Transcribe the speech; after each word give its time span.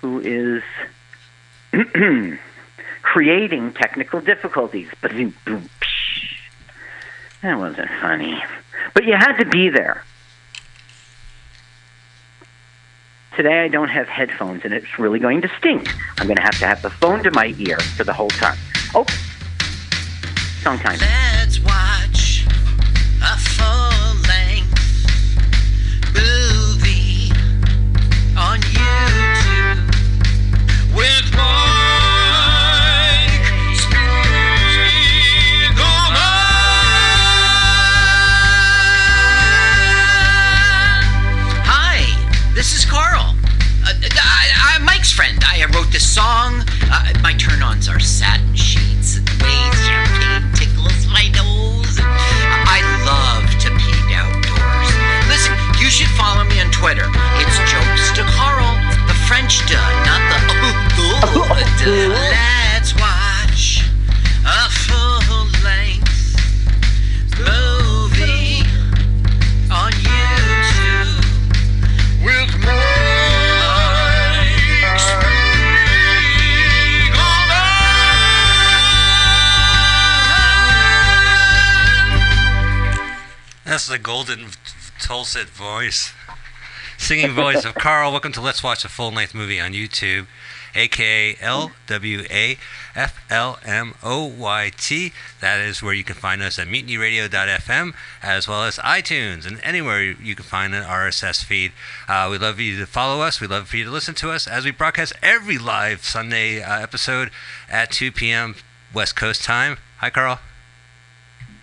who 0.00 0.20
is 0.20 0.62
creating 3.02 3.72
technical 3.74 4.20
difficulties. 4.20 4.88
That 7.42 7.58
wasn't 7.58 7.90
funny. 8.00 8.42
But 8.94 9.04
you 9.04 9.14
had 9.14 9.38
to 9.38 9.44
be 9.44 9.68
there. 9.68 10.04
Today 13.36 13.64
I 13.64 13.68
don't 13.68 13.88
have 13.88 14.08
headphones 14.08 14.62
and 14.64 14.74
it's 14.74 14.98
really 14.98 15.20
going 15.20 15.42
to 15.42 15.50
stink. 15.58 15.88
I'm 16.18 16.26
going 16.26 16.36
to 16.36 16.42
have 16.42 16.58
to 16.58 16.66
have 16.66 16.82
the 16.82 16.90
phone 16.90 17.22
to 17.22 17.30
my 17.30 17.54
ear 17.58 17.78
for 17.78 18.04
the 18.04 18.12
whole 18.12 18.30
time. 18.30 18.58
Oh, 18.94 19.06
song 20.62 20.78
time. 20.78 20.98
The 83.88 83.98
golden 83.98 84.48
Tulsit 85.00 85.46
voice. 85.46 86.12
Singing 86.98 87.30
voice 87.30 87.64
of 87.64 87.74
Carl. 87.74 88.10
Welcome 88.10 88.32
to 88.32 88.40
Let's 88.42 88.62
Watch 88.62 88.84
a 88.84 88.88
Full 88.88 89.10
Length 89.10 89.34
Movie 89.34 89.58
on 89.58 89.72
YouTube, 89.72 90.26
aka 90.74 91.38
L 91.40 91.72
W 91.86 92.24
A 92.28 92.58
F 92.94 93.18
L 93.30 93.58
M 93.64 93.94
O 94.02 94.26
Y 94.26 94.72
T. 94.76 95.14
That 95.40 95.60
is 95.60 95.82
where 95.82 95.94
you 95.94 96.04
can 96.04 96.16
find 96.16 96.42
us 96.42 96.58
at 96.58 96.66
mutinyradio.fm 96.68 97.94
as 98.22 98.46
well 98.46 98.64
as 98.64 98.76
iTunes 98.76 99.46
and 99.46 99.58
anywhere 99.62 100.02
you 100.02 100.34
can 100.34 100.44
find 100.44 100.74
an 100.74 100.84
RSS 100.84 101.42
feed. 101.42 101.72
Uh, 102.06 102.28
we'd 102.30 102.42
love 102.42 102.60
you 102.60 102.78
to 102.78 102.86
follow 102.86 103.22
us. 103.22 103.40
We'd 103.40 103.48
love 103.48 103.68
for 103.68 103.78
you 103.78 103.84
to 103.84 103.90
listen 103.90 104.14
to 104.16 104.30
us 104.30 104.46
as 104.46 104.66
we 104.66 104.70
broadcast 104.70 105.14
every 105.22 105.56
live 105.56 106.04
Sunday 106.04 106.62
uh, 106.62 106.78
episode 106.78 107.30
at 107.70 107.90
2 107.90 108.12
p.m. 108.12 108.54
West 108.92 109.16
Coast 109.16 109.44
time. 109.44 109.78
Hi, 109.98 110.10
Carl. 110.10 110.40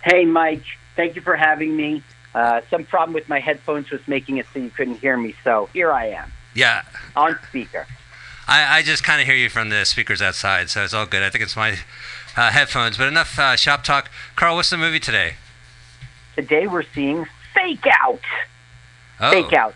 Hey, 0.03 0.26
Mike. 0.26 0.64
Thank 0.96 1.16
you 1.16 1.22
for 1.22 1.36
having 1.36 1.76
me. 1.76 2.02
Uh, 2.36 2.59
some 2.69 2.83
problem 2.83 3.14
with 3.14 3.30
my 3.30 3.39
headphones 3.39 3.89
was 3.89 4.05
making 4.08 4.36
it 4.38 4.45
so 4.53 4.59
you 4.59 4.69
couldn't 4.69 4.95
hear 4.95 5.16
me, 5.16 5.33
so 5.45 5.69
here 5.72 5.89
I 5.94 6.08
am 6.08 6.33
Yeah, 6.53 6.81
on 7.16 7.39
speaker. 7.47 7.88
I, 8.45 8.80
I 8.80 8.81
just 8.83 9.05
kind 9.05 9.22
of 9.22 9.25
hear 9.25 9.38
you 9.38 9.50
from 9.50 9.69
the 9.69 9.86
speakers 9.86 10.22
outside, 10.22 10.69
so 10.69 10.83
it's 10.83 10.94
all 10.94 11.06
good. 11.06 11.23
I 11.23 11.30
think 11.30 11.44
it's 11.45 11.56
my 11.56 11.78
uh, 12.36 12.52
headphones. 12.52 12.97
But 12.97 13.08
enough 13.08 13.39
uh, 13.39 13.56
shop 13.56 13.86
talk. 13.86 14.11
Carl, 14.36 14.58
what's 14.58 14.69
the 14.69 14.78
movie 14.78 15.00
today? 15.00 15.35
Today 16.35 16.68
we're 16.68 16.84
seeing 16.94 17.25
Fake 17.53 17.88
Out. 18.01 18.19
Oh, 19.22 19.31
Fake 19.31 19.53
Out. 19.53 19.75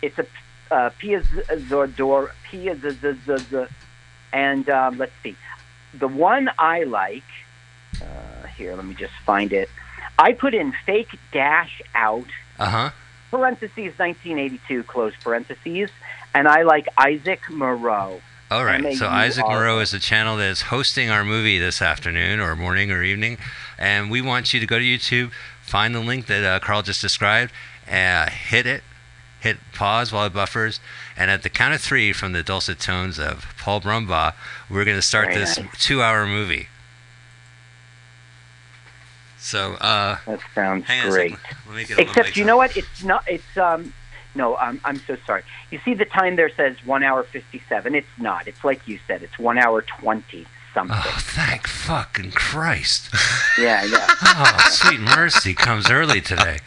It's 0.00 0.18
a 0.18 0.26
uh, 0.70 0.90
Pia 0.98 1.20
Zordor, 1.20 2.30
Pia 2.50 2.76
Z- 2.76 2.90
Z- 3.02 3.18
Z- 3.26 3.36
Z- 3.50 3.66
and 4.32 4.68
um, 4.70 4.96
let's 4.96 5.12
see. 5.22 5.36
The 5.92 6.08
one 6.08 6.48
I 6.58 6.84
like, 6.84 7.22
uh, 8.00 8.46
here, 8.56 8.74
let 8.74 8.86
me 8.86 8.94
just 8.94 9.12
find 9.26 9.52
it. 9.52 9.68
I 10.20 10.32
put 10.34 10.54
in 10.54 10.72
Fake 10.84 11.18
Dash 11.32 11.80
Out, 11.94 12.26
Uh 12.58 12.66
huh. 12.68 12.90
parentheses 13.30 13.98
1982, 13.98 14.82
close 14.84 15.14
parentheses, 15.22 15.90
and 16.34 16.46
I 16.46 16.62
like 16.62 16.86
Isaac 16.98 17.40
Moreau. 17.50 18.20
All 18.50 18.64
right. 18.64 18.82
So 18.96 19.06
M 19.06 19.12
A 19.12 19.16
U 19.16 19.20
Isaac 19.22 19.46
Moreau 19.46 19.78
is 19.78 19.92
the 19.92 19.98
channel 19.98 20.36
that 20.36 20.48
is 20.48 20.62
hosting 20.62 21.08
our 21.08 21.24
movie 21.24 21.58
this 21.58 21.80
afternoon, 21.80 22.38
or 22.40 22.54
morning, 22.56 22.90
or 22.90 23.02
evening, 23.02 23.38
and 23.78 24.10
we 24.10 24.20
want 24.20 24.52
you 24.52 24.60
to 24.60 24.66
go 24.66 24.78
to 24.78 24.84
YouTube, 24.84 25.30
find 25.62 25.94
the 25.94 26.00
link 26.00 26.26
that 26.26 26.44
uh, 26.44 26.58
Carl 26.58 26.82
just 26.82 27.00
described, 27.00 27.52
uh, 27.90 28.28
hit 28.28 28.66
it, 28.66 28.82
hit 29.40 29.56
pause 29.72 30.12
while 30.12 30.26
it 30.26 30.34
buffers, 30.34 30.80
and 31.16 31.30
at 31.30 31.42
the 31.44 31.48
count 31.48 31.74
of 31.74 31.80
three, 31.80 32.12
from 32.12 32.32
the 32.32 32.42
dulcet 32.42 32.78
tones 32.80 33.18
of 33.18 33.46
Paul 33.56 33.80
Brumbaugh, 33.80 34.34
we're 34.68 34.84
going 34.84 34.96
to 34.98 35.02
start 35.02 35.28
Very 35.28 35.38
this 35.38 35.58
nice. 35.58 35.68
two-hour 35.86 36.26
movie. 36.26 36.66
So, 39.40 39.74
uh, 39.74 40.18
That 40.26 40.40
sounds 40.54 40.84
hang 40.84 41.00
on 41.00 41.08
a 41.08 41.10
great. 41.10 41.36
Let 41.66 41.76
me 41.76 41.84
get 41.84 41.98
all 41.98 42.04
Except 42.04 42.36
you 42.36 42.44
know 42.44 42.56
what? 42.56 42.76
It's 42.76 43.02
not. 43.02 43.24
It's 43.26 43.56
um. 43.56 43.94
No, 44.32 44.56
um, 44.58 44.80
I'm 44.84 45.00
so 45.08 45.16
sorry. 45.26 45.42
You 45.72 45.80
see, 45.84 45.94
the 45.94 46.04
time 46.04 46.36
there 46.36 46.50
says 46.50 46.76
one 46.84 47.02
hour 47.02 47.24
fifty-seven. 47.24 47.96
It's 47.96 48.06
not. 48.18 48.46
It's 48.46 48.62
like 48.64 48.86
you 48.86 49.00
said. 49.08 49.22
It's 49.22 49.38
one 49.38 49.58
hour 49.58 49.82
twenty 49.82 50.46
something. 50.74 50.96
Oh, 50.98 51.16
thank 51.20 51.66
fucking 51.66 52.32
Christ. 52.32 53.12
Yeah, 53.58 53.84
yeah. 53.84 54.06
Oh, 54.22 54.68
sweet 54.70 55.00
mercy 55.00 55.54
comes 55.54 55.90
early 55.90 56.20
today. 56.20 56.58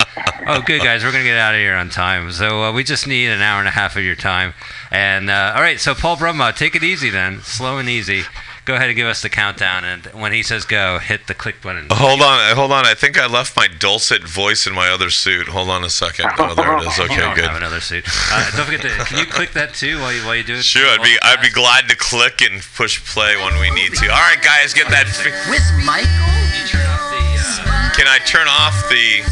Oh, 0.45 0.61
good, 0.61 0.81
guys. 0.81 1.03
We're 1.03 1.11
going 1.11 1.23
to 1.23 1.29
get 1.29 1.37
out 1.37 1.55
of 1.55 1.59
here 1.59 1.75
on 1.75 1.89
time. 1.89 2.31
So 2.31 2.63
uh, 2.63 2.73
we 2.73 2.83
just 2.83 3.07
need 3.07 3.29
an 3.29 3.41
hour 3.41 3.59
and 3.59 3.67
a 3.67 3.71
half 3.71 3.95
of 3.95 4.03
your 4.03 4.15
time. 4.15 4.53
And, 4.91 5.29
uh, 5.29 5.53
all 5.55 5.61
right, 5.61 5.79
so 5.79 5.95
Paul 5.95 6.17
Brumbaugh, 6.17 6.55
take 6.55 6.75
it 6.75 6.83
easy 6.83 7.09
then. 7.09 7.41
Slow 7.41 7.77
and 7.77 7.87
easy. 7.89 8.23
Go 8.65 8.75
ahead 8.75 8.87
and 8.87 8.95
give 8.95 9.07
us 9.07 9.21
the 9.21 9.29
countdown. 9.29 9.83
And 9.83 10.05
when 10.13 10.31
he 10.31 10.41
says 10.41 10.63
go, 10.63 10.97
hit 10.99 11.27
the 11.27 11.33
click 11.33 11.61
button. 11.61 11.87
Hold 11.91 12.21
on, 12.21 12.55
hold 12.55 12.71
on. 12.71 12.85
I 12.85 12.93
think 12.93 13.19
I 13.19 13.27
left 13.27 13.57
my 13.57 13.67
dulcet 13.67 14.23
voice 14.23 14.65
in 14.65 14.73
my 14.73 14.87
other 14.89 15.09
suit. 15.09 15.49
Hold 15.49 15.67
on 15.69 15.83
a 15.83 15.89
second. 15.89 16.31
Oh, 16.39 16.55
there 16.55 16.77
it 16.77 16.83
is. 16.87 16.97
Okay, 16.99 17.17
don't 17.19 17.35
good. 17.35 17.43
have 17.43 17.57
another 17.57 17.81
suit. 17.81 18.05
Uh, 18.31 18.51
don't 18.55 18.65
forget 18.65 18.81
to, 18.81 18.89
can 19.03 19.19
you 19.19 19.25
click 19.25 19.51
that 19.51 19.73
too 19.73 19.99
while 19.99 20.13
you, 20.13 20.21
while 20.23 20.35
you 20.35 20.43
do 20.43 20.55
it? 20.55 20.63
Sure, 20.63 20.87
I'd 20.87 21.03
be 21.03 21.17
I'd 21.21 21.41
be 21.41 21.49
glad 21.51 21.89
to 21.89 21.95
click 21.97 22.41
and 22.41 22.61
push 22.75 23.03
play 23.03 23.35
when 23.35 23.59
we 23.59 23.69
need 23.71 23.95
to. 23.95 24.07
All 24.07 24.23
right, 24.23 24.41
guys, 24.41 24.73
get 24.73 24.87
that. 24.89 25.07
Fi- 25.11 25.35
With 25.51 25.63
Michael 25.83 26.07
Can 26.07 26.55
you 26.55 26.67
turn 26.71 26.87
off 26.87 27.11
the, 27.11 27.67
uh, 27.67 27.91
Can 27.99 28.07
I 28.07 28.17
turn 28.23 28.47
off 28.47 28.75
the 28.87 29.27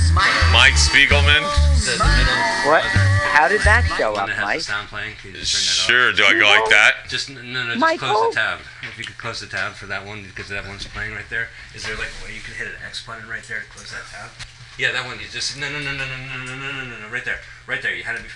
Mike 0.51 0.75
Spiegelman? 0.75 1.39
the, 1.87 1.95
the 1.95 2.03
middle? 2.03 2.67
What? 2.67 2.83
How 3.31 3.47
did 3.47 3.61
that 3.61 3.85
show 3.97 4.13
up, 4.15 4.27
that 4.27 4.41
Mike? 4.41 4.61
sound 4.61 4.87
playing. 4.89 5.15
Can 5.21 5.31
you 5.31 5.37
just 5.37 5.53
turn 5.53 5.61
that 5.63 5.79
off? 5.81 5.87
Sure. 5.87 6.11
Do 6.13 6.23
I 6.25 6.39
go 6.39 6.45
like 6.45 6.69
that? 6.69 6.93
Just 7.09 7.29
no, 7.29 7.41
no, 7.41 7.63
no. 7.63 7.67
Just 7.69 7.79
Michael? 7.79 8.07
close 8.07 8.33
the 8.35 8.39
tab. 8.39 8.59
If 8.83 8.97
you 8.97 9.05
could 9.05 9.17
close 9.17 9.39
the 9.39 9.47
tab 9.47 9.73
for 9.73 9.85
that 9.87 10.05
one, 10.05 10.23
because 10.23 10.49
that 10.49 10.67
one's 10.67 10.85
playing 10.87 11.13
right 11.13 11.27
there. 11.29 11.47
Is 11.73 11.83
there 11.85 11.95
like 11.95 12.09
a 12.21 12.25
way 12.25 12.35
you 12.35 12.41
could 12.41 12.55
hit 12.55 12.67
an 12.67 12.75
X 12.85 13.05
button 13.05 13.27
right 13.29 13.43
there 13.43 13.59
to 13.61 13.65
close 13.67 13.91
that 13.91 14.03
tab? 14.11 14.29
Yeah, 14.77 14.91
that 14.91 15.05
one. 15.05 15.19
You 15.19 15.25
just 15.31 15.57
no, 15.57 15.69
no, 15.71 15.79
no, 15.79 15.91
no, 15.95 16.05
no, 16.05 16.05
no, 16.05 16.45
no, 16.45 16.55
no, 16.55 16.71
no, 16.71 16.83
no, 16.85 16.99
no, 17.07 17.07
right 17.09 17.23
there, 17.25 17.39
right 17.67 17.81
there. 17.81 17.95
You 17.95 18.03
had 18.03 18.17
to 18.17 18.23
be. 18.23 18.29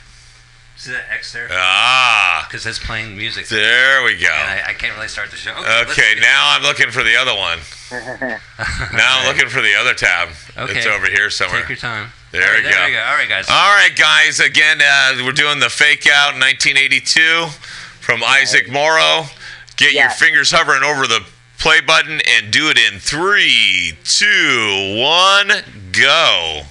See 0.77 0.91
that 0.91 1.05
X 1.09 1.31
there? 1.31 1.47
Ah, 1.51 2.45
Because 2.49 2.65
it's 2.65 2.79
playing 2.79 3.15
music. 3.15 3.47
there 3.47 4.03
we 4.03 4.11
go. 4.19 4.27
And 4.27 4.59
I, 4.59 4.71
I 4.71 4.73
can't 4.73 4.93
really 4.95 5.07
start 5.07 5.31
the 5.31 5.37
show. 5.37 5.51
Okay. 5.53 5.81
Okay, 5.89 6.13
now 6.19 6.51
I'm 6.53 6.63
looking 6.63 6.91
for 6.91 7.01
the 7.01 7.15
other 7.15 7.33
one. 7.33 7.59
Now 8.93 9.19
I'm 9.19 9.25
looking 9.27 9.47
for 9.47 9.61
the 9.61 9.73
other 9.75 9.93
tab. 9.93 10.29
Okay. 10.57 10.77
It's 10.79 10.85
over 10.85 11.05
here 11.07 11.29
somewhere. 11.29 11.61
Take 11.61 11.69
your 11.69 11.77
time. 11.77 12.09
There 12.35 12.43
All 12.43 12.53
right, 12.53 12.63
we 12.63 12.69
there 12.69 12.79
go. 12.79 12.85
we 12.87 12.91
go. 12.91 12.99
All 12.99 13.15
right, 13.15 13.29
guys. 13.29 13.45
All 13.49 13.75
right, 13.75 13.95
guys. 13.95 14.39
Again, 14.41 14.81
uh, 14.81 15.23
we're 15.23 15.31
doing 15.31 15.59
the 15.59 15.69
fake 15.69 16.05
out 16.11 16.33
1982 16.33 17.47
from 18.01 18.21
Isaac 18.25 18.69
Morrow. 18.69 19.27
Get 19.77 19.93
your 19.93 20.09
fingers 20.09 20.51
hovering 20.51 20.83
over 20.83 21.07
the 21.07 21.25
play 21.59 21.79
button 21.79 22.19
and 22.27 22.51
do 22.51 22.69
it 22.69 22.77
in 22.77 22.99
three, 22.99 23.93
two, 24.03 24.97
one, 24.99 25.47
go. 25.93 26.61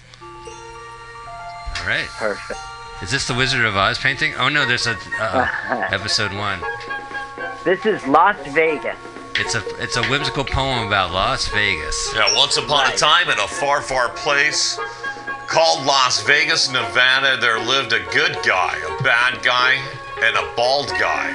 All 1.80 1.86
right. 1.86 2.06
Perfect. 2.08 2.60
Is 3.02 3.10
this 3.10 3.26
the 3.26 3.34
Wizard 3.34 3.64
of 3.64 3.74
Oz 3.74 3.96
painting? 3.98 4.34
Oh 4.38 4.50
no, 4.50 4.66
there's 4.66 4.86
a 4.86 4.98
uh, 5.18 5.48
episode 5.90 6.32
one. 6.34 6.60
This 7.64 7.86
is 7.86 8.06
Las 8.06 8.36
Vegas. 8.48 8.98
It's 9.36 9.54
a 9.54 9.62
it's 9.82 9.96
a 9.96 10.04
whimsical 10.04 10.44
poem 10.44 10.86
about 10.86 11.12
Las 11.12 11.48
Vegas. 11.48 12.12
Yeah, 12.14 12.36
once 12.36 12.58
upon 12.58 12.92
a 12.92 12.96
time 12.96 13.30
in 13.30 13.38
a 13.38 13.48
far, 13.48 13.80
far 13.80 14.10
place 14.10 14.78
called 15.46 15.84
Las 15.86 16.22
Vegas, 16.22 16.70
Nevada, 16.70 17.36
there 17.40 17.58
lived 17.58 17.92
a 17.92 18.00
good 18.12 18.36
guy, 18.44 18.76
a 18.76 19.02
bad 19.02 19.42
guy, 19.42 19.74
and 20.22 20.36
a 20.36 20.54
bald 20.56 20.88
guy. 20.90 21.30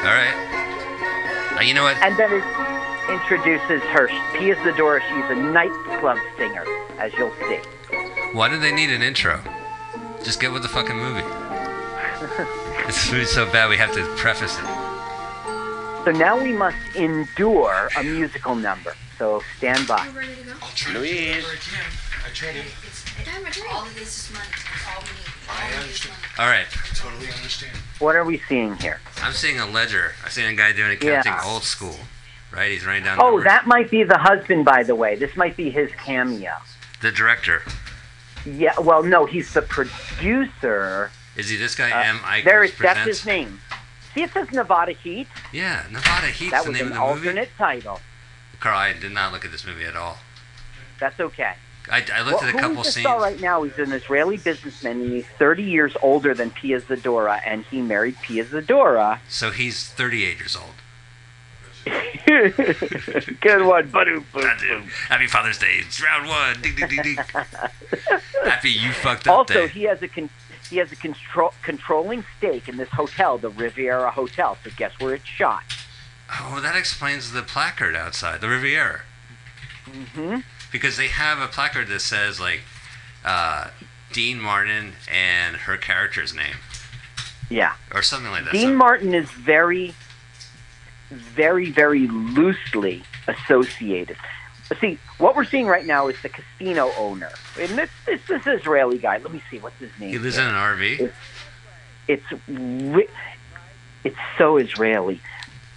All 0.00 0.14
right. 0.14 1.56
Uh, 1.58 1.62
you 1.62 1.74
know 1.74 1.82
what? 1.82 1.96
And 1.98 2.16
then 2.16 2.32
it 2.32 2.44
introduces 3.10 3.82
her. 3.90 4.08
She 4.38 4.50
is 4.50 4.56
the 4.64 4.72
Zadora. 4.72 5.00
She's 5.00 5.38
a 5.38 5.40
nightclub 5.40 6.18
singer, 6.36 6.64
as 6.98 7.12
you'll 7.14 7.34
see. 7.48 7.60
Why 8.32 8.48
do 8.48 8.58
they 8.58 8.72
need 8.72 8.90
an 8.90 9.02
intro? 9.02 9.40
Just 10.24 10.40
get 10.40 10.52
with 10.52 10.62
the 10.62 10.68
fucking 10.68 10.96
movie. 10.96 11.24
This 12.86 13.12
movie's 13.12 13.30
so 13.30 13.46
bad 13.52 13.70
we 13.70 13.76
have 13.76 13.92
to 13.92 14.04
preface 14.16 14.58
it. 14.58 14.64
So 16.04 16.10
now 16.10 16.42
we 16.42 16.50
must 16.50 16.76
endure 16.96 17.88
a 17.96 18.02
musical 18.02 18.56
number. 18.56 18.94
So 19.16 19.42
stand 19.58 19.86
by. 19.86 20.08
We're 20.12 20.20
ready 20.22 20.34
to 20.34 20.42
go. 20.42 20.52
I'll 20.60 20.68
try 20.74 20.94
Louise. 20.94 21.46
To 22.24 22.40
do 22.40 22.46
whatever 22.46 22.60
I 22.60 22.60
can. 22.60 22.60
I 22.60 22.60
try. 22.60 22.64
It's 22.86 23.04
time 23.24 23.42
my 23.42 23.50
turn. 23.50 23.66
All 23.70 23.82
of 23.86 23.94
this 23.94 24.28
is 24.28 24.34
money. 24.34 24.46
That's 24.50 24.86
all 24.88 25.02
we 25.02 25.08
need. 25.08 25.28
All 25.48 25.56
I 25.56 25.64
we 25.64 25.70
need 25.70 25.74
is 25.76 25.82
understand. 25.82 26.16
All 26.38 26.46
right, 26.46 26.66
I 26.70 26.94
totally 26.94 27.26
understand. 27.32 27.76
What 27.98 28.16
are 28.16 28.24
we 28.24 28.38
seeing 28.48 28.76
here? 28.76 29.00
I'm 29.22 29.32
seeing 29.32 29.58
a 29.60 29.66
ledger. 29.66 30.12
I'm 30.24 30.30
seeing 30.30 30.48
a 30.52 30.56
guy 30.56 30.72
doing 30.72 30.92
accounting 30.92 31.32
Yeah. 31.32 31.42
old 31.44 31.62
school. 31.64 31.96
Right? 32.52 32.72
He's 32.72 32.84
writing 32.84 33.04
down. 33.04 33.18
There. 33.18 33.26
Oh, 33.26 33.30
numbers. 33.30 33.44
that 33.44 33.66
might 33.66 33.90
be 33.90 34.02
the 34.02 34.18
husband, 34.18 34.64
by 34.64 34.82
the 34.82 34.94
way. 34.96 35.14
This 35.14 35.36
might 35.36 35.56
be 35.56 35.70
his 35.70 35.90
cameo. 36.04 36.52
The 37.00 37.12
director. 37.12 37.62
Yeah, 38.44 38.72
well, 38.80 39.02
no, 39.04 39.24
he's 39.26 39.52
the 39.52 39.62
producer. 39.62 41.10
Is 41.36 41.48
he 41.50 41.56
this 41.56 41.74
guy? 41.76 41.90
Uh, 41.90 42.02
M. 42.02 42.20
Ike 42.24 42.44
there, 42.44 42.64
it- 42.64 42.76
that's 42.78 43.06
his 43.06 43.24
name. 43.26 43.60
See, 44.14 44.22
it 44.22 44.32
says 44.32 44.50
Nevada 44.50 44.92
Heat. 44.92 45.28
Yeah, 45.52 45.84
Nevada 45.90 46.26
Heat's 46.26 46.50
That 46.50 46.64
the 46.64 46.70
was 46.70 46.78
name 46.80 46.86
an 46.90 46.92
of 46.94 46.98
the 46.98 47.14
movie. 47.14 47.28
alternate 47.28 47.50
title. 47.56 48.00
Carl, 48.58 48.76
I 48.78 48.92
did 48.94 49.12
not 49.12 49.30
look 49.32 49.44
at 49.44 49.52
this 49.52 49.64
movie 49.64 49.84
at 49.84 49.94
all. 49.94 50.18
That's 50.98 51.20
okay. 51.20 51.54
I, 51.90 52.04
I 52.14 52.22
looked 52.22 52.40
Well, 52.42 52.48
at 52.50 52.54
a 52.54 52.58
couple 52.58 52.84
scenes. 52.84 53.04
saw 53.04 53.16
right 53.18 53.40
now 53.40 53.64
is 53.64 53.76
an 53.78 53.92
Israeli 53.92 54.36
businessman, 54.36 55.00
and 55.00 55.12
he's 55.12 55.26
30 55.38 55.62
years 55.64 55.96
older 56.02 56.34
than 56.34 56.50
Pia 56.50 56.80
Zadora, 56.80 57.40
and 57.44 57.64
he 57.64 57.82
married 57.82 58.16
Pia 58.22 58.44
Zadora. 58.44 59.18
So 59.28 59.50
he's 59.50 59.88
38 59.88 60.38
years 60.38 60.56
old. 60.56 60.74
Good 62.26 63.64
one, 63.66 63.88
Badoo, 63.92 64.22
boom, 64.32 64.42
That's 64.42 64.62
it. 64.62 64.82
Happy 65.08 65.26
Father's 65.26 65.58
Day. 65.58 65.78
It's 65.80 66.02
round 66.02 66.28
one. 66.28 66.60
Ding, 66.62 66.74
ding, 66.76 66.88
ding, 66.88 67.02
ding. 67.02 67.16
Happy 68.44 68.70
you 68.70 68.92
fucked 68.92 69.26
up 69.26 69.38
Also, 69.38 69.54
day. 69.66 69.68
he 69.68 69.82
has 69.84 70.02
a 70.02 70.08
con- 70.08 70.30
he 70.68 70.76
has 70.76 70.92
a 70.92 70.96
control- 70.96 71.54
controlling 71.62 72.24
stake 72.38 72.68
in 72.68 72.76
this 72.76 72.90
hotel, 72.90 73.38
the 73.38 73.48
Riviera 73.48 74.10
Hotel. 74.12 74.56
So 74.62 74.70
guess 74.76 74.92
where 75.00 75.14
it's 75.14 75.24
shot? 75.24 75.64
Oh, 76.40 76.60
that 76.60 76.76
explains 76.76 77.32
the 77.32 77.42
placard 77.42 77.96
outside 77.96 78.40
the 78.40 78.48
Riviera. 78.48 79.00
Mm 79.90 80.06
hmm 80.14 80.36
Because 80.72 80.96
they 80.96 81.08
have 81.08 81.40
a 81.40 81.46
placard 81.48 81.88
that 81.88 82.00
says 82.00 82.38
like 82.40 82.60
uh, 83.24 83.68
Dean 84.12 84.40
Martin 84.40 84.92
and 85.12 85.56
her 85.56 85.76
character's 85.76 86.34
name 86.34 86.56
Yeah. 87.48 87.74
or 87.94 88.02
something 88.02 88.30
like 88.30 88.44
that. 88.44 88.52
Dean 88.52 88.68
So- 88.68 88.74
Martin 88.76 89.14
is 89.14 89.30
very, 89.30 89.94
very, 91.10 91.70
very 91.70 92.06
loosely 92.06 93.02
associated. 93.26 94.16
See, 94.80 94.98
what 95.18 95.34
we're 95.34 95.44
seeing 95.44 95.66
right 95.66 95.84
now 95.84 96.06
is 96.06 96.16
the 96.22 96.28
casino 96.28 96.92
owner. 96.96 97.30
And 97.58 97.76
this, 97.76 97.90
this, 98.06 98.20
this 98.28 98.46
Israeli 98.46 98.98
guy, 98.98 99.18
let 99.18 99.32
me 99.32 99.42
see, 99.50 99.58
what's 99.58 99.76
his 99.80 99.90
name? 99.98 100.10
he 100.10 100.18
lives 100.18 100.38
in 100.38 100.44
an 100.46 100.54
RV. 100.54 101.10
It's 102.06 102.22
ri- 102.48 103.08
it's 104.04 104.16
so 104.38 104.56
Israeli. 104.58 105.20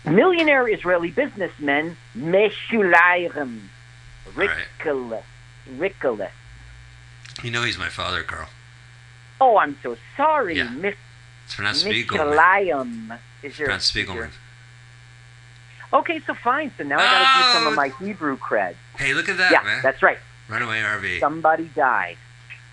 Millionaire 0.06 0.68
Israeli 0.68 1.10
businessman 1.12 1.98
businessmen, 2.14 3.70
Meshulayim, 4.36 5.12
Right. 5.12 5.24
Rickolas. 5.78 6.32
You 7.44 7.52
know 7.52 7.64
he's 7.64 7.78
my 7.78 7.90
father, 7.90 8.24
Carl. 8.24 8.50
Oh, 9.42 9.58
I'm 9.58 9.78
so 9.84 9.98
sorry, 10.16 10.58
Yeah. 10.58 10.70
Mich- 10.70 10.98
It's 11.46 11.56
pronounced 11.56 11.86
Spiegelman. 11.86 13.20
Is 13.42 13.58
your, 13.60 13.68
Pronounced 13.68 13.94
your- 13.96 14.06
Spiegelman. 14.06 14.32
Okay, 15.92 16.22
so 16.26 16.34
fine. 16.34 16.72
So 16.78 16.84
now 16.84 16.98
I 16.98 17.02
got 17.04 17.20
to 17.20 17.44
do 17.44 17.54
some 17.54 17.66
Oh. 17.66 17.70
of 17.70 17.76
my 17.76 17.90
Hebrew 18.06 18.38
cred. 18.38 18.76
Hey, 18.98 19.14
look 19.14 19.30
at 19.30 19.38
that, 19.38 19.52
yeah, 19.52 19.62
man. 19.64 19.82
that's 19.84 20.02
right. 20.02 20.18
Runaway 20.48 20.82
RV. 20.82 21.20
Somebody 21.20 21.66
died. 21.76 22.18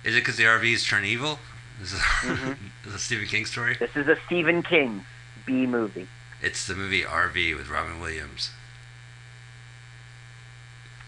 Is 0.04 0.14
it 0.16 0.20
because 0.20 0.36
the 0.36 0.44
RVs 0.46 0.86
turn 0.88 1.04
evil? 1.04 1.38
Is 1.82 1.92
it, 1.94 1.98
Mhm. 1.98 2.56
is 2.86 2.94
a 2.94 2.98
Stephen 2.98 3.26
King 3.26 3.46
story? 3.46 3.74
This 3.78 3.96
is 3.96 4.06
a 4.06 4.16
Stephen 4.26 4.62
King 4.62 5.04
B 5.46 5.66
movie. 5.66 6.08
It's 6.42 6.66
the 6.66 6.74
movie 6.74 7.04
RV 7.04 7.54
with 7.56 7.68
Robin 7.68 8.00
Williams. 8.00 8.50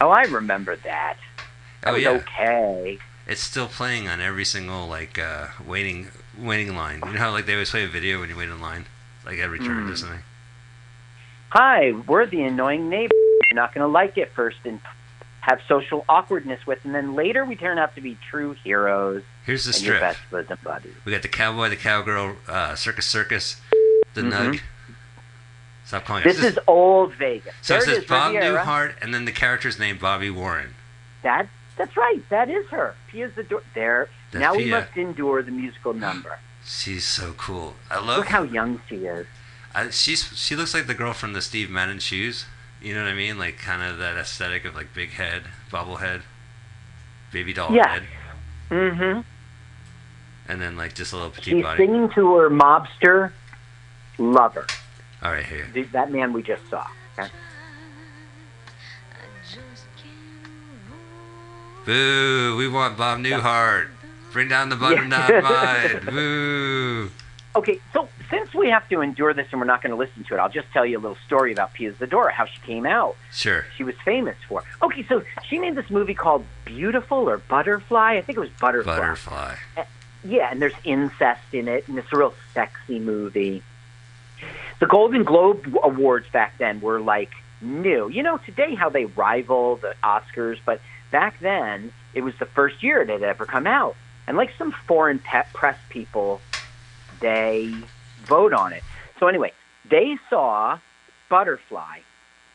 Oh, 0.02 0.10
I 0.10 0.22
remember 0.22 0.74
that. 0.76 1.16
That 1.82 1.90
Oh 1.90 1.92
was 1.94 2.02
yeah, 2.02 2.10
okay. 2.10 2.98
it's 3.28 3.40
still 3.40 3.68
playing 3.68 4.08
on 4.08 4.20
every 4.20 4.44
single 4.44 4.88
like 4.88 5.16
uh, 5.18 5.46
waiting 5.64 6.08
waiting 6.36 6.74
line. 6.74 7.00
You 7.06 7.12
know 7.12 7.18
how 7.20 7.30
like 7.30 7.46
they 7.46 7.52
always 7.52 7.70
play 7.70 7.84
a 7.84 7.88
video 7.88 8.18
when 8.20 8.28
you 8.28 8.36
wait 8.36 8.48
in 8.48 8.60
line, 8.60 8.86
like 9.24 9.38
every 9.38 9.58
turn 9.60 9.86
Mm. 9.86 9.92
or 9.92 9.96
something. 9.96 10.22
Hi, 11.50 11.92
we're 11.92 12.26
the 12.26 12.42
annoying 12.42 12.88
neighbor. 12.88 13.14
You're 13.50 13.60
not 13.60 13.74
going 13.74 13.82
to 13.86 13.88
like 13.92 14.16
it 14.18 14.32
first 14.34 14.56
and 14.64 14.80
have 15.40 15.60
social 15.68 16.04
awkwardness 16.08 16.66
with, 16.66 16.84
and 16.84 16.94
then 16.94 17.14
later 17.14 17.44
we 17.44 17.54
turn 17.56 17.78
out 17.78 17.94
to 17.96 18.00
be 18.00 18.16
true 18.30 18.54
heroes 18.64 19.22
Here's 19.44 19.64
the 19.64 19.72
strip. 19.72 20.00
best 20.00 20.18
bosom 20.30 20.58
buddies. 20.64 20.94
We 21.04 21.12
got 21.12 21.22
the 21.22 21.28
cowboy, 21.28 21.68
the 21.68 21.76
cowgirl, 21.76 22.36
uh, 22.48 22.74
circus, 22.74 23.06
circus, 23.06 23.60
the 24.14 24.22
Mhm. 24.22 24.32
nug. 24.32 24.60
Stop 25.84 26.04
calling 26.04 26.22
This 26.24 26.42
is 26.42 26.58
old 26.66 27.14
Vegas. 27.14 27.52
so 27.60 27.74
there 27.74 27.82
it 27.82 27.86
says 27.86 27.98
is, 27.98 28.04
Bob 28.04 28.32
Riviera. 28.34 28.64
Newhart, 28.64 28.94
and 29.02 29.12
then 29.12 29.24
the 29.24 29.32
character's 29.32 29.78
name 29.78 29.98
Bobby 29.98 30.30
Warren. 30.30 30.74
That, 31.22 31.48
that's 31.76 31.96
right. 31.96 32.22
That 32.30 32.48
is 32.48 32.66
her. 32.68 32.94
Pia 33.08 33.28
Zadora. 33.30 33.62
There. 33.74 34.08
That's 34.30 34.40
now 34.40 34.54
we 34.54 34.70
must 34.70 34.96
endure 34.96 35.42
the 35.42 35.50
musical 35.50 35.92
number. 35.92 36.38
She's 36.64 37.04
so 37.04 37.32
cool. 37.36 37.74
I 37.90 37.98
love. 37.98 38.18
Look 38.18 38.28
how 38.28 38.42
young 38.44 38.80
she 38.88 38.96
is. 39.06 39.26
I, 39.74 39.90
she's 39.90 40.24
she 40.38 40.54
looks 40.54 40.74
like 40.74 40.86
the 40.86 40.94
girl 40.94 41.12
from 41.12 41.32
the 41.32 41.40
Steve 41.42 41.68
Madden 41.70 41.98
shoes. 41.98 42.44
You 42.80 42.94
know 42.94 43.02
what 43.02 43.10
I 43.10 43.14
mean? 43.14 43.38
Like 43.38 43.58
kind 43.58 43.82
of 43.82 43.98
that 43.98 44.16
aesthetic 44.16 44.64
of 44.64 44.74
like 44.74 44.92
big 44.94 45.10
head, 45.10 45.42
bobblehead, 45.70 46.22
baby 47.32 47.52
doll 47.52 47.72
Yeah. 47.74 47.88
head, 47.88 48.02
Mm-hmm. 48.70 49.20
and 50.48 50.60
then 50.62 50.76
like 50.76 50.94
just 50.94 51.12
a 51.12 51.16
little 51.16 51.30
petite 51.30 51.54
She's 51.54 51.62
body. 51.62 51.84
singing 51.84 52.08
to 52.10 52.36
her 52.36 52.50
mobster 52.50 53.32
lover, 54.18 54.66
All 55.22 55.30
right, 55.30 55.44
here. 55.44 55.68
the, 55.72 55.82
that 55.92 56.10
man 56.10 56.32
we 56.32 56.42
just 56.42 56.68
saw. 56.68 56.86
Okay? 57.18 57.28
Boo! 61.84 62.56
We 62.56 62.68
want 62.68 62.96
Bob 62.96 63.18
Newhart. 63.18 63.88
Bring 64.32 64.48
down 64.48 64.68
the 64.68 64.76
bottom 64.76 65.10
Yeah. 65.10 65.28
dynamite. 65.42 66.06
Boo! 66.10 67.10
Okay, 67.54 67.80
so 67.92 68.08
since 68.30 68.54
we 68.54 68.70
have 68.70 68.88
to 68.88 69.02
endure 69.02 69.34
this 69.34 69.46
and 69.52 69.60
we're 69.60 69.66
not 69.66 69.82
going 69.82 69.90
to 69.90 69.96
listen 69.96 70.24
to 70.24 70.34
it, 70.34 70.38
I'll 70.38 70.48
just 70.48 70.68
tell 70.72 70.86
you 70.86 70.98
a 70.98 71.00
little 71.00 71.18
story 71.26 71.52
about 71.52 71.74
Pia 71.74 71.92
Zadora, 71.92 72.30
how 72.32 72.46
she 72.46 72.58
came 72.62 72.86
out. 72.86 73.14
Sure. 73.30 73.66
She 73.76 73.84
was 73.84 73.94
famous 74.04 74.36
for. 74.48 74.64
Okay, 74.80 75.04
so 75.06 75.22
she 75.48 75.58
made 75.58 75.74
this 75.74 75.90
movie 75.90 76.14
called 76.14 76.46
Beautiful 76.64 77.28
or 77.28 77.38
Butterfly. 77.38 78.14
I 78.16 78.22
think 78.22 78.38
it 78.38 78.40
was 78.40 78.48
Butterfly. 78.58 78.96
Butterfly. 78.96 79.54
Eh, 79.76 79.84
yeah, 80.24 80.48
and 80.50 80.62
there's 80.62 80.72
incest 80.84 81.42
in 81.52 81.68
it, 81.68 81.86
and 81.88 81.98
it's 81.98 82.10
a 82.12 82.16
real 82.16 82.32
sexy 82.54 82.98
movie. 82.98 83.62
The 84.82 84.88
Golden 84.88 85.22
Globe 85.22 85.64
Awards 85.84 86.26
back 86.32 86.58
then 86.58 86.80
were 86.80 87.00
like 87.00 87.30
new. 87.60 88.08
You 88.08 88.24
know, 88.24 88.40
today 88.44 88.74
how 88.74 88.90
they 88.90 89.04
rival 89.04 89.76
the 89.76 89.94
Oscars, 90.02 90.56
but 90.66 90.80
back 91.12 91.38
then 91.38 91.92
it 92.14 92.22
was 92.22 92.34
the 92.40 92.46
first 92.46 92.82
year 92.82 93.00
it 93.00 93.08
had 93.08 93.22
ever 93.22 93.46
come 93.46 93.68
out. 93.68 93.94
And 94.26 94.36
like 94.36 94.50
some 94.58 94.74
foreign 94.88 95.20
pe- 95.20 95.46
press 95.54 95.78
people, 95.88 96.40
they 97.20 97.72
vote 98.26 98.52
on 98.52 98.72
it. 98.72 98.82
So 99.20 99.28
anyway, 99.28 99.52
they 99.88 100.16
saw 100.28 100.80
Butterfly, 101.30 101.98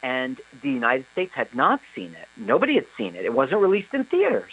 and 0.04 0.38
the 0.62 0.70
United 0.70 1.06
States 1.14 1.32
had 1.34 1.56
not 1.56 1.80
seen 1.96 2.12
it. 2.12 2.28
Nobody 2.36 2.76
had 2.76 2.88
seen 2.98 3.16
it. 3.16 3.24
It 3.24 3.32
wasn't 3.32 3.62
released 3.62 3.94
in 3.94 4.04
theaters. 4.04 4.52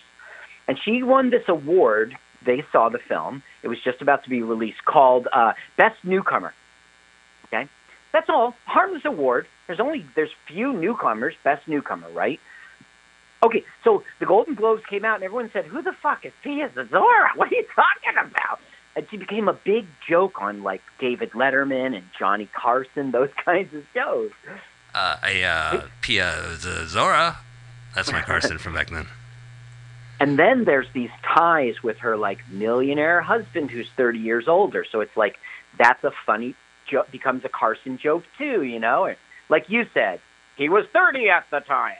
And 0.68 0.78
she 0.84 1.02
won 1.02 1.30
this 1.30 1.48
award. 1.48 2.16
They 2.46 2.62
saw 2.70 2.88
the 2.88 3.00
film. 3.00 3.42
It 3.64 3.68
was 3.68 3.78
just 3.82 4.00
about 4.00 4.22
to 4.22 4.30
be 4.30 4.42
released, 4.42 4.84
called 4.84 5.26
uh, 5.32 5.54
Best 5.76 5.96
Newcomer. 6.04 6.54
Okay, 7.44 7.68
that's 8.12 8.28
all. 8.28 8.54
Harmless 8.64 9.04
award. 9.04 9.46
There's 9.66 9.80
only 9.80 10.04
there's 10.14 10.30
few 10.46 10.72
newcomers. 10.72 11.34
Best 11.42 11.66
newcomer, 11.68 12.10
right? 12.10 12.40
Okay, 13.42 13.62
so 13.82 14.02
the 14.20 14.26
Golden 14.26 14.54
Globes 14.54 14.82
came 14.88 15.04
out, 15.04 15.16
and 15.16 15.24
everyone 15.24 15.50
said, 15.52 15.66
"Who 15.66 15.82
the 15.82 15.92
fuck 15.92 16.24
is 16.24 16.32
Pia 16.42 16.70
Zazora? 16.70 17.36
What 17.36 17.52
are 17.52 17.54
you 17.54 17.66
talking 17.74 18.30
about?" 18.30 18.60
And 18.96 19.06
she 19.10 19.16
became 19.16 19.48
a 19.48 19.52
big 19.52 19.86
joke 20.08 20.40
on 20.40 20.62
like 20.62 20.80
David 20.98 21.32
Letterman 21.32 21.96
and 21.96 22.04
Johnny 22.18 22.48
Carson, 22.54 23.10
those 23.10 23.30
kinds 23.44 23.74
of 23.74 23.84
shows. 23.92 24.30
Uh, 24.94 25.16
a 25.24 25.44
uh, 25.44 25.82
Pia 26.00 26.56
Z- 26.56 26.86
Zora. 26.86 27.38
That's 27.94 28.10
my 28.12 28.22
Carson 28.22 28.58
from 28.58 28.74
back 28.74 28.90
then. 28.90 29.06
And 30.20 30.38
then 30.38 30.64
there's 30.64 30.86
these 30.94 31.10
ties 31.34 31.82
with 31.82 31.98
her 31.98 32.16
like 32.16 32.38
millionaire 32.48 33.20
husband 33.20 33.70
who's 33.70 33.88
30 33.96 34.20
years 34.20 34.46
older. 34.46 34.86
So 34.90 35.00
it's 35.00 35.16
like 35.16 35.36
that's 35.76 36.02
a 36.04 36.12
funny 36.24 36.54
joke, 36.86 37.10
becomes 37.10 37.44
a 37.44 37.48
Carson 37.48 37.98
joke 37.98 38.24
too, 38.38 38.62
you 38.62 38.78
know? 38.78 39.04
And 39.06 39.16
like 39.48 39.68
you 39.68 39.86
said, 39.94 40.20
he 40.56 40.68
was 40.68 40.84
30 40.92 41.28
at 41.28 41.44
the 41.50 41.60
time. 41.60 41.96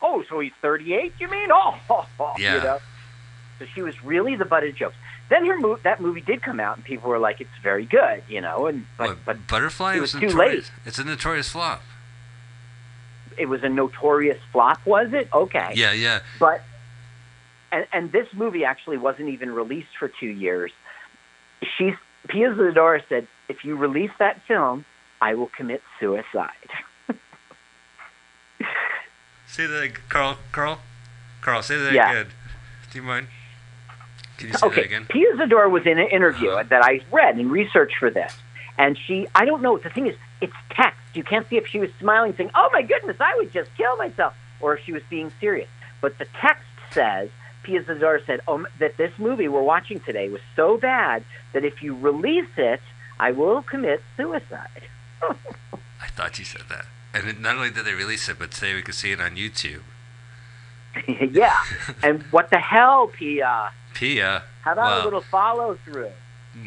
Oh, 0.00 0.24
so 0.28 0.40
he's 0.40 0.52
38, 0.60 1.12
you 1.18 1.28
mean? 1.28 1.48
Oh, 1.52 2.04
Yeah. 2.38 2.54
you 2.56 2.60
know? 2.62 2.78
So 3.58 3.66
she 3.74 3.82
was 3.82 4.02
really 4.02 4.34
the 4.36 4.44
butt 4.44 4.64
of 4.64 4.74
jokes. 4.74 4.96
Then 5.28 5.46
her 5.46 5.56
mo- 5.58 5.78
that 5.84 6.00
movie 6.00 6.20
did 6.20 6.42
come 6.42 6.58
out, 6.60 6.76
and 6.76 6.84
people 6.84 7.08
were 7.08 7.18
like, 7.18 7.40
"It's 7.40 7.50
very 7.62 7.86
good," 7.86 8.22
you 8.28 8.40
know. 8.40 8.66
And 8.66 8.84
but 8.98 9.08
What, 9.10 9.18
but 9.24 9.46
Butterfly 9.46 9.94
it 9.96 10.00
was 10.00 10.12
too 10.12 10.28
late. 10.28 10.70
It's 10.84 10.98
a 10.98 11.04
notorious 11.04 11.48
flop. 11.48 11.80
it 13.38 13.46
was 13.46 13.62
a 13.62 13.68
notorious 13.68 14.38
flop, 14.52 14.84
was 14.84 15.12
it? 15.12 15.28
Okay. 15.32 15.72
Yeah, 15.74 15.92
yeah. 15.92 16.20
But 16.38 16.62
and 17.70 17.86
and 17.92 18.12
this 18.12 18.26
movie 18.34 18.64
actually 18.64 18.98
wasn't 18.98 19.28
even 19.30 19.52
released 19.52 19.96
for 19.98 20.08
two 20.08 20.26
years. 20.26 20.72
She's 21.78 21.94
Pia 22.28 22.50
Zadora 22.50 23.02
said, 23.08 23.26
"If 23.52 23.64
you 23.66 23.76
release 23.76 24.14
that 24.18 24.36
film, 24.48 24.84
I 25.20 25.30
will 25.34 25.50
commit 25.58 25.82
suicide." 26.00 26.70
Say 29.46 29.66
that, 29.66 30.08
Carl. 30.08 30.38
Carl. 30.50 30.80
Carl, 31.42 31.62
say 31.62 31.76
that 31.76 31.92
Yeah. 31.92 32.10
again. 32.10 32.28
Do 32.90 32.98
you 32.98 33.02
mind? 33.04 33.26
Can 34.38 34.48
you 34.48 34.54
say 34.54 34.60
that 34.60 34.66
okay, 34.72 34.84
again? 34.84 35.04
Pia 35.08 35.32
Zadora 35.34 35.70
was 35.70 35.84
in 35.86 35.98
an 35.98 36.08
interview 36.08 36.50
Uh-huh. 36.50 36.62
that 36.72 36.82
I 36.84 37.00
read 37.10 37.36
and 37.36 37.50
researched 37.52 37.96
for 37.98 38.10
this, 38.10 38.32
and 38.78 38.96
she, 38.96 39.28
I 39.34 39.44
don't 39.44 39.60
know. 39.60 39.76
The 39.76 39.90
thing 39.90 40.06
is, 40.06 40.16
it's 40.40 40.56
text. 40.70 40.98
You 41.14 41.22
can't 41.22 41.46
see 41.50 41.58
if 41.58 41.66
she 41.66 41.78
was 41.78 41.90
smiling, 42.00 42.34
saying, 42.36 42.50
"Oh 42.54 42.70
my 42.72 42.82
goodness, 42.82 43.18
I 43.20 43.34
would 43.36 43.52
just 43.52 43.70
kill 43.76 43.96
myself," 43.98 44.34
or 44.60 44.74
if 44.76 44.84
she 44.84 44.92
was 44.92 45.02
being 45.10 45.30
serious. 45.40 45.68
But 46.00 46.16
the 46.18 46.26
text 46.40 46.64
says. 46.90 47.28
Pia 47.64 47.80
Zadora 47.84 48.26
said 48.26 48.40
oh, 48.48 48.66
that 48.80 48.96
this 48.96 49.16
movie 49.18 49.46
we're 49.46 49.62
watching 49.62 50.00
today 50.00 50.28
was 50.28 50.40
so 50.56 50.76
bad 50.76 51.22
that 51.52 51.64
if 51.64 51.80
you 51.80 51.94
release 51.94 52.50
it, 52.56 52.80
I 53.22 53.30
will 53.30 53.62
commit 53.62 54.02
suicide. 54.16 54.82
I 55.22 56.06
thought 56.16 56.40
you 56.40 56.44
said 56.44 56.62
that. 56.68 56.86
And 57.14 57.28
it, 57.28 57.38
not 57.40 57.54
only 57.54 57.70
did 57.70 57.84
they 57.84 57.94
release 57.94 58.28
it, 58.28 58.36
but 58.36 58.50
today 58.50 58.74
we 58.74 58.82
could 58.82 58.96
see 58.96 59.12
it 59.12 59.20
on 59.20 59.36
YouTube. 59.36 59.82
yeah. 61.32 61.56
And 62.02 62.22
what 62.32 62.50
the 62.50 62.58
hell, 62.58 63.06
Pia? 63.06 63.70
Pia. 63.94 64.42
How 64.62 64.72
about 64.72 64.90
Wow. 64.98 65.02
a 65.02 65.04
little 65.04 65.20
follow 65.20 65.78
through? 65.84 66.10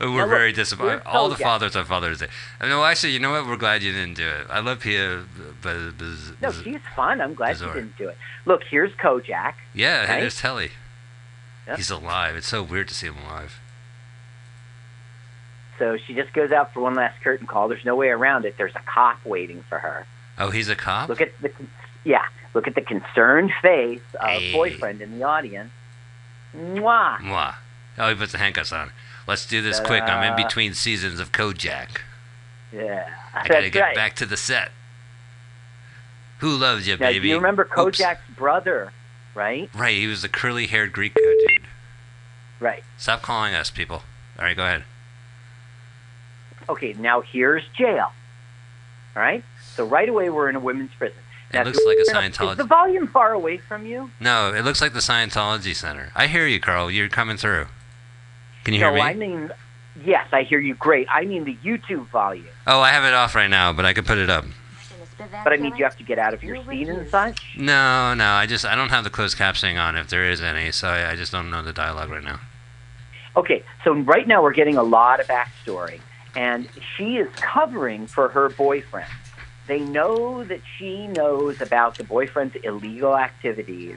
We're 0.00 0.26
very 0.26 0.52
disappointed. 0.52 1.02
here's 1.02 1.06
All 1.06 1.28
the 1.28 1.36
fathers 1.36 1.76
are 1.76 1.84
Father's 1.84 2.20
Day. 2.20 2.28
Uh, 2.60 2.66
No, 2.68 2.82
actually, 2.84 3.12
you 3.12 3.18
know 3.20 3.32
what? 3.32 3.46
We're 3.46 3.56
glad 3.58 3.82
you 3.82 3.92
didn't 3.92 4.14
do 4.16 4.26
it. 4.26 4.46
I 4.48 4.60
love 4.60 4.80
Pia, 4.80 5.22
but, 5.62 5.76
No, 6.40 6.50
she's 6.52 6.80
fun. 6.94 7.20
I'm 7.20 7.34
glad 7.34 7.52
Bizarre. 7.52 7.74
she 7.74 7.80
didn't 7.80 7.96
do 7.98 8.08
it. 8.08 8.16
Look, 8.46 8.62
here's 8.70 8.92
Kojak. 8.94 9.54
yeah, 9.74 10.00
right? 10.10 10.20
there's 10.20 10.40
Telly. 10.40 10.70
Yep. 11.66 11.76
He's 11.76 11.90
alive. 11.90 12.36
It's 12.36 12.48
so 12.48 12.62
weird 12.62 12.88
to 12.88 12.94
see 12.94 13.06
him 13.08 13.16
alive. 13.26 13.60
So 15.78 15.96
she 15.98 16.14
just 16.14 16.32
goes 16.32 16.52
out 16.52 16.72
for 16.72 16.80
one 16.80 16.94
last 16.94 17.20
curtain 17.22 17.46
call. 17.46 17.68
There's 17.68 17.84
no 17.84 17.96
way 17.96 18.08
around 18.08 18.44
it. 18.44 18.56
There's 18.56 18.74
a 18.74 18.80
cop 18.86 19.24
waiting 19.24 19.62
for 19.68 19.78
her. 19.78 20.06
Oh, 20.38 20.50
he's 20.50 20.68
a 20.68 20.76
cop. 20.76 21.08
Look 21.08 21.20
at 21.20 21.32
the 21.40 21.50
yeah. 22.04 22.22
Look 22.54 22.66
at 22.66 22.74
the 22.74 22.80
concerned 22.80 23.52
face 23.60 24.00
of 24.14 24.28
Hey. 24.40 24.52
boyfriend 24.52 25.02
in 25.02 25.18
the 25.18 25.24
audience. 25.24 25.70
Mwah. 26.56 27.18
Mwah. 27.18 27.54
Oh, 27.98 28.08
he 28.08 28.14
puts 28.14 28.32
the 28.32 28.38
handcuffs 28.38 28.72
on. 28.72 28.90
Let's 29.26 29.44
do 29.46 29.60
this 29.60 29.80
quick. 29.80 30.02
I'm 30.04 30.30
in 30.30 30.36
between 30.42 30.72
seasons 30.74 31.20
of 31.20 31.32
Kojak. 31.32 32.00
Yeah, 32.72 33.08
I 33.34 33.46
gotta 33.48 33.70
get 33.70 33.80
right. 33.80 33.94
back 33.94 34.14
to 34.16 34.26
the 34.26 34.36
set. 34.36 34.70
Who 36.38 36.50
loves 36.50 36.86
you, 36.86 36.94
now, 36.96 37.06
baby? 37.08 37.20
do 37.20 37.28
you 37.28 37.36
remember 37.36 37.62
Oops. 37.78 37.98
Kojak's 37.98 38.20
brother? 38.36 38.92
Right, 39.34 39.68
Right, 39.74 39.96
he 39.96 40.06
was 40.06 40.22
the 40.22 40.28
curly-haired 40.30 40.92
Greek 40.94 41.14
dude. 41.14 41.66
right. 42.58 42.82
Stop 42.96 43.20
calling 43.22 43.54
us, 43.54 43.68
people. 43.70 44.02
All 44.38 44.44
right, 44.46 44.56
go 44.56 44.64
ahead. 44.64 44.84
Okay, 46.68 46.94
now 46.94 47.20
here's 47.20 47.62
jail. 47.76 48.12
All 49.14 49.22
right. 49.22 49.44
So 49.74 49.86
right 49.86 50.08
away 50.08 50.30
we're 50.30 50.48
in 50.48 50.56
a 50.56 50.60
women's 50.60 50.92
prison. 50.94 51.18
It 51.52 51.64
looks 51.64 51.80
like 51.86 51.98
a 51.98 52.10
Scientology. 52.12 52.52
Is 52.52 52.56
the 52.58 52.64
volume 52.64 53.06
far 53.06 53.32
away 53.32 53.58
from 53.58 53.86
you? 53.86 54.10
No, 54.20 54.52
it 54.52 54.62
looks 54.62 54.82
like 54.82 54.92
the 54.92 54.98
Scientology 54.98 55.74
Center. 55.74 56.10
I 56.14 56.26
hear 56.26 56.46
you, 56.46 56.60
Carl. 56.60 56.90
You're 56.90 57.08
coming 57.08 57.36
through. 57.36 57.66
Can 58.64 58.74
you 58.74 58.80
hear 58.80 58.90
no, 58.90 58.96
me? 58.96 59.00
I 59.00 59.14
mean, 59.14 59.50
yes, 60.04 60.26
I 60.32 60.42
hear 60.42 60.58
you 60.58 60.74
great. 60.74 61.06
I 61.10 61.24
mean 61.24 61.44
the 61.44 61.56
YouTube 61.56 62.08
volume. 62.08 62.46
Oh, 62.66 62.80
I 62.80 62.90
have 62.90 63.04
it 63.04 63.14
off 63.14 63.34
right 63.34 63.48
now, 63.48 63.72
but 63.72 63.84
I 63.84 63.92
can 63.92 64.04
put 64.04 64.18
it 64.18 64.28
up. 64.28 64.44
But 65.18 65.52
I 65.52 65.56
mean, 65.56 65.72
do 65.72 65.78
you 65.78 65.84
have 65.84 65.96
to 65.96 66.04
get 66.04 66.18
out 66.18 66.34
of 66.34 66.42
your 66.42 66.62
seat 66.64 66.88
and 66.88 67.08
such? 67.08 67.56
No, 67.56 68.12
no, 68.12 68.32
I 68.32 68.44
just 68.46 68.66
I 68.66 68.74
don't 68.74 68.90
have 68.90 69.04
the 69.04 69.08
closed 69.08 69.38
captioning 69.38 69.80
on 69.80 69.96
if 69.96 70.08
there 70.08 70.28
is 70.28 70.42
any, 70.42 70.70
so 70.72 70.88
I, 70.88 71.12
I 71.12 71.16
just 71.16 71.32
don't 71.32 71.50
know 71.50 71.62
the 71.62 71.72
dialogue 71.72 72.10
right 72.10 72.22
now. 72.22 72.40
Okay, 73.34 73.62
so 73.84 73.92
right 73.92 74.26
now 74.26 74.42
we're 74.42 74.52
getting 74.52 74.76
a 74.76 74.82
lot 74.82 75.20
of 75.20 75.26
backstory, 75.26 76.00
and 76.36 76.68
she 76.96 77.16
is 77.16 77.28
covering 77.36 78.06
for 78.06 78.28
her 78.28 78.50
boyfriend. 78.50 79.10
They 79.66 79.80
know 79.80 80.44
that 80.44 80.60
she 80.78 81.08
knows 81.08 81.60
about 81.60 81.98
the 81.98 82.04
boyfriend's 82.04 82.54
illegal 82.62 83.16
activities, 83.16 83.96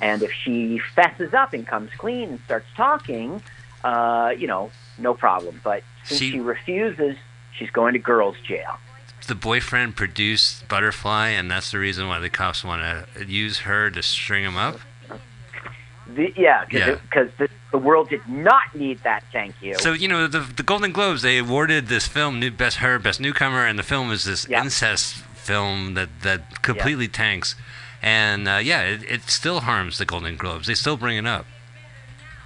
and 0.00 0.22
if 0.22 0.32
she 0.32 0.80
fesses 0.96 1.32
up 1.34 1.52
and 1.52 1.64
comes 1.64 1.90
clean 1.96 2.30
and 2.30 2.40
starts 2.46 2.66
talking, 2.76 3.40
uh, 3.84 4.32
you 4.36 4.48
know, 4.48 4.72
no 4.98 5.14
problem. 5.14 5.60
But 5.62 5.84
since 6.04 6.18
She- 6.18 6.32
she 6.32 6.40
refuses, 6.40 7.16
she's 7.56 7.70
going 7.70 7.92
to 7.92 8.00
girls' 8.00 8.36
jail. 8.44 8.78
The 9.26 9.34
boyfriend 9.34 9.96
produced 9.96 10.68
Butterfly, 10.68 11.28
and 11.28 11.50
that's 11.50 11.70
the 11.70 11.78
reason 11.78 12.08
why 12.08 12.18
the 12.18 12.28
cops 12.28 12.64
want 12.64 12.82
to 13.14 13.24
use 13.24 13.60
her 13.60 13.90
to 13.90 14.02
string 14.02 14.44
him 14.44 14.56
up. 14.56 14.80
The, 16.14 16.32
yeah, 16.36 16.64
Yeah. 16.70 16.96
because 17.02 17.30
the, 17.38 17.48
the 17.72 17.78
world 17.78 18.08
did 18.08 18.26
not 18.28 18.74
need 18.74 19.02
that. 19.02 19.24
Thank 19.32 19.54
you. 19.60 19.74
So 19.78 19.92
you 19.92 20.08
know 20.08 20.26
the 20.26 20.40
the 20.40 20.62
Golden 20.62 20.92
Globes 20.92 21.22
they 21.22 21.38
awarded 21.38 21.88
this 21.88 22.06
film 22.06 22.38
new 22.40 22.50
best 22.50 22.78
her 22.78 22.98
best 22.98 23.20
newcomer, 23.20 23.66
and 23.66 23.78
the 23.78 23.82
film 23.82 24.10
is 24.12 24.24
this 24.24 24.46
Yeah. 24.48 24.62
incest 24.62 25.14
film 25.34 25.94
that 25.94 26.08
that 26.22 26.62
completely 26.62 27.08
tanks, 27.08 27.54
and 28.02 28.48
uh, 28.48 28.60
yeah, 28.62 28.82
it, 28.82 29.02
it 29.10 29.22
still 29.30 29.60
harms 29.60 29.98
the 29.98 30.04
Golden 30.04 30.36
Globes. 30.36 30.66
They 30.66 30.74
still 30.74 30.96
bring 30.96 31.16
it 31.16 31.26
up. 31.26 31.46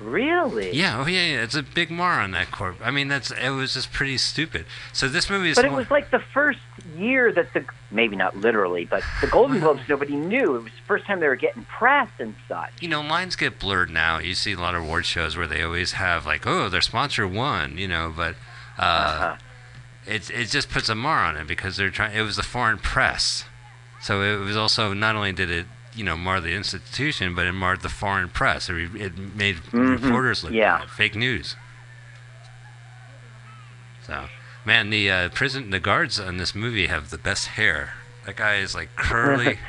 Really? 0.00 0.72
Yeah, 0.76 1.00
oh 1.00 1.06
yeah, 1.06 1.24
yeah, 1.34 1.42
it's 1.42 1.54
a 1.54 1.62
big 1.62 1.90
mar 1.90 2.20
on 2.20 2.30
that 2.32 2.50
corp. 2.50 2.76
I 2.82 2.90
mean, 2.90 3.08
that's 3.08 3.30
it 3.30 3.50
was 3.50 3.74
just 3.74 3.92
pretty 3.92 4.18
stupid. 4.18 4.66
So 4.92 5.08
this 5.08 5.28
movie 5.30 5.50
is. 5.50 5.56
But 5.56 5.64
it 5.66 5.72
was 5.72 5.90
like 5.90 6.10
the 6.10 6.20
first 6.32 6.60
year 6.96 7.32
that 7.32 7.52
the 7.54 7.64
maybe 7.90 8.16
not 8.16 8.36
literally, 8.36 8.84
but 8.84 9.02
the 9.20 9.26
Golden 9.26 9.60
Globes 9.60 9.82
nobody 9.88 10.14
knew. 10.16 10.56
It 10.56 10.62
was 10.64 10.72
the 10.72 10.86
first 10.86 11.06
time 11.06 11.20
they 11.20 11.28
were 11.28 11.36
getting 11.36 11.64
press 11.64 12.08
and 12.18 12.34
such. 12.48 12.70
you 12.80 12.88
know, 12.88 13.00
lines 13.00 13.36
get 13.36 13.58
blurred 13.58 13.90
now. 13.90 14.18
You 14.18 14.34
see 14.34 14.52
a 14.52 14.58
lot 14.58 14.74
of 14.74 14.82
award 14.84 15.06
shows 15.06 15.36
where 15.36 15.46
they 15.46 15.62
always 15.62 15.92
have 15.92 16.26
like, 16.26 16.46
oh, 16.46 16.68
their 16.68 16.80
sponsor 16.80 17.26
won, 17.26 17.76
you 17.78 17.88
know, 17.88 18.12
but 18.14 18.34
uh, 18.78 18.82
Uh-huh. 18.82 19.36
it 20.06 20.30
it 20.30 20.46
just 20.46 20.70
puts 20.70 20.88
a 20.88 20.94
mar 20.94 21.24
on 21.24 21.36
it 21.36 21.46
because 21.46 21.76
they're 21.76 21.90
trying. 21.90 22.16
It 22.16 22.22
was 22.22 22.36
the 22.36 22.42
foreign 22.42 22.78
press, 22.78 23.44
so 24.00 24.22
it 24.22 24.38
was 24.44 24.56
also 24.56 24.92
not 24.94 25.16
only 25.16 25.32
did 25.32 25.50
it 25.50 25.66
you 25.98 26.04
know 26.04 26.16
mar 26.16 26.40
the 26.40 26.52
institution, 26.54 27.34
but 27.34 27.46
it 27.46 27.52
marred 27.52 27.80
the 27.82 27.88
foreign 27.88 28.28
press. 28.28 28.68
It, 28.70 28.94
made 29.34 29.56
Mhm. 29.72 30.02
reporters 30.02 30.44
look 30.44 30.52
Yeah. 30.52 30.78
bad, 30.78 30.90
fake 30.90 31.16
news. 31.16 31.56
So, 34.06 34.24
man, 34.64 34.90
the 34.90 35.10
uh, 35.10 35.28
prison, 35.30 35.70
the 35.70 35.80
guards 35.80 36.18
in 36.18 36.36
this 36.38 36.54
movie 36.54 36.86
have 36.86 37.10
the 37.10 37.18
best 37.18 37.48
hair. 37.48 37.94
That 38.24 38.36
guy 38.36 38.56
is 38.56 38.74
like 38.74 38.94
curly. 38.96 39.58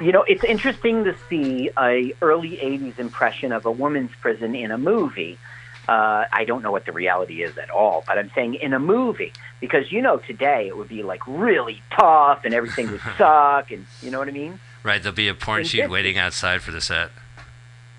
You 0.00 0.10
know, 0.10 0.24
it's 0.26 0.42
interesting 0.42 1.04
to 1.04 1.14
see 1.30 1.70
a 1.78 2.12
early 2.22 2.56
'80s 2.56 2.98
impression 2.98 3.52
of 3.52 3.66
a 3.66 3.70
women's 3.70 4.10
prison 4.20 4.56
in 4.56 4.72
a 4.72 4.78
movie. 4.78 5.38
Uh, 5.86 6.24
I 6.32 6.44
don't 6.44 6.62
know 6.62 6.72
what 6.72 6.86
the 6.86 6.92
reality 6.92 7.42
is 7.44 7.56
at 7.56 7.70
all, 7.70 8.02
but 8.04 8.18
I'm 8.18 8.30
saying 8.34 8.54
in 8.54 8.72
a 8.72 8.80
movie 8.80 9.32
because 9.60 9.92
you 9.92 10.02
know 10.02 10.16
today 10.16 10.66
it 10.66 10.76
would 10.76 10.88
be 10.88 11.04
like 11.04 11.20
really 11.28 11.82
tough 11.92 12.44
and 12.44 12.52
everything 12.52 12.90
would 12.90 13.00
suck, 13.18 13.70
and 13.70 13.86
you 14.00 14.10
know 14.10 14.18
what 14.18 14.26
I 14.26 14.32
mean? 14.32 14.58
Right, 14.82 15.02
there'll 15.02 15.14
be 15.14 15.28
a 15.28 15.34
porn 15.34 15.64
shoot 15.64 15.90
waiting 15.90 16.18
outside 16.18 16.62
for 16.62 16.70
the 16.70 16.80
set. 16.80 17.10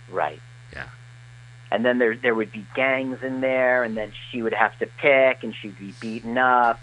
Right. 0.09 0.41
Yeah. 0.73 0.87
And 1.71 1.83
then 1.83 1.97
there 1.99 2.15
there 2.15 2.35
would 2.35 2.51
be 2.51 2.65
gangs 2.75 3.23
in 3.23 3.41
there, 3.41 3.83
and 3.83 3.97
then 3.97 4.11
she 4.29 4.41
would 4.41 4.53
have 4.53 4.77
to 4.79 4.85
pick, 4.85 5.43
and 5.43 5.55
she'd 5.55 5.77
be 5.79 5.93
beaten 5.99 6.37
up. 6.37 6.81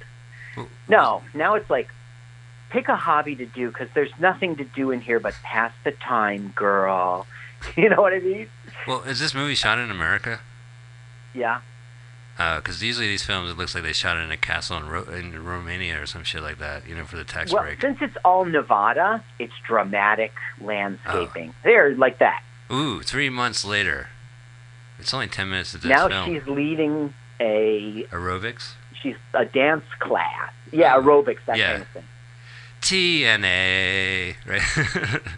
No, 0.89 1.23
now 1.33 1.55
it's 1.55 1.71
like 1.71 1.89
pick 2.71 2.89
a 2.89 2.97
hobby 2.97 3.37
to 3.37 3.47
do 3.47 3.69
because 3.69 3.89
there's 3.95 4.13
nothing 4.19 4.57
to 4.57 4.65
do 4.65 4.91
in 4.91 5.01
here 5.01 5.21
but 5.21 5.35
pass 5.43 5.73
the 5.85 5.93
time, 5.93 6.53
girl. 6.55 7.27
You 7.77 7.91
know 7.91 8.01
what 8.01 8.15
I 8.15 8.21
mean? 8.21 8.49
Well, 8.87 9.03
is 9.03 9.21
this 9.21 9.35
movie 9.35 9.55
shot 9.55 9.79
in 9.79 9.91
America? 9.91 10.41
Yeah. 11.35 11.61
Uh, 12.41 12.57
because 12.57 12.83
usually 12.83 13.07
these 13.07 13.23
films, 13.23 13.51
it 13.51 13.59
looks 13.59 13.75
like 13.75 13.85
they 13.85 13.93
shot 13.93 14.17
it 14.17 14.21
in 14.21 14.31
a 14.31 14.37
castle 14.37 14.79
in, 14.79 14.89
Ro- 14.89 15.03
in 15.05 15.45
Romania 15.45 16.01
or 16.01 16.07
some 16.07 16.25
shit 16.25 16.43
like 16.43 16.57
that, 16.59 16.89
you 16.89 16.95
know, 16.95 17.05
for 17.05 17.17
the 17.17 17.25
tax 17.25 17.53
Well, 17.53 17.63
break. 17.65 17.83
since 17.83 17.99
it's 18.01 18.17
all 18.25 18.47
Nevada, 18.47 19.23
it's 19.39 19.53
dramatic 19.67 20.33
landscaping. 20.59 21.51
Oh. 21.51 21.55
There, 21.65 21.95
like 21.97 22.19
that. 22.21 22.43
Ooh, 22.73 23.03
three 23.03 23.29
months 23.29 23.63
later. 23.63 24.09
It's 24.99 25.13
only 25.13 25.27
10 25.29 25.51
minutes 25.51 25.75
of 25.75 25.83
this 25.83 25.91
now 25.91 26.09
film. 26.09 26.25
she's 26.35 26.47
leading 26.47 27.13
a 27.41 28.07
Aerobics? 28.11 28.73
she's 29.03 29.17
a 29.35 29.45
dance 29.45 29.85
class. 29.99 30.51
Yeah, 30.73 30.95
oh. 30.97 31.03
aerobics, 31.03 31.41
that 31.47 31.59
Yeah. 31.59 31.71
kind 31.73 31.83
of 31.83 31.89
thing. 31.89 32.05
TNA, 32.81 34.37
right? 34.47 35.21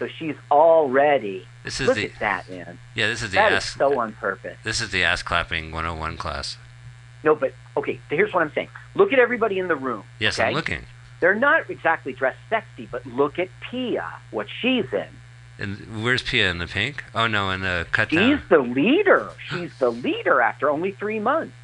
So 0.00 0.08
she's 0.18 0.34
already 0.50 1.46
this 1.64 1.80
is 1.80 1.88
look 1.88 1.96
the 1.96 2.04
at 2.06 2.18
that, 2.20 2.48
man. 2.50 2.78
yeah, 2.94 3.08
this 3.08 3.22
is 3.22 3.30
the 3.30 3.36
That 3.36 3.52
is 3.52 3.56
ass 3.64 3.76
so 3.76 3.98
on 3.98 4.12
purpose. 4.12 4.56
this 4.62 4.80
is 4.80 4.90
the 4.90 5.02
ass 5.02 5.22
clapping 5.22 5.72
101 5.72 6.16
class. 6.16 6.56
No, 7.24 7.34
but 7.34 7.54
okay. 7.76 7.98
Here's 8.10 8.32
what 8.32 8.42
I'm 8.42 8.52
saying. 8.52 8.68
Look 8.94 9.12
at 9.12 9.18
everybody 9.18 9.58
in 9.58 9.68
the 9.68 9.76
room. 9.76 10.04
Yes, 10.20 10.38
okay? 10.38 10.48
I'm 10.48 10.54
looking. 10.54 10.84
They're 11.20 11.34
not 11.34 11.70
exactly 11.70 12.12
dressed 12.12 12.38
sexy, 12.50 12.86
but 12.90 13.06
look 13.06 13.38
at 13.38 13.48
Pia, 13.70 14.04
what 14.30 14.46
she's 14.60 14.92
in. 14.92 15.06
And 15.58 16.04
where's 16.04 16.22
Pia 16.22 16.50
in 16.50 16.58
the 16.58 16.66
pink? 16.66 17.02
Oh 17.14 17.26
no, 17.26 17.50
in 17.50 17.60
the 17.62 17.86
cut 17.92 18.10
She's 18.10 18.18
down. 18.18 18.42
the 18.50 18.58
leader. 18.58 19.30
She's 19.48 19.72
the 19.78 19.90
leader 19.90 20.40
after 20.40 20.68
only 20.68 20.90
three 20.90 21.20
months. 21.20 21.54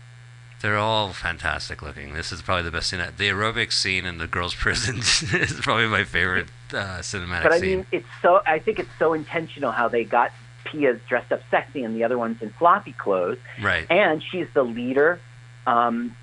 They're 0.63 0.77
all 0.77 1.13
fantastic 1.15 1.81
looking. 1.81 2.13
This 2.13 2.33
is 2.33 2.43
probably 2.43 2.65
the 2.65 2.71
best 2.71 2.91
scene. 2.91 3.01
The 3.01 3.29
aerobics 3.31 3.73
scene 3.73 4.05
in 4.05 4.19
the 4.19 4.27
girls' 4.27 4.55
prison 4.65 4.99
is 4.99 5.55
probably 5.63 5.87
my 5.87 6.05
favorite 6.05 6.49
uh, 6.73 6.99
cinematic 7.01 7.03
scene. 7.03 7.43
But 7.43 7.53
I 7.53 7.61
scene. 7.61 7.69
mean, 7.79 7.87
it's 7.93 8.07
so. 8.21 8.43
I 8.47 8.59
think 8.59 8.79
it's 8.79 8.91
so 8.99 9.15
intentional 9.15 9.73
how 9.73 9.89
they 9.89 10.05
got 10.05 10.33
Pia's 10.65 11.01
dressed 11.09 11.33
up 11.33 11.41
sexy 11.51 11.83
and 11.83 11.97
the 11.97 12.05
other 12.05 12.19
one's 12.19 12.43
in 12.43 12.51
floppy 12.51 12.93
clothes, 12.93 13.39
Right. 13.61 13.87
and 13.91 14.23
she's 14.23 14.47
the 14.53 14.63
leader. 14.63 15.19
Um, 15.67 16.15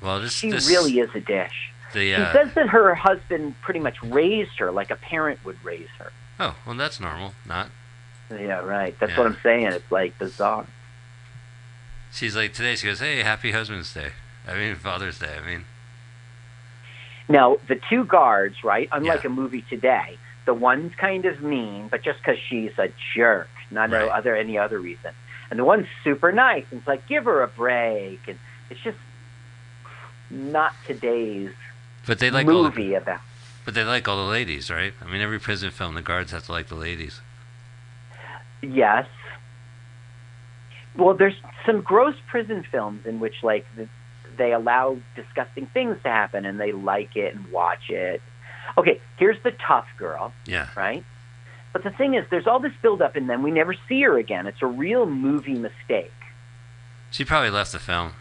Well, 0.00 0.20
this 0.20 0.32
she 0.32 0.50
this 0.50 0.68
really 0.68 0.98
is 1.00 1.10
a 1.14 1.20
dish. 1.20 1.72
the 1.92 1.98
She 2.00 2.14
uh, 2.14 2.32
says 2.32 2.54
that 2.54 2.68
her 2.68 2.94
husband 2.94 3.56
pretty 3.62 3.80
much 3.80 4.00
raised 4.02 4.58
her 4.58 4.70
like 4.70 4.90
a 4.92 4.96
parent 4.96 5.44
would 5.44 5.62
raise 5.64 5.88
her. 5.98 6.12
oh 6.38 6.54
well, 6.64 6.76
that's 6.76 7.00
normal. 7.00 7.34
Not. 7.44 7.70
Yeah, 8.30 8.60
right. 8.60 8.94
That's 9.00 9.10
Yeah. 9.12 9.18
what 9.18 9.26
I'm 9.26 9.38
saying. 9.42 9.66
It's 9.66 9.90
like 9.90 10.16
bizarre. 10.18 10.66
She's 12.12 12.34
like 12.36 12.52
today. 12.54 12.74
She 12.76 12.86
goes, 12.86 13.00
"Hey, 13.00 13.22
Happy 13.22 13.52
Husband's 13.52 13.92
Day." 13.92 14.12
I 14.46 14.54
mean, 14.54 14.74
Father's 14.76 15.18
Day. 15.18 15.36
I 15.42 15.46
mean, 15.46 15.64
Now, 17.30 17.58
the 17.68 17.78
two 17.90 18.04
guards, 18.06 18.64
right? 18.64 18.88
Unlike 18.90 19.24
Yeah. 19.24 19.30
a 19.30 19.32
movie 19.32 19.60
today, 19.68 20.16
the 20.46 20.54
one's 20.54 20.94
kind 20.94 21.26
of 21.26 21.42
mean, 21.42 21.88
but 21.88 22.02
just 22.02 22.18
because 22.20 22.38
she's 22.48 22.72
a 22.78 22.88
jerk, 23.14 23.50
not 23.70 23.90
no 23.90 24.08
other 24.08 24.34
any 24.34 24.56
other 24.56 24.78
reason. 24.78 25.12
And 25.50 25.58
the 25.58 25.64
one's 25.64 25.86
super 26.02 26.32
nice, 26.32 26.64
and 26.70 26.78
it's 26.80 26.88
like 26.88 27.06
give 27.06 27.24
her 27.26 27.42
a 27.42 27.48
break, 27.48 28.20
and 28.28 28.38
it's 28.70 28.80
just 28.80 28.96
not 30.30 30.72
today's 30.86 31.52
but 32.06 32.18
they 32.18 32.30
like 32.30 32.46
all 32.46 32.62
the, 32.62 32.70
movie 32.70 32.94
about. 32.94 33.20
but 33.66 33.74
they 33.74 33.84
like 33.84 34.08
all 34.08 34.16
the 34.16 34.30
ladies, 34.30 34.70
right? 34.70 34.94
I 35.02 35.06
mean, 35.10 35.20
every 35.20 35.38
prison 35.38 35.70
film, 35.70 35.94
the 35.94 36.02
guards 36.02 36.32
have 36.32 36.46
to 36.46 36.52
like 36.52 36.68
the 36.68 36.74
ladies. 36.74 37.20
Yes. 38.62 39.06
Well, 40.98 41.14
there's 41.14 41.36
some 41.64 41.80
gross 41.80 42.16
prison 42.28 42.64
films 42.70 43.06
in 43.06 43.20
which 43.20 43.36
like 43.42 43.64
th- 43.76 43.88
they 44.36 44.52
allow 44.52 44.98
disgusting 45.16 45.66
things 45.66 45.96
to 46.02 46.08
happen, 46.08 46.44
and 46.44 46.60
they 46.60 46.72
like 46.72 47.16
it 47.16 47.34
and 47.34 47.50
watch 47.50 47.88
it. 47.88 48.20
Okay, 48.76 49.00
here's 49.16 49.42
the 49.42 49.52
tough 49.66 49.86
girl. 49.96 50.32
Yeah. 50.44 50.68
right? 50.76 51.02
But 51.72 51.84
the 51.84 51.90
thing 51.90 52.14
is, 52.14 52.24
there's 52.30 52.46
all 52.46 52.60
this 52.60 52.72
buildup, 52.82 53.14
and 53.16 53.28
then 53.30 53.42
we 53.42 53.50
never 53.50 53.74
see 53.88 54.02
her 54.02 54.18
again. 54.18 54.46
It's 54.46 54.60
a 54.62 54.66
real 54.66 55.06
movie 55.06 55.54
mistake. 55.54 56.12
She 57.10 57.24
probably 57.24 57.50
left 57.50 57.72
the 57.72 57.78
film. 57.78 58.12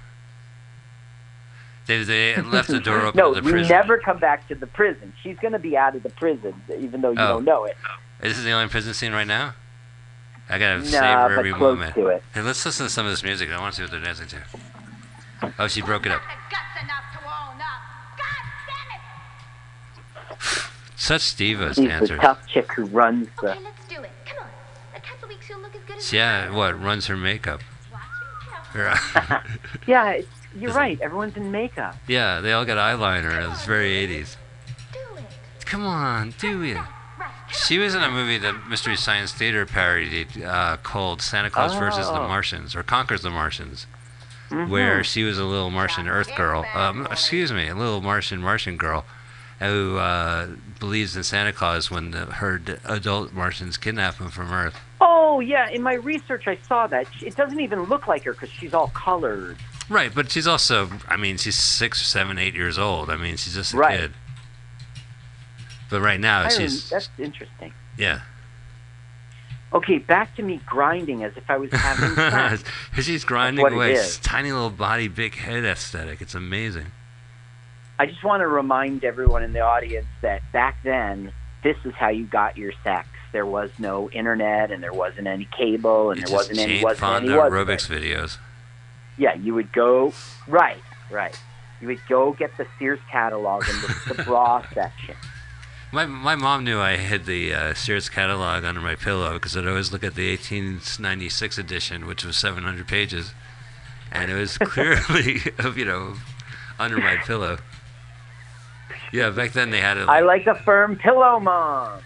They 1.88 2.04
they 2.04 2.36
left 2.42 2.68
the 2.70 2.80
door 2.80 3.02
open 3.02 3.18
no, 3.18 3.34
to 3.34 3.42
the 3.42 3.46
we 3.46 3.52
prison. 3.54 3.70
never 3.76 3.98
come 3.98 4.20
back 4.20 4.48
to 4.50 4.56
the 4.56 4.68
prison. 4.68 5.14
She's 5.24 5.38
going 5.40 5.54
to 5.54 5.60
be 5.60 5.76
out 5.78 5.96
of 5.96 6.04
the 6.04 6.10
prison, 6.10 6.54
even 6.78 7.02
though 7.02 7.12
you 7.12 7.20
Oh. 7.20 7.28
don't 7.36 7.46
know 7.46 7.66
it. 7.66 7.78
Is 8.22 8.36
this 8.36 8.44
the 8.46 8.52
only 8.52 8.68
prison 8.70 8.94
scene 8.94 9.14
right 9.14 9.28
now? 9.28 9.54
I 10.50 10.58
gotta 10.60 10.80
Nah, 10.80 10.84
savor 10.86 11.30
but 11.30 11.40
every 11.40 11.52
close 11.54 11.78
moment. 11.78 11.96
to 11.96 12.08
it. 12.08 12.24
Hey, 12.34 12.42
let's 12.42 12.66
listen 12.66 12.86
to 12.86 12.90
some 12.92 13.06
of 13.06 13.12
this 13.12 13.24
music. 13.24 13.50
I 13.52 13.60
want 13.60 13.74
to 13.76 13.78
see 13.78 13.84
what 13.84 13.92
they're 13.92 14.00
dancing 14.02 14.28
to. 14.28 15.52
Oh, 15.60 15.68
she 15.68 15.82
broke 15.82 16.06
it 16.06 16.12
up. 16.12 16.22
Guts 16.22 16.84
enough 16.84 17.04
to 17.14 17.20
own 17.20 17.60
up. 17.60 17.82
God 18.18 18.44
damn 18.68 20.38
it! 20.38 20.64
Such 20.96 21.22
divas 21.36 21.68
She's 21.70 21.76
the 21.78 21.88
dancers. 21.88 22.20
tough 22.22 22.48
chick 22.48 22.72
who 22.74 22.86
runs 22.86 23.28
the. 23.42 23.52
Okay, 23.52 23.60
let's 23.64 23.88
do 23.88 24.02
it. 24.02 24.12
Come 24.26 24.44
on. 24.44 24.50
A 24.96 25.00
couple 25.02 25.28
weeks 25.28 25.50
you'll 25.50 25.60
look 25.60 25.76
as 25.76 25.82
good 25.86 25.98
as 25.98 26.14
Yeah, 26.14 26.50
what 26.52 26.82
runs 26.82 27.08
her 27.08 27.18
makeup? 27.18 27.62
Watching? 27.92 28.84
No. 28.84 28.90
Her- 28.96 29.44
Yeah, 29.88 30.10
it's, 30.12 30.28
you're 30.56 30.74
right. 30.74 31.00
Everyone's 31.02 31.36
in 31.38 31.52
makeup. 31.52 31.96
yeah, 32.08 32.40
they 32.42 32.52
all 32.54 32.66
got 32.66 32.78
eyeliner. 32.78 33.52
It's 33.52 33.66
very 33.66 33.92
80s. 34.08 34.38
Do 34.94 35.00
it. 35.18 35.26
Come 35.66 35.86
on, 35.86 36.34
do 36.40 36.64
it. 36.64 36.78
Right. 37.58 37.68
She 37.68 37.78
was 37.80 37.96
in 37.96 38.04
a 38.04 38.10
movie 38.12 38.38
that 38.38 38.68
Mystery 38.70 38.96
Science 38.96 39.34
Theater 39.34 39.66
parodied 39.66 40.44
uh, 40.44 40.78
called 40.78 41.22
Santa 41.22 41.50
Claus 41.50 41.74
versus 41.76 42.08
the 42.08 42.20
Oh. 42.20 42.28
Martians 42.28 42.76
or 42.76 42.84
Conquers 42.84 43.22
the 43.22 43.30
Martians, 43.30 43.88
Mhm. 44.50 44.70
where 44.70 45.04
she 45.04 45.24
was 45.24 45.38
a 45.38 45.44
little 45.44 45.70
Martian 45.70 46.08
Earth 46.08 46.34
girl. 46.36 46.66
Um, 46.74 47.08
excuse 47.12 47.52
me, 47.52 47.68
a 47.68 47.76
little 47.76 48.02
Martian 48.02 48.42
Martian 48.42 48.78
girl 48.78 49.06
who 49.60 49.98
uh, 49.98 50.48
believes 50.80 51.16
in 51.18 51.24
Santa 51.24 51.52
Claus 51.52 51.90
when 51.90 52.12
the, 52.12 52.26
her 52.26 52.60
d- 52.60 52.76
adult 52.86 53.34
Martians 53.34 53.76
kidnap 53.76 54.18
him 54.20 54.30
from 54.30 54.52
Earth. 54.52 54.76
Oh 55.02 55.40
yeah, 55.40 55.68
in 55.70 55.82
my 55.82 55.96
research 55.96 56.48
I 56.48 56.58
saw 56.68 56.86
that 56.88 57.08
it 57.22 57.36
doesn't 57.36 57.60
even 57.60 57.84
look 57.84 58.08
like 58.08 58.24
her 58.26 58.34
because 58.34 58.50
she's 58.52 58.74
all 58.76 58.90
colored. 58.90 59.58
Right, 59.90 60.14
but 60.14 60.30
she's 60.32 60.46
also, 60.48 60.90
I 61.08 61.18
mean, 61.18 61.38
she's 61.38 61.56
six, 61.56 62.06
seven, 62.06 62.38
eight 62.38 62.54
years 62.54 62.78
old. 62.78 63.10
I 63.10 63.16
mean, 63.18 63.36
she's 63.38 63.56
just 63.56 63.74
a 63.74 63.78
Right. 63.78 64.00
kid. 64.00 64.14
But 65.90 66.02
right 66.02 66.20
now, 66.20 66.48
she's, 66.50 66.90
that's 66.90 67.10
interesting. 67.18 67.74
yeah. 67.98 68.22
Okay, 69.74 69.98
back 69.98 70.34
to 70.38 70.44
me 70.44 70.62
grinding 70.66 71.24
as 71.24 71.36
if 71.36 71.50
I 71.50 71.58
was 71.58 71.70
having 71.72 72.16
sex. 72.16 72.64
she's 73.06 73.26
grinding 73.26 73.66
away. 73.66 74.02
Tiny 74.22 74.52
little 74.54 74.70
body, 74.70 75.10
big 75.10 75.36
head 75.36 75.66
aesthetic. 75.66 76.22
It's 76.22 76.36
amazing. 76.36 76.88
I 78.00 78.06
just 78.06 78.24
want 78.24 78.42
to 78.42 78.48
remind 78.48 79.04
everyone 79.04 79.44
in 79.44 79.52
the 79.54 79.60
audience 79.62 80.06
that 80.22 80.42
back 80.54 80.78
then, 80.84 81.34
this 81.64 81.76
is 81.84 81.94
how 81.96 82.10
you 82.10 82.26
got 82.26 82.56
your 82.56 82.72
sex. 82.84 83.10
There 83.34 83.46
was 83.46 83.70
no 83.78 84.10
internet, 84.12 84.72
and 84.72 84.82
there 84.82 84.94
wasn't 84.94 85.28
any 85.28 85.50
cable, 85.58 86.12
and 86.12 86.22
there 86.22 86.34
wasn't 86.34 86.60
any 86.60 86.82
wasn't 86.82 87.00
Fonda 87.00 87.28
any 87.30 87.38
wasn't 87.38 87.68
aerobics 87.68 87.88
videos. 87.90 88.38
Yeah, 89.18 89.34
you 89.36 89.54
would 89.54 89.74
go 89.74 90.14
right, 90.48 90.82
right. 91.12 91.38
You 91.82 91.88
would 91.88 92.00
go 92.08 92.32
get 92.32 92.56
the 92.58 92.66
Sears 92.80 93.00
catalog 93.12 93.68
in 93.68 93.76
the, 93.82 94.14
the 94.14 94.24
bra 94.24 94.64
section. 94.74 95.16
My 95.92 96.06
my 96.06 96.36
mom 96.36 96.64
knew 96.66 96.80
I 96.80 96.98
hid 96.98 97.26
the 97.26 97.54
uh, 97.54 97.74
Sears 97.74 98.10
catalog 98.10 98.64
under 98.66 98.82
my 98.82 98.96
pillow 98.96 99.34
because 99.34 99.56
I'd 99.56 99.68
always 99.68 99.92
look 99.92 100.04
at 100.04 100.16
the 100.16 100.30
1896 100.32 101.58
edition, 101.58 102.06
which 102.06 102.26
was 102.26 102.36
700 102.36 102.88
pages, 102.88 103.32
and 104.12 104.30
it 104.30 104.36
was 104.36 104.58
clearly, 104.58 105.40
you 105.76 105.86
know, 105.86 106.16
under 106.78 106.98
my 106.98 107.16
pillow. 107.16 107.58
Yeah, 109.14 109.30
back 109.30 109.54
then 109.54 109.70
they 109.70 109.80
had 109.80 109.96
it. 109.98 110.10
I 110.10 110.20
Like, 110.20 110.46
like 110.46 110.58
a 110.58 110.64
firm 110.64 110.98
pillow, 110.98 111.40
mom. 111.40 112.02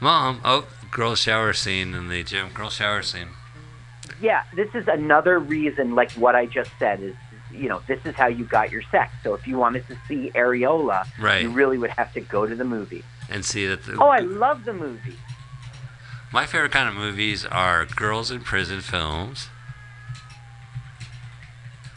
Mom, 0.00 0.40
oh, 0.44 0.66
girl 0.90 1.14
shower 1.14 1.52
scene 1.52 1.94
in 1.94 2.08
the 2.08 2.24
gym. 2.24 2.48
Girl 2.52 2.70
shower 2.70 3.02
scene. 3.02 3.28
Yeah, 4.20 4.42
this 4.54 4.74
is 4.74 4.88
another 4.88 5.38
reason, 5.38 5.94
like 5.94 6.10
what 6.12 6.34
I 6.34 6.46
just 6.46 6.70
said, 6.80 7.00
is 7.00 7.14
you 7.52 7.68
know 7.68 7.80
this 7.86 8.00
is 8.04 8.16
how 8.16 8.26
you 8.26 8.44
got 8.44 8.72
your 8.72 8.82
sex. 8.90 9.12
So 9.22 9.34
if 9.34 9.46
you 9.46 9.56
wanted 9.56 9.86
to 9.86 9.96
see 10.08 10.32
Areola, 10.34 11.06
Right. 11.20 11.42
you 11.42 11.50
really 11.50 11.78
would 11.78 11.90
have 11.90 12.12
to 12.14 12.20
go 12.20 12.44
to 12.44 12.56
the 12.56 12.64
movie. 12.64 13.04
And 13.30 13.44
see 13.44 13.66
that. 13.66 13.84
The, 13.84 13.96
Oh, 14.00 14.08
I 14.08 14.18
love 14.18 14.64
the 14.64 14.72
movie. 14.72 15.16
My 16.32 16.46
favorite 16.46 16.72
kind 16.72 16.88
of 16.88 16.94
movies 16.94 17.46
are 17.46 17.84
girls 17.86 18.30
in 18.30 18.40
prison 18.40 18.80
films. 18.80 19.48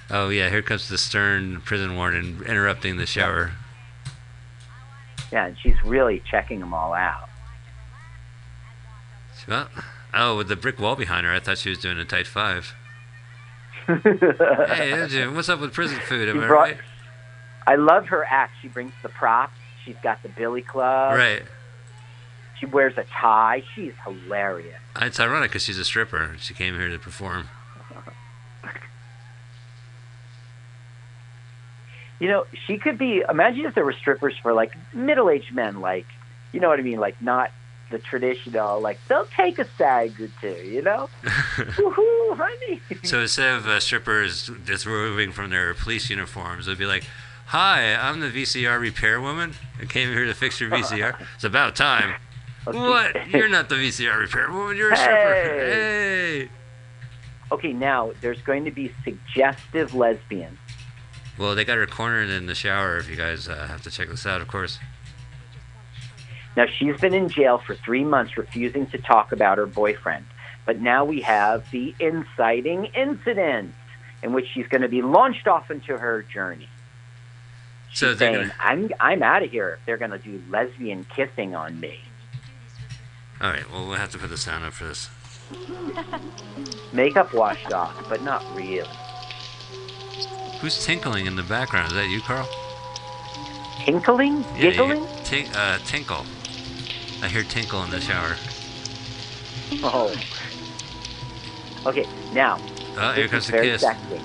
Oh 0.10 0.30
yeah, 0.30 0.50
here 0.50 0.62
comes 0.62 0.90
the 0.90 0.98
stern 0.98 1.62
prison 1.62 1.96
warden 1.96 2.44
interrupting 2.46 2.98
the 2.98 3.06
shower. 3.06 3.52
Yeah, 5.32 5.48
and 5.48 5.58
she's 5.58 5.76
really 5.84 6.22
checking 6.30 6.60
them 6.60 6.74
all 6.74 6.94
out. 6.94 7.30
Well, 9.48 9.68
oh, 10.14 10.38
with 10.38 10.48
the 10.48 10.56
brick 10.56 10.80
wall 10.80 10.96
behind 10.96 11.26
her, 11.26 11.34
I 11.34 11.40
thought 11.40 11.58
she 11.58 11.70
was 11.70 11.80
doing 11.80 11.98
a 11.98 12.06
tight 12.06 12.28
five. 12.28 12.74
Hey, 13.88 15.06
Jim, 15.10 15.36
what's 15.36 15.50
up 15.50 15.60
with 15.60 15.74
prison 15.74 16.00
food? 16.00 16.30
Am 16.30 16.40
I 16.40 16.48
right? 16.48 16.78
I 17.68 17.76
love 17.76 18.08
her 18.08 18.24
act. 18.24 18.54
She 18.62 18.68
brings 18.70 18.94
the 19.02 19.10
props. 19.10 19.58
She's 19.86 19.96
got 20.04 20.24
the 20.24 20.30
billy 20.30 20.62
club. 20.62 21.16
Right. 21.16 21.44
She 22.60 22.66
wears 22.66 22.98
a 22.98 23.04
tie. 23.04 23.64
She's 23.76 23.94
hilarious. 24.06 24.80
It's 25.02 25.20
ironic 25.20 25.52
because 25.52 25.64
she's 25.64 25.80
a 25.80 25.86
stripper. 25.86 26.36
She 26.40 26.54
came 26.54 26.76
here 26.78 26.90
to 26.90 27.00
perform. 27.00 27.50
You 32.20 32.30
know, 32.30 32.46
she 32.68 32.78
could 32.78 32.98
be. 32.98 33.22
Imagine 33.28 33.66
if 33.66 33.76
there 33.76 33.84
were 33.84 33.92
strippers 33.92 34.34
for 34.42 34.54
like 34.54 34.72
middle-aged 34.94 35.54
men, 35.54 35.82
like 35.82 36.06
you 36.54 36.62
know 36.62 36.70
what 36.70 36.80
I 36.80 36.82
mean, 36.82 37.00
like 37.02 37.22
not 37.22 37.52
the 37.92 38.00
traditional. 38.00 38.80
Like 38.80 38.98
they'll 39.10 39.28
take 39.36 39.60
a 39.60 39.66
sag 39.78 40.22
or 40.22 40.30
two. 40.40 40.56
You 40.66 40.84
know, 40.84 41.10
woohoo, 41.24 42.38
honey. 42.38 42.82
So 43.04 43.20
instead 43.20 43.56
of 43.56 43.68
uh, 43.68 43.80
strippers 43.82 44.50
disrobing 44.64 45.34
from 45.34 45.50
their 45.50 45.74
police 45.74 46.10
uniforms, 46.10 46.68
it'd 46.68 46.80
be 46.80 46.86
like, 46.86 47.04
"Hi, 47.48 47.96
I'm 47.96 48.20
the 48.20 48.30
VCR 48.30 48.80
repair 48.80 49.22
woman. 49.22 49.54
I 49.82 49.86
came 49.86 50.10
here 50.10 50.26
to 50.26 50.34
fix 50.34 50.60
your 50.60 50.70
VCR. 50.70 51.16
It's 51.36 51.44
about 51.44 51.76
time." 51.76 52.16
What? 52.66 53.30
You're 53.30 53.50
not 53.50 53.70
the 53.70 53.76
VCR 53.76 54.20
repair 54.20 54.50
woman. 54.52 54.78
You're 54.78 54.94
a 54.94 54.98
stripper. 54.98 55.16
Hey. 55.16 56.50
Okay, 57.52 57.74
now 57.74 58.14
there's 58.22 58.42
going 58.42 58.66
to 58.66 58.72
be 58.72 58.92
suggestive 59.04 59.94
lesbians. 59.94 60.58
Well, 61.38 61.56
they 61.56 61.66
got 61.66 61.78
her 61.78 61.86
cornered 61.86 62.30
in 62.30 62.46
the 62.46 62.56
shower. 62.56 62.98
If 62.98 63.10
you 63.10 63.16
guys 63.16 63.48
uh, 63.48 63.68
have 63.68 63.82
to 63.84 63.92
check 63.92 64.08
this 64.08 64.26
out, 64.26 64.42
of 64.42 64.48
course. 64.48 64.80
Now, 66.56 66.68
she's 66.68 67.00
been 67.02 67.14
in 67.14 67.30
jail 67.30 67.58
for 67.58 67.76
three 67.76 68.04
months 68.04 68.38
refusing 68.38 68.86
to 68.88 68.98
talk 69.00 69.32
about 69.32 69.58
her 69.58 69.66
boyfriend. 69.66 70.26
But 70.66 70.80
now 70.80 71.04
we 71.04 71.22
have 71.22 71.70
the 71.72 71.96
inciting 72.00 72.86
incident 72.96 73.74
in 74.22 74.34
which 74.34 74.46
she's 74.54 74.68
going 74.68 74.82
to 74.82 74.88
be 74.88 75.02
launched 75.02 75.48
off 75.48 75.70
into 75.72 75.98
her 75.98 76.22
journey. 76.22 76.70
So 77.94 78.16
saying, 78.16 78.52
I'm, 78.60 78.90
I'm 79.00 79.22
out 79.22 79.44
of 79.44 79.52
here 79.52 79.78
if 79.80 79.86
they're 79.86 79.98
going 79.98 80.12
to 80.12 80.18
do 80.18 80.42
lesbian 80.50 81.06
kissing 81.16 81.54
on 81.56 81.80
me. 81.80 82.00
All 83.40 83.52
right. 83.52 83.70
Well, 83.72 83.86
we'll 83.88 83.98
have 83.98 84.12
to 84.12 84.18
put 84.18 84.30
the 84.30 84.38
sound 84.38 84.66
up 84.66 84.74
for 84.74 84.86
this. 84.86 85.10
Makeup 86.94 87.34
washed 87.34 87.72
off, 87.72 88.08
but 88.10 88.24
not 88.24 88.44
really. 88.56 88.88
Who's 90.60 90.84
tinkling 90.86 91.26
in 91.26 91.36
the 91.36 91.44
background? 91.44 91.88
Is 91.88 91.94
that 91.94 92.08
you, 92.10 92.22
Carl? 92.22 92.48
Tinkling? 93.86 94.42
Yeah, 94.56 94.72
Giggling? 94.72 95.02
Tink, 95.24 95.54
uh, 95.56 95.78
tinkle. 95.86 96.26
I 97.22 97.28
hear 97.28 97.44
tinkle 97.44 97.84
in 97.84 97.90
the 97.92 98.00
shower. 98.00 98.36
Oh. 99.84 100.16
Okay, 101.86 102.06
now 102.34 102.60
Oh, 102.98 103.12
here 103.12 103.28
comes 103.28 103.48
the 103.48 103.54
kiss. 103.62 103.82
sexy. 103.82 104.22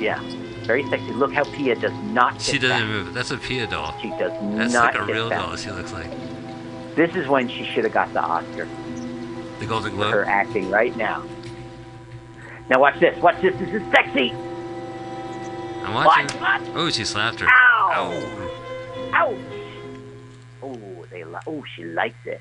Yeah, 0.00 0.18
very 0.66 0.82
sexy. 0.88 1.12
Look 1.12 1.32
how 1.32 1.44
Pia 1.44 1.74
does 1.74 1.92
not. 2.12 2.40
She 2.40 2.58
doesn't 2.58 2.78
back. 2.78 2.86
move. 2.88 3.14
That's 3.14 3.30
a 3.30 3.38
Pia 3.38 3.66
doll. 3.66 3.94
She 4.00 4.08
does 4.10 4.32
That's 4.32 4.40
not. 4.42 4.58
That's 4.58 4.74
like 4.74 4.94
a 5.08 5.12
real 5.12 5.28
back. 5.28 5.38
doll. 5.40 5.56
She 5.56 5.70
looks 5.70 5.92
like 5.92 6.10
This 6.96 7.14
is 7.14 7.26
when 7.28 7.48
she 7.48 7.64
should 7.64 7.84
have 7.84 7.92
got 7.92 8.12
the 8.12 8.20
Oscar 8.22 8.68
the 9.60 9.66
Golden 9.66 9.92
for 9.96 10.04
her 10.10 10.24
acting 10.24 10.68
right 10.70 10.96
now. 10.96 11.22
Now 12.68 12.80
watch 12.80 12.98
this. 13.00 13.20
Watch 13.22 13.40
this. 13.42 13.54
This 13.58 13.68
is 13.74 13.82
sexy. 13.92 14.32
I'm 15.84 15.94
watching. 15.94 16.40
Watch. 16.40 16.62
Oh, 16.74 16.90
she 16.90 17.04
slapped 17.04 17.40
her. 17.40 17.46
Ow. 17.48 18.12
Ow. 19.12 19.12
Ouch. 19.14 19.36
Oh, 20.62 21.04
they. 21.10 21.24
Li- 21.24 21.38
oh, 21.46 21.64
she 21.76 21.84
likes 21.84 22.14
it. 22.24 22.40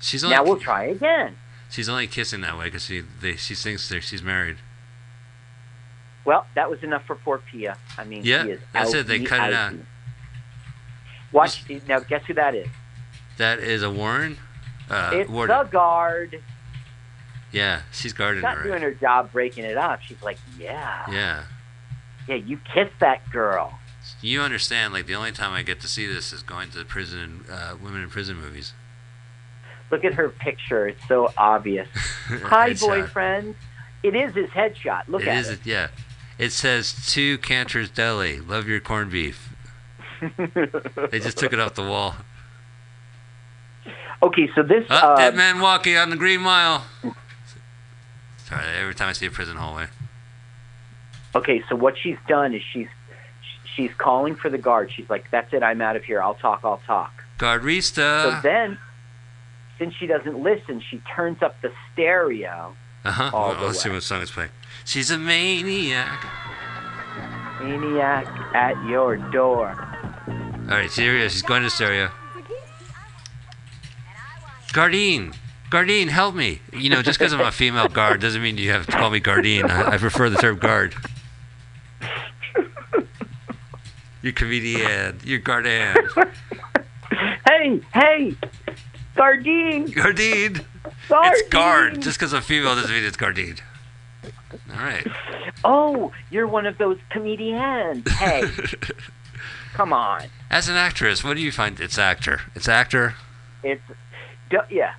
She's 0.00 0.24
only 0.24 0.36
Now 0.36 0.44
we'll 0.44 0.58
try 0.58 0.84
again. 0.84 1.36
she's 1.70 1.88
only 1.88 2.06
kissing 2.06 2.40
that 2.40 2.58
way 2.58 2.64
because 2.66 2.84
she 2.84 3.02
they, 3.20 3.36
she 3.36 3.54
thinks 3.54 3.92
she's 4.00 4.22
married. 4.22 4.56
Well, 6.24 6.46
that 6.54 6.70
was 6.70 6.82
enough 6.82 7.04
for 7.06 7.16
poor 7.16 7.38
Pia. 7.50 7.76
I 7.98 8.04
mean, 8.04 8.22
Yeah, 8.24 8.56
that's 8.72 8.94
it, 8.94 9.06
they 9.06 9.20
cut 9.20 9.48
it 9.48 9.54
out. 9.54 9.74
Watch 11.32 11.64
now. 11.88 12.00
Guess 12.00 12.24
who 12.26 12.34
that 12.34 12.54
is? 12.54 12.68
That 13.38 13.58
is 13.58 13.82
a 13.82 13.90
Warren. 13.90 14.36
Uh, 14.90 15.10
it's 15.14 15.30
Warden. 15.30 15.56
the 15.56 15.64
guard. 15.64 16.42
Yeah, 17.50 17.82
she's 17.90 18.12
guarding 18.12 18.38
She's 18.40 18.44
not 18.44 18.58
her. 18.58 18.62
doing 18.64 18.82
her 18.82 18.92
job 18.92 19.32
breaking 19.32 19.64
it 19.64 19.76
up. 19.76 20.00
She's 20.02 20.22
like, 20.22 20.38
yeah, 20.58 21.04
Yeah. 21.10 21.44
yeah, 22.28 22.34
you 22.36 22.58
kissed 22.72 22.98
that 23.00 23.28
girl. 23.30 23.78
You 24.20 24.40
understand? 24.42 24.92
Like 24.92 25.06
the 25.06 25.14
only 25.14 25.32
time 25.32 25.52
I 25.52 25.62
get 25.62 25.80
to 25.80 25.88
see 25.88 26.06
this 26.06 26.32
is 26.32 26.42
going 26.42 26.70
to 26.70 26.78
the 26.78 26.84
prison, 26.84 27.44
uh, 27.50 27.76
women 27.82 28.02
in 28.02 28.10
prison 28.10 28.36
movies. 28.36 28.72
Look 29.90 30.04
at 30.04 30.14
her 30.14 30.28
picture. 30.30 30.88
It's 30.88 31.06
so 31.08 31.32
obvious. 31.36 31.88
Hi, 31.94 32.74
boyfriend. 32.74 33.54
It 34.02 34.16
is 34.16 34.34
his 34.34 34.48
headshot. 34.50 35.02
Look 35.08 35.22
It 35.22 35.28
at 35.28 35.38
is. 35.38 35.50
it. 35.50 35.60
Yeah. 35.64 35.88
It 36.42 36.50
says 36.50 36.92
to 37.12 37.38
Cantor's 37.38 37.88
Deli. 37.88 38.40
Love 38.40 38.66
your 38.66 38.80
corned 38.80 39.12
beef. 39.12 39.54
They 41.10 41.20
just 41.20 41.38
took 41.38 41.52
it 41.52 41.60
off 41.60 41.74
the 41.74 41.84
wall. 41.84 42.16
okay, 44.24 44.50
so 44.52 44.64
this. 44.64 44.84
Oh, 44.90 44.94
uh, 44.94 45.16
dead 45.16 45.36
man 45.36 45.60
walking 45.60 45.96
on 45.96 46.10
the 46.10 46.16
Green 46.16 46.40
Mile. 46.40 46.84
Sorry, 48.38 48.64
every 48.76 48.94
time 48.94 49.08
I 49.08 49.12
see 49.12 49.26
a 49.26 49.30
prison 49.30 49.56
hallway. 49.56 49.86
Okay, 51.36 51.62
so 51.68 51.76
what 51.76 51.96
she's 51.96 52.18
done 52.26 52.54
is 52.54 52.62
she's 52.72 52.88
she's 53.76 53.92
calling 53.98 54.34
for 54.34 54.50
the 54.50 54.58
guard. 54.58 54.90
She's 54.90 55.08
like, 55.08 55.30
"That's 55.30 55.52
it. 55.52 55.62
I'm 55.62 55.80
out 55.80 55.94
of 55.94 56.02
here. 56.02 56.20
I'll 56.20 56.34
talk. 56.34 56.62
I'll 56.64 56.82
talk." 56.86 57.22
Guardista. 57.38 58.22
So 58.24 58.40
then, 58.42 58.78
since 59.78 59.94
she 59.94 60.08
doesn't 60.08 60.42
listen, 60.42 60.80
she 60.80 61.00
turns 61.14 61.40
up 61.40 61.60
the 61.62 61.72
stereo. 61.92 62.74
Uh 63.04 63.10
huh. 63.12 63.54
the 63.54 63.66
let's 63.66 63.80
see 63.80 63.88
way. 63.88 63.96
what 63.96 64.02
song 64.02 64.22
is 64.22 64.30
playing. 64.32 64.50
She's 64.84 65.10
a 65.10 65.18
maniac. 65.18 66.26
Maniac 67.60 68.26
at 68.54 68.82
your 68.86 69.16
door. 69.16 69.70
All 70.28 70.78
right, 70.78 70.90
Syria, 70.90 71.28
She's 71.28 71.42
going 71.42 71.62
to 71.62 71.70
Syria. 71.70 72.10
Gardine. 74.72 75.34
Gardine, 75.70 76.08
help 76.08 76.34
me. 76.34 76.60
You 76.72 76.90
know, 76.90 77.02
just 77.02 77.18
because 77.18 77.32
I'm 77.32 77.40
a 77.40 77.52
female 77.52 77.88
guard 77.88 78.20
doesn't 78.20 78.42
mean 78.42 78.58
you 78.58 78.70
have 78.70 78.86
to 78.86 78.92
call 78.92 79.10
me 79.10 79.20
Gardine. 79.20 79.66
I, 79.70 79.92
I 79.92 79.98
prefer 79.98 80.28
the 80.30 80.36
term 80.36 80.58
guard. 80.58 80.94
You're 84.22 84.32
comedian. 84.32 85.18
You're 85.24 85.40
Gardan. 85.40 85.96
Hey, 87.48 87.80
hey, 87.92 88.36
Gardine! 89.16 89.90
Gardine. 89.90 90.60
Sardine. 91.08 91.32
It's 91.32 91.48
guard. 91.48 92.00
Just 92.00 92.18
because 92.18 92.32
I'm 92.32 92.42
female 92.42 92.74
doesn't 92.76 92.90
mean 92.90 93.04
it's 93.04 93.16
Gardine. 93.16 93.56
All 94.72 94.78
right. 94.78 95.06
Oh, 95.64 96.12
you're 96.30 96.46
one 96.46 96.66
of 96.66 96.78
those 96.78 96.98
comedians. 97.10 98.08
Hey, 98.12 98.42
come 99.74 99.92
on. 99.92 100.24
As 100.50 100.68
an 100.68 100.76
actress, 100.76 101.22
what 101.22 101.36
do 101.36 101.42
you 101.42 101.52
find? 101.52 101.78
It's 101.80 101.98
actor. 101.98 102.40
It's 102.54 102.68
actor. 102.68 103.14
It's 103.62 103.82
do, 104.50 104.58
yeah. 104.70 104.94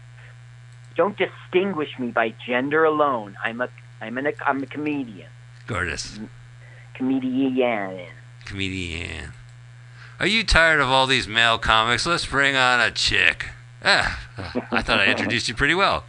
Don't 0.95 1.17
distinguish 1.17 1.97
me 1.97 2.12
by 2.12 2.33
gender 2.45 2.83
alone. 2.83 3.36
I'm 3.43 3.62
a 3.62 3.69
I'm 4.01 4.17
an 4.17 4.31
I'm 4.45 4.62
a 4.63 4.65
comedian. 4.65 5.29
Gordis. 5.67 6.19
Comedian. 6.93 8.07
Comedian. 8.45 9.33
Are 10.19 10.27
you 10.27 10.43
tired 10.43 10.79
of 10.79 10.89
all 10.89 11.07
these 11.07 11.27
male 11.27 11.57
comics? 11.57 12.05
Let's 12.05 12.25
bring 12.25 12.55
on 12.55 12.79
a 12.79 12.91
chick. 12.91 13.47
Ah, 13.83 14.19
I 14.71 14.81
thought 14.81 14.99
I 14.99 15.07
introduced 15.07 15.49
you 15.49 15.55
pretty 15.55 15.75
well. 15.75 16.05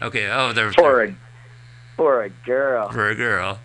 Okay. 0.00 0.28
Oh, 0.30 0.52
they're 0.52 0.68
a 0.78 1.16
for 2.02 2.22
a 2.24 2.30
girl. 2.30 2.90
for 2.90 3.08
a 3.08 3.14
girl. 3.14 3.58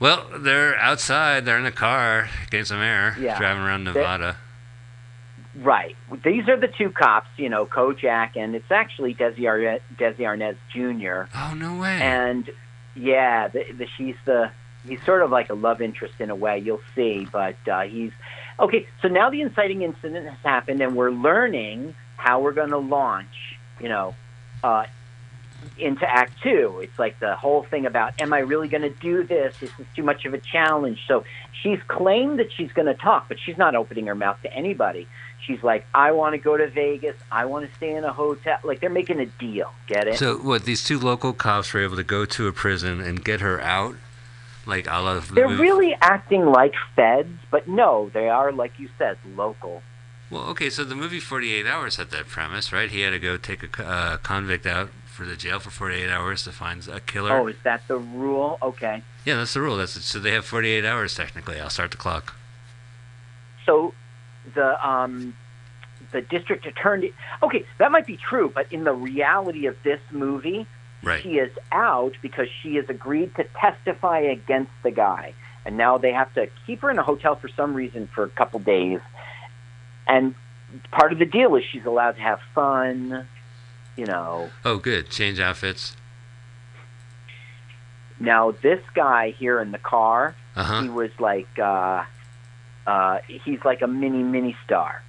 Well, 0.00 0.26
they're 0.36 0.76
outside. 0.78 1.44
They're 1.44 1.58
in 1.58 1.66
a 1.66 1.70
car, 1.72 2.28
getting 2.50 2.64
some 2.64 2.80
air, 2.80 3.16
Yeah. 3.20 3.38
driving 3.38 3.62
around 3.62 3.84
Nevada. 3.84 4.36
Right. 5.54 5.94
These 6.24 6.48
are 6.48 6.56
the 6.56 6.66
two 6.68 6.90
cops, 6.90 7.28
you 7.36 7.48
know, 7.48 7.66
Kojak, 7.66 8.36
and 8.36 8.54
it's 8.54 8.70
actually 8.70 9.14
Desi, 9.14 9.46
Ar- 9.46 9.80
Desi 9.96 10.20
Arnaz 10.20 10.56
Jr. 10.72 11.28
Oh 11.36 11.54
no 11.54 11.76
way! 11.78 12.00
And 12.00 12.48
yeah, 12.94 13.48
the, 13.48 13.64
the, 13.72 13.86
she's 13.96 14.16
the 14.24 14.50
he's 14.88 15.02
sort 15.04 15.20
of 15.22 15.30
like 15.30 15.50
a 15.50 15.54
love 15.54 15.82
interest 15.82 16.14
in 16.20 16.30
a 16.30 16.34
way. 16.34 16.58
You'll 16.58 16.80
see, 16.94 17.26
but 17.30 17.56
uh, 17.70 17.82
he's 17.82 18.12
okay. 18.58 18.86
So 19.02 19.08
now 19.08 19.28
the 19.28 19.42
inciting 19.42 19.82
incident 19.82 20.26
has 20.26 20.38
happened, 20.42 20.80
and 20.80 20.96
we're 20.96 21.10
learning 21.10 21.94
how 22.16 22.40
we're 22.40 22.52
going 22.52 22.70
to 22.70 22.78
launch. 22.78 23.58
You 23.78 23.90
know, 23.90 24.14
uh, 24.64 24.86
into 25.78 26.08
Act 26.08 26.42
Two. 26.42 26.80
It's 26.82 26.98
like 26.98 27.18
the 27.20 27.34
whole 27.36 27.62
thing 27.64 27.86
about, 27.86 28.20
am 28.20 28.32
I 28.32 28.38
really 28.40 28.68
going 28.68 28.82
to 28.82 28.90
do 28.90 29.24
this? 29.24 29.56
This 29.60 29.70
is 29.78 29.86
too 29.96 30.02
much 30.02 30.24
of 30.24 30.34
a 30.34 30.38
challenge. 30.38 31.00
So 31.08 31.24
she's 31.62 31.80
claimed 31.88 32.38
that 32.38 32.52
she's 32.52 32.72
going 32.72 32.86
to 32.86 32.94
talk, 32.94 33.28
but 33.28 33.38
she's 33.40 33.58
not 33.58 33.74
opening 33.74 34.06
her 34.06 34.14
mouth 34.14 34.40
to 34.42 34.52
anybody. 34.52 35.06
She's 35.46 35.62
like, 35.62 35.84
I 35.92 36.12
want 36.12 36.34
to 36.34 36.38
go 36.38 36.56
to 36.56 36.68
Vegas. 36.68 37.16
I 37.30 37.46
want 37.46 37.68
to 37.68 37.76
stay 37.76 37.94
in 37.96 38.04
a 38.04 38.12
hotel. 38.12 38.58
Like 38.62 38.80
they're 38.80 38.90
making 38.90 39.18
a 39.18 39.26
deal. 39.26 39.72
Get 39.88 40.06
it? 40.06 40.16
so 40.18 40.36
what? 40.38 40.64
These 40.64 40.84
two 40.84 40.98
local 41.00 41.32
cops 41.32 41.72
were 41.72 41.82
able 41.82 41.96
to 41.96 42.04
go 42.04 42.24
to 42.24 42.46
a 42.46 42.52
prison 42.52 43.00
and 43.00 43.24
get 43.24 43.40
her 43.40 43.60
out, 43.60 43.96
like 44.66 44.86
a 44.86 45.00
la 45.00 45.18
the 45.18 45.34
They're 45.34 45.48
movie- 45.48 45.62
really 45.62 45.96
acting 46.00 46.46
like 46.46 46.74
feds, 46.94 47.36
but 47.50 47.66
no, 47.66 48.08
they 48.14 48.28
are, 48.28 48.52
like 48.52 48.78
you 48.78 48.88
said, 48.98 49.18
local. 49.36 49.82
Well, 50.30 50.44
okay, 50.50 50.70
so 50.70 50.84
the 50.84 50.94
movie 50.94 51.20
48 51.20 51.66
Hours 51.66 51.96
had 51.96 52.10
that 52.12 52.26
premise, 52.28 52.72
right? 52.72 52.88
He 52.88 53.00
had 53.02 53.10
to 53.10 53.18
go 53.18 53.36
take 53.36 53.78
a 53.78 53.84
uh, 53.84 54.16
convict 54.18 54.64
out 54.64 54.88
for 55.12 55.24
the 55.26 55.36
jail 55.36 55.58
for 55.60 55.70
48 55.70 56.08
hours 56.10 56.42
to 56.44 56.52
find 56.52 56.86
a 56.88 56.98
killer. 57.00 57.32
Oh, 57.32 57.46
is 57.46 57.56
that 57.64 57.86
the 57.86 57.96
rule? 57.98 58.58
Okay. 58.62 59.02
Yeah, 59.24 59.36
that's 59.36 59.54
the 59.54 59.60
rule. 59.60 59.76
That's 59.76 59.94
it. 59.96 60.02
So 60.02 60.18
they 60.18 60.32
have 60.32 60.44
48 60.44 60.84
hours 60.84 61.14
technically. 61.14 61.60
I'll 61.60 61.70
start 61.70 61.90
the 61.90 61.96
clock. 61.98 62.34
So 63.66 63.94
the 64.54 64.86
um, 64.88 65.36
the 66.10 66.20
district 66.22 66.66
attorney. 66.66 67.12
Okay, 67.42 67.64
that 67.78 67.92
might 67.92 68.06
be 68.06 68.16
true, 68.16 68.50
but 68.52 68.72
in 68.72 68.84
the 68.84 68.92
reality 68.92 69.66
of 69.66 69.76
this 69.84 70.00
movie, 70.10 70.66
Right. 71.02 71.22
she 71.22 71.38
is 71.38 71.50
out 71.70 72.14
because 72.22 72.48
she 72.62 72.76
has 72.76 72.84
agreed 72.88 73.34
to 73.36 73.44
testify 73.60 74.18
against 74.20 74.70
the 74.82 74.90
guy, 74.90 75.34
and 75.64 75.76
now 75.76 75.98
they 75.98 76.12
have 76.12 76.32
to 76.34 76.48
keep 76.66 76.80
her 76.80 76.90
in 76.90 76.98
a 76.98 77.02
hotel 77.02 77.36
for 77.36 77.48
some 77.48 77.74
reason 77.74 78.08
for 78.14 78.24
a 78.24 78.28
couple 78.30 78.58
days. 78.60 79.00
And 80.08 80.34
part 80.90 81.12
of 81.12 81.18
the 81.18 81.24
deal 81.26 81.54
is 81.56 81.64
she's 81.70 81.84
allowed 81.84 82.12
to 82.16 82.20
have 82.22 82.40
fun. 82.54 83.28
You 83.96 84.06
know, 84.06 84.50
Oh, 84.64 84.78
good. 84.78 85.10
Change 85.10 85.38
outfits. 85.40 85.96
Now, 88.18 88.52
this 88.62 88.80
guy 88.94 89.30
here 89.30 89.60
in 89.60 89.72
the 89.72 89.78
car, 89.78 90.34
Uh 90.54 90.62
huh. 90.64 90.82
he 90.82 90.88
was 90.88 91.10
like, 91.18 91.48
uh, 91.58 92.04
uh, 92.86 93.18
he's 93.26 93.64
like 93.64 93.82
a 93.82 93.86
mini 93.86 94.22
mini 94.22 94.56
star. 94.64 95.02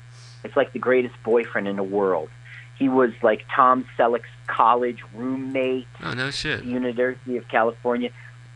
It's 0.44 0.56
like 0.56 0.74
the 0.74 0.80
greatest 0.80 1.16
boyfriend 1.24 1.68
in 1.68 1.76
the 1.76 1.84
world. 1.84 2.30
He 2.78 2.90
was 2.90 3.12
like 3.22 3.46
Tom 3.56 3.86
Selleck's 3.98 4.28
college 4.48 5.04
roommate 5.14 5.88
Oh 6.04 6.14
no 6.14 6.32
shit. 6.32 6.64
University 6.66 7.38
of 7.38 7.48
California. 7.48 8.10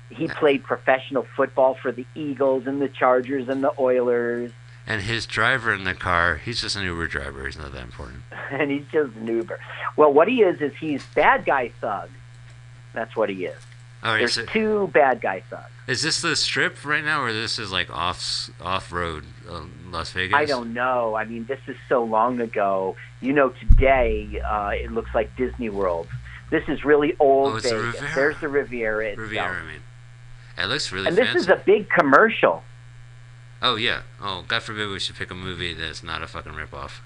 He 0.10 0.28
played 0.28 0.64
professional 0.64 1.26
football 1.36 1.76
for 1.76 1.92
the 1.92 2.06
Eagles 2.16 2.66
and 2.66 2.82
the 2.82 2.88
Chargers 2.90 3.48
and 3.50 3.64
the 3.64 3.72
Oilers, 3.80 4.52
And 4.90 5.02
his 5.02 5.26
driver 5.26 5.74
in 5.74 5.84
the 5.84 5.94
car, 5.94 6.38
he's 6.38 6.62
just 6.62 6.78
an 6.78 6.84
Uber 6.84 7.08
driver. 7.08 7.46
He's 7.46 7.58
not 7.58 7.74
that 7.74 7.84
important. 7.84 8.24
and 8.52 8.72
he's 8.72 8.86
just 8.92 9.14
an 9.18 9.28
Uber. 9.28 9.60
Well, 9.98 10.14
what 10.14 10.28
he 10.30 10.42
is 10.42 10.62
is 10.62 10.72
he's 10.80 11.06
bad 11.08 11.46
guy 11.46 11.70
thug. 11.82 12.10
That's 12.94 13.16
what 13.16 13.30
he 13.30 13.46
is. 13.46 13.58
Right. 14.02 14.20
There's 14.20 14.36
So 14.36 14.46
two 14.46 14.88
bad 14.94 15.20
guy 15.20 15.42
thugs. 15.50 15.66
is 15.88 16.02
this 16.04 16.22
the 16.22 16.36
strip 16.38 16.86
right 16.86 17.04
now, 17.04 17.22
or 17.22 17.34
this 17.34 17.60
is 17.60 17.72
like 17.72 17.90
off 17.90 18.50
off 18.62 18.92
road, 18.94 19.26
uh, 19.50 19.64
Las 19.90 20.12
Vegas? 20.12 20.36
I 20.38 20.46
don't 20.46 20.74
know. 20.74 21.16
I 21.16 21.26
mean, 21.26 21.46
this 21.46 21.60
is 21.68 21.76
so 21.90 22.04
long 22.04 22.40
ago. 22.40 22.96
You 23.20 23.34
know, 23.34 23.50
today 23.50 24.42
uh, 24.48 24.72
it 24.74 24.92
looks 24.94 25.14
like 25.14 25.36
Disney 25.36 25.70
World. 25.70 26.08
This 26.50 26.64
is 26.70 26.86
really 26.86 27.16
old 27.20 27.54
Oh, 27.54 27.56
it's 27.58 27.70
the 27.70 27.76
Vegas. 27.78 27.94
Riviera. 28.02 28.16
There's 28.16 28.40
the 28.40 28.48
Riviera 28.48 29.06
itself. 29.08 29.20
Riviera, 29.28 29.58
I 29.62 29.66
mean. 29.66 29.82
It 30.60 30.66
looks 30.68 30.92
really 30.94 31.08
and 31.08 31.18
this 31.18 31.36
is 31.36 31.50
a 31.50 31.58
big 31.58 31.90
commercial. 31.90 32.64
Oh 33.62 33.76
yeah. 33.76 34.02
Oh, 34.22 34.46
God 34.48 34.64
forbid 34.64 34.90
we 34.90 35.00
should 35.00 35.16
pick 35.16 35.32
a 35.32 35.36
movie 35.36 35.74
that's 35.74 36.04
not 36.04 36.22
a 36.22 36.28
fucking 36.28 36.54
ripoff. 36.54 37.00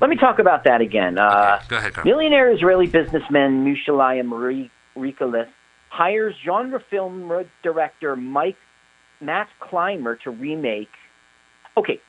Let 0.00 0.10
me 0.10 0.16
talk 0.16 0.38
about 0.38 0.64
that 0.64 0.80
again. 0.80 1.18
Uh, 1.18 1.60
Go 1.68 1.76
ahead, 1.76 1.94
Carl. 1.94 2.06
Millionaire 2.06 2.50
Israeli 2.50 2.86
businessman 2.86 3.64
Mushalayim 3.64 4.68
Rikalis 4.96 5.48
hires 5.88 6.34
genre 6.44 6.80
film 6.90 7.30
director 7.62 8.16
Mike 8.16 8.56
Matt 9.20 9.48
Clymer 9.60 10.16
to 10.16 10.30
remake. 10.30 10.90
Okay, 11.76 12.00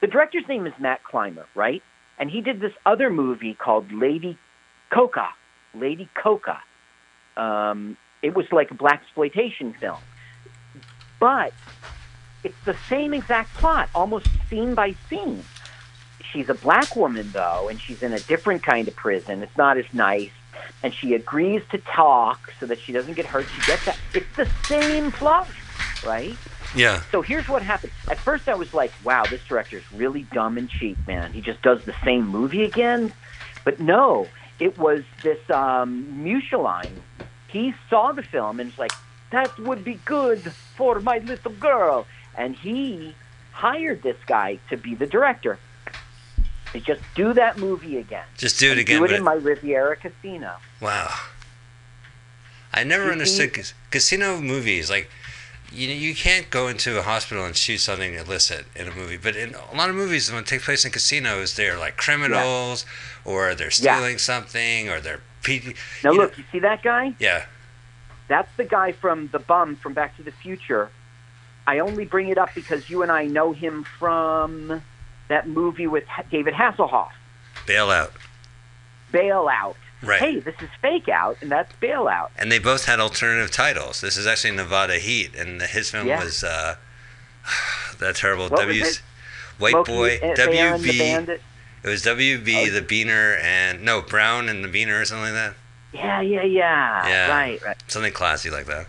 the 0.00 0.06
director's 0.06 0.46
name 0.48 0.66
is 0.66 0.72
Matt 0.78 1.04
Clymer, 1.04 1.46
right? 1.54 1.82
And 2.18 2.30
he 2.30 2.40
did 2.40 2.60
this 2.60 2.72
other 2.86 3.10
movie 3.10 3.54
called 3.54 3.92
Lady 3.92 4.38
Cocoa. 4.90 5.28
Lady 5.74 6.08
Cocoa. 6.14 6.58
Um, 7.36 7.96
it 8.22 8.34
was 8.34 8.46
like 8.52 8.70
a 8.70 8.74
black 8.74 9.02
exploitation 9.02 9.74
film, 9.74 9.98
but 11.20 11.52
it's 12.42 12.58
the 12.64 12.76
same 12.88 13.14
exact 13.14 13.54
plot, 13.54 13.88
almost 13.94 14.26
scene 14.48 14.74
by 14.74 14.94
scene. 15.08 15.42
She's 16.32 16.48
a 16.48 16.54
black 16.54 16.96
woman 16.96 17.30
though, 17.32 17.68
and 17.68 17.80
she's 17.80 18.02
in 18.02 18.12
a 18.12 18.20
different 18.20 18.62
kind 18.62 18.88
of 18.88 18.96
prison. 18.96 19.42
It's 19.42 19.56
not 19.56 19.78
as 19.78 19.86
nice, 19.92 20.32
and 20.82 20.92
she 20.92 21.14
agrees 21.14 21.62
to 21.70 21.78
talk 21.78 22.52
so 22.58 22.66
that 22.66 22.78
she 22.80 22.92
doesn't 22.92 23.14
get 23.14 23.26
hurt. 23.26 23.46
She 23.54 23.66
gets 23.66 23.84
that. 23.86 23.98
It's 24.12 24.36
the 24.36 24.48
same 24.66 25.12
plot, 25.12 25.48
right? 26.04 26.36
Yeah. 26.74 27.02
So 27.12 27.22
here's 27.22 27.48
what 27.48 27.62
happened. 27.62 27.92
At 28.10 28.18
first, 28.18 28.48
I 28.48 28.54
was 28.54 28.74
like, 28.74 28.92
"Wow, 29.04 29.24
this 29.24 29.44
director's 29.46 29.84
really 29.92 30.22
dumb 30.32 30.58
and 30.58 30.68
cheap, 30.68 30.98
man. 31.06 31.32
He 31.32 31.40
just 31.40 31.62
does 31.62 31.84
the 31.84 31.94
same 32.04 32.26
movie 32.26 32.64
again." 32.64 33.12
But 33.64 33.80
no, 33.80 34.28
it 34.58 34.76
was 34.78 35.02
this 35.22 35.38
um, 35.50 36.22
Mushaline. 36.24 37.00
He 37.48 37.74
saw 37.88 38.12
the 38.12 38.22
film 38.22 38.60
and 38.60 38.70
was 38.70 38.78
like, 38.78 38.92
"That 39.30 39.58
would 39.58 39.84
be 39.84 39.94
good 40.04 40.52
for 40.76 41.00
my 41.00 41.18
little 41.18 41.52
girl," 41.52 42.06
and 42.36 42.54
he 42.56 43.14
hired 43.52 44.02
this 44.02 44.16
guy 44.26 44.58
to 44.70 44.76
be 44.76 44.94
the 44.94 45.06
director. 45.06 45.58
To 46.72 46.80
just 46.80 47.02
do 47.14 47.32
that 47.34 47.56
movie 47.56 47.98
again. 47.98 48.24
Just 48.36 48.58
do 48.58 48.72
it 48.72 48.78
again. 48.78 48.98
Do 48.98 49.04
it 49.04 49.12
in 49.12 49.22
my 49.22 49.34
Riviera 49.34 49.94
Casino. 49.96 50.54
Wow. 50.80 51.14
I 52.72 52.82
never 52.82 53.06
You 53.06 53.12
understood 53.12 53.54
see- 53.54 53.72
casino 53.92 54.40
movies. 54.40 54.90
Like, 54.90 55.08
you 55.70 55.86
know, 55.86 55.94
you 55.94 56.16
can't 56.16 56.50
go 56.50 56.66
into 56.66 56.98
a 56.98 57.02
hospital 57.02 57.44
and 57.44 57.56
shoot 57.56 57.78
something 57.78 58.14
illicit 58.14 58.66
in 58.74 58.88
a 58.88 58.90
movie. 58.92 59.16
But 59.16 59.36
in 59.36 59.54
a 59.54 59.74
lot 59.76 59.88
of 59.88 59.94
movies, 59.94 60.32
when 60.32 60.42
it 60.42 60.46
takes 60.48 60.64
place 60.64 60.84
in 60.84 60.90
casinos, 60.90 61.54
they're 61.54 61.78
like 61.78 61.96
criminals, 61.96 62.84
or 63.24 63.54
they're 63.54 63.66
Yeah. 63.68 63.94
stealing 63.96 64.18
something, 64.18 64.88
or 64.88 65.00
they're. 65.00 65.20
Now 65.46 65.52
you 65.52 65.74
know- 66.02 66.12
look, 66.12 66.38
you 66.38 66.44
see 66.50 66.58
that 66.60 66.82
guy? 66.82 67.12
yeah. 67.20 67.44
That's 68.28 68.48
the 68.56 68.64
guy 68.64 68.92
from 68.92 69.28
the 69.28 69.38
bum 69.38 69.76
from 69.76 69.92
Back 69.92 70.16
to 70.16 70.22
the 70.22 70.32
Future. 70.32 70.90
I 71.66 71.78
only 71.78 72.04
bring 72.04 72.28
it 72.28 72.38
up 72.38 72.54
because 72.54 72.88
you 72.90 73.02
and 73.02 73.10
I 73.10 73.26
know 73.26 73.52
him 73.52 73.84
from 73.98 74.82
that 75.28 75.48
movie 75.48 75.86
with 75.86 76.04
David 76.30 76.54
Hasselhoff, 76.54 77.10
Bailout. 77.66 78.10
Bailout. 79.12 79.76
Right. 80.02 80.20
Hey, 80.20 80.40
this 80.40 80.54
is 80.60 80.68
Fake 80.82 81.08
Out, 81.08 81.38
and 81.40 81.50
that's 81.50 81.72
Bailout. 81.80 82.28
And 82.36 82.52
they 82.52 82.58
both 82.58 82.84
had 82.84 83.00
alternative 83.00 83.50
titles. 83.50 84.02
This 84.02 84.18
is 84.18 84.26
actually 84.26 84.50
Nevada 84.50 84.98
Heat, 84.98 85.34
and 85.34 85.62
his 85.62 85.90
film 85.90 86.06
Yeah. 86.06 86.22
was 86.22 86.44
uh, 86.44 86.76
that 87.98 88.16
terrible 88.16 88.48
What 88.48 88.60
W. 88.60 88.82
it? 88.82 89.00
White 89.58 89.70
Smokey 89.70 89.92
Boy 89.92 90.10
and 90.22 90.36
Bear 90.36 90.74
and 90.74 90.82
the 90.82 90.88
WB. 90.90 91.28
It 91.84 91.88
was 91.88 92.02
WB 92.04 92.68
Oh. 92.68 92.70
the 92.70 92.82
Beaner 92.82 93.38
and 93.42 93.82
no 93.82 94.02
Brown 94.02 94.48
and 94.48 94.64
the 94.64 94.68
Beaner 94.68 95.00
or 95.00 95.04
something 95.04 95.32
like 95.32 95.34
that. 95.34 95.54
Yeah, 95.94 96.20
yeah, 96.20 96.42
yeah. 96.42 97.08
Yeah. 97.08 97.28
Right, 97.30 97.62
right. 97.62 97.76
Something 97.86 98.12
classy 98.12 98.50
like 98.50 98.66
that. 98.66 98.86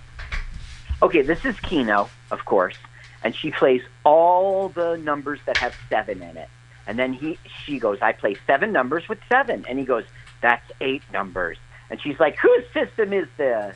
Okay, 1.01 1.21
this 1.21 1.45
is 1.45 1.59
Keno, 1.59 2.09
of 2.31 2.45
course, 2.45 2.77
and 3.23 3.35
she 3.35 3.51
plays 3.51 3.81
all 4.03 4.69
the 4.69 4.97
numbers 4.97 5.39
that 5.45 5.57
have 5.57 5.75
seven 5.89 6.21
in 6.23 6.35
it. 6.37 6.49
And 6.87 6.97
then 6.99 7.13
he, 7.13 7.37
she 7.65 7.79
goes, 7.79 7.99
I 8.01 8.11
play 8.11 8.35
seven 8.47 8.71
numbers 8.71 9.07
with 9.09 9.19
seven, 9.29 9.65
and 9.67 9.77
he 9.79 9.85
goes, 9.85 10.03
that's 10.41 10.69
eight 10.81 11.01
numbers. 11.11 11.57
And 11.89 12.01
she's 12.01 12.19
like, 12.19 12.37
whose 12.37 12.63
system 12.73 13.13
is 13.13 13.27
this? 13.37 13.75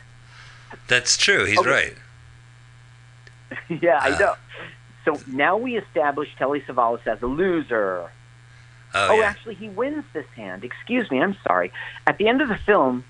That's 0.88 1.18
true. 1.18 1.46
He's 1.46 1.58
Okay. 1.60 1.70
right. 1.70 1.96
yeah, 3.82 4.00
I 4.02 4.12
Uh. 4.12 4.20
know. 4.20 4.36
So 5.06 5.20
now 5.28 5.58
we 5.58 5.78
establish 5.78 6.30
Telly 6.38 6.62
Savalas 6.62 7.06
as 7.08 7.22
a 7.22 7.26
loser. 7.28 8.10
Oh, 8.94 9.08
Oh, 9.10 9.14
yeah. 9.20 9.26
actually, 9.26 9.56
he 9.56 9.70
wins 9.70 10.04
this 10.14 10.26
hand. 10.36 10.64
Excuse 10.64 11.10
me, 11.10 11.22
I'm 11.22 11.36
sorry. 11.48 11.72
At 12.06 12.18
the 12.18 12.28
end 12.28 12.42
of 12.42 12.50
the 12.50 12.58
film, 12.58 13.04
I- 13.04 13.09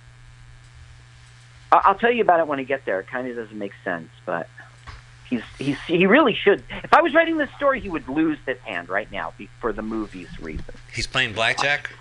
I'll 1.71 1.95
tell 1.95 2.12
you 2.12 2.21
about 2.21 2.39
it 2.39 2.47
when 2.47 2.60
I 2.60 2.63
get 2.63 2.86
there. 2.86 2.99
It 2.99 3.08
kind 3.08 3.27
of 3.27 3.36
doesn't 3.36 3.58
make 3.58 3.73
sense, 3.84 4.10
but 4.25 4.49
he's 5.29 5.41
he's 5.58 5.77
he 5.82 6.05
really 6.08 6.34
should. 6.34 6.63
If 6.84 6.93
I 6.93 7.01
was 7.01 7.13
writing 7.13 7.38
this 7.38 7.49
story, 7.58 7.79
he 7.79 7.89
would 7.89 8.08
lose 8.10 8.38
this 8.45 8.58
hand 8.60 8.89
right 8.89 9.12
now 9.12 9.34
for 9.60 9.71
the 9.71 9.82
movie's 9.84 10.39
reason. 10.39 10.65
He's 10.91 11.05
playing 11.08 11.34
blackjack. 11.34 11.91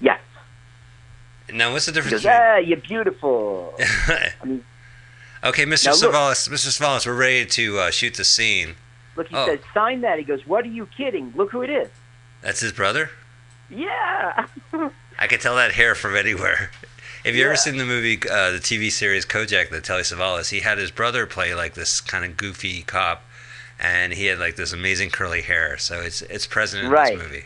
Yes, 0.00 0.20
Now, 1.52 1.72
what's 1.72 1.86
the 1.86 1.92
he 1.92 1.94
difference? 1.94 2.24
goes, 2.24 2.26
ah, 2.26 2.56
you're 2.56 2.76
beautiful. 2.78 3.74
I 3.80 4.32
mean, 4.44 4.64
okay, 5.44 5.64
Mr. 5.64 5.90
Savalas, 5.92 6.48
Mr. 6.48 6.68
Savalas, 6.76 7.06
we're 7.06 7.14
ready 7.14 7.46
to 7.46 7.78
uh, 7.78 7.90
shoot 7.92 8.14
the 8.14 8.24
scene. 8.24 8.74
look, 9.16 9.28
he 9.28 9.36
Oh. 9.36 9.46
says, 9.46 9.60
sign 9.72 10.00
that. 10.00 10.18
He 10.18 10.24
goes, 10.24 10.44
what 10.46 10.64
are 10.64 10.68
you 10.68 10.86
kidding? 10.96 11.32
Look 11.36 11.52
who 11.52 11.62
it 11.62 11.70
is. 11.70 11.88
That's 12.40 12.58
his 12.60 12.72
brother. 12.72 13.10
Yeah. 13.70 14.46
I 15.20 15.26
can 15.28 15.38
tell 15.38 15.54
that 15.54 15.72
hair 15.72 15.94
from 15.94 16.16
anywhere. 16.16 16.70
Have 17.24 17.34
you 17.36 17.42
Yeah. 17.42 17.46
ever 17.48 17.56
seen 17.56 17.76
the 17.76 17.84
movie, 17.84 18.18
uh, 18.28 18.50
the 18.50 18.58
TV 18.58 18.90
series 18.90 19.24
Kojak, 19.24 19.70
the 19.70 19.80
Telly 19.80 20.02
Savalas? 20.02 20.50
He 20.50 20.60
had 20.60 20.78
his 20.78 20.90
brother 20.90 21.26
play 21.26 21.54
like 21.54 21.74
this 21.74 22.00
kind 22.00 22.24
of 22.24 22.36
goofy 22.36 22.82
cop, 22.82 23.24
and 23.78 24.12
he 24.12 24.26
had 24.26 24.38
like 24.38 24.56
this 24.56 24.72
amazing 24.72 25.10
curly 25.10 25.42
hair. 25.42 25.78
So 25.78 26.00
it's 26.00 26.22
it's 26.22 26.46
present 26.46 26.84
in 26.84 26.90
Right. 26.90 27.16
this 27.16 27.22
movie. 27.22 27.44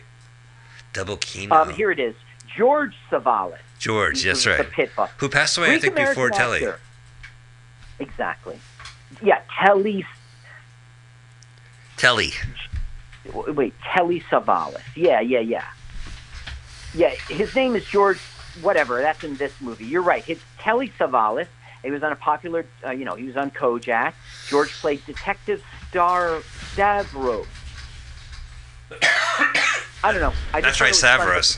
Double 0.93 1.17
Keno. 1.17 1.55
um, 1.55 1.73
here 1.73 1.91
it 1.91 1.99
is. 1.99 2.15
George 2.55 2.95
Savalas. 3.11 3.59
George, 3.77 4.25
yes, 4.25 4.47
right. 4.47 4.57
The 4.57 4.63
pit 4.63 4.91
bull. 4.95 5.09
Who 5.17 5.29
passed 5.29 5.55
away, 5.59 5.67
I 5.75 5.79
think, 5.79 5.93
Greek 5.93 6.07
before 6.07 6.27
American 6.29 6.37
Telly. 6.39 6.57
actor. 6.65 6.79
Exactly. 7.99 8.59
Yeah, 9.21 9.41
Telly. 9.59 10.05
Telly. 11.97 12.33
Wait, 13.31 13.75
Telly 13.93 14.21
Savalas. 14.21 14.81
Yeah, 14.95 15.19
yeah, 15.19 15.39
yeah. 15.39 15.65
Yeah, 16.95 17.09
his 17.29 17.53
name 17.55 17.75
is 17.75 17.85
George. 17.85 18.19
Whatever. 18.61 19.01
That's 19.01 19.23
in 19.23 19.35
this 19.37 19.53
movie. 19.61 19.85
You're 19.85 20.01
right. 20.01 20.27
It's 20.27 20.41
Telly 20.59 20.89
Savalas. 20.99 21.47
He 21.83 21.91
was 21.91 22.03
on 22.03 22.11
a 22.11 22.15
popular. 22.15 22.65
Uh, 22.85 22.91
you 22.91 23.05
know, 23.05 23.15
he 23.15 23.23
was 23.25 23.37
on 23.37 23.51
Kojak. 23.51 24.13
George 24.49 24.71
played 24.73 25.05
Detective 25.05 25.63
Star 25.89 26.41
Stavros. 26.73 27.47
I 30.03 30.11
don't 30.11 30.21
know. 30.21 30.33
I 30.53 30.61
That's 30.61 30.77
just 30.77 30.81
right, 30.81 30.95
thought 30.95 31.27
it 31.27 31.35
was 31.35 31.55
fun. 31.55 31.57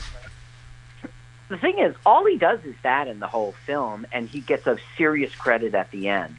The 1.48 1.58
thing 1.58 1.78
is, 1.80 1.96
all 2.06 2.24
he 2.26 2.36
does 2.36 2.60
is 2.64 2.76
that 2.84 3.08
in 3.08 3.18
the 3.18 3.26
whole 3.26 3.54
film, 3.66 4.06
and 4.12 4.28
he 4.28 4.40
gets 4.40 4.66
a 4.68 4.78
serious 4.96 5.34
credit 5.34 5.74
at 5.74 5.90
the 5.90 6.08
end, 6.08 6.36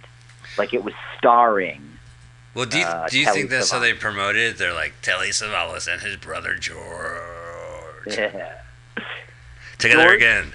like 0.57 0.73
it 0.73 0.85
was 0.85 0.93
starring. 1.17 1.81
Well, 2.53 2.65
do 2.65 2.79
you, 2.79 2.85
Uh, 2.85 3.07
do 3.09 3.19
you 3.19 3.25
Telly 3.25 3.39
think 3.39 3.49
that's 3.49 3.71
how 3.71 3.79
they 3.79 3.93
promoted 3.93 4.41
it? 4.41 4.57
They're 4.57 4.73
like 4.73 4.93
Telly 5.01 5.29
Savalas 5.29 5.91
and 5.91 6.01
his 6.01 6.15
brother 6.15 6.55
George. 6.55 6.77
Yeah. 8.07 8.53
Together 9.81 10.03
George? 10.03 10.15
again. 10.15 10.53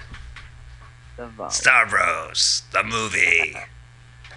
Savalas. 1.17 1.51
Stavros, 1.51 2.63
the 2.71 2.83
movie. 2.83 3.55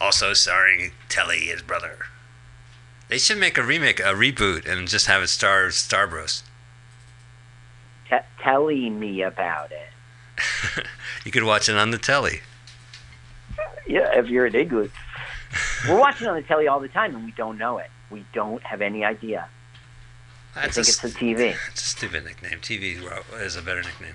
Also 0.02 0.32
starring 0.32 0.92
Telly, 1.10 1.40
his 1.40 1.60
brother. 1.60 1.98
They 3.08 3.18
should 3.18 3.36
make 3.36 3.58
a 3.58 3.62
remake, 3.62 4.00
a 4.00 4.14
reboot, 4.14 4.66
and 4.66 4.88
just 4.88 5.04
have 5.08 5.22
it 5.22 5.26
star 5.26 5.66
Starbros. 5.66 6.42
Te- 8.08 8.16
telling 8.42 8.98
me 8.98 9.20
about 9.20 9.70
it. 9.72 10.86
You 11.26 11.30
could 11.30 11.42
watch 11.42 11.68
it 11.68 11.76
on 11.76 11.90
the 11.90 11.98
telly. 11.98 12.40
Yeah, 13.86 14.18
if 14.18 14.28
you're 14.28 14.46
an 14.46 14.54
English. 14.54 14.90
We're 15.86 15.98
watching 15.98 16.26
on 16.28 16.34
the 16.34 16.42
telly 16.42 16.66
all 16.66 16.80
the 16.80 16.88
time, 16.88 17.14
and 17.14 17.26
we 17.26 17.32
don't 17.32 17.58
know 17.58 17.76
it. 17.76 17.90
We 18.10 18.24
don't 18.32 18.62
have 18.62 18.80
any 18.80 19.04
idea. 19.04 19.48
I 20.56 20.62
think 20.62 20.76
a, 20.76 20.80
it's 20.80 20.98
the 20.98 21.08
TV. 21.08 21.54
it's 21.68 21.82
a 21.82 21.86
stupid 21.86 22.24
nickname. 22.24 22.60
TV 22.60 22.96
is 23.38 23.56
a 23.56 23.60
better 23.60 23.82
nickname. 23.82 24.14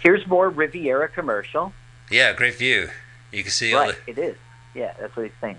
Here's 0.00 0.26
more 0.26 0.48
Riviera 0.48 1.08
commercial. 1.08 1.72
Yeah, 2.10 2.32
great 2.32 2.56
view. 2.56 2.90
You 3.32 3.42
can 3.42 3.52
see 3.52 3.72
all 3.74 3.82
Right, 3.82 3.94
it 4.06 4.18
is. 4.18 4.36
Yeah, 4.74 4.92
that's 4.98 5.14
what 5.14 5.24
he's 5.26 5.34
saying. 5.40 5.58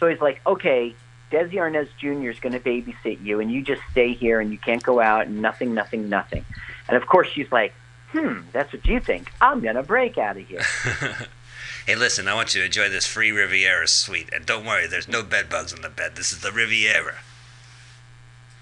So 0.00 0.08
he's 0.08 0.20
like, 0.20 0.40
okay, 0.46 0.94
Desi 1.30 1.54
Arnaz 1.54 1.88
Jr. 1.98 2.30
is 2.30 2.40
going 2.40 2.52
to 2.52 2.60
babysit 2.60 3.24
you, 3.24 3.40
and 3.40 3.50
you 3.50 3.62
just 3.62 3.82
stay 3.90 4.12
here, 4.12 4.40
and 4.40 4.50
you 4.50 4.58
can't 4.58 4.82
go 4.82 5.00
out, 5.00 5.26
and 5.26 5.40
nothing, 5.40 5.74
nothing, 5.74 6.08
nothing. 6.08 6.44
And 6.88 6.96
of 6.96 7.06
course, 7.06 7.28
she's 7.28 7.50
like, 7.50 7.74
hmm, 8.12 8.40
that's 8.52 8.72
what 8.72 8.86
you 8.86 9.00
think. 9.00 9.32
I'm 9.40 9.60
going 9.60 9.76
to 9.76 9.82
break 9.82 10.18
out 10.18 10.36
of 10.36 10.46
here. 10.46 10.62
hey, 11.86 11.96
listen, 11.96 12.28
I 12.28 12.34
want 12.34 12.54
you 12.54 12.60
to 12.60 12.66
enjoy 12.66 12.88
this 12.88 13.06
free 13.06 13.30
Riviera 13.30 13.88
suite, 13.88 14.30
and 14.32 14.46
don't 14.46 14.64
worry, 14.64 14.86
there's 14.86 15.08
no 15.08 15.22
bed 15.22 15.48
bugs 15.48 15.72
on 15.72 15.82
the 15.82 15.88
bed. 15.88 16.16
This 16.16 16.32
is 16.32 16.40
the 16.40 16.52
Riviera. 16.52 17.16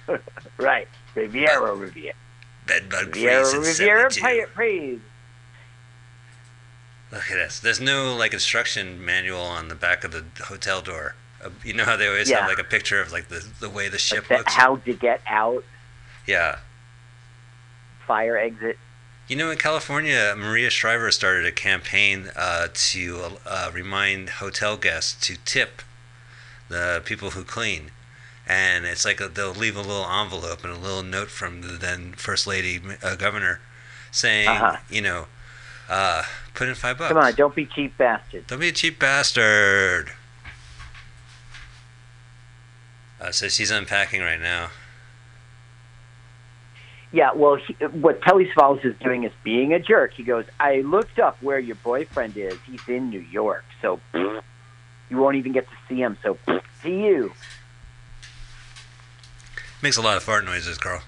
right. 0.59 0.89
Riviera, 1.15 1.75
Riviera. 1.75 2.15
Bed 2.67 2.89
bug 2.89 3.13
free 3.13 3.25
Riviera, 3.27 3.59
Riviera, 3.59 4.11
72. 4.11 4.21
pay 4.21 4.37
it, 4.41 4.55
praise. 4.55 5.01
Look 7.11 7.31
at 7.31 7.35
this. 7.35 7.61
There's 7.61 7.81
no 7.81 8.15
like 8.15 8.33
instruction 8.33 9.05
manual 9.05 9.41
on 9.43 9.69
the 9.69 9.75
back 9.75 10.05
of 10.05 10.13
the 10.13 10.25
hotel 10.45 10.81
door. 10.81 11.15
Uh, 11.45 11.51
you 11.65 11.75
know 11.75 11.85
how 11.85 11.97
they 11.97 12.07
always 12.09 12.31
Yeah. 12.31 12.41
have 12.41 12.49
like 12.49 12.59
a 12.59 12.65
picture 12.65 13.01
of 13.01 13.13
like 13.13 13.29
the 13.29 13.45
the 13.61 13.69
way 13.69 13.89
the 13.89 13.99
ship 13.99 14.29
That- 14.29 14.39
looks. 14.39 14.55
how 14.55 14.77
to 14.77 14.93
get 14.95 15.21
out. 15.27 15.65
yeah. 16.27 16.59
fire 18.07 18.37
exit. 18.37 18.79
You 19.29 19.37
know, 19.37 19.51
in 19.51 19.57
California, 19.59 20.35
Maria 20.37 20.69
Shriver 20.71 21.11
started 21.13 21.47
a 21.47 21.53
campaign 21.53 22.31
uh, 22.35 22.67
to 22.75 23.39
uh, 23.47 23.71
remind 23.73 24.29
hotel 24.31 24.77
guests 24.77 25.15
to 25.27 25.37
tip 25.45 25.83
the 26.69 27.01
people 27.05 27.31
who 27.31 27.45
clean. 27.45 27.93
And 28.47 28.85
it's 28.85 29.05
like 29.05 29.21
a, 29.21 29.29
they'll 29.29 29.53
leave 29.55 29.77
a 29.77 29.81
little 29.81 30.05
envelope 30.05 30.65
and 30.65 30.73
a 30.73 30.77
little 30.79 31.03
note 31.03 31.29
from 31.31 31.63
the 31.63 31.69
then 31.79 32.13
First 32.15 32.47
Lady 32.47 32.81
uh, 33.03 33.15
Governor 33.17 33.61
saying, 34.11 34.49
Uh-huh. 34.49 34.77
you 34.91 35.01
know, 35.01 35.27
uh, 35.89 36.25
put 36.55 36.69
in 36.69 36.75
five 36.75 36.99
bucks. 36.99 37.09
Come 37.13 37.23
on, 37.23 37.35
don't 37.35 37.55
be 37.55 37.67
cheap 37.67 37.97
bastard. 37.97 38.47
Don't 38.47 38.59
be 38.61 38.69
a 38.69 38.73
cheap 38.73 38.99
bastard. 38.99 40.11
Uh, 43.21 43.31
so 43.31 43.49
she's 43.49 43.71
unpacking 43.71 44.21
right 44.21 44.41
now. 44.41 44.71
Yeah, 47.13 47.33
well, 47.35 47.57
he, 47.57 47.75
what 47.75 48.23
Telly 48.23 48.49
Savalas 48.57 48.85
is 48.85 48.95
doing 48.99 49.25
is 49.25 49.33
being 49.45 49.73
a 49.75 49.79
jerk. 49.79 50.15
He 50.15 50.23
goes, 50.25 50.47
I 50.59 50.81
looked 50.81 51.19
up 51.19 51.41
where 51.43 51.59
your 51.59 51.77
boyfriend 51.77 52.37
is. 52.37 52.59
He's 52.67 52.81
in 52.89 53.11
New 53.11 53.21
York, 53.21 53.65
so 53.83 54.01
you 54.15 54.43
won't 55.19 55.37
even 55.37 55.53
get 55.53 55.69
to 55.69 55.77
see 55.89 55.97
him. 56.01 56.17
So 56.23 56.39
see 56.83 57.05
you. 57.05 57.33
Makes 59.83 59.97
a 59.97 60.03
lot 60.03 60.17
of 60.17 60.23
fart 60.23 60.45
noises, 60.45 60.79
Carl. 60.79 61.03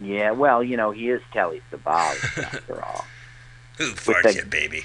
Yeah, 0.00 0.32
well, 0.32 0.64
you 0.64 0.76
know, 0.76 0.90
he 0.90 1.10
is 1.10 1.20
Telly 1.32 1.62
Savalas 1.70 2.38
after 2.42 2.82
all. 2.82 3.04
Who 3.78 3.92
farts 3.92 4.34
you, 4.34 4.44
baby? 4.44 4.84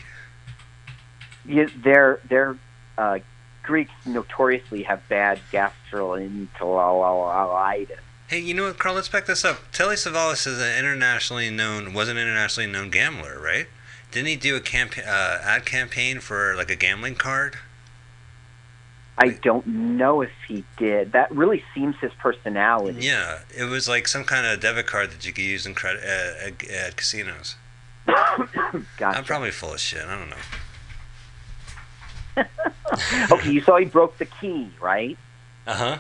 You, 1.46 1.70
they're 1.84 2.20
they're 2.30 2.58
uh, 2.98 3.20
Greeks 3.64 3.92
notoriously 4.06 4.84
have 4.84 5.08
bad 5.08 5.40
gastroenteritis. 5.52 7.90
Hey, 8.28 8.40
you 8.40 8.54
know 8.54 8.66
what, 8.66 8.78
Carl? 8.78 8.96
Let's 8.96 9.08
back 9.08 9.26
this 9.26 9.46
up. 9.46 9.72
Telly 9.72 9.96
Savalas 9.96 10.46
is 10.46 10.62
an 10.62 10.78
internationally 10.78 11.50
known, 11.50 11.94
was 11.94 12.10
an 12.10 12.18
internationally 12.18 12.70
known 12.70 12.90
gambler, 12.90 13.40
right? 13.40 13.68
Didn't 14.12 14.28
he 14.28 14.36
do 14.36 14.56
a 14.56 14.60
camp, 14.60 14.98
uh, 14.98 15.40
ad 15.42 15.66
campaign 15.66 16.20
for 16.20 16.54
like 16.56 16.70
a 16.70 16.76
gambling 16.76 17.16
card? 17.16 17.58
I 19.20 19.30
don't 19.30 19.66
know 19.66 20.22
if 20.22 20.30
he 20.48 20.64
did. 20.78 21.12
That 21.14 21.32
really 21.32 21.64
seems 21.74 21.96
his 21.98 22.12
personality. 22.20 23.00
Yeah, 23.02 23.40
it 23.56 23.64
was 23.64 23.88
like 23.90 24.08
some 24.08 24.24
kind 24.24 24.46
of 24.46 24.60
debit 24.60 24.86
card 24.88 25.10
that 25.12 25.26
you 25.26 25.34
could 25.34 25.44
use 25.44 25.66
in 25.66 25.74
credit 25.74 26.04
uh, 26.04 26.48
at, 26.48 26.70
at 26.70 26.96
casinos. 26.98 27.56
Gotcha. 28.08 28.84
I'm 29.18 29.24
probably 29.24 29.52
full 29.52 29.74
of 29.74 29.80
shit. 29.80 30.06
I 30.06 30.18
don't 30.18 30.30
know. 30.30 30.36
okay, 33.32 33.52
you 33.52 33.62
saw 33.62 33.78
he 33.78 33.86
broke 33.86 34.18
the 34.18 34.26
key, 34.26 34.70
right? 34.80 35.18
Uh 35.66 35.74
huh. 35.76 35.98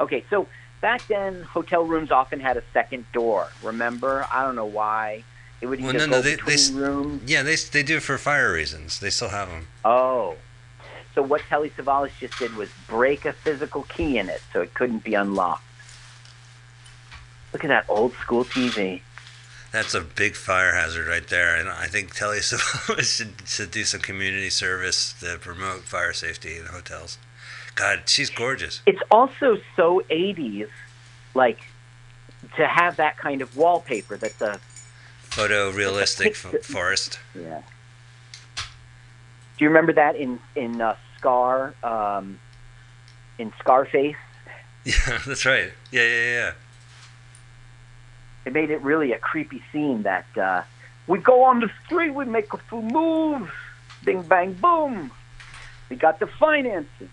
Okay, 0.00 0.24
so 0.30 0.48
back 0.80 1.06
then, 1.08 1.42
hotel 1.42 1.84
rooms 1.84 2.10
often 2.10 2.40
had 2.40 2.56
a 2.56 2.62
second 2.72 3.04
door. 3.12 3.48
Remember? 3.62 4.26
I 4.32 4.42
don't 4.42 4.56
know 4.56 4.64
why. 4.64 5.22
It 5.60 5.66
would 5.66 5.80
Well, 5.80 5.90
either 5.94 6.06
no, 6.06 6.06
go 6.06 6.10
no, 6.16 6.22
they- 6.22 6.30
they 6.30 6.36
between 6.36 6.54
s- 6.54 6.70
rooms. 6.70 7.30
Yeah, 7.30 7.42
they 7.42 7.54
they 7.56 7.82
do 7.82 7.98
it 7.98 8.02
for 8.02 8.16
fire 8.18 8.52
reasons. 8.52 8.98
They 9.00 9.10
still 9.10 9.28
have 9.28 9.48
them. 9.48 9.68
Oh. 9.84 10.36
So 11.14 11.22
what 11.22 11.42
Telly 11.42 11.70
Savalas 11.70 12.10
just 12.18 12.38
did 12.38 12.54
was 12.56 12.70
break 12.88 13.24
a 13.24 13.32
physical 13.32 13.82
key 13.82 14.18
in 14.18 14.28
it 14.28 14.40
so 14.52 14.62
it 14.62 14.72
couldn't 14.74 15.04
be 15.04 15.14
unlocked. 15.14 15.64
Look 17.52 17.64
at 17.64 17.68
that 17.68 17.84
old 17.88 18.14
school 18.14 18.44
TV. 18.44 19.02
That's 19.72 19.94
a 19.94 20.00
big 20.00 20.36
fire 20.36 20.74
hazard 20.74 21.06
right 21.06 21.26
there, 21.26 21.56
and 21.56 21.68
I 21.68 21.86
think 21.86 22.14
Telly 22.14 22.38
Savalas 22.40 23.16
should, 23.16 23.48
should 23.48 23.70
do 23.70 23.84
some 23.84 24.00
community 24.00 24.50
service 24.50 25.14
to 25.20 25.38
promote 25.38 25.82
fire 25.82 26.12
safety 26.12 26.58
in 26.58 26.66
hotels. 26.66 27.18
God, 27.74 28.02
she's 28.06 28.28
gorgeous. 28.28 28.82
It's 28.86 29.00
also 29.10 29.58
so 29.76 30.02
80s, 30.10 30.68
like, 31.34 31.58
to 32.56 32.66
have 32.66 32.96
that 32.96 33.16
kind 33.16 33.40
of 33.40 33.56
wallpaper 33.56 34.16
that 34.18 34.38
the. 34.38 34.60
Photorealistic 35.30 36.32
f- 36.32 36.62
forest. 36.62 37.18
Yeah. 37.34 37.62
Do 39.58 39.64
you 39.64 39.68
remember 39.68 39.92
that 39.92 40.16
in, 40.16 40.38
in 40.56 40.80
uh, 40.80 40.96
Scar, 41.18 41.74
um, 41.82 42.38
in 43.38 43.52
Scarface? 43.60 44.16
Yeah, 44.84 45.20
that's 45.24 45.46
right. 45.46 45.70
Yeah, 45.92 46.02
yeah, 46.02 46.24
yeah. 46.32 46.52
It 48.44 48.52
made 48.52 48.70
it 48.70 48.82
really 48.82 49.12
a 49.12 49.18
creepy 49.18 49.62
scene 49.70 50.02
that 50.02 50.26
uh, 50.36 50.62
we 51.06 51.20
go 51.20 51.44
on 51.44 51.60
the 51.60 51.70
street, 51.84 52.10
we 52.10 52.24
make 52.24 52.52
a 52.52 52.58
few 52.58 52.82
moves, 52.82 53.50
bing, 54.04 54.22
bang, 54.22 54.54
boom. 54.54 55.12
We 55.88 55.94
got 55.94 56.18
the 56.18 56.26
financing. 56.26 57.10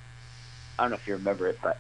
I 0.80 0.84
don't 0.84 0.90
know 0.92 0.96
if 0.96 1.06
you 1.08 1.14
remember 1.14 1.48
it, 1.48 1.60
but 1.62 1.78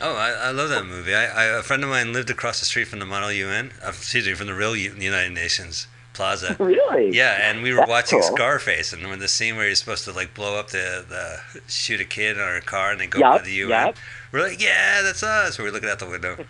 Oh, 0.00 0.14
I, 0.14 0.30
I 0.30 0.50
love 0.52 0.68
that 0.70 0.84
movie. 0.86 1.14
I, 1.14 1.24
I 1.26 1.44
a 1.58 1.62
friend 1.62 1.82
of 1.82 1.90
mine 1.90 2.12
lived 2.12 2.30
across 2.30 2.60
the 2.60 2.66
street 2.66 2.86
from 2.86 2.98
the 3.00 3.06
Model 3.06 3.32
UN. 3.32 3.72
Uh, 3.84 3.88
excuse 3.88 4.26
me, 4.26 4.34
from 4.34 4.46
the 4.46 4.54
real 4.54 4.76
U- 4.76 4.94
United 4.96 5.32
Nations 5.32 5.86
Plaza. 6.14 6.56
really? 6.60 7.14
Yeah, 7.16 7.38
and 7.50 7.62
we 7.62 7.70
were 7.70 7.78
That's 7.78 7.88
watching 7.90 8.20
cool. 8.20 8.36
Scarface, 8.36 8.92
and 8.92 9.06
when 9.08 9.18
the 9.18 9.28
scene 9.28 9.56
where 9.56 9.66
you're 9.66 9.74
supposed 9.74 10.04
to 10.04 10.12
like 10.12 10.34
blow 10.34 10.58
up 10.58 10.68
the, 10.70 11.04
the 11.08 11.40
shoot 11.68 12.00
a 12.00 12.04
kid 12.04 12.38
on 12.40 12.54
a 12.56 12.60
car 12.60 12.92
and 12.92 13.00
then 13.00 13.08
go 13.10 13.18
Yup, 13.18 13.38
to 13.40 13.44
the 13.44 13.52
UN, 13.52 13.70
yup. 13.70 13.96
we're 14.30 14.42
like, 14.42 14.62
yeah, 14.62 15.00
that's 15.02 15.22
us. 15.22 15.58
We're 15.58 15.70
looking 15.70 15.88
out 15.88 15.98
the 15.98 16.06
window. 16.06 16.36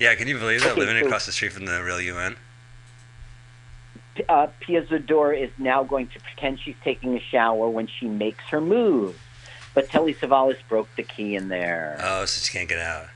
yeah, 0.00 0.14
can 0.14 0.28
you 0.28 0.38
believe 0.38 0.62
that 0.62 0.72
Okay, 0.72 0.80
living 0.80 0.98
so- 1.00 1.06
across 1.06 1.26
the 1.26 1.32
street 1.32 1.52
from 1.52 1.66
the 1.66 1.82
real 1.82 2.00
UN? 2.00 2.36
uh, 4.28 4.48
Pia 4.60 4.82
Zadora 4.82 5.40
is 5.40 5.50
now 5.58 5.84
going 5.84 6.08
to 6.08 6.18
pretend 6.20 6.58
she's 6.60 6.74
taking 6.82 7.16
a 7.16 7.20
shower 7.20 7.68
when 7.68 7.86
she 7.86 8.06
makes 8.08 8.42
her 8.50 8.60
move. 8.60 9.16
But 9.74 9.90
Telly 9.90 10.12
Savalas 10.14 10.56
broke 10.68 10.88
the 10.96 11.04
key 11.04 11.36
in 11.36 11.46
there. 11.48 11.96
Oh, 12.02 12.24
so 12.24 12.40
she 12.44 12.52
can't 12.56 12.68
get 12.68 12.80
out. 12.80 13.06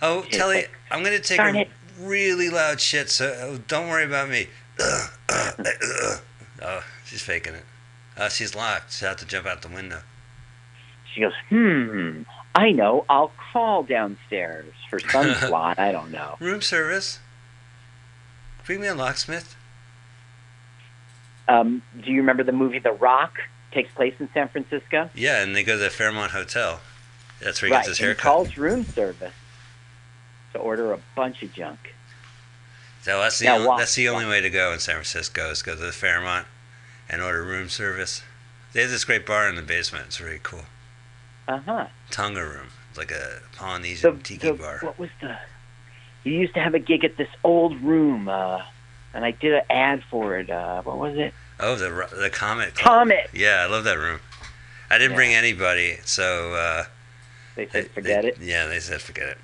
Oh, 0.00 0.22
Telly, 0.30 0.66
I'm 0.92 1.02
gonna 1.02 1.18
take 1.18 1.38
darn 1.38 1.56
a 1.56 1.60
it. 1.62 1.70
Really 1.98 2.50
loud 2.50 2.80
shit, 2.80 3.10
so 3.10 3.28
uh, 3.28 3.58
don't 3.66 3.88
worry 3.88 4.04
about 4.04 4.28
me. 4.28 4.48
oh, 4.80 6.84
she's 7.04 7.22
faking 7.22 7.54
it. 7.54 7.64
Uh, 8.16 8.28
she's 8.28 8.54
locked. 8.54 8.92
She'll 8.92 9.08
have 9.08 9.18
to 9.18 9.26
jump 9.26 9.46
out 9.46 9.62
the 9.62 9.68
window. 9.68 10.02
She 11.12 11.20
goes, 11.20 11.32
hmm, 11.48 12.22
I 12.54 12.72
know. 12.72 13.04
I'll 13.08 13.32
call 13.52 13.82
downstairs 13.82 14.72
for 14.90 15.00
some 15.10 15.34
slot. 15.34 15.78
I 15.78 15.92
don't 15.92 16.10
know. 16.10 16.36
Room 16.40 16.62
service. 16.62 17.20
Bring 18.64 18.80
me 18.80 18.88
a 18.88 18.94
locksmith. 18.94 19.56
Um, 21.48 21.82
do 22.02 22.10
you 22.10 22.18
remember 22.18 22.42
the 22.42 22.52
movie 22.52 22.80
The 22.80 22.92
Rock? 22.92 23.34
Takes 23.72 23.92
place 23.92 24.14
in 24.18 24.28
San 24.32 24.48
Francisco. 24.48 25.10
Yeah, 25.14 25.42
and 25.42 25.54
they 25.54 25.62
go 25.62 25.74
to 25.74 25.78
the 25.78 25.90
Fairmont 25.90 26.32
Hotel. 26.32 26.80
That's 27.40 27.60
where 27.60 27.68
he 27.68 27.74
right. 27.74 27.84
gets 27.84 27.98
his 27.98 28.00
and 28.00 28.08
he 28.08 28.14
calls 28.14 28.56
room 28.56 28.84
service 28.84 29.34
to 30.56 30.62
order 30.62 30.92
a 30.92 30.98
bunch 31.14 31.42
of 31.42 31.52
junk. 31.52 31.94
So 33.02 33.20
that's 33.20 33.38
the 33.38 33.48
only, 33.48 33.68
that's 33.78 33.94
the 33.94 34.08
only 34.08 34.26
way 34.26 34.40
to 34.40 34.50
go 34.50 34.72
in 34.72 34.80
San 34.80 34.96
Francisco 34.96 35.50
is 35.50 35.62
go 35.62 35.74
to 35.76 35.80
the 35.80 35.92
Fairmont 35.92 36.46
and 37.08 37.22
order 37.22 37.44
room 37.44 37.68
service. 37.68 38.22
They 38.72 38.82
have 38.82 38.90
this 38.90 39.04
great 39.04 39.24
bar 39.24 39.48
in 39.48 39.54
the 39.54 39.62
basement. 39.62 40.06
It's 40.06 40.16
very 40.16 40.40
cool. 40.42 40.64
Uh 41.46 41.58
huh. 41.58 41.86
Tonga 42.10 42.42
room. 42.44 42.68
It's 42.90 42.98
like 42.98 43.12
a 43.12 43.14
The, 43.14 43.40
Polynesian 43.56 44.20
tiki 44.20 44.48
the- 44.48 44.54
bar. 44.54 44.78
what 44.82 44.98
was 44.98 45.10
the? 45.20 45.38
You 46.24 46.32
used 46.32 46.54
to 46.54 46.60
have 46.60 46.74
a 46.74 46.80
gig 46.80 47.04
at 47.04 47.16
this 47.16 47.28
old 47.44 47.80
room, 47.80 48.28
uh, 48.28 48.60
and 49.14 49.24
I 49.24 49.30
did 49.30 49.54
an 49.54 49.62
ad 49.70 50.02
for 50.10 50.36
it. 50.38 50.50
Uh, 50.50 50.82
what 50.82 50.98
was 50.98 51.16
it? 51.16 51.32
Oh, 51.60 51.76
the 51.76 52.08
the 52.16 52.28
Comet. 52.30 52.74
Club. 52.74 52.84
Comet. 53.02 53.30
Yeah, 53.32 53.60
I 53.62 53.66
love 53.70 53.84
that 53.84 53.98
room. 53.98 54.18
I 54.90 54.98
didn't 54.98 55.12
Yeah. 55.12 55.16
bring 55.16 55.34
anybody, 55.34 55.98
so 56.04 56.54
uh, 56.54 56.84
They 57.54 57.66
they- 57.66 57.82
said, 57.82 57.90
forget 57.92 58.22
they- 58.22 58.28
it. 58.30 58.38
Yeah, 58.40 58.66
they 58.66 58.80
said 58.80 59.00
forget 59.00 59.28
it. 59.28 59.38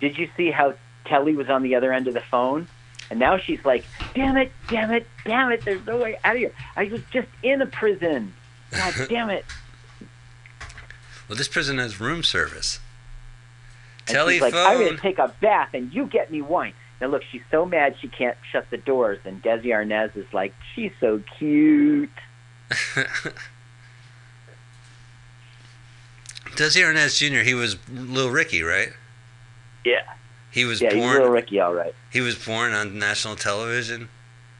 Did 0.00 0.18
you 0.18 0.28
see 0.36 0.50
how 0.50 0.74
Kelly 1.04 1.34
was 1.34 1.48
on 1.48 1.62
the 1.62 1.74
other 1.74 1.92
end 1.92 2.06
of 2.08 2.14
the 2.14 2.20
phone? 2.20 2.68
And 3.10 3.18
now 3.18 3.38
she's 3.38 3.64
like, 3.64 3.84
damn 4.14 4.36
it, 4.36 4.52
damn 4.68 4.90
it, 4.90 5.06
damn 5.24 5.50
it, 5.50 5.64
there's 5.64 5.84
no 5.86 5.96
way 5.96 6.18
out 6.24 6.34
of 6.34 6.40
here. 6.40 6.52
I 6.76 6.84
was 6.84 7.00
just 7.10 7.28
in 7.42 7.62
a 7.62 7.66
prison. 7.66 8.34
God 8.70 8.94
damn 9.08 9.30
it. 9.30 9.44
Well, 11.28 11.36
this 11.36 11.48
prison 11.48 11.78
has 11.78 12.00
room 12.00 12.22
service. 12.22 12.80
And 14.08 14.30
she's 14.30 14.40
like, 14.40 14.54
I'm 14.54 14.78
going 14.78 14.96
to 14.96 15.02
take 15.02 15.18
a 15.18 15.34
bath 15.40 15.70
and 15.74 15.92
you 15.92 16.06
get 16.06 16.30
me 16.30 16.40
wine. 16.40 16.72
Now, 17.00 17.08
look, 17.08 17.22
she's 17.30 17.42
so 17.50 17.64
mad 17.64 17.96
she 18.00 18.08
can't 18.08 18.36
shut 18.50 18.66
the 18.70 18.76
doors. 18.76 19.18
And 19.24 19.42
Desi 19.42 19.66
Arnaz 19.66 20.16
is 20.16 20.26
like, 20.32 20.54
she's 20.74 20.92
so 20.98 21.22
cute. 21.38 22.10
Desi 26.56 26.82
Arnaz 26.82 27.18
Jr. 27.18 27.44
He 27.44 27.54
was 27.54 27.76
Little 27.88 28.30
Ricky, 28.30 28.62
right? 28.62 28.88
Yeah. 29.88 30.02
He 30.50 30.64
was 30.64 30.80
Yeah, 30.80 30.90
he's 30.94 31.02
born. 31.02 31.12
little 31.14 31.28
Ricky, 31.30 31.60
all 31.60 31.74
right. 31.74 31.94
He 32.10 32.20
was 32.20 32.34
born 32.36 32.72
on 32.72 32.98
national 32.98 33.36
television 33.36 34.08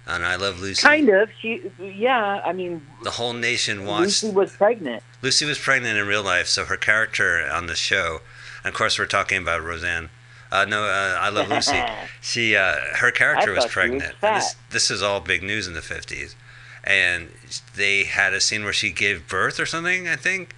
on 0.07 0.23
I 0.23 0.37
Love 0.37 0.61
Lucy. 0.61 0.83
Kind 0.83 1.09
of. 1.09 1.31
She, 1.41 1.71
yeah, 1.79 2.41
I 2.45 2.53
mean, 2.53 2.87
The 3.03 3.11
whole 3.13 3.33
nation 3.33 3.85
watched. 3.87 4.23
Lucy 4.23 4.31
was 4.31 4.53
pregnant. 4.57 5.03
Lucy 5.23 5.45
was 5.47 5.59
pregnant 5.59 5.99
in 5.99 6.07
real 6.07 6.23
life, 6.23 6.47
so 6.47 6.65
her 6.67 6.77
character 6.77 7.47
on 7.51 7.67
the 7.67 7.75
show, 7.75 8.21
and 8.65 8.73
of 8.73 8.75
course 8.79 8.99
we're 8.99 9.07
talking 9.07 9.39
about 9.43 9.63
Roseanne. 9.63 10.11
Uh, 10.51 10.65
no, 10.65 10.85
uh, 10.85 11.19
I 11.21 11.29
Love 11.29 11.49
Lucy. 11.51 11.79
She, 12.23 12.57
uh, 12.57 12.77
her 12.97 13.11
character 13.11 13.51
I 13.51 13.55
was 13.55 13.63
she 13.65 13.67
was 13.67 13.73
pregnant. 13.73 14.15
this, 14.21 14.57
this 14.71 14.91
is 14.91 15.03
all 15.03 15.21
big 15.21 15.43
news 15.43 15.67
in 15.67 15.75
the 15.75 15.83
fifties, 15.83 16.37
and 16.85 17.29
they 17.77 18.05
had 18.05 18.33
a 18.35 18.41
scene 18.41 18.65
where 18.65 18.73
she 18.73 18.91
gave 18.91 19.29
birth 19.29 19.59
or 19.61 19.67
something. 19.67 20.07
I 20.09 20.17
think. 20.17 20.55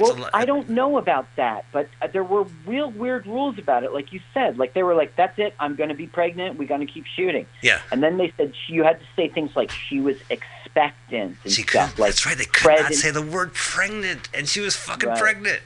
Well, 0.00 0.28
I 0.34 0.44
don't 0.44 0.68
know 0.68 0.98
about 0.98 1.26
that, 1.36 1.64
but 1.72 1.88
uh, 2.02 2.08
there 2.08 2.22
were 2.24 2.44
real 2.66 2.90
weird 2.90 3.26
rules 3.26 3.58
about 3.58 3.84
it, 3.84 3.92
like 3.92 4.12
you 4.12 4.20
said. 4.34 4.58
Like 4.58 4.74
they 4.74 4.82
were 4.82 4.94
like, 4.94 5.16
"That's 5.16 5.38
it. 5.38 5.54
I'm 5.58 5.74
going 5.76 5.88
to 5.88 5.94
be 5.94 6.06
pregnant. 6.06 6.58
We're 6.58 6.68
going 6.68 6.86
to 6.86 6.92
keep 6.92 7.06
shooting." 7.06 7.46
Yeah. 7.62 7.80
And 7.90 8.02
then 8.02 8.18
they 8.18 8.32
said 8.36 8.52
she, 8.66 8.74
you 8.74 8.84
had 8.84 9.00
to 9.00 9.06
say 9.16 9.28
things 9.28 9.56
like 9.56 9.70
she 9.70 10.00
was 10.00 10.16
expectant 10.30 11.36
and 11.42 11.52
She 11.52 11.62
stuff. 11.62 11.98
Like 11.98 12.10
that's 12.10 12.26
right. 12.26 12.36
They 12.36 12.44
could 12.44 12.80
not 12.80 12.94
say 12.94 13.10
the 13.10 13.22
word 13.22 13.54
pregnant, 13.54 14.28
and 14.34 14.48
she 14.48 14.60
was 14.60 14.76
fucking 14.76 15.08
Right. 15.08 15.18
pregnant. 15.18 15.60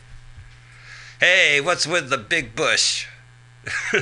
Hey, 1.20 1.60
what's 1.60 1.86
with 1.86 2.08
the 2.10 2.18
big 2.18 2.54
bush? 2.54 3.06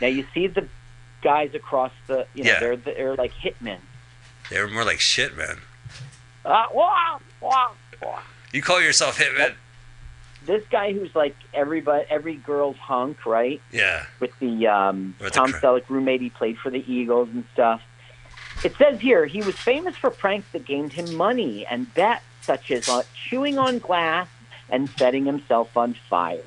Now 0.00 0.08
you 0.08 0.26
see 0.34 0.48
the 0.48 0.66
guys 1.22 1.54
across 1.54 1.92
the, 2.08 2.26
you 2.34 2.42
know, 2.42 2.50
Yeah. 2.50 2.58
they're 2.60 2.76
they're 2.76 3.14
like 3.14 3.32
hitmen. 3.32 3.78
They 4.50 4.60
were 4.60 4.66
more 4.68 4.84
like 4.84 4.98
shit, 4.98 5.36
man. 5.36 5.58
Uh, 6.44 6.64
wah, 6.72 7.18
wah, 7.40 7.70
wah. 8.02 8.20
You 8.52 8.60
call 8.62 8.80
yourself 8.80 9.18
Hitman? 9.18 9.54
This 10.44 10.64
guy 10.70 10.92
who's 10.92 11.14
like 11.14 11.36
everybody, 11.54 12.04
every 12.10 12.34
girl's 12.34 12.76
hunk, 12.76 13.24
right? 13.24 13.60
Yeah. 13.70 14.06
With 14.20 14.38
the 14.40 14.66
um, 14.66 15.14
With 15.18 15.32
the 15.32 15.38
Tom 15.38 15.52
cra- 15.52 15.60
Selleck 15.60 15.88
roommate, 15.88 16.20
he 16.20 16.30
played 16.30 16.58
for 16.58 16.70
the 16.70 16.84
Eagles 16.92 17.28
and 17.30 17.44
stuff. 17.52 17.80
It 18.64 18.74
says 18.76 19.00
here 19.00 19.24
he 19.24 19.40
was 19.42 19.54
famous 19.56 19.96
for 19.96 20.10
pranks 20.10 20.46
that 20.52 20.64
gained 20.64 20.92
him 20.92 21.14
money 21.16 21.64
and 21.66 21.92
bets 21.94 22.24
such 22.42 22.70
as 22.70 22.88
uh, 22.88 23.02
chewing 23.14 23.58
on 23.58 23.78
glass 23.78 24.28
and 24.68 24.90
setting 24.90 25.24
himself 25.24 25.76
on 25.76 25.94
fire. 26.10 26.42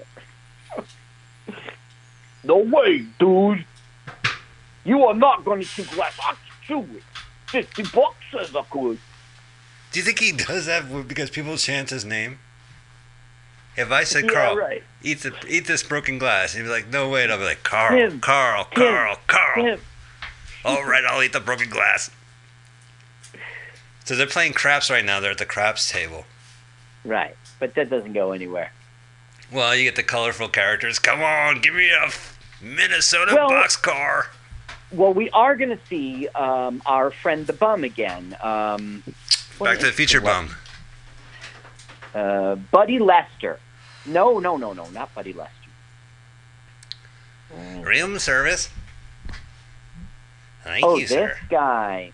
no 2.44 2.58
way, 2.58 3.06
dude. 3.18 3.66
You 4.84 5.06
are 5.06 5.14
not 5.16 5.44
going 5.46 5.62
to 5.62 5.68
chew 5.68 5.84
glass. 5.96 6.18
I'll 6.22 6.38
chew 6.68 6.82
it. 6.96 7.04
Fifty 7.48 7.84
bucks 7.84 8.18
says 8.32 8.56
I 8.56 8.62
could. 8.64 9.00
Do 9.96 10.02
you 10.02 10.06
think 10.06 10.20
he 10.20 10.34
does 10.34 10.66
that 10.66 11.08
because 11.08 11.30
people 11.30 11.56
chant 11.56 11.90
his 11.90 12.04
name? 12.04 12.40
If 13.78 13.94
I 13.94 14.04
said 14.04 14.26
Yeah, 14.26 14.32
Carl, 14.32 14.58
right. 14.58 14.84
eat 15.02 15.22
the 15.22 15.34
eat 15.48 15.68
this 15.68 15.84
broken 15.84 16.18
glass, 16.18 16.52
he'd 16.54 16.64
be 16.64 16.68
like, 16.68 16.90
"No 16.90 17.08
way!" 17.08 17.24
And 17.24 17.32
I'll 17.32 17.38
be 17.38 17.46
like, 17.46 17.64
"Carl, 17.64 17.98
Him. 17.98 18.20
Carl, 18.20 18.66
Him. 18.66 18.72
Carl, 18.76 19.18
Carl." 19.28 19.64
Him. 19.66 19.82
All 20.66 20.84
right, 20.84 21.06
I'll 21.06 21.24
eat 21.24 21.32
the 21.32 21.40
broken 21.40 21.70
glass. 21.70 22.12
So 24.04 24.18
they're 24.18 24.28
playing 24.28 24.52
craps 24.52 24.90
right 24.90 25.06
now. 25.06 25.22
They're 25.22 25.32
at 25.32 25.38
the 25.38 25.46
craps 25.46 25.90
table. 25.90 26.26
Right, 27.06 27.38
but 27.62 27.74
that 27.76 27.90
doesn't 27.90 28.12
go 28.12 28.34
anywhere. 28.34 28.74
Well, 29.50 29.74
you 29.78 29.86
get 29.86 29.96
the 29.96 30.04
colorful 30.04 30.50
characters. 30.50 31.00
Come 31.00 31.24
on, 31.24 31.62
give 31.62 31.74
me 31.74 31.90
a 31.90 32.10
Minnesota 32.62 33.34
Well- 33.34 33.50
boxcar. 33.50 34.26
Well, 34.92 35.14
we 35.14 35.30
are 35.30 35.56
going 35.56 35.70
to 35.70 35.80
see 35.88 36.28
um, 36.36 36.82
our 36.86 37.12
friend 37.12 37.48
the 37.48 37.54
bum 37.54 37.86
again. 37.86 38.36
Um, 38.42 39.04
Back 39.60 39.80
to 39.80 39.86
the 39.86 39.92
feature 39.92 40.22
Bum. 40.22 40.50
Uh, 42.14 42.56
Buddy 42.56 43.00
Lester. 43.00 43.60
No, 44.06 44.40
no, 44.40 44.58
no, 44.58 44.74
no, 44.74 44.90
not 44.90 45.14
Buddy 45.16 45.34
Lester. 45.34 45.52
Room 47.82 48.20
service. 48.20 48.70
Thank 50.64 50.86
oh, 50.86 50.96
you, 50.96 51.02
this 51.02 51.12
sir. 51.12 51.38
guy. 51.50 52.12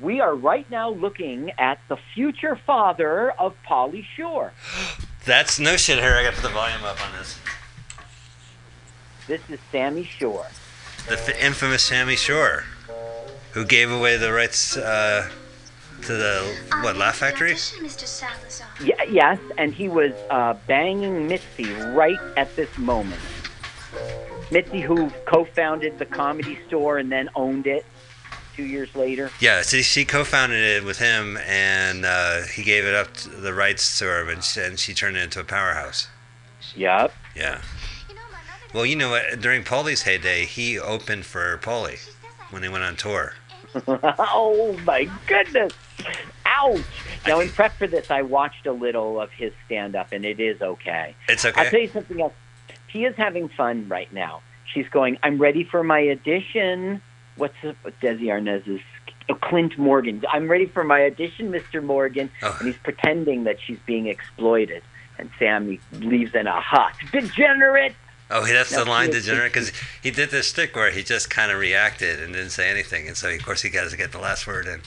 We 0.00 0.20
are 0.20 0.34
right 0.34 0.68
now 0.70 0.90
looking 0.90 1.52
at 1.58 1.78
the 1.88 1.96
future 2.14 2.56
father 2.66 3.30
of 3.32 3.54
Pauly 3.68 4.04
Shore. 4.16 4.52
That's 5.24 5.60
no 5.60 5.76
shit 5.76 5.98
here. 5.98 6.16
I 6.16 6.24
got 6.24 6.30
to 6.30 6.40
put 6.40 6.48
the 6.48 6.54
volume 6.54 6.82
up 6.82 7.00
on 7.06 7.16
this. 7.16 7.38
This 9.28 9.40
is 9.48 9.60
Sammy 9.70 10.04
Shore. 10.04 10.46
The 11.08 11.14
f- 11.14 11.40
infamous 11.40 11.84
Sammy 11.84 12.16
Shore, 12.16 12.64
who 13.52 13.64
gave 13.64 13.90
away 13.90 14.16
the 14.16 14.32
rights 14.32 14.76
uh, 14.76 15.30
to 16.02 16.12
the 16.14 16.56
what 16.82 16.96
Laugh 16.96 17.16
Factory. 17.16 17.52
Mr. 17.52 18.06
Salazar. 18.06 18.68
Yeah, 18.82 19.02
yes, 19.04 19.38
and 19.58 19.72
he 19.72 19.88
was 19.88 20.12
uh, 20.30 20.54
banging 20.66 21.28
Mitzi 21.28 21.72
right 21.94 22.18
at 22.36 22.54
this 22.56 22.76
moment. 22.76 23.20
Mitzi, 24.50 24.80
who 24.80 25.10
co-founded 25.26 25.98
the 25.98 26.06
Comedy 26.06 26.58
Store 26.66 26.98
and 26.98 27.10
then 27.10 27.28
owned 27.34 27.66
it 27.66 27.86
two 28.54 28.64
years 28.64 28.94
later. 28.94 29.30
Yeah, 29.40 29.62
so 29.62 29.78
she 29.78 30.04
co-founded 30.04 30.58
it 30.58 30.84
with 30.84 30.98
him, 30.98 31.38
and 31.46 32.04
uh, 32.04 32.42
he 32.42 32.62
gave 32.62 32.84
it 32.84 32.94
up 32.94 33.14
to 33.14 33.28
the 33.28 33.54
rights 33.54 33.98
to 34.00 34.04
her, 34.06 34.28
and 34.28 34.42
she, 34.42 34.60
and 34.60 34.78
she 34.78 34.92
turned 34.94 35.16
it 35.16 35.22
into 35.22 35.40
a 35.40 35.44
powerhouse. 35.44 36.08
Yep. 36.76 37.12
Yeah. 37.34 37.62
You 38.08 38.14
know, 38.14 38.20
my 38.30 38.38
mother 38.38 38.74
Well, 38.74 38.86
you 38.86 38.96
know 38.96 39.10
what? 39.10 39.40
During 39.40 39.62
Pauly's 39.62 40.02
heyday, 40.02 40.44
he 40.44 40.78
opened 40.78 41.24
for 41.24 41.58
Paulie 41.58 42.00
when 42.50 42.60
they 42.60 42.68
went 42.68 42.84
on 42.84 42.96
tour. 42.96 43.34
oh 43.86 44.78
my 44.84 45.08
goodness! 45.26 45.72
Ouch! 46.46 46.80
Now, 47.26 47.40
in 47.40 47.48
prep 47.48 47.72
for 47.72 47.86
this, 47.86 48.10
I 48.10 48.22
watched 48.22 48.66
a 48.66 48.72
little 48.72 49.20
of 49.20 49.30
his 49.30 49.52
stand-up, 49.66 50.12
and 50.12 50.24
it 50.24 50.40
is 50.40 50.60
okay. 50.60 51.14
It's 51.28 51.44
okay. 51.44 51.60
I'll 51.60 51.70
tell 51.70 51.80
you 51.80 51.88
something 51.88 52.20
else. 52.20 52.32
He 52.88 53.04
is 53.04 53.16
having 53.16 53.48
fun 53.48 53.88
right 53.88 54.12
now. 54.12 54.42
She's 54.72 54.88
going. 54.88 55.18
I'm 55.22 55.38
ready 55.38 55.64
for 55.64 55.82
my 55.82 56.08
audition. 56.08 57.00
What's 57.36 57.54
the, 57.62 57.74
Desi 58.02 58.30
Arnaz's? 58.30 58.80
Oh, 59.28 59.34
Clint 59.34 59.78
Morgan. 59.78 60.22
I'm 60.30 60.50
ready 60.50 60.66
for 60.66 60.84
my 60.84 61.04
audition, 61.04 61.52
Mr. 61.52 61.82
Morgan. 61.82 62.30
Oh. 62.42 62.56
And 62.58 62.68
he's 62.68 62.76
pretending 62.78 63.44
that 63.44 63.58
she's 63.64 63.78
being 63.86 64.06
exploited. 64.06 64.82
And 65.18 65.30
Sammy 65.38 65.80
leaves 65.92 66.34
in 66.34 66.46
a 66.46 66.60
hut. 66.60 66.94
Degenerate. 67.12 67.94
Oh, 68.30 68.46
that's 68.46 68.74
the 68.74 68.84
line, 68.86 69.10
degenerate, 69.10 69.52
because 69.52 69.72
he 70.02 70.10
did 70.10 70.30
this 70.30 70.48
stick 70.48 70.74
where 70.74 70.90
he 70.90 71.02
just 71.02 71.28
kind 71.28 71.52
of 71.52 71.58
reacted 71.58 72.22
and 72.22 72.32
didn't 72.32 72.50
say 72.50 72.70
anything, 72.70 73.06
and 73.06 73.14
so 73.14 73.28
of 73.28 73.44
course 73.44 73.60
he 73.60 73.68
got 73.68 73.90
to 73.90 73.96
get 73.96 74.10
the 74.10 74.18
last 74.18 74.46
word 74.46 74.66
in. 74.66 74.80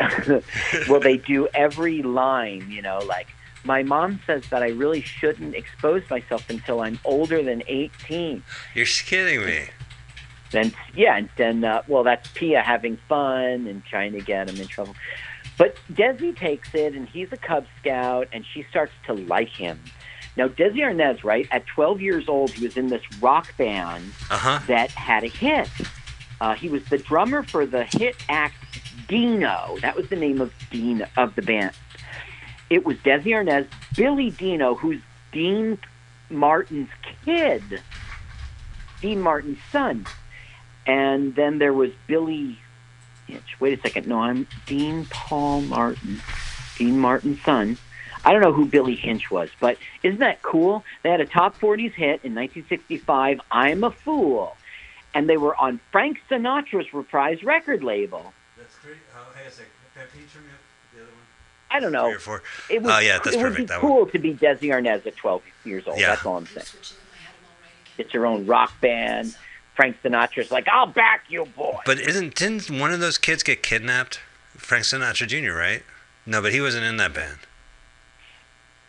well, 0.88 1.00
they 1.00 1.16
do 1.16 1.48
every 1.54 2.02
line, 2.02 2.70
you 2.70 2.82
know, 2.82 2.98
like, 3.06 3.28
my 3.64 3.82
mom 3.82 4.20
says 4.26 4.44
that 4.50 4.62
I 4.62 4.68
really 4.68 5.00
shouldn't 5.00 5.54
expose 5.56 6.08
myself 6.08 6.48
until 6.50 6.80
I'm 6.80 7.00
older 7.04 7.42
than 7.42 7.62
18. 7.66 8.42
You're 8.74 8.86
kidding 8.86 9.44
me. 9.44 9.64
Then, 10.52 10.72
yeah, 10.94 11.16
and 11.16 11.28
then, 11.36 11.64
uh, 11.64 11.82
well, 11.88 12.04
that's 12.04 12.30
Pia 12.32 12.62
having 12.62 12.96
fun 13.08 13.66
and 13.66 13.84
trying 13.84 14.12
to 14.12 14.20
get 14.20 14.48
him 14.48 14.60
in 14.60 14.68
trouble. 14.68 14.94
But 15.58 15.76
Desi 15.92 16.36
takes 16.36 16.74
it, 16.74 16.94
and 16.94 17.08
he's 17.08 17.32
a 17.32 17.36
Cub 17.36 17.66
Scout, 17.80 18.28
and 18.32 18.44
she 18.46 18.64
starts 18.70 18.92
to 19.06 19.14
like 19.14 19.48
him. 19.48 19.82
Now, 20.36 20.46
Desi 20.48 20.76
Arnaz, 20.76 21.24
right, 21.24 21.48
at 21.50 21.66
12 21.66 22.00
years 22.00 22.28
old, 22.28 22.50
he 22.52 22.64
was 22.64 22.76
in 22.76 22.86
this 22.88 23.02
rock 23.20 23.56
band 23.56 24.12
Uh 24.30 24.36
huh. 24.36 24.60
that 24.68 24.90
had 24.92 25.24
a 25.24 25.28
hit. 25.28 25.68
Uh, 26.40 26.54
he 26.54 26.68
was 26.68 26.84
the 26.84 26.98
drummer 26.98 27.42
for 27.42 27.64
the 27.66 27.84
hit 27.84 28.14
act 28.28 28.54
Dino. 29.08 29.76
That 29.80 29.96
was 29.96 30.08
the 30.08 30.16
name 30.16 30.40
of 30.40 30.52
Dean 30.70 31.06
of 31.16 31.34
the 31.34 31.42
band. 31.42 31.72
It 32.68 32.84
was 32.84 32.96
Desi 32.98 33.26
Arnaz, 33.26 33.66
Billy 33.94 34.30
Dino, 34.30 34.74
who's 34.74 35.00
Dean 35.32 35.78
Martin's 36.30 36.90
kid, 37.24 37.62
Dean 39.00 39.20
Martin's 39.20 39.58
son, 39.70 40.06
and 40.86 41.34
then 41.34 41.58
there 41.58 41.72
was 41.72 41.90
Billy. 42.06 42.58
Hinsche. 43.28 43.58
Wait 43.60 43.78
a 43.78 43.82
second. 43.82 44.06
No, 44.06 44.20
I'm 44.20 44.46
Dean 44.66 45.04
Paul 45.06 45.62
Martin, 45.62 46.20
Dean 46.78 46.98
Martin's 46.98 47.42
son. 47.42 47.76
I 48.24 48.32
don't 48.32 48.40
know 48.40 48.52
who 48.52 48.66
Billy 48.66 48.96
Hinsche 48.96 49.30
was, 49.30 49.50
but 49.60 49.78
isn't 50.02 50.20
that 50.20 50.42
cool? 50.42 50.84
They 51.02 51.10
had 51.10 51.20
a 51.20 51.26
top 51.26 51.58
40s 51.58 51.92
hit 51.92 52.20
in 52.24 52.34
1965, 52.34 53.40
I'm 53.50 53.84
a 53.84 53.90
Fool. 53.90 54.56
And 55.14 55.28
they 55.28 55.36
were 55.36 55.56
on 55.56 55.80
Frank 55.92 56.18
Sinatra's 56.28 56.92
Reprise 56.92 57.42
record 57.42 57.84
label. 57.84 58.32
That's 58.86 58.98
three. 58.98 59.06
Oh, 59.16 59.32
hey, 59.38 59.48
is 59.48 59.58
it 59.58 59.66
Feature 60.12 60.44
the 60.94 61.00
other 61.02 61.10
one? 61.10 61.20
I 61.70 61.80
don't 61.80 61.92
know. 61.92 62.04
Three 62.06 62.16
or 62.16 62.18
four. 62.18 62.42
It 62.70 62.82
was, 62.82 62.92
Oh, 62.92 62.98
yeah, 62.98 63.18
that's 63.22 63.36
it 63.36 63.42
would 63.42 63.56
be 63.56 63.64
that 63.64 63.82
one. 63.82 63.92
cool 63.92 64.06
to 64.06 64.18
be 64.18 64.34
Desi 64.34 64.68
Arnaz 64.70 65.06
at 65.06 65.16
12 65.16 65.42
years 65.64 65.86
old. 65.86 65.98
Yeah. 65.98 66.08
That's 66.08 66.26
all 66.26 66.36
I'm 66.36 66.46
saying. 66.46 66.66
It's 67.98 68.12
your 68.12 68.26
own 68.26 68.46
rock 68.46 68.78
band. 68.80 69.36
Frank 69.74 69.96
Sinatra's 70.02 70.50
like, 70.50 70.68
I'll 70.68 70.86
back 70.86 71.24
you, 71.28 71.44
boy. 71.46 71.78
But 71.84 71.98
isn't 72.00 72.34
didn't 72.34 72.70
one 72.70 72.92
of 72.92 73.00
those 73.00 73.18
kids 73.18 73.42
get 73.42 73.62
kidnapped? 73.62 74.20
Frank 74.56 74.84
Sinatra 74.84 75.26
Jr. 75.26 75.52
Right? 75.56 75.82
No, 76.24 76.40
but 76.40 76.52
he 76.52 76.60
wasn't 76.60 76.84
in 76.84 76.96
that 76.98 77.12
band. 77.12 77.38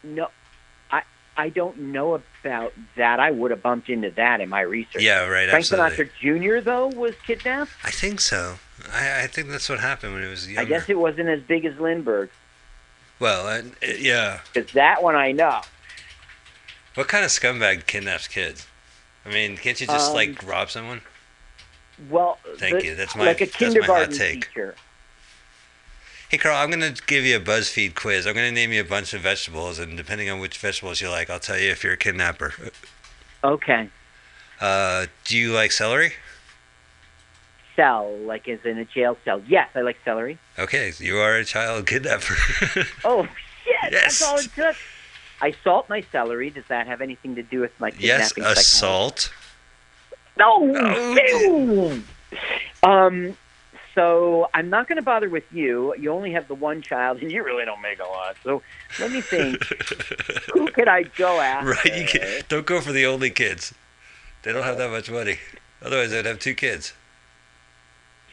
No, 0.03 0.29
I 1.37 1.43
I 1.43 1.49
don't 1.49 1.77
know 1.77 2.19
about 2.43 2.73
that. 2.95 3.19
I 3.19 3.31
would 3.31 3.51
have 3.51 3.61
bumped 3.61 3.89
into 3.89 4.09
that 4.11 4.41
in 4.41 4.49
my 4.49 4.61
research. 4.61 5.01
Yeah, 5.03 5.27
right. 5.27 5.49
Frank 5.49 5.61
absolutely. 5.71 6.05
Sinatra 6.05 6.59
Jr. 6.59 6.63
though 6.63 6.87
was 6.87 7.13
kidnapped. 7.25 7.71
I 7.83 7.91
think 7.91 8.19
so. 8.19 8.55
I, 8.91 9.23
I 9.23 9.27
think 9.27 9.49
that's 9.49 9.69
what 9.69 9.79
happened 9.79 10.13
when 10.13 10.23
he 10.23 10.29
was 10.29 10.47
younger. 10.47 10.61
I 10.61 10.65
guess 10.65 10.89
it 10.89 10.97
wasn't 10.97 11.29
as 11.29 11.41
big 11.41 11.65
as 11.65 11.77
Lindbergh 11.79 12.29
Well, 13.19 13.47
uh, 13.47 13.61
yeah. 13.97 14.41
because 14.53 14.71
that 14.73 15.01
one 15.03 15.15
I 15.15 15.31
know. 15.31 15.61
What 16.95 17.07
kind 17.07 17.23
of 17.25 17.31
scumbag 17.31 17.85
kidnaps 17.87 18.27
kids? 18.27 18.67
I 19.25 19.29
mean, 19.29 19.57
can't 19.57 19.79
you 19.79 19.87
just 19.87 20.09
Um, 20.09 20.15
like 20.15 20.41
rob 20.47 20.69
someone? 20.69 21.01
Well, 22.09 22.39
Thank 22.57 22.79
the- 22.79 22.85
you. 22.85 22.95
That's 22.95 23.15
my- 23.15 23.25
like 23.25 23.41
a 23.41 23.45
that's 23.45 23.59
my 23.61 23.67
hot 23.67 23.73
kindergarten 23.73 24.17
take. 24.17 24.47
teacher. 24.47 24.75
Hey, 26.29 26.37
Carl, 26.37 26.57
I'm 26.57 26.69
going 26.69 26.93
to 26.93 27.01
give 27.03 27.23
you 27.23 27.37
a 27.37 27.39
BuzzFeed 27.39 27.95
quiz. 27.95 28.27
I'm 28.27 28.33
going 28.33 28.47
to 28.49 28.53
name 28.53 28.73
you 28.73 28.81
a 28.81 28.85
bunch 28.85 29.13
of 29.13 29.21
vegetables, 29.21 29.79
and 29.79 29.95
depending 29.95 30.29
on 30.29 30.39
which 30.39 30.57
vegetables 30.57 30.99
you 30.99 31.09
like, 31.09 31.29
I'll 31.29 31.39
tell 31.39 31.57
you 31.57 31.71
if 31.71 31.83
you're 31.85 31.93
a 31.93 31.97
kidnapper. 31.97 32.53
Okay, 33.43 33.89
Uh, 34.59 35.05
do 35.23 35.37
you 35.37 35.53
like 35.53 35.71
celery? 35.71 36.13
cell 37.75 38.11
like 38.25 38.47
as 38.49 38.57
in 38.65 38.79
a 38.79 38.85
jail 38.85 39.15
cell. 39.23 39.39
Yes, 39.47 39.69
I 39.75 39.81
like 39.81 39.97
celery. 40.03 40.39
Okay, 40.57 40.91
you 40.97 41.17
are 41.19 41.35
a 41.35 41.45
child 41.45 41.85
kidnapper. 41.85 42.35
Oh 43.05 43.23
shit! 43.63 43.91
Yes. 43.91 44.19
That's 44.19 44.21
all 44.23 44.37
it 44.39 44.49
took. 44.55 44.75
I 45.41 45.53
salt 45.63 45.87
my 45.87 46.01
celery. 46.11 46.49
Does 46.49 46.63
that 46.69 46.87
have 46.87 47.01
anything 47.01 47.35
to 47.35 47.43
do 47.43 47.59
with 47.59 47.79
my 47.79 47.91
Yes, 47.99 48.33
kidnapping? 48.33 48.55
psychology? 48.55 48.59
assault. 48.59 49.33
No. 50.39 50.75
Oh, 50.75 52.01
no. 52.83 52.89
Um. 52.89 53.37
So 53.97 54.47
I'm 54.53 54.69
not 54.69 54.87
going 54.87 54.97
to 54.97 55.01
bother 55.01 55.27
with 55.27 55.51
you. 55.51 55.95
You 55.97 56.11
only 56.11 56.31
have 56.33 56.47
the 56.47 56.53
one 56.53 56.83
child, 56.83 57.19
and 57.19 57.31
you 57.31 57.43
really 57.43 57.65
don't 57.65 57.81
make 57.81 57.97
a 57.99 58.03
lot. 58.03 58.35
So 58.43 58.61
let 58.99 59.11
me 59.11 59.21
think. 59.21 59.63
Who 60.53 60.67
could 60.67 60.87
I 60.87 61.01
go 61.01 61.39
after? 61.39 61.71
Right, 61.71 61.97
you 62.01 62.05
can, 62.05 62.43
don't 62.47 62.67
go 62.67 62.79
for 62.79 62.91
the 62.91 63.07
only 63.07 63.31
kids. 63.31 63.73
They 64.43 64.53
don't 64.53 64.61
have 64.61 64.77
that 64.77 64.91
much 64.91 65.09
money. 65.09 65.37
Otherwise, 65.81 66.11
they'd 66.11 66.27
have 66.27 66.37
two 66.37 66.53
kids. 66.53 66.93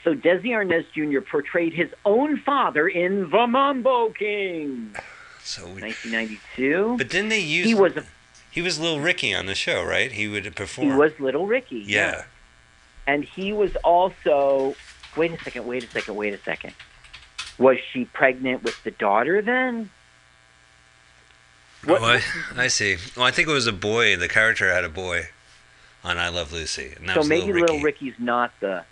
So 0.04 0.14
Desi 0.14 0.48
Arnaz 0.50 0.84
Jr. 0.92 1.22
portrayed 1.22 1.72
his 1.72 1.88
own 2.04 2.36
father 2.36 2.86
in 2.86 3.30
The 3.30 3.46
Mambo 3.46 4.10
King, 4.10 4.94
So, 5.42 5.62
we, 5.64 5.80
1992. 5.80 6.96
but 6.98 7.08
then 7.08 7.30
they 7.30 7.38
used 7.40 7.68
he 7.68 7.74
was 7.74 7.96
a, 7.96 8.04
he 8.50 8.60
was 8.60 8.78
Little 8.78 9.00
Ricky 9.00 9.34
on 9.34 9.46
the 9.46 9.54
show, 9.54 9.82
right? 9.82 10.12
He 10.12 10.28
would 10.28 10.54
perform. 10.54 10.90
he 10.90 10.94
was 10.94 11.18
Little 11.18 11.46
Ricky. 11.46 11.84
yeah. 11.86 12.24
and 13.06 13.24
he 13.24 13.54
was 13.54 13.74
also. 13.76 14.74
Wait 15.16 15.32
a 15.32 15.38
second. 15.42 15.66
Wait 15.66 15.84
a 15.84 15.86
second. 15.88 16.16
Wait 16.16 16.34
a 16.34 16.38
second. 16.38 16.74
Was 17.58 17.78
she 17.92 18.04
pregnant 18.06 18.62
with 18.64 18.82
the 18.84 18.90
daughter 18.90 19.40
then? 19.42 19.90
What- 21.84 22.00
Oh, 22.02 22.04
I, 22.04 22.22
I 22.56 22.66
see. 22.68 22.96
Well, 23.16 23.26
I 23.26 23.30
think 23.30 23.48
it 23.48 23.52
was 23.52 23.66
a 23.66 23.72
boy. 23.72 24.16
The 24.16 24.28
character 24.28 24.72
had 24.72 24.84
a 24.84 24.88
boy 24.88 25.28
on 26.02 26.18
I 26.18 26.28
Love 26.28 26.52
Lucy. 26.52 26.94
And 26.96 27.08
that 27.08 27.14
so 27.14 27.18
was 27.20 27.28
maybe 27.28 27.46
Little 27.52 27.60
Little 27.60 27.80
Ricky's 27.80 28.14
not 28.18 28.52
the. 28.60 28.84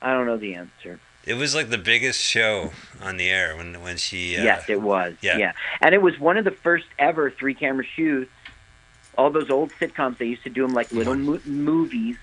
I 0.00 0.12
don't 0.12 0.26
know 0.26 0.36
the 0.36 0.54
answer. 0.54 0.98
It 1.24 1.34
was 1.34 1.54
like 1.54 1.70
the 1.70 1.78
biggest 1.78 2.20
show 2.20 2.72
on 3.00 3.16
the 3.16 3.28
air 3.30 3.56
when 3.56 3.80
when 3.82 3.96
she. 3.96 4.36
Uh, 4.36 4.42
yes, 4.44 4.68
it 4.68 4.80
was. 4.80 5.14
yeah. 5.22 5.52
and 5.80 5.94
it 5.94 6.02
was 6.02 6.18
one 6.18 6.36
of 6.36 6.44
the 6.44 6.50
first 6.50 6.86
ever 6.98 7.30
three 7.30 7.54
camera 7.54 7.84
shoots. 7.84 8.30
All 9.18 9.30
those 9.30 9.50
old 9.50 9.70
sitcoms, 9.72 10.18
they 10.18 10.24
used 10.26 10.42
to 10.44 10.50
do 10.50 10.62
them 10.66 10.74
like 10.74 10.90
little 10.90 11.14
mo- 11.14 11.40
movies. 11.44 12.16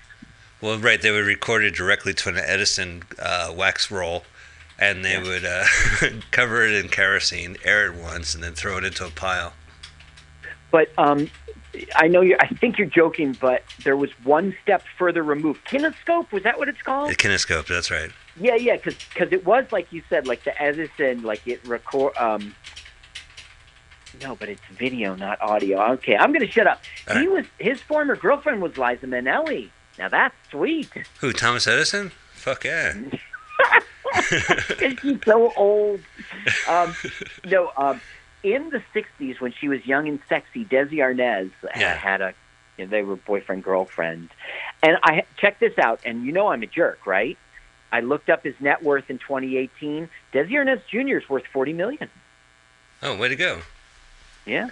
Well, 0.60 0.78
right. 0.78 1.00
They 1.00 1.10
would 1.10 1.24
record 1.26 1.64
it 1.64 1.74
directly 1.74 2.12
to 2.14 2.28
an 2.28 2.36
Edison 2.36 3.02
uh, 3.18 3.52
wax 3.56 3.90
roll, 3.90 4.24
and 4.78 5.04
they 5.04 5.12
Yeah. 5.14 5.22
would 5.22 5.44
uh, 5.44 6.20
cover 6.30 6.64
it 6.64 6.72
in 6.72 6.88
kerosene, 6.88 7.56
air 7.64 7.86
it 7.86 7.94
once, 7.94 8.34
and 8.34 8.42
then 8.44 8.52
throw 8.54 8.76
it 8.78 8.84
into 8.84 9.06
a 9.06 9.10
pile. 9.10 9.52
But 10.70 10.90
um, 10.98 11.30
I 11.96 12.08
know 12.08 12.20
you. 12.20 12.36
I 12.38 12.46
think 12.46 12.78
you're 12.78 12.86
joking, 12.88 13.36
but 13.40 13.62
there 13.84 13.96
was 13.96 14.10
one 14.22 14.54
step 14.62 14.82
further 14.98 15.22
removed. 15.22 15.64
Kinescope 15.66 16.30
was 16.30 16.42
that 16.44 16.58
what 16.58 16.68
it's 16.68 16.82
called? 16.82 17.10
The 17.10 17.16
kinescope. 17.16 17.66
That's 17.66 17.90
right. 17.90 18.10
Yeah, 18.38 18.54
yeah, 18.54 18.76
because 18.76 19.32
it 19.32 19.44
was 19.44 19.66
like 19.72 19.92
you 19.92 20.02
said, 20.08 20.26
like 20.26 20.44
the 20.44 20.60
Edison, 20.62 21.22
like 21.22 21.46
it 21.46 21.66
record. 21.66 22.16
Um, 22.16 22.54
no, 24.22 24.34
but 24.36 24.48
it's 24.48 24.60
video, 24.76 25.14
not 25.14 25.40
audio. 25.40 25.80
Okay, 25.94 26.16
I'm 26.16 26.32
gonna 26.32 26.46
shut 26.46 26.66
up. 26.66 26.82
All 27.08 27.16
He 27.16 27.26
right. 27.26 27.30
was 27.36 27.46
his 27.58 27.80
former 27.80 28.14
girlfriend 28.16 28.60
was 28.62 28.76
Liza 28.76 29.06
Minnelli. 29.06 29.70
Now 30.00 30.08
that's 30.08 30.34
sweet. 30.50 30.88
Who? 31.20 31.32
Thomas 31.32 31.66
Edison? 31.68 32.10
Fuck 32.32 32.64
yeah. 32.64 32.94
Because 34.30 34.98
she's 35.00 35.18
so 35.24 35.52
old. 35.56 36.00
Um, 36.68 36.94
no, 37.44 37.70
um, 37.76 38.00
in 38.42 38.70
the 38.70 38.82
'60s 38.94 39.40
when 39.40 39.52
she 39.52 39.68
was 39.68 39.86
young 39.86 40.08
and 40.08 40.18
sexy, 40.28 40.64
Desi 40.64 40.94
Arnaz 40.94 41.50
Yeah. 41.76 41.94
had 41.94 42.20
a. 42.20 42.34
You 42.78 42.86
know, 42.86 42.90
they 42.90 43.02
were 43.02 43.16
boyfriend 43.16 43.62
girlfriend, 43.62 44.30
and 44.82 44.96
I 45.04 45.24
check 45.36 45.58
this 45.60 45.78
out. 45.78 46.00
And 46.04 46.24
you 46.24 46.32
know 46.32 46.48
I'm 46.48 46.62
a 46.62 46.66
jerk, 46.66 47.06
right? 47.06 47.36
I 47.92 48.00
looked 48.00 48.30
up 48.30 48.42
his 48.42 48.54
net 48.58 48.82
worth 48.82 49.10
in 49.10 49.18
2018. 49.18 50.08
Desi 50.32 50.50
Arnaz 50.52 50.80
Jr. 50.88 51.18
is 51.18 51.28
worth 51.28 51.44
40 51.52 51.72
million. 51.74 52.08
Oh, 53.02 53.16
way 53.16 53.28
to 53.28 53.36
go. 53.36 53.60
Yeah. 54.46 54.70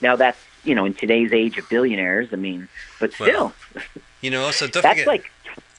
Now 0.00 0.14
that's 0.16 0.38
you 0.64 0.74
know 0.74 0.84
in 0.84 0.94
today's 0.94 1.32
age 1.32 1.58
of 1.58 1.68
billionaires. 1.68 2.28
I 2.32 2.36
mean, 2.36 2.68
but 3.00 3.12
still, 3.12 3.52
Well, 3.74 3.82
You 4.20 4.30
know, 4.30 4.50
so 4.50 4.66
don't 4.66 4.82
that's 4.82 5.00
forget 5.00 5.06
like 5.06 5.30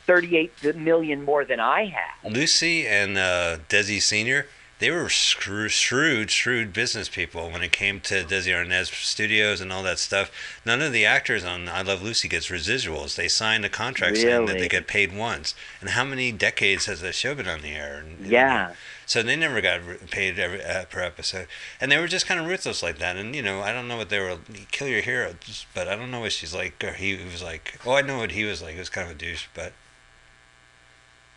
38 0.05 0.75
million 0.75 1.23
more 1.23 1.45
than 1.45 1.59
I 1.59 1.85
have. 1.85 2.33
Lucy 2.33 2.87
and 2.87 3.17
uh, 3.17 3.57
Desi 3.69 4.01
Senior. 4.01 4.47
They 4.79 4.89
were 4.89 5.09
screw- 5.09 5.69
shrewd, 5.69 6.31
shrewd 6.31 6.73
business 6.73 7.07
people 7.07 7.51
when 7.51 7.61
it 7.61 7.71
came 7.71 7.99
to 8.01 8.23
Desi 8.23 8.51
Arnaz 8.51 8.87
Studios 8.87 9.61
and 9.61 9.71
all 9.71 9.83
that 9.83 9.99
stuff. 9.99 10.31
None 10.65 10.81
of 10.81 10.91
the 10.91 11.05
actors 11.05 11.43
on 11.43 11.69
I 11.69 11.83
Love 11.83 12.01
Lucy 12.01 12.27
gets 12.27 12.47
residuals. 12.47 13.15
They 13.15 13.27
signed 13.27 13.63
a 13.63 13.69
contract 13.69 14.17
saying 14.17 14.47
that 14.47 14.57
they 14.57 14.67
get 14.67 14.87
paid 14.87 15.15
once. 15.15 15.53
And 15.81 15.91
how 15.91 16.03
many 16.03 16.31
decades 16.31 16.87
has 16.87 17.01
that 17.01 17.13
show 17.13 17.35
been 17.35 17.47
on 17.47 17.61
the 17.61 17.75
air? 17.75 18.03
Yeah. 18.23 18.73
So 19.05 19.21
they 19.23 19.35
never 19.35 19.59
got 19.61 19.81
paid 20.09 20.39
every, 20.39 20.63
uh, 20.63 20.85
per 20.85 21.01
episode, 21.01 21.47
and 21.81 21.91
they 21.91 21.97
were 21.97 22.07
just 22.07 22.25
kind 22.27 22.39
of 22.39 22.45
ruthless 22.47 22.81
like 22.81 22.97
that. 22.99 23.17
And 23.17 23.35
you 23.35 23.41
know, 23.41 23.61
I 23.61 23.73
don't 23.73 23.87
know 23.87 23.97
what 23.97 24.09
they 24.09 24.19
were. 24.19 24.37
Kill 24.71 24.87
your 24.87 25.01
hero, 25.01 25.35
just- 25.39 25.65
but 25.73 25.87
I 25.87 25.95
don't 25.95 26.11
know 26.11 26.21
what 26.21 26.31
she's 26.31 26.53
like. 26.53 26.81
Or 26.83 26.93
he 26.93 27.15
was 27.15 27.43
like. 27.43 27.79
Oh, 27.85 27.93
I 27.93 28.01
know 28.01 28.17
what 28.19 28.31
he 28.31 28.45
was 28.45 28.61
like. 28.61 28.73
He 28.73 28.79
was 28.79 28.89
kind 28.89 29.09
of 29.09 29.15
a 29.15 29.19
douche, 29.19 29.47
but 29.53 29.73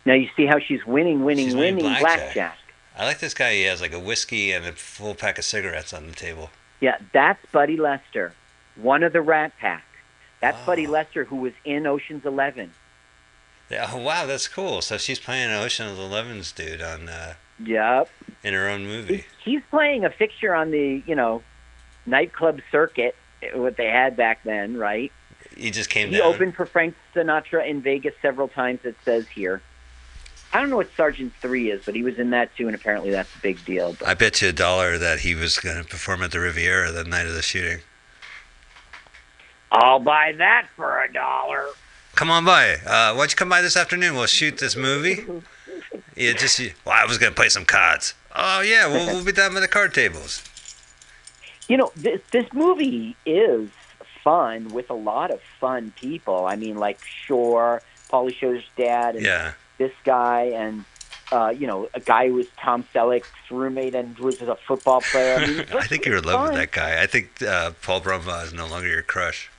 Now 0.05 0.13
you 0.13 0.29
see 0.37 0.45
how 0.45 0.59
she's 0.59 0.85
winning, 0.85 1.23
winning, 1.25 1.45
She's 1.47 1.55
winning 1.55 1.79
blackjack. 1.79 2.01
blackjack. 2.19 2.57
I 2.97 3.05
like 3.05 3.19
this 3.19 3.33
guy. 3.33 3.53
He 3.55 3.63
has 3.63 3.81
like 3.81 3.91
a 3.93 3.99
whiskey 3.99 4.51
and 4.51 4.65
a 4.65 4.71
full 4.71 5.15
pack 5.15 5.37
of 5.37 5.43
cigarettes 5.43 5.93
on 5.93 6.07
the 6.07 6.13
table. 6.13 6.51
Yeah, 6.79 6.97
that's 7.11 7.43
Buddy 7.51 7.75
Lester, 7.77 8.33
one 8.75 9.01
of 9.03 9.11
the 9.13 9.21
Rat 9.21 9.53
Pack. 9.59 9.83
That's 10.41 10.63
Buddy 10.65 10.85
Oh. 10.87 10.91
Lester 10.91 11.23
who 11.25 11.37
was 11.37 11.53
in 11.65 11.87
Ocean's 11.87 12.25
Eleven. 12.25 12.71
Yeah, 13.69 13.89
oh, 13.91 13.97
wow, 13.97 14.25
that's 14.27 14.47
cool. 14.47 14.81
So 14.81 14.97
she's 14.97 15.17
playing 15.19 15.49
Ocean's 15.51 15.97
Eleven's 15.97 16.51
dude 16.51 16.81
on 16.83 17.09
uh, 17.09 17.33
Yep. 17.63 18.09
in 18.43 18.53
her 18.53 18.67
own 18.69 18.85
movie. 18.85 19.25
he's 19.43 19.61
playing 19.69 20.03
a 20.05 20.09
fixture 20.09 20.53
on 20.53 20.71
the 20.71 21.01
you 21.05 21.15
know 21.15 21.41
nightclub 22.05 22.59
circuit, 22.71 23.15
eh, 23.41 23.55
what 23.57 23.77
they 23.77 23.87
had 23.87 24.15
back 24.17 24.43
then, 24.43 24.77
right? 24.77 25.11
He 25.55 25.71
just 25.71 25.89
came 25.89 26.09
He 26.09 26.17
down. 26.17 26.33
opened 26.33 26.55
for 26.55 26.65
Frank 26.65 26.95
Sinatra 27.15 27.65
in 27.67 27.81
Vegas 27.81 28.13
several 28.21 28.47
times. 28.49 28.81
It 28.83 28.95
says 29.05 29.27
here. 29.27 29.61
I 30.53 30.59
don't 30.59 30.69
know 30.69 30.75
what 30.77 30.89
Sergeant 30.95 31.33
Three 31.41 31.69
is, 31.71 31.83
but 31.85 31.95
he 31.95 32.03
was 32.03 32.17
in 32.19 32.29
that 32.31 32.55
too, 32.55 32.67
and 32.67 32.75
apparently 32.75 33.09
that's 33.11 33.33
a 33.35 33.39
big 33.39 33.63
deal. 33.65 33.93
But 33.99 34.07
I 34.07 34.13
bet 34.13 34.41
you 34.41 34.49
a 34.49 34.53
dollar 34.53 34.97
that 34.97 35.19
he 35.19 35.33
was 35.35 35.57
going 35.59 35.81
to 35.81 35.83
perform 35.87 36.21
at 36.23 36.31
the 36.31 36.39
Riviera 36.39 36.91
the 36.91 37.03
night 37.03 37.25
of 37.25 37.33
the 37.33 37.41
shooting. 37.41 37.79
I'll 39.71 39.99
buy 39.99 40.33
that 40.37 40.67
for 40.75 41.01
a 41.03 41.11
dollar. 41.11 41.65
Come 42.15 42.29
on 42.31 42.45
by. 42.45 42.75
Uh, 42.75 43.13
why 43.13 43.15
don't 43.17 43.31
you 43.31 43.35
come 43.35 43.49
by 43.49 43.61
this 43.61 43.75
afternoon? 43.75 44.15
We'll 44.15 44.27
shoot 44.27 44.57
this 44.57 44.75
movie. 44.75 45.25
Yeah, 46.15 46.33
just 46.33 46.59
well, 46.85 46.95
I 46.95 47.05
was 47.05 47.17
going 47.17 47.31
to 47.31 47.35
play 47.35 47.49
some 47.49 47.65
cards. 47.65 48.13
Oh 48.35 48.61
yeah, 48.61 48.87
we'll, 48.87 49.05
we'll 49.07 49.25
be 49.25 49.31
down 49.31 49.53
by 49.53 49.59
the 49.59 49.67
card 49.67 49.93
tables. 49.93 50.43
You 51.67 51.77
know, 51.77 51.91
this 51.95 52.21
this 52.31 52.45
movie 52.53 53.15
is 53.25 53.69
fun 54.23 54.69
with 54.69 54.89
a 54.89 54.93
lot 54.95 55.31
of 55.31 55.41
fun 55.59 55.93
people. 55.95 56.45
I 56.45 56.55
mean, 56.55 56.77
like 56.77 56.99
Shore, 57.03 57.81
Pauly 58.11 58.35
Shore's 58.35 58.63
dad, 58.75 59.15
and 59.15 59.25
Yeah. 59.25 59.53
this 59.77 59.91
guy, 60.03 60.51
and 60.53 60.85
uh, 61.31 61.53
you 61.57 61.65
know, 61.67 61.89
a 61.93 61.99
guy 61.99 62.27
who 62.27 62.35
was 62.35 62.47
Tom 62.59 62.83
Selleck's 62.93 63.29
roommate 63.49 63.95
and 63.95 64.17
was 64.19 64.41
a 64.41 64.55
football 64.55 65.01
player. 65.01 65.37
I, 65.37 65.47
mean, 65.47 65.65
I 65.73 65.87
think 65.87 66.05
you're 66.05 66.17
in 66.17 66.23
love 66.23 66.49
with 66.49 66.53
that 66.57 66.71
guy. 66.71 67.01
I 67.01 67.07
think 67.07 67.41
uh, 67.41 67.71
Paul 67.81 68.01
Brumbaugh 68.01 68.45
is 68.45 68.53
no 68.53 68.67
longer 68.67 68.87
your 68.87 69.01
crush. 69.01 69.49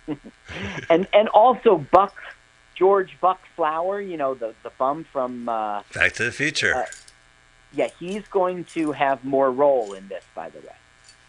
and 0.88 1.06
and 1.12 1.28
also 1.28 1.78
Buck 1.78 2.14
George 2.80 3.16
Buck 3.20 3.40
Flower, 3.54 4.00
you 4.00 4.16
know, 4.16 4.32
the 4.34 4.54
the 4.62 4.70
bum 4.78 5.04
from 5.12 5.48
uh, 5.48 5.82
Back 5.94 6.14
to 6.14 6.24
the 6.24 6.32
Future. 6.32 6.74
Uh, 6.74 6.86
yeah, 7.72 7.88
he's 8.00 8.26
going 8.28 8.64
to 8.76 8.90
have 8.92 9.22
more 9.22 9.52
role 9.52 9.92
in 9.92 10.08
this, 10.08 10.24
by 10.34 10.48
the 10.48 10.58
way. 10.60 10.74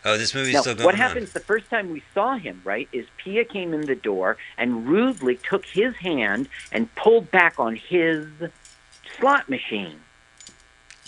oh, 0.05 0.17
this 0.17 0.33
movie's 0.33 0.53
Now, 0.55 0.61
still 0.61 0.75
going 0.75 0.85
what 0.85 0.95
on. 0.95 0.99
happens 1.01 1.33
the 1.33 1.39
first 1.41 1.69
time 1.69 1.91
we 1.91 2.01
saw 2.13 2.37
him, 2.37 2.61
right, 2.63 2.87
is 2.93 3.05
Pia 3.17 3.43
came 3.43 3.73
in 3.73 3.81
the 3.81 3.95
door 3.95 4.37
and 4.57 4.87
rudely 4.87 5.35
took 5.37 5.65
his 5.65 5.93
hand 5.97 6.47
and 6.71 6.93
pulled 6.95 7.29
back 7.31 7.59
on 7.59 7.75
his 7.75 8.25
slot 9.19 9.49
machine, 9.49 9.99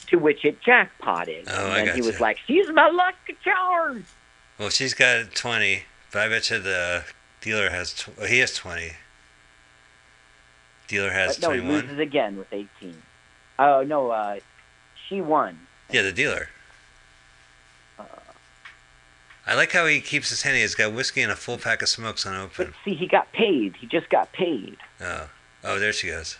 to 0.08 0.18
which 0.18 0.44
it 0.44 0.62
jackpotted. 0.62 1.48
Oh, 1.50 1.72
and 1.72 1.90
he 1.92 2.02
gotcha. 2.02 2.04
was 2.04 2.20
like, 2.20 2.38
she's 2.46 2.70
my 2.70 2.90
lucky 2.90 3.38
charm. 3.44 4.06
Well, 4.60 4.70
she's 4.70 4.94
got 4.94 5.34
20, 5.34 5.84
but 6.12 6.22
I 6.22 6.28
bet 6.30 6.50
you 6.52 6.60
the 6.60 7.06
dealer 7.42 7.70
has. 7.70 7.94
Tw- 7.94 8.28
he 8.28 8.40
has 8.40 8.54
20. 8.54 8.92
Dealer 10.94 11.10
has 11.10 11.38
But 11.40 11.48
no, 11.48 11.54
he 11.56 11.60
21. 11.62 11.82
loses 11.82 12.00
again 12.00 12.38
with 12.38 12.54
18. 12.54 13.02
Oh, 13.58 13.82
no, 13.84 14.12
uh, 14.12 14.40
she 15.10 15.22
won. 15.22 15.60
Yeah, 15.90 16.04
the 16.04 16.12
dealer. 16.12 16.50
Uh. 17.98 18.04
I 19.48 19.56
like 19.56 19.72
how 19.72 19.88
he 19.88 20.02
keeps 20.02 20.30
his 20.30 20.44
hand. 20.44 20.56
He's 20.58 20.76
got 20.76 20.94
whiskey 20.94 21.22
and 21.24 21.32
a 21.32 21.36
full 21.36 21.58
pack 21.58 21.82
of 21.82 21.90
smokes 21.90 22.28
unopened. 22.28 22.76
see, 22.86 22.94
he 22.94 23.08
got 23.08 23.32
paid. 23.32 23.76
He 23.78 23.88
just 23.88 24.08
got 24.10 24.32
paid. 24.34 24.78
Oh, 25.02 25.30
oh, 25.64 25.80
there 25.80 25.92
she 25.94 26.08
goes. 26.10 26.38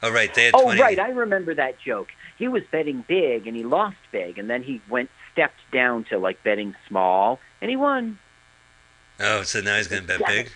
Oh, 0.00 0.12
right, 0.12 0.32
they 0.32 0.44
had 0.44 0.54
Oh, 0.54 0.62
20. 0.62 0.80
right. 0.80 0.98
I 1.00 1.10
remember 1.10 1.52
that 1.56 1.80
joke. 1.80 2.08
He 2.38 2.46
was 2.46 2.62
betting 2.70 3.04
big 3.08 3.48
and 3.48 3.56
he 3.56 3.64
lost 3.64 3.96
big, 4.12 4.38
and 4.38 4.48
then 4.48 4.62
he 4.62 4.80
went 4.88 5.10
stepped 5.32 5.60
down 5.72 6.04
to 6.04 6.18
like 6.18 6.40
betting 6.44 6.76
small, 6.86 7.40
and 7.60 7.68
he 7.68 7.74
won. 7.76 8.18
Oh, 9.18 9.42
so 9.42 9.60
now 9.60 9.76
he's 9.76 9.88
going 9.88 10.02
to 10.02 10.08
bet 10.08 10.24
big? 10.26 10.50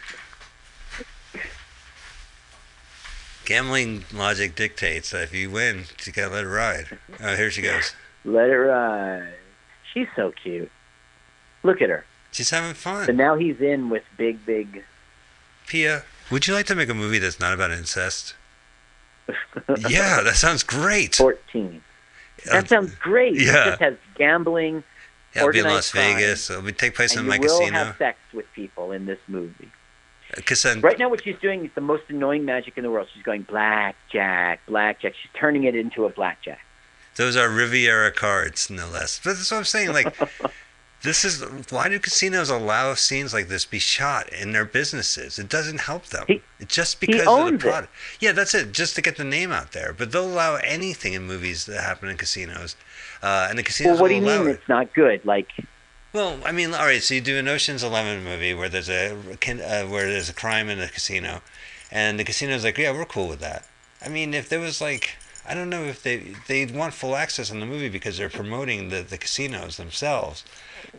Gambling 3.44 4.04
logic 4.12 4.54
dictates 4.56 5.10
that 5.10 5.22
if 5.24 5.34
you 5.34 5.50
win, 5.50 5.84
you 6.04 6.12
got 6.12 6.28
to 6.28 6.34
let 6.34 6.44
it 6.44 6.48
ride. 6.48 6.86
Oh, 7.22 7.36
here 7.36 7.50
she 7.50 7.62
goes. 7.62 7.94
Let 8.24 8.48
it 8.48 8.56
ride. 8.56 9.34
She's 9.92 10.08
so 10.16 10.32
cute. 10.32 10.70
Look 11.62 11.82
at 11.82 11.88
her. 11.90 12.04
She's 12.32 12.50
having 12.50 12.74
fun. 12.74 13.06
So 13.06 13.12
now 13.12 13.36
he's 13.36 13.60
in 13.60 13.90
with 13.90 14.02
big, 14.16 14.44
big. 14.46 14.84
Pia, 15.66 16.02
would 16.30 16.46
you 16.46 16.54
like 16.54 16.66
to 16.66 16.74
make 16.74 16.88
a 16.88 16.94
movie 16.94 17.18
that's 17.18 17.38
not 17.38 17.52
about 17.52 17.70
incest? 17.70 18.34
yeah, 19.88 20.20
that 20.22 20.36
sounds 20.36 20.62
great. 20.62 21.14
14. 21.16 21.82
That 22.46 22.64
Uh, 22.64 22.66
sounds 22.66 22.94
great. 22.96 23.34
yeah. 23.40 23.40
It 23.66 23.70
just 23.70 23.80
has 23.80 23.94
gambling, 24.16 24.84
yeah, 25.34 25.42
it'll 25.42 25.52
be 25.52 25.60
in 25.60 25.64
Las 25.66 25.90
crime, 25.90 26.16
Vegas. 26.16 26.50
It'll 26.50 26.62
be 26.62 26.72
take 26.72 26.94
place 26.94 27.16
in 27.16 27.24
you 27.24 27.30
my 27.30 27.38
will 27.38 27.58
casino. 27.60 27.72
have 27.84 27.96
sex 27.96 28.18
with 28.32 28.46
people 28.54 28.92
in 28.92 29.06
this 29.06 29.18
movie. 29.28 29.70
Right 30.82 30.98
now, 30.98 31.08
what 31.08 31.22
she's 31.24 31.38
doing 31.38 31.64
is 31.64 31.70
the 31.74 31.80
most 31.80 32.04
annoying 32.08 32.44
magic 32.44 32.76
in 32.76 32.82
the 32.84 32.90
world. 32.90 33.08
She's 33.14 33.22
going 33.22 33.42
blackjack, 33.42 34.60
blackjack. 34.66 35.14
She's 35.20 35.30
turning 35.34 35.64
it 35.64 35.74
into 35.76 36.04
a 36.04 36.08
blackjack. 36.10 36.60
those 37.16 37.36
are 37.36 37.48
Riviera 37.48 38.10
cards, 38.10 38.70
no 38.70 38.88
less. 38.88 39.20
But 39.22 39.34
that's 39.36 39.50
what 39.50 39.58
I'm 39.58 39.64
saying. 39.64 39.92
Like, 39.92 40.16
this 41.02 41.24
is 41.24 41.42
why 41.70 41.88
do 41.88 41.98
casinos 41.98 42.50
allow 42.50 42.94
scenes 42.94 43.32
like 43.34 43.48
this 43.48 43.64
be 43.64 43.78
shot 43.78 44.28
in 44.32 44.52
their 44.52 44.64
businesses? 44.64 45.38
It 45.38 45.48
doesn't 45.48 45.80
help 45.82 46.06
them. 46.06 46.24
He- 46.26 46.42
It's 46.58 46.74
just 46.74 47.00
because 47.00 47.20
of 47.20 47.24
the 47.26 47.30
owns 47.30 47.64
it. 47.64 47.88
Yeah, 48.20 48.32
that's 48.32 48.54
it. 48.54 48.72
Just 48.72 48.94
to 48.96 49.02
get 49.02 49.16
the 49.16 49.24
name 49.24 49.52
out 49.52 49.72
there. 49.72 49.92
But 49.96 50.10
they'll 50.12 50.24
allow 50.26 50.56
anything 50.56 51.12
in 51.12 51.22
movies 51.22 51.66
that 51.66 51.80
happen 51.82 52.08
in 52.08 52.16
casinos, 52.16 52.74
uh, 53.22 53.46
and 53.48 53.58
the 53.58 53.62
casinos 53.62 53.94
Well, 53.94 54.02
what 54.02 54.08
do 54.08 54.14
you 54.14 54.22
mean 54.22 54.48
it. 54.48 54.52
it's 54.52 54.68
not 54.68 54.92
good? 54.94 55.24
Like, 55.24 55.48
Well, 56.14 56.38
I 56.44 56.52
mean, 56.52 56.72
all 56.72 56.86
right. 56.86 57.02
So 57.02 57.14
you 57.14 57.20
do 57.20 57.36
an 57.38 57.48
Ocean's 57.48 57.82
Eleven 57.82 58.22
movie 58.22 58.54
where 58.54 58.68
there's 58.68 58.88
a 58.88 59.10
uh, 59.12 59.86
where 59.88 60.08
there's 60.10 60.28
a 60.30 60.34
crime 60.34 60.68
in 60.68 60.80
a 60.80 60.88
casino, 60.88 61.42
and 61.90 62.18
the 62.20 62.24
casino's 62.24 62.62
like, 62.62 62.78
yeah, 62.78 62.92
we're 62.92 63.04
cool 63.04 63.28
with 63.28 63.40
that. 63.40 63.66
I 64.00 64.08
mean, 64.08 64.32
if 64.32 64.48
there 64.48 64.60
was 64.60 64.80
like, 64.80 65.16
I 65.46 65.54
don't 65.54 65.68
know 65.68 65.82
if 65.82 66.04
they 66.04 66.34
they 66.46 66.66
want 66.66 66.94
full 66.94 67.16
access 67.16 67.50
in 67.50 67.58
the 67.58 67.66
movie 67.66 67.88
because 67.88 68.16
they're 68.16 68.30
promoting 68.30 68.90
the, 68.90 69.02
the 69.02 69.18
casinos 69.18 69.76
themselves. 69.76 70.44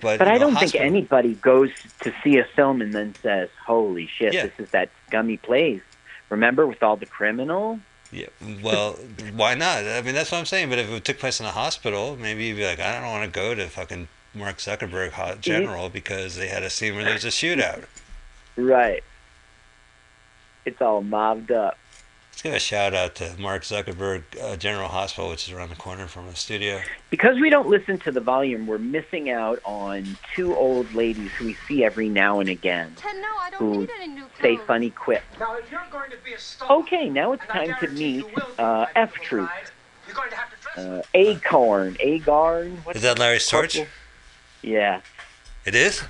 But, 0.02 0.20
but 0.20 0.28
you 0.28 0.34
I 0.34 0.38
know, 0.38 0.52
don't 0.52 0.60
think 0.60 0.76
anybody 0.76 1.36
goes 1.36 1.70
to 2.02 2.14
see 2.22 2.38
a 2.38 2.44
film 2.44 2.82
and 2.82 2.92
then 2.94 3.16
says, 3.24 3.48
"Holy 3.66 4.08
shit, 4.08 4.34
Yeah. 4.34 4.48
this 4.48 4.60
is 4.60 4.72
that 4.72 4.90
scummy 5.08 5.38
place." 5.38 5.82
Remember, 6.30 6.68
with 6.68 6.84
all 6.84 6.98
the 6.98 7.06
criminals. 7.06 7.80
Yeah, 8.12 8.28
well, 8.62 8.94
why 9.34 9.56
not? 9.56 9.86
I 9.86 10.02
mean, 10.02 10.14
that's 10.14 10.32
what 10.32 10.40
I'm 10.40 10.46
saying. 10.46 10.70
But 10.70 10.80
if 10.80 10.90
it 10.90 11.06
took 11.06 11.20
place 11.20 11.40
in 11.40 11.46
a 11.46 11.52
hospital, 11.52 12.18
maybe 12.20 12.46
you'd 12.46 12.58
be 12.58 12.66
like, 12.66 12.80
I 12.80 13.00
don't 13.00 13.10
want 13.12 13.24
to 13.26 13.40
go 13.40 13.56
to 13.56 13.68
fucking 13.68 14.08
Mark 14.36 14.58
Zuckerberg 14.58 15.12
Ho- 15.12 15.36
General 15.40 15.90
because 15.90 16.36
they 16.36 16.48
had 16.48 16.64
a 16.64 16.70
scene 16.70 16.96
where 16.96 17.04
there's 17.06 17.26
a 17.26 17.30
shootout. 17.30 17.86
Right. 18.56 19.04
It's 20.66 20.82
all 20.82 21.02
mobbed 21.02 21.52
up. 21.52 21.78
Let's 22.32 22.42
give 22.42 22.54
a 22.54 22.60
shout 22.60 22.94
out 22.94 23.16
to 23.16 23.34
Mark 23.40 23.64
Zuckerberg 23.64 24.24
uh, 24.42 24.58
General 24.58 24.90
Hospital, 24.90 25.30
which 25.30 25.48
is 25.48 25.54
around 25.54 25.70
the 25.70 25.76
corner 25.78 26.06
from 26.06 26.28
the 26.28 26.36
studio. 26.36 26.82
Because 27.10 27.40
we 27.40 27.50
don't 27.50 27.70
listen 27.70 27.98
to 28.00 28.12
the 28.12 28.20
volume, 28.20 28.68
we're 28.68 28.78
missing 28.78 29.30
out 29.30 29.60
on 29.64 30.18
two 30.36 30.54
old 30.54 30.94
ladies 30.94 31.32
who 31.32 31.46
we 31.46 31.54
see 31.68 31.86
every 31.86 32.10
now 32.10 32.42
and 32.42 32.50
again 32.50 32.92
Ted, 32.98 33.16
no, 33.22 33.28
I 33.40 33.50
don't 33.52 33.60
who 33.60 33.80
need 33.82 33.90
any 34.02 34.14
new 34.16 34.26
say 34.42 34.58
funny 34.58 34.90
quips. 34.90 35.24
Now, 35.40 35.56
if 35.56 35.72
you're 35.72 35.82
going 35.92 36.12
to 36.12 36.18
be 36.26 36.34
a 36.34 36.40
star, 36.40 36.70
Okay, 36.80 37.10
now 37.10 37.32
it's 37.32 37.46
time 37.46 37.74
to 37.80 37.88
meet 37.90 38.16
you 38.18 38.26
will 38.26 38.32
be 38.34 38.54
uh, 38.60 38.86
F 38.96 39.12
April 39.14 39.26
Troop. 39.26 39.48
Pride, 39.48 39.64
You're 40.08 40.16
going 40.16 40.30
to 40.32 40.36
have 40.36 40.50
to 40.50 40.62
dress 40.62 40.78
Uh, 40.86 41.02
Acorn, 41.14 41.94
Agarn. 42.02 42.78
What's 42.84 42.98
Is 42.98 43.04
that 43.04 43.18
Larry 43.18 43.38
Storch? 43.38 43.76
Corporal? 43.78 43.88
Yeah, 44.66 45.02
It 45.64 45.76
is? 45.76 46.02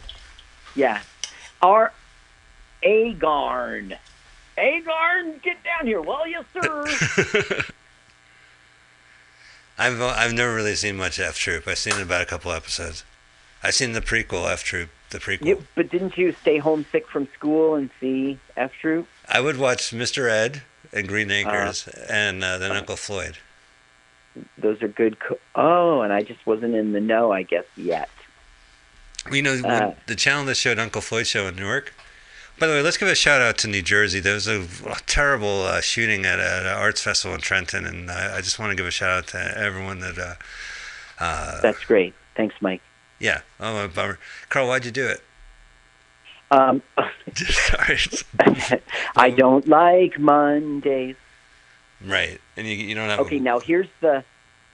yeah. 0.75 1.01
Our 1.61 1.91
Agarn. 2.83 3.97
Agarn, 4.57 5.41
get 5.41 5.57
down 5.63 5.85
here, 5.87 6.01
will 6.01 6.25
you, 6.25 6.39
sir? 6.53 6.85
I've 9.77 10.01
I've 10.01 10.33
never 10.33 10.55
really 10.55 10.75
seen 10.75 10.95
much 10.95 11.19
F 11.19 11.37
Troop. 11.37 11.67
I've 11.67 11.77
seen 11.77 11.99
about 12.01 12.21
a 12.21 12.25
couple 12.25 12.51
episodes. 12.53 13.03
I've 13.61 13.73
seen 13.73 13.91
the 13.91 13.99
prequel 14.01 14.49
F 14.49 14.63
Troop, 14.63 14.89
the 15.09 15.17
prequel. 15.19 15.45
you, 15.45 15.65
but 15.75 15.89
didn't 15.89 16.17
you 16.17 16.31
stay 16.41 16.57
homesick 16.59 17.07
from 17.09 17.27
school 17.33 17.75
and 17.75 17.89
see 17.99 18.39
F 18.55 18.71
Troop? 18.79 19.05
I 19.27 19.41
would 19.41 19.57
watch 19.57 19.91
Mr. 19.91 20.29
Ed 20.29 20.61
and 20.93 21.07
Green 21.09 21.29
Uh-huh. 21.29 21.49
Acres 21.49 21.87
and 22.09 22.41
uh, 22.43 22.57
then 22.57 22.71
Uncle 22.71 22.95
Floyd. 22.95 23.37
Those 24.57 24.81
are 24.81 24.87
good. 24.87 25.19
Co- 25.19 25.39
oh, 25.55 26.01
and 26.01 26.13
I 26.13 26.21
just 26.21 26.45
wasn't 26.45 26.75
in 26.75 26.93
the 26.93 27.01
know, 27.01 27.33
I 27.33 27.43
guess, 27.43 27.65
yet. 27.75 28.09
You 29.31 29.41
know, 29.41 29.53
Uh. 29.63 29.93
the 30.07 30.15
channel 30.15 30.45
that 30.45 30.55
showed 30.55 30.77
Uncle 30.79 31.01
Floyd 31.01 31.27
show 31.27 31.47
in 31.47 31.55
Newark. 31.55 31.93
By 32.59 32.67
the 32.67 32.73
way, 32.73 32.81
let's 32.81 32.97
give 32.97 33.07
a 33.09 33.15
shout 33.15 33.41
out 33.41 33.57
to 33.59 33.67
New 33.67 33.81
Jersey. 33.81 34.19
There 34.21 34.33
was 34.35 34.47
a, 34.47 34.61
a 34.87 34.95
terrible 35.07 35.63
uh, 35.63 35.81
shooting 35.81 36.25
at, 36.25 36.39
at 36.39 36.61
an 36.61 36.67
arts 36.67 37.01
festival 37.01 37.35
in 37.35 37.41
Trenton, 37.41 37.85
and 37.85 38.09
I, 38.09 38.37
I 38.37 38.41
just 38.41 38.59
want 38.59 38.69
to 38.71 38.75
give 38.77 38.85
a 38.85 38.91
shout 38.91 39.09
out 39.09 39.27
to 39.27 39.57
everyone 39.57 39.99
that. 39.99 40.17
Uh, 40.17 40.33
uh, 41.19 41.61
That's 41.61 41.83
great. 41.83 42.13
Thanks, 42.35 42.55
Mike. 42.61 42.81
yeah. 43.19 43.41
Oh, 43.59 43.83
a 43.83 43.87
bummer. 43.87 44.19
Carl, 44.49 44.67
why'd 44.67 44.85
you 44.85 44.91
do 44.91 45.05
it? 45.07 45.21
Um, 46.51 46.81
Sorry. 47.35 47.97
I 49.17 49.31
don't 49.31 49.67
like 49.67 50.17
Mondays. 50.19 51.15
right, 52.05 52.39
and 52.55 52.67
you, 52.67 52.73
you 52.75 52.95
don't 52.95 53.09
have. 53.09 53.19
Okay, 53.21 53.39
now 53.39 53.59
here's 53.59 53.87
the 54.01 54.23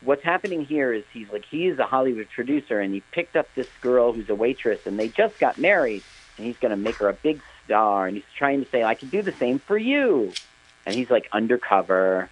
what's 0.04 0.24
happening 0.24 0.66
here 0.66 0.92
is 0.92 1.04
he's 1.14 1.30
like 1.32 1.46
he's 1.46 1.78
a 1.80 1.86
Hollywood 1.86 2.28
producer 2.34 2.80
and 2.80 2.94
he 2.94 3.02
picked 3.12 3.36
up 3.36 3.48
this 3.56 3.68
girl 3.82 4.14
who's 4.14 4.30
a 4.30 4.36
waitress 4.36 4.86
and 4.86 5.00
they 5.00 5.08
just 5.08 5.40
got 5.40 5.58
married 5.58 6.04
and 6.38 6.46
he's 6.46 6.58
going 6.58 6.72
to 6.72 6.78
make 6.78 6.96
her 6.96 7.10
a 7.10 7.14
big 7.14 7.42
star 7.66 8.08
and 8.08 8.18
he's 8.18 8.26
trying 8.36 8.64
to 8.64 8.70
say 8.70 8.84
I 8.84 8.96
can 8.96 9.10
do 9.10 9.22
the 9.22 9.32
same 9.32 9.60
for 9.60 9.78
you. 9.78 10.34
And 10.86 10.96
he's 10.96 11.12
like 11.12 11.30
undercover. 11.32 12.30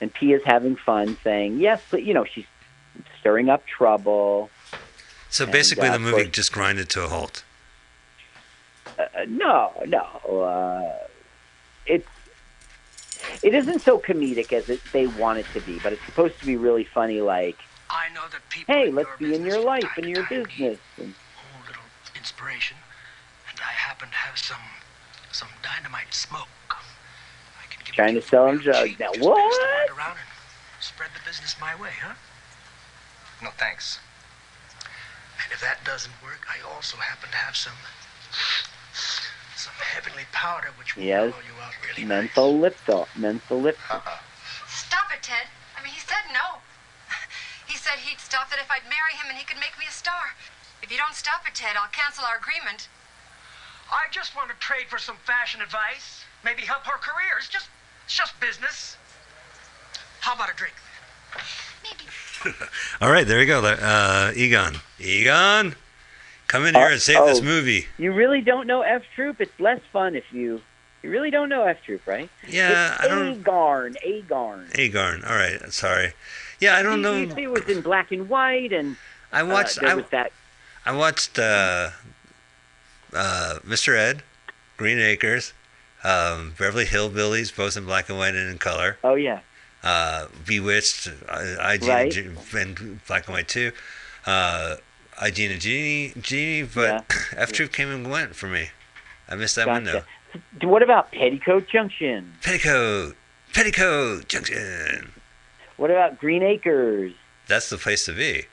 And 0.00 0.12
Pia's 0.12 0.42
having 0.44 0.76
fun 0.76 1.18
saying, 1.22 1.58
"Yes, 1.58 1.82
but 1.90 2.04
you 2.04 2.14
know, 2.14 2.24
she's 2.24 2.46
stirring 3.20 3.50
up 3.50 3.66
trouble." 3.66 4.48
So 5.28 5.44
and, 5.44 5.52
basically, 5.52 5.88
uh, 5.88 5.92
the 5.92 5.98
movie 5.98 6.22
course- 6.22 6.28
just 6.28 6.52
grinded 6.52 6.88
to 6.90 7.04
a 7.04 7.08
halt. 7.08 7.42
Uh, 8.98 9.04
no, 9.26 9.72
no. 9.86 10.00
Uh, 10.00 11.06
it's 11.84 12.08
it 13.42 13.54
isn't 13.54 13.80
so 13.80 13.98
comedic 13.98 14.52
as 14.52 14.68
it, 14.68 14.80
they 14.92 15.06
want 15.06 15.38
it 15.38 15.46
to 15.54 15.60
be, 15.60 15.78
but 15.78 15.92
it's 15.92 16.04
supposed 16.06 16.38
to 16.40 16.46
be 16.46 16.56
really 16.56 16.84
funny. 16.84 17.20
Like, 17.20 17.58
I 17.90 18.12
know 18.14 18.22
that 18.30 18.40
people. 18.50 18.74
hey, 18.74 18.90
let's 18.90 19.08
be 19.18 19.34
in 19.34 19.44
your 19.44 19.60
life 19.60 19.88
and 19.96 20.06
your 20.08 20.24
business. 20.28 20.78
And, 20.98 21.14
a 21.14 21.66
little 21.66 21.82
inspiration, 22.16 22.76
and 23.50 23.58
I 23.60 23.72
happen 23.72 24.08
to 24.08 24.14
have 24.14 24.38
some 24.38 24.60
some 25.32 25.48
dynamite 25.62 26.12
smoke. 26.14 26.48
I 26.70 27.66
can 27.70 27.82
give 27.84 27.94
Trying 27.94 28.14
to 28.14 28.22
sell 28.22 28.44
real 28.44 28.54
him 28.54 28.60
drugs. 28.60 28.98
Now, 28.98 29.12
Just 29.12 29.20
pass 29.20 29.20
the 29.22 29.28
what? 29.28 29.90
around 29.96 30.16
and 30.18 30.28
spread 30.80 31.10
the 31.14 31.20
business 31.26 31.56
my 31.60 31.74
way, 31.80 31.90
huh? 32.02 32.14
No 33.42 33.50
thanks. 33.56 34.00
And 35.42 35.52
if 35.52 35.60
that 35.60 35.84
doesn't 35.84 36.12
work, 36.22 36.46
I 36.50 36.58
also 36.74 36.96
happen 36.98 37.30
to 37.30 37.36
have 37.36 37.56
some 37.56 37.74
some 39.58 39.74
heavenly 39.74 40.24
powder 40.32 40.68
which 40.78 40.94
will 40.96 41.02
Yes. 41.04 41.32
blow 41.32 41.42
you 41.42 41.56
out 41.62 41.74
really 41.86 42.04
menthol 42.06 42.52
nice. 42.54 42.62
lip 42.62 42.76
salt, 42.86 43.08
menthol 43.16 43.60
lip. 43.60 43.78
Uh-uh. 43.90 44.18
Stop 44.68 45.12
it, 45.12 45.22
Ted. 45.22 45.46
I 45.76 45.82
mean, 45.82 45.92
he 45.92 46.00
said 46.00 46.24
no. 46.32 46.58
He 47.66 47.76
said 47.76 47.98
he'd 47.98 48.20
stop 48.20 48.52
it 48.52 48.58
if 48.60 48.70
I'd 48.70 48.84
marry 48.84 49.12
him 49.18 49.26
and 49.28 49.36
he 49.36 49.44
could 49.44 49.58
make 49.60 49.76
me 49.78 49.84
a 49.88 49.92
star. 49.92 50.32
If 50.82 50.90
you 50.90 50.96
don't 50.96 51.14
stop 51.14 51.42
it, 51.46 51.54
Ted, 51.54 51.76
I'll 51.76 51.90
cancel 51.90 52.24
our 52.24 52.36
agreement. 52.38 52.88
I 53.90 54.06
just 54.10 54.36
want 54.36 54.48
to 54.50 54.56
trade 54.56 54.86
for 54.88 54.98
some 54.98 55.16
fashion 55.24 55.60
advice. 55.60 56.22
Maybe 56.44 56.62
help 56.62 56.84
her 56.84 56.98
career. 56.98 57.34
It's 57.38 57.48
just, 57.48 57.68
it's 58.04 58.16
just 58.16 58.38
business. 58.40 58.96
How 60.20 60.34
about 60.34 60.50
a 60.50 60.54
drink? 60.54 60.74
Maybe. 61.82 62.56
All 63.00 63.10
right, 63.10 63.26
there 63.26 63.40
you 63.40 63.46
go. 63.46 63.60
Uh, 63.64 64.32
Agarn, 64.32 64.80
Agarn, 64.98 65.74
come 66.48 66.66
in 66.66 66.74
here 66.74 66.84
Uh, 66.86 66.92
and 66.92 67.00
save 67.00 67.24
this 67.26 67.38
oh. 67.40 67.44
movie. 67.44 67.86
You 67.98 68.12
really 68.12 68.40
don't 68.40 68.66
know 68.66 68.82
F 68.82 69.02
Troop? 69.14 69.40
It's 69.40 69.58
less 69.60 69.80
fun 69.92 70.16
if 70.16 70.24
you 70.32 70.60
you 71.02 71.10
really 71.10 71.30
don't 71.30 71.48
know 71.48 71.62
F 71.64 71.78
Troop, 71.84 72.04
right? 72.06 72.28
Yeah, 72.48 72.94
it's 72.94 73.04
I 73.04 73.08
don't. 73.08 73.42
Agarn, 73.44 73.94
Agarn. 74.04 74.72
Agarn. 74.72 75.28
All 75.30 75.36
right, 75.36 75.72
sorry. 75.72 76.12
Yeah, 76.58 76.76
I 76.76 76.82
don't 76.82 77.00
know. 77.02 77.14
it 77.14 77.50
was 77.50 77.68
in 77.68 77.82
black 77.82 78.10
and 78.10 78.28
white, 78.28 78.72
and 78.72 78.96
I 79.32 79.42
uh, 79.42 79.46
watched. 79.46 79.80
there 79.80 79.90
I, 79.90 79.94
was 79.94 80.06
that. 80.10 80.32
I 80.84 80.92
watched 80.96 81.38
uh, 81.38 81.90
uh, 83.14 83.58
Mr. 83.64 83.96
Ed, 83.96 84.22
Green 84.76 84.98
Acres, 84.98 85.52
um, 86.02 86.54
Beverly 86.58 86.84
Hillbillies, 86.86 87.54
both 87.54 87.76
in 87.76 87.84
black 87.84 88.08
and 88.08 88.18
white 88.18 88.34
and 88.34 88.50
in 88.50 88.58
color. 88.58 88.98
Oh 89.04 89.14
yeah, 89.14 89.40
Uh, 89.84 90.26
Bewitched, 90.46 91.08
uh, 91.28 91.56
IG 91.72 91.84
Right. 91.84 92.16
and, 92.16 92.38
and 92.54 93.06
black 93.06 93.26
and 93.28 93.34
white 93.34 93.48
too. 93.48 93.70
Uh, 94.26 94.76
And 95.20 95.34
Genie, 95.34 96.12
Genie, 96.20 96.62
but 96.72 97.04
F 97.36 97.52
Troop 97.52 97.72
came 97.72 97.88
and 97.90 98.10
went 98.10 98.34
for 98.36 98.46
me. 98.46 98.70
I 99.28 99.34
missed 99.34 99.56
that 99.56 99.66
gotcha. 99.66 99.84
window. 99.84 100.68
What 100.68 100.82
about 100.82 101.10
Petticoat 101.12 101.68
Junction? 101.68 102.34
Petticoat, 102.42 103.16
Petticoat 103.52 104.28
Junction. 104.28 105.12
What 105.76 105.90
about 105.90 106.18
Green 106.18 106.42
Acres? 106.42 107.12
That's 107.46 107.70
the 107.70 107.78
place 107.78 108.04
to 108.06 108.12
be. 108.12 108.46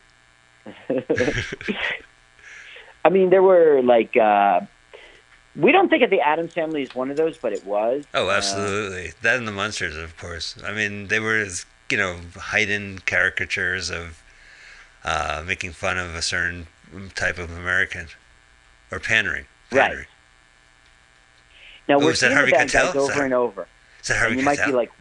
I 3.05 3.09
mean, 3.09 3.29
there 3.29 3.43
were 3.43 3.81
like 3.83 4.15
uh, 4.17 4.61
we 5.55 5.71
don't 5.71 5.89
think 5.89 6.03
of 6.03 6.09
the 6.09 6.21
Addams 6.21 6.53
Family 6.53 6.81
as 6.81 6.95
one 6.95 7.11
of 7.11 7.17
those, 7.17 7.37
but 7.37 7.53
it 7.53 7.65
was. 7.65 8.05
Oh, 8.13 8.29
Uh, 8.29 8.31
absolutely. 8.33 9.11
that 9.21 9.37
and 9.37 9.47
the 9.47 9.51
monsters, 9.51 9.95
of 9.95 10.17
course. 10.17 10.55
I 10.65 10.71
mean, 10.73 11.07
they 11.07 11.19
were, 11.19 11.45
you 11.89 11.97
know, 11.97 12.17
heightened 12.35 13.05
caricatures 13.05 13.89
of 13.91 14.21
uh, 15.05 15.43
making 15.47 15.71
fun 15.71 15.97
of 15.97 16.13
a 16.15 16.21
certain 16.21 16.67
type 17.15 17.37
of 17.39 17.49
American 17.57 18.07
or 18.91 18.99
pandering. 18.99 19.45
Right. 19.71 20.05
Now 21.87 21.95
Oh, 21.95 21.99
we're 21.99 22.11
that 22.11 22.17
seeing 22.17 22.31
Harvey 22.33 22.51
the 22.51 22.57
bad 22.57 22.67
Keitel? 22.69 22.95
over 22.95 23.13
that- 23.13 23.23
and 23.23 23.33
over. 23.33 23.67
Is 24.01 24.07
that 24.09 24.17
Harvey 24.17 24.31
and 24.33 24.39
you 24.41 24.45
might 24.45 24.63
be 24.65 24.71
like, 24.71 24.91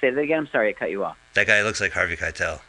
say 0.00 0.10
that 0.10 0.20
again. 0.20 0.38
I'm 0.40 0.46
sorry, 0.48 0.70
I 0.70 0.72
cut 0.72 0.90
you 0.90 1.04
off. 1.04 1.16
that 1.34 1.46
guy 1.46 1.62
looks 1.62 1.80
like 1.80 1.92
Harvey 1.92 2.16
Keitel. 2.16 2.60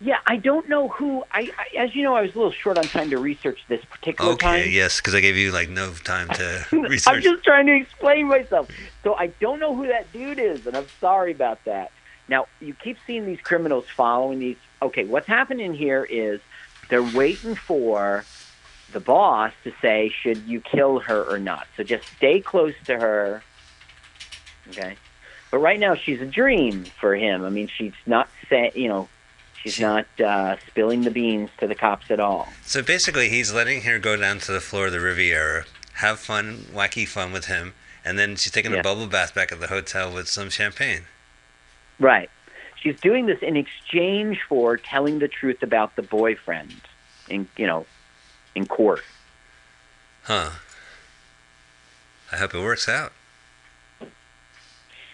Yeah, 0.00 0.18
I 0.26 0.36
don't 0.36 0.68
know 0.68 0.88
who. 0.88 1.22
I, 1.32 1.50
I 1.56 1.76
as 1.78 1.94
you 1.94 2.02
know, 2.02 2.14
I 2.16 2.22
was 2.22 2.34
a 2.34 2.38
little 2.38 2.52
short 2.52 2.76
on 2.78 2.84
time 2.84 3.10
to 3.10 3.18
research 3.18 3.60
this 3.68 3.82
particular 3.84 4.32
Okay, 4.32 4.62
time. 4.64 4.70
yes, 4.70 5.00
because 5.00 5.14
I 5.14 5.20
gave 5.20 5.36
you 5.36 5.52
like 5.52 5.68
no 5.68 5.92
time 5.92 6.28
to 6.30 6.66
research. 6.72 7.06
I'm 7.14 7.22
just 7.22 7.44
trying 7.44 7.66
to 7.66 7.74
explain 7.76 8.26
myself. 8.26 8.68
So 9.04 9.14
I 9.14 9.28
don't 9.40 9.60
know 9.60 9.74
who 9.74 9.86
that 9.86 10.12
dude 10.12 10.38
is, 10.40 10.66
and 10.66 10.76
I'm 10.76 10.88
sorry 11.00 11.30
about 11.32 11.64
that. 11.64 11.92
Now 12.28 12.46
you 12.60 12.74
keep 12.74 12.98
seeing 13.06 13.24
these 13.24 13.40
criminals 13.40 13.86
following 13.96 14.40
these. 14.40 14.56
Okay, 14.84 15.04
what's 15.04 15.26
happening 15.26 15.72
here 15.74 16.04
is 16.04 16.40
they're 16.90 17.02
waiting 17.02 17.54
for 17.54 18.24
the 18.92 19.00
boss 19.00 19.52
to 19.64 19.72
say 19.80 20.10
should 20.10 20.38
you 20.46 20.60
kill 20.60 21.00
her 21.00 21.22
or 21.24 21.38
not. 21.38 21.66
So 21.76 21.82
just 21.82 22.06
stay 22.16 22.40
close 22.40 22.74
to 22.84 22.96
her. 22.98 23.42
Okay, 24.68 24.96
but 25.50 25.58
right 25.58 25.80
now 25.80 25.94
she's 25.94 26.20
a 26.20 26.26
dream 26.26 26.84
for 26.84 27.16
him. 27.16 27.44
I 27.44 27.50
mean, 27.50 27.68
she's 27.68 27.94
not 28.06 28.28
saying, 28.48 28.72
you 28.74 28.88
know, 28.88 29.08
she's 29.62 29.74
She- 29.74 29.82
not 29.82 30.06
uh, 30.20 30.56
spilling 30.68 31.02
the 31.02 31.10
beans 31.10 31.48
to 31.60 31.66
the 31.66 31.74
cops 31.74 32.10
at 32.10 32.20
all. 32.20 32.48
So 32.62 32.82
basically, 32.82 33.30
he's 33.30 33.52
letting 33.54 33.82
her 33.82 33.98
go 33.98 34.16
down 34.16 34.38
to 34.40 34.52
the 34.52 34.60
floor 34.60 34.86
of 34.86 34.92
the 34.92 35.00
Riviera, 35.00 35.64
have 35.94 36.18
fun, 36.20 36.66
wacky 36.74 37.08
fun 37.08 37.32
with 37.32 37.46
him, 37.46 37.72
and 38.04 38.18
then 38.18 38.36
she's 38.36 38.52
taking 38.52 38.72
Yeah. 38.72 38.80
a 38.80 38.82
bubble 38.82 39.06
bath 39.06 39.34
back 39.34 39.50
at 39.50 39.60
the 39.60 39.68
hotel 39.68 40.12
with 40.12 40.28
some 40.28 40.50
champagne. 40.50 41.06
Right. 41.98 42.28
She's 42.84 43.00
doing 43.00 43.26
this 43.26 43.40
in 43.40 43.56
exchange 43.56 44.42
for 44.48 44.76
telling 44.76 45.18
the 45.18 45.26
truth 45.26 45.62
about 45.62 45.96
the 45.96 46.02
boyfriend 46.02 46.74
in 47.28 47.48
you 47.56 47.66
know 47.66 47.86
in 48.54 48.66
court. 48.66 49.02
Huh. 50.24 50.50
I 52.30 52.36
hope 52.36 52.54
it 52.54 52.60
works 52.60 52.88
out. 52.88 53.12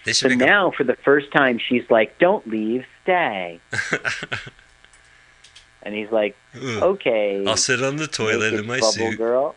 They 0.04 0.12
So 0.12 0.28
now 0.28 0.70
for 0.70 0.84
the 0.84 0.96
first 0.96 1.32
time 1.32 1.58
she's 1.58 1.88
like, 1.90 2.18
Don't 2.18 2.46
leave, 2.48 2.84
stay. 3.02 3.60
And 5.82 5.94
he's 5.94 6.10
like, 6.10 6.36
a. 6.54 6.84
Okay. 6.84 7.44
I'll 7.46 7.56
sit 7.56 7.82
on 7.82 7.96
the 7.96 8.06
toilet 8.06 8.52
in 8.52 8.66
my 8.66 8.80
bubble 8.80 8.92
suit. 8.92 9.16
girl. 9.16 9.54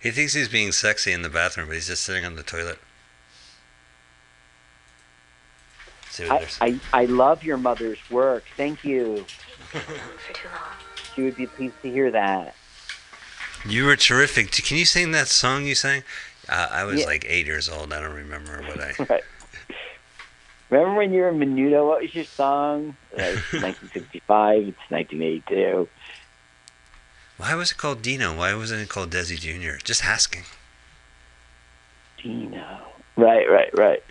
He 0.00 0.10
thinks 0.10 0.34
he's 0.34 0.48
being 0.48 0.72
sexy 0.72 1.12
in 1.12 1.22
the 1.22 1.28
bathroom, 1.28 1.68
but 1.68 1.74
he's 1.74 1.88
just 1.88 2.02
sitting 2.02 2.24
on 2.24 2.36
the 2.36 2.42
toilet. 2.42 2.78
See 6.14 6.28
what 6.28 6.58
I. 6.60 6.66
I, 6.92 7.02
I 7.02 7.04
love 7.06 7.42
your 7.42 7.56
mother's 7.56 7.98
work. 8.08 8.44
Thank 8.56 8.84
you. 8.84 9.24
For 9.72 9.80
too 10.32 10.48
long. 10.48 10.76
She 11.14 11.22
would 11.22 11.34
be 11.36 11.48
pleased 11.48 11.74
to 11.82 11.90
hear 11.90 12.10
that. 12.12 12.54
You 13.66 13.84
were 13.86 13.96
terrific. 13.96 14.52
Can 14.52 14.76
you 14.76 14.84
sing 14.84 15.10
that 15.10 15.26
song 15.26 15.66
you 15.66 15.74
sang? 15.74 16.04
Uh, 16.48 16.68
I 16.70 16.84
was 16.84 17.00
Yeah. 17.00 17.06
like 17.06 17.24
eight 17.28 17.46
years 17.46 17.68
old. 17.68 17.92
I 17.92 18.00
don't 18.00 18.14
remember 18.14 18.62
what 18.62 18.80
I. 18.80 18.92
Right. 19.10 19.24
Remember 20.70 20.94
when 20.98 21.12
you 21.12 21.20
were 21.22 21.28
in 21.30 21.38
Menudo? 21.38 21.86
What 21.88 22.02
was 22.02 22.14
your 22.14 22.24
song? 22.24 22.96
It 23.12 23.34
was 23.52 23.62
1965. 23.62 24.68
It's 24.68 24.90
1982. 24.90 25.88
Why 27.38 27.54
was 27.56 27.72
it 27.72 27.76
called 27.76 28.02
Dino? 28.02 28.36
Why 28.36 28.54
wasn't 28.54 28.82
it 28.82 28.88
called 28.88 29.10
Desi 29.10 29.36
Jr.? 29.38 29.78
Just 29.82 30.04
asking. 30.04 30.42
Dino. 32.22 32.80
Right, 33.16 33.48
right, 33.50 33.76
right. 33.76 34.02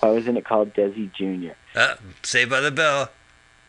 Why 0.00 0.10
wasn't 0.10 0.38
it 0.38 0.44
called 0.44 0.74
Desi 0.74 1.12
Jr.? 1.12 1.52
Uh, 1.74 1.94
Saved 2.22 2.50
by 2.50 2.60
the 2.60 2.70
Bell. 2.70 3.10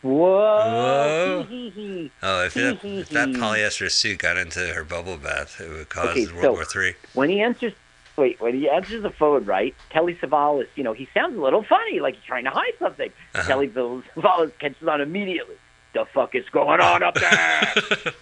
Whoa! 0.02 1.46
Whoa. 1.50 2.10
Oh, 2.24 2.46
if 2.46 2.54
that, 2.54 2.80
if 2.84 3.10
that 3.10 3.30
polyester 3.30 3.92
suit 3.92 4.20
got 4.20 4.38
into 4.38 4.60
her 4.74 4.84
bubble 4.86 5.18
bath, 5.18 5.60
it 5.60 5.70
would 5.70 5.90
cause 5.90 6.10
Okay, 6.10 6.26
World 6.28 6.42
so- 6.42 6.52
War 6.54 6.66
Three. 6.66 6.94
When 7.14 7.30
he 7.30 7.42
answers, 7.42 7.74
wait, 8.16 8.40
when 8.40 8.54
he 8.54 8.70
answers 8.70 9.04
the 9.04 9.10
phone, 9.10 9.44
right? 9.46 9.76
Telly 9.90 10.16
Savalas, 10.16 10.68
you 10.76 10.84
know, 10.84 10.94
he 10.94 11.10
sounds 11.14 11.38
a 11.38 11.42
little 11.42 11.64
funny, 11.64 12.00
like 12.00 12.16
he's 12.16 12.24
trying 12.24 12.46
to 12.46 12.50
hide 12.52 12.74
something. 12.80 13.12
Uh-huh. 13.36 13.48
Telly 13.48 13.68
Savalas 13.68 14.52
catches 14.60 14.88
on 14.88 15.02
immediately. 15.02 15.56
The 15.94 16.06
fuck 16.14 16.34
is 16.36 16.48
going 16.50 16.80
on 16.80 17.04
up 17.04 17.16
there? 17.16 17.74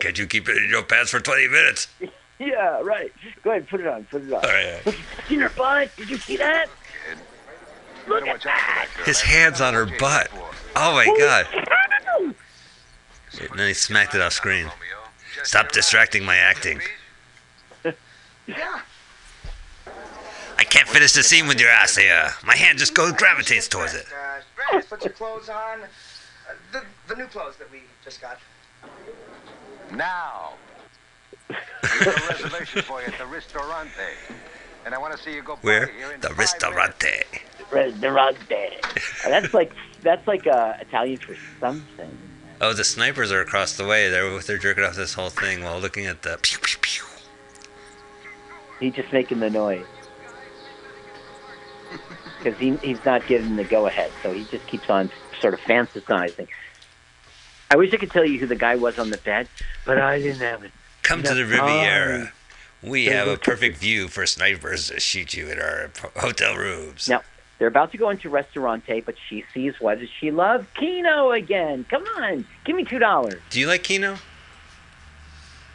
Can't 0.00 0.18
you 0.18 0.26
keep 0.26 0.48
it 0.48 0.56
in 0.56 0.70
your 0.70 0.82
pants 0.82 1.10
for 1.10 1.20
20 1.20 1.48
minutes? 1.48 1.88
yeah, 2.38 2.80
right. 2.80 3.12
Go 3.42 3.50
ahead, 3.50 3.68
put 3.68 3.80
it 3.80 3.86
on, 3.86 4.04
put 4.04 4.22
it 4.22 4.32
on. 4.32 4.42
All 4.44 4.50
right. 4.50 4.80
Look, 4.86 4.96
seen 5.28 5.40
her 5.40 5.50
butt? 5.50 5.90
Did 5.96 6.08
you 6.08 6.16
see 6.16 6.36
that? 6.38 6.66
Look 8.10 8.26
at 8.26 8.42
that. 8.42 8.88
His 9.04 9.20
hands 9.20 9.60
on 9.60 9.72
her 9.72 9.86
butt. 9.86 10.28
Oh 10.74 10.94
my 10.94 11.06
god. 11.16 11.46
And 13.40 13.58
then 13.58 13.68
he 13.68 13.72
smacked 13.72 14.16
it 14.16 14.20
off 14.20 14.32
screen. 14.32 14.68
Stop 15.44 15.70
distracting 15.70 16.24
my 16.24 16.36
acting. 16.36 16.80
Yeah. 18.46 18.80
I 20.58 20.64
can't 20.64 20.88
finish 20.88 21.12
the 21.12 21.22
scene 21.22 21.46
with 21.46 21.60
your 21.60 21.70
ass 21.70 21.96
here. 21.96 22.30
My 22.44 22.56
hand 22.56 22.80
just 22.80 22.94
goes 22.94 23.12
gravitates 23.12 23.68
towards 23.68 23.94
it. 23.94 24.06
Uh, 24.12 24.40
Brad, 24.56 24.88
put 24.88 25.04
your 25.04 25.12
clothes 25.12 25.48
on. 25.48 25.82
The, 26.72 26.82
the 27.06 27.14
new 27.14 27.26
clothes 27.26 27.56
that 27.58 27.70
we 27.70 27.82
just 28.04 28.20
got. 28.20 28.40
Now. 29.92 30.54
I 31.48 31.56
have 31.86 32.06
a 32.08 32.28
reservation 32.28 32.82
for 32.82 33.00
you 33.00 33.06
at 33.06 33.18
the 33.18 33.26
Ristorante. 33.26 33.90
And 34.84 34.94
I 34.94 34.98
want 34.98 35.16
to 35.16 35.22
see 35.22 35.34
you 35.34 35.42
go 35.42 35.56
by 35.56 35.60
Where? 35.62 35.86
here 35.86 36.12
in 36.12 36.20
The 36.20 36.28
five 36.28 36.38
Ristorante. 36.38 37.24
Restaurante. 37.70 38.80
that's 39.24 39.54
like 39.54 39.72
that's 40.02 40.26
like 40.26 40.46
uh, 40.46 40.74
Italian 40.80 41.18
for 41.18 41.36
something. 41.60 42.18
Oh, 42.60 42.72
the 42.72 42.84
snipers 42.84 43.30
are 43.32 43.40
across 43.40 43.76
the 43.76 43.86
way. 43.86 44.10
They're 44.10 44.38
they're 44.40 44.58
jerking 44.58 44.84
off 44.84 44.96
this 44.96 45.14
whole 45.14 45.30
thing 45.30 45.62
while 45.62 45.78
looking 45.78 46.06
at 46.06 46.22
the 46.22 46.38
pew 46.42 46.58
pew 46.58 46.78
pew. 46.80 47.04
He's 48.80 48.94
just 48.94 49.12
making 49.12 49.40
the 49.40 49.50
noise 49.50 49.86
because 52.38 52.58
he 52.58 52.76
he's 52.76 53.04
not 53.04 53.26
getting 53.26 53.56
the 53.56 53.64
go 53.64 53.86
ahead, 53.86 54.10
so 54.22 54.32
he 54.32 54.44
just 54.44 54.66
keeps 54.66 54.88
on 54.88 55.10
sort 55.40 55.54
of 55.54 55.60
fantasizing. 55.60 56.48
I 57.70 57.76
wish 57.76 57.92
I 57.94 57.98
could 57.98 58.10
tell 58.10 58.24
you 58.24 58.38
who 58.38 58.46
the 58.46 58.56
guy 58.56 58.74
was 58.76 58.98
on 58.98 59.10
the 59.10 59.18
bed, 59.18 59.46
but 59.84 59.98
I 59.98 60.18
didn't 60.18 60.40
have 60.40 60.64
it. 60.64 60.72
Come 61.02 61.22
to 61.22 61.34
the 61.34 61.44
That's 61.44 61.60
Riviera. 61.62 62.32
We 62.82 63.06
have 63.06 63.28
a- 63.28 63.36
perfect 63.36 63.76
view 63.78 64.08
for 64.08 64.26
snipers 64.26 64.88
to 64.88 65.00
shoot 65.00 65.34
you 65.34 65.48
in 65.48 65.58
our 65.60 65.90
hotel 66.16 66.56
rooms. 66.56 67.08
Now 67.08 67.22
they're 67.58 67.68
about 67.68 67.92
to 67.92 67.98
go 67.98 68.08
into 68.10 68.30
Restaurante, 68.30 69.04
but 69.04 69.16
she 69.28 69.44
sees 69.52 69.74
what 69.80 69.98
does 70.00 70.08
she 70.08 70.30
love? 70.30 70.66
Keno 70.74 71.30
again. 71.32 71.84
Come 71.88 72.04
on, 72.18 72.46
give 72.64 72.74
me 72.76 72.84
two 72.84 72.98
dollars. 72.98 73.40
Do 73.50 73.60
you 73.60 73.66
like 73.66 73.82
Keno? 73.82 74.16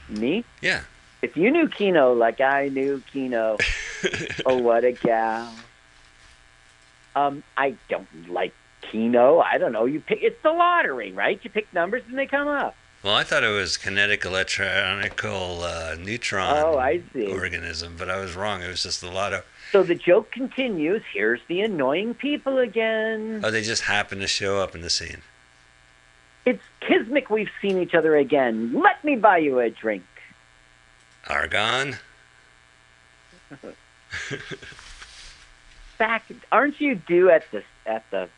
Me? 0.10 0.44
Yeah. 0.62 0.82
If 1.22 1.36
you 1.36 1.50
knew 1.52 1.68
Keno 1.68 2.14
like 2.14 2.42
I 2.42 2.70
knew 2.70 3.02
Keno, 3.12 3.58
oh 4.46 4.58
what 4.58 4.84
a 4.84 4.92
gal. 4.92 5.52
Um, 7.16 7.44
I 7.56 7.76
don't 7.90 8.08
like 8.30 8.54
Keno. 8.82 9.40
I 9.40 9.58
don't 9.58 9.72
know. 9.72 9.86
You 9.86 10.00
pick. 10.00 10.20
It's 10.22 10.42
the 10.44 10.52
lottery, 10.52 11.12
right? 11.14 11.40
You 11.44 11.50
pick 11.50 11.72
numbers 11.74 12.04
and 12.10 12.18
they 12.18 12.26
come 12.28 12.48
up. 12.48 12.76
Well, 13.06 13.14
I 13.14 13.24
thought 13.24 13.44
it 13.44 13.50
was 13.50 13.78
kinetic 13.78 14.26
electronical 14.26 15.62
uh, 15.62 15.96
neutron 16.00 16.58
Oh, 16.58 16.80
I 16.80 17.04
see. 17.14 17.28
organism, 17.28 17.98
but 18.00 18.10
I 18.10 18.20
was 18.20 18.36
wrong. 18.36 18.64
It 18.64 18.68
was 18.68 18.82
just 18.82 19.04
a 19.04 19.12
lot 19.12 19.32
of. 19.32 19.46
So 19.72 19.84
the 19.84 19.94
joke 19.94 20.32
continues. 20.32 21.04
Here's 21.14 21.40
the 21.48 21.62
annoying 21.62 22.16
people 22.16 22.58
again. 22.58 23.42
Oh, 23.44 23.52
they 23.52 23.62
just 23.62 23.84
happen 23.84 24.18
to 24.22 24.28
show 24.28 24.60
up 24.60 24.74
in 24.74 24.82
the 24.82 24.90
scene. 24.90 25.22
It's 26.48 26.64
Kismic. 26.82 27.30
We've 27.30 27.52
seen 27.62 27.78
each 27.78 27.94
other 27.94 28.18
again. 28.18 28.74
Let 28.74 29.04
me 29.06 29.16
buy 29.16 29.38
you 29.38 29.60
a 29.60 29.70
drink. 29.70 30.04
Agarn? 31.28 32.00
Back, 36.00 36.24
aren't 36.52 36.82
you 36.82 36.96
due 36.96 37.30
at 37.30 37.44
the 37.52 37.62
at 37.86 38.10
the 38.10 38.30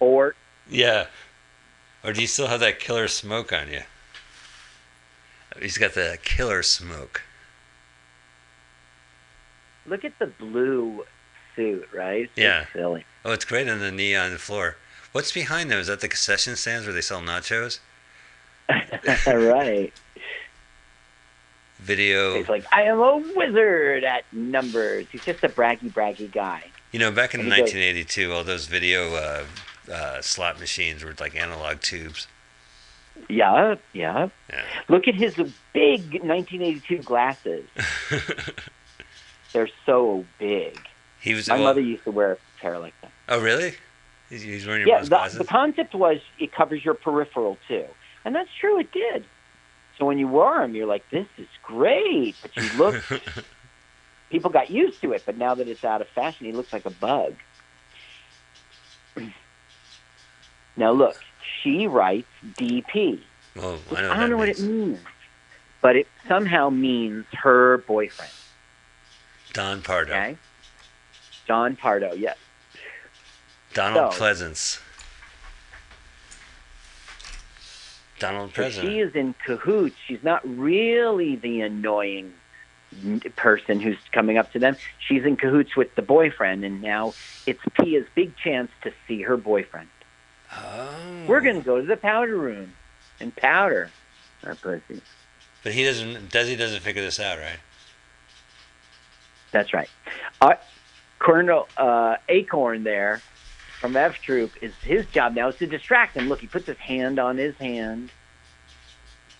fort? 0.00 0.36
Yeah. 0.68 1.06
Or 2.02 2.12
do 2.12 2.20
you 2.20 2.26
still 2.26 2.48
have 2.48 2.58
that 2.58 2.80
killer 2.80 3.06
smoke 3.06 3.52
on 3.52 3.68
you? 3.70 3.82
He's 5.60 5.78
got 5.78 5.94
the 5.94 6.18
killer 6.22 6.62
smoke. 6.62 7.22
Look 9.86 10.04
at 10.04 10.18
the 10.18 10.26
blue 10.26 11.04
suit, 11.54 11.88
right? 11.92 12.22
It's 12.24 12.32
Yeah. 12.36 12.66
silly. 12.72 13.04
Oh, 13.24 13.32
it's 13.32 13.44
great 13.44 13.68
on 13.68 13.78
the 13.80 13.92
neon 13.92 14.36
floor. 14.38 14.76
What's 15.12 15.32
behind 15.32 15.70
them? 15.70 15.78
Is 15.78 15.86
that 15.86 16.00
the 16.00 16.08
concession 16.08 16.56
stands 16.56 16.86
where 16.86 16.92
they 16.94 17.00
sell 17.00 17.20
nachos? 17.22 17.78
right. 19.26 19.92
Video. 21.78 22.34
He's 22.36 22.48
like, 22.48 22.64
I 22.72 22.82
am 22.82 22.98
a 22.98 23.16
wizard 23.36 24.02
at 24.04 24.24
numbers. 24.32 25.06
He's 25.12 25.24
just 25.24 25.44
a 25.44 25.48
braggy, 25.48 25.92
braggy 25.92 26.30
guy. 26.30 26.64
You 26.90 26.98
know, 26.98 27.10
back 27.12 27.34
in 27.34 27.40
And 27.40 27.52
he 27.52 27.60
goes- 27.60 27.72
1982, 27.72 28.32
all 28.32 28.44
those 28.44 28.66
video 28.66 29.14
uh, 29.14 29.44
uh, 29.92 30.20
slot 30.22 30.58
machines 30.58 31.04
were 31.04 31.14
like 31.20 31.36
analog 31.36 31.80
tubes. 31.80 32.26
Yeah, 33.28 33.74
yeah. 33.92 34.28
Yeah. 34.50 34.62
Look 34.88 35.08
at 35.08 35.14
his 35.14 35.34
big 35.72 36.00
1982 36.22 36.98
glasses. 36.98 37.66
They're 39.52 39.68
so 39.84 40.24
big. 40.38 40.78
He 41.20 41.34
was. 41.34 41.48
My 41.48 41.56
well- 41.56 41.64
mother 41.64 41.80
used 41.80 42.04
to 42.04 42.10
wear 42.10 42.32
a 42.32 42.38
pair 42.60 42.78
like 42.78 42.94
that. 43.02 43.10
Oh, 43.28 43.40
really? 43.40 43.74
He's, 44.28 44.42
he's 44.42 44.66
wearing 44.66 44.86
your 44.86 44.96
Yeah, 44.96 45.02
the, 45.02 45.08
glasses. 45.08 45.38
the 45.38 45.44
concept 45.44 45.94
was 45.94 46.18
it 46.38 46.52
covers 46.52 46.84
your 46.84 46.94
peripheral 46.94 47.58
too, 47.68 47.84
and 48.24 48.34
that's 48.34 48.50
true. 48.60 48.78
It 48.80 48.92
did. 48.92 49.24
So 49.98 50.04
when 50.04 50.18
you 50.18 50.28
wore 50.28 50.58
them, 50.58 50.74
you're 50.74 50.86
like, 50.86 51.08
"This 51.10 51.26
is 51.38 51.46
great," 51.62 52.36
but 52.42 52.56
you 52.56 52.68
look. 52.76 53.02
people 54.30 54.50
got 54.50 54.68
used 54.70 55.00
to 55.00 55.12
it, 55.12 55.22
but 55.24 55.38
now 55.38 55.54
that 55.54 55.68
it's 55.68 55.84
out 55.84 56.00
of 56.00 56.08
fashion, 56.08 56.46
he 56.46 56.52
looks 56.52 56.72
like 56.72 56.84
a 56.86 56.90
bug. 56.90 57.34
Now 60.76 60.92
look, 60.92 61.16
she 61.62 61.86
writes 61.86 62.28
DP. 62.54 63.20
Oh, 63.58 63.76
Which 63.88 63.98
I 63.98 64.02
know 64.02 64.10
I 64.12 64.16
don't 64.18 64.30
know 64.30 64.36
what 64.36 64.48
it 64.48 64.60
means, 64.60 64.98
but 65.80 65.96
it 65.96 66.06
somehow 66.28 66.68
means 66.70 67.24
her 67.32 67.78
boyfriend. 67.78 68.32
Don 69.52 69.80
Pardo. 69.82 70.12
Okay, 70.12 70.36
John 71.46 71.76
Pardo. 71.76 72.12
Yes. 72.14 72.36
Donald 73.72 74.12
So- 74.12 74.18
Pleasance. 74.18 74.80
Donald 78.18 78.50
So 78.50 78.54
President. 78.54 78.92
she 78.92 79.00
is 79.00 79.14
in 79.14 79.34
cahoots. 79.44 79.96
She's 80.06 80.22
not 80.22 80.40
really 80.48 81.36
the 81.36 81.60
annoying 81.60 82.32
person 83.36 83.78
who's 83.80 83.98
coming 84.12 84.38
up 84.38 84.52
to 84.52 84.58
them. 84.58 84.76
She's 85.06 85.24
in 85.24 85.36
cahoots 85.36 85.76
with 85.76 85.94
the 85.96 86.02
boyfriend, 86.02 86.64
and 86.64 86.80
now 86.80 87.12
it's 87.46 87.60
Pia's 87.78 88.06
big 88.14 88.34
chance 88.36 88.70
to 88.82 88.92
see 89.06 89.22
her 89.22 89.36
boyfriend. 89.36 89.88
Oh. 90.56 91.24
We're 91.26 91.40
going 91.40 91.56
to 91.56 91.64
go 91.64 91.80
to 91.80 91.86
the 91.86 91.96
powder 91.96 92.36
room 92.36 92.74
and 93.20 93.34
powder 93.34 93.90
our 94.44 94.54
pussy. 94.54 95.00
But 95.62 95.72
he 95.72 95.84
doesn't. 95.84 96.30
Desi 96.30 96.56
doesn't 96.56 96.82
figure 96.82 97.02
this 97.02 97.18
out, 97.18 97.38
right? 97.38 97.58
That's 99.52 99.72
right. 99.74 99.88
Uh, 100.40 100.54
Colonel 101.18 101.68
uh, 101.76 102.16
Acorn 102.28 102.84
there 102.84 103.20
from 103.80 103.96
F 103.96 104.20
Troop 104.20 104.52
is 104.60 104.74
his 104.82 105.06
job 105.06 105.34
now 105.34 105.48
is 105.48 105.56
to 105.56 105.66
distract 105.66 106.16
him. 106.16 106.28
Look, 106.28 106.40
he 106.40 106.46
puts 106.46 106.66
his 106.66 106.78
hand 106.78 107.18
on 107.18 107.36
his 107.36 107.56
hand. 107.56 108.10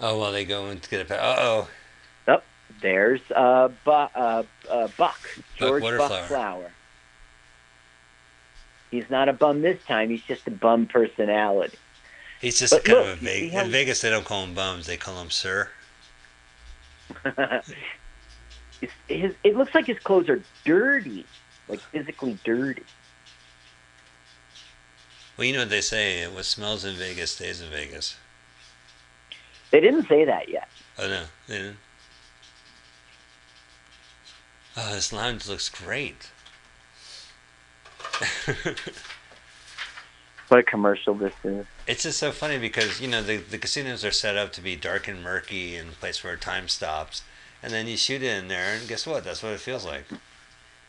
Oh 0.01 0.19
well, 0.19 0.33
they 0.33 0.45
go 0.45 0.75
to 0.75 0.91
get 0.91 1.11
a. 1.11 1.23
Uh 1.23 1.37
oh. 1.39 1.69
There's 2.81 3.21
uh, 3.35 3.69
Bu- 3.85 3.91
uh, 3.91 4.43
uh, 4.71 4.89
Buck, 4.97 5.19
George 5.57 5.83
Buck 5.83 5.99
Butterflower. 5.99 6.27
Flower. 6.27 6.73
He's 8.91 9.09
not 9.11 9.29
a 9.29 9.33
bum 9.33 9.63
this 9.63 9.83
time. 9.85 10.11
He's 10.11 10.23
just 10.23 10.47
a 10.47 10.51
bum 10.51 10.87
personality. 10.87 11.77
He's 12.41 12.59
just 12.59 12.73
But 12.73 12.85
kind 12.85 12.99
look, 12.99 13.07
of 13.09 13.13
a 13.23 13.25
Vegas. 13.25 13.55
how- 13.55 13.61
In 13.65 13.71
Vegas, 13.71 14.01
they 14.01 14.11
don't 14.11 14.25
call 14.25 14.45
him 14.45 14.55
bums; 14.55 14.87
they 14.87 14.97
call 14.97 15.21
him 15.21 15.31
sir. 15.31 15.71
His, 19.09 19.33
it 19.43 19.57
looks 19.57 19.75
like 19.75 19.87
his 19.87 19.99
clothes 19.99 20.29
are 20.29 20.43
dirty, 20.65 21.25
like 21.69 21.81
physically 21.81 22.39
dirty. 22.45 22.83
Well, 25.37 25.47
you 25.47 25.55
know 25.55 25.61
what 25.61 25.71
they 25.71 25.81
say: 25.81 26.27
what 26.29 26.45
smells 26.45 26.85
in 26.85 26.95
Vegas 26.97 27.31
stays 27.33 27.61
in 27.63 27.71
Vegas. 27.71 28.17
They 29.71 29.81
didn't 29.81 30.09
say 30.09 30.25
that 30.27 30.49
yet. 30.51 30.69
Oh 30.99 31.09
no, 31.09 31.25
they 31.49 31.57
didn't. 31.59 31.79
Oh, 34.77 34.93
this 34.95 35.11
lounge 35.13 35.49
looks 35.49 35.69
great. 35.71 36.31
What 40.49 40.61
a 40.61 40.63
commercial 40.63 41.15
this 41.15 41.35
is. 41.43 41.67
It's 41.89 42.05
just 42.05 42.19
so 42.19 42.31
funny 42.31 42.59
because 42.59 43.01
you 43.01 43.09
know 43.09 43.23
the 43.23 43.39
the 43.39 43.59
casinos 43.59 44.05
are 44.05 44.13
set 44.13 44.37
up 44.37 44.53
to 44.53 44.61
be 44.61 44.77
dark 44.77 45.09
and 45.09 45.23
murky 45.23 45.77
and 45.77 45.91
a 45.91 45.93
place 45.93 46.23
where 46.23 46.37
time 46.37 46.69
stops, 46.69 47.23
and 47.63 47.73
then 47.73 47.89
you 47.89 47.97
shoot 47.97 48.23
in 48.23 48.47
there, 48.47 48.75
and 48.77 48.87
guess 48.87 49.07
what? 49.07 49.25
That's 49.25 49.43
what 49.43 49.53
it 49.53 49.61
feels 49.61 49.85
like. 49.85 50.05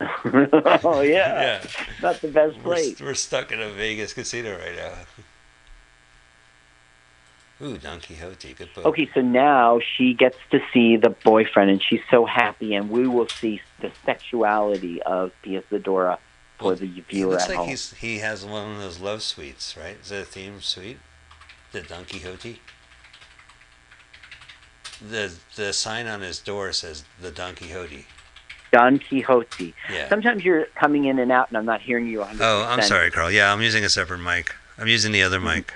oh 0.00 1.00
yeah, 1.00 1.60
Yeah, 1.64 1.66
not 2.00 2.20
the 2.20 2.28
best 2.28 2.56
we're, 2.58 2.62
place. 2.62 3.00
we're 3.00 3.14
stuck 3.14 3.50
in 3.50 3.60
a 3.60 3.70
Vegas 3.70 4.14
casino 4.14 4.56
right 4.56 4.76
now. 4.76 4.92
Ooh, 7.66 7.76
Don 7.76 7.98
Quixote, 7.98 8.54
good 8.54 8.72
book. 8.72 8.86
Okay, 8.86 9.10
so 9.12 9.20
now 9.20 9.80
she 9.80 10.14
gets 10.14 10.38
to 10.52 10.60
see 10.72 10.96
the 10.96 11.10
boyfriend, 11.10 11.68
and 11.68 11.82
she's 11.82 12.02
so 12.08 12.24
happy, 12.24 12.76
and 12.76 12.88
we 12.88 13.08
will 13.08 13.28
see 13.28 13.60
the 13.80 13.90
sexuality 14.04 15.02
of 15.02 15.32
Pia 15.42 15.62
Zadora 15.62 16.18
for 16.58 16.74
the 16.74 16.86
He 16.86 17.00
viewer 17.02 17.32
looks 17.32 17.44
at 17.44 17.48
like 17.50 17.58
home. 17.58 17.68
he's 17.68 17.92
he 17.94 18.18
has 18.18 18.44
one 18.44 18.72
of 18.72 18.78
those 18.78 18.98
love 19.00 19.22
suites, 19.22 19.76
right? 19.76 19.96
Is 20.02 20.08
that 20.10 20.22
a 20.22 20.24
theme 20.24 20.60
suite? 20.60 20.98
The 21.72 21.82
Don 21.82 22.04
Quixote. 22.04 22.60
The 25.00 25.32
the 25.56 25.72
sign 25.72 26.06
on 26.06 26.20
his 26.22 26.38
door 26.40 26.72
says 26.72 27.04
the 27.20 27.30
Don 27.30 27.54
Quixote. 27.54 28.06
Don 28.72 28.98
Quixote. 28.98 29.74
Yeah. 29.92 30.08
Sometimes 30.08 30.44
you're 30.44 30.66
coming 30.74 31.04
in 31.06 31.18
and 31.18 31.32
out, 31.32 31.48
and 31.48 31.56
I'm 31.56 31.64
not 31.64 31.80
hearing 31.80 32.06
you 32.06 32.18
100%. 32.18 32.36
Oh, 32.40 32.66
I'm 32.68 32.82
sorry, 32.82 33.10
Carl. 33.10 33.30
Yeah, 33.30 33.50
I'm 33.52 33.62
using 33.62 33.82
a 33.84 33.88
separate 33.88 34.18
mic. 34.18 34.54
I'm 34.76 34.88
using 34.88 35.10
the 35.12 35.22
other 35.22 35.40
mic. 35.40 35.72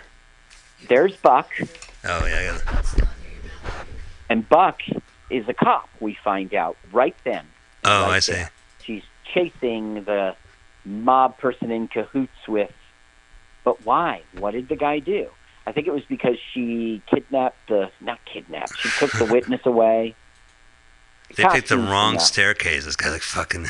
There's 0.88 1.14
Buck, 1.16 1.48
Oh 2.04 2.26
yeah, 2.26 2.58
got 2.66 2.84
and 4.28 4.48
Buck 4.48 4.80
is 5.30 5.48
a 5.48 5.54
cop. 5.54 5.88
We 6.00 6.14
find 6.24 6.52
out 6.54 6.76
right 6.92 7.14
then. 7.24 7.46
Oh, 7.84 8.02
Right 8.08 8.16
I 8.16 8.18
see. 8.18 8.32
there. 8.32 8.50
She's 8.84 9.02
chasing 9.32 10.02
the 10.04 10.34
mob 10.84 11.38
person 11.38 11.70
in 11.70 11.88
cahoots 11.88 12.48
with. 12.48 12.72
But 13.64 13.84
why? 13.84 14.22
What 14.38 14.52
did 14.52 14.68
the 14.68 14.76
guy 14.76 14.98
do? 14.98 15.28
I 15.66 15.72
think 15.72 15.86
it 15.86 15.92
was 15.92 16.04
because 16.04 16.36
she 16.52 17.02
kidnapped 17.06 17.68
the 17.68 17.90
not 18.00 18.18
kidnapped. 18.24 18.76
She 18.78 18.88
took 18.98 19.12
the 19.12 19.24
witness 19.32 19.60
away. 19.64 20.14
They 21.36 21.44
picked 21.44 21.68
the 21.68 21.78
wrong 21.78 22.18
staircase. 22.18 22.84
This 22.84 22.96
guy 22.96 23.10
like 23.10 23.22
fucking 23.22 23.68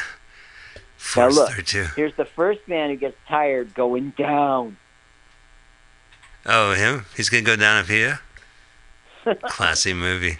Now 1.16 1.28
look, 1.28 1.52
here's 1.52 2.14
the 2.16 2.24
first 2.24 2.66
man 2.66 2.90
who 2.90 2.96
gets 2.96 3.16
tired 3.28 3.74
going 3.74 4.10
down. 4.16 4.78
Oh, 6.44 6.72
him? 6.72 7.04
He's 7.16 7.28
gonna 7.28 7.44
go 7.44 7.56
down 7.56 7.78
up 7.78 7.86
here. 7.86 8.20
Classy 9.44 9.94
movie. 9.94 10.38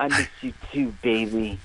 I 0.00 0.08
miss 0.08 0.28
you 0.40 0.54
too, 0.72 0.94
baby. 1.02 1.58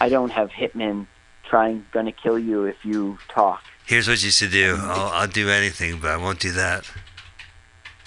I 0.00 0.08
don't 0.08 0.30
have 0.30 0.50
hitmen 0.50 1.06
trying 1.48 1.84
gonna 1.92 2.12
kill 2.12 2.38
you 2.38 2.64
if 2.64 2.84
you 2.84 3.18
talk. 3.28 3.62
Here's 3.86 4.08
what 4.08 4.22
you 4.22 4.30
should 4.30 4.50
do. 4.50 4.76
I'll, 4.80 5.10
I'll 5.12 5.28
do 5.28 5.48
anything, 5.48 6.00
but 6.00 6.10
I 6.10 6.16
won't 6.16 6.40
do 6.40 6.52
that. 6.52 6.90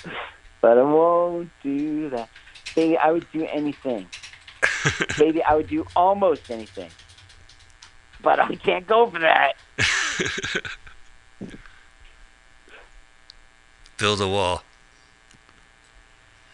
But 0.61 0.77
I 0.77 0.83
won't 0.83 1.49
do 1.63 2.09
that. 2.09 2.27
Baby, 2.75 2.97
I 2.97 3.11
would 3.11 3.25
do 3.31 3.45
anything. 3.45 4.07
Baby, 5.17 5.41
I 5.41 5.55
would 5.55 5.69
do 5.69 5.85
almost 5.95 6.51
anything. 6.51 6.91
But 8.21 8.39
I 8.39 8.55
can't 8.55 8.85
go 8.85 9.09
for 9.09 9.19
that. 9.19 9.53
Build 13.97 14.19
a 14.21 14.27
wall. 14.27 14.63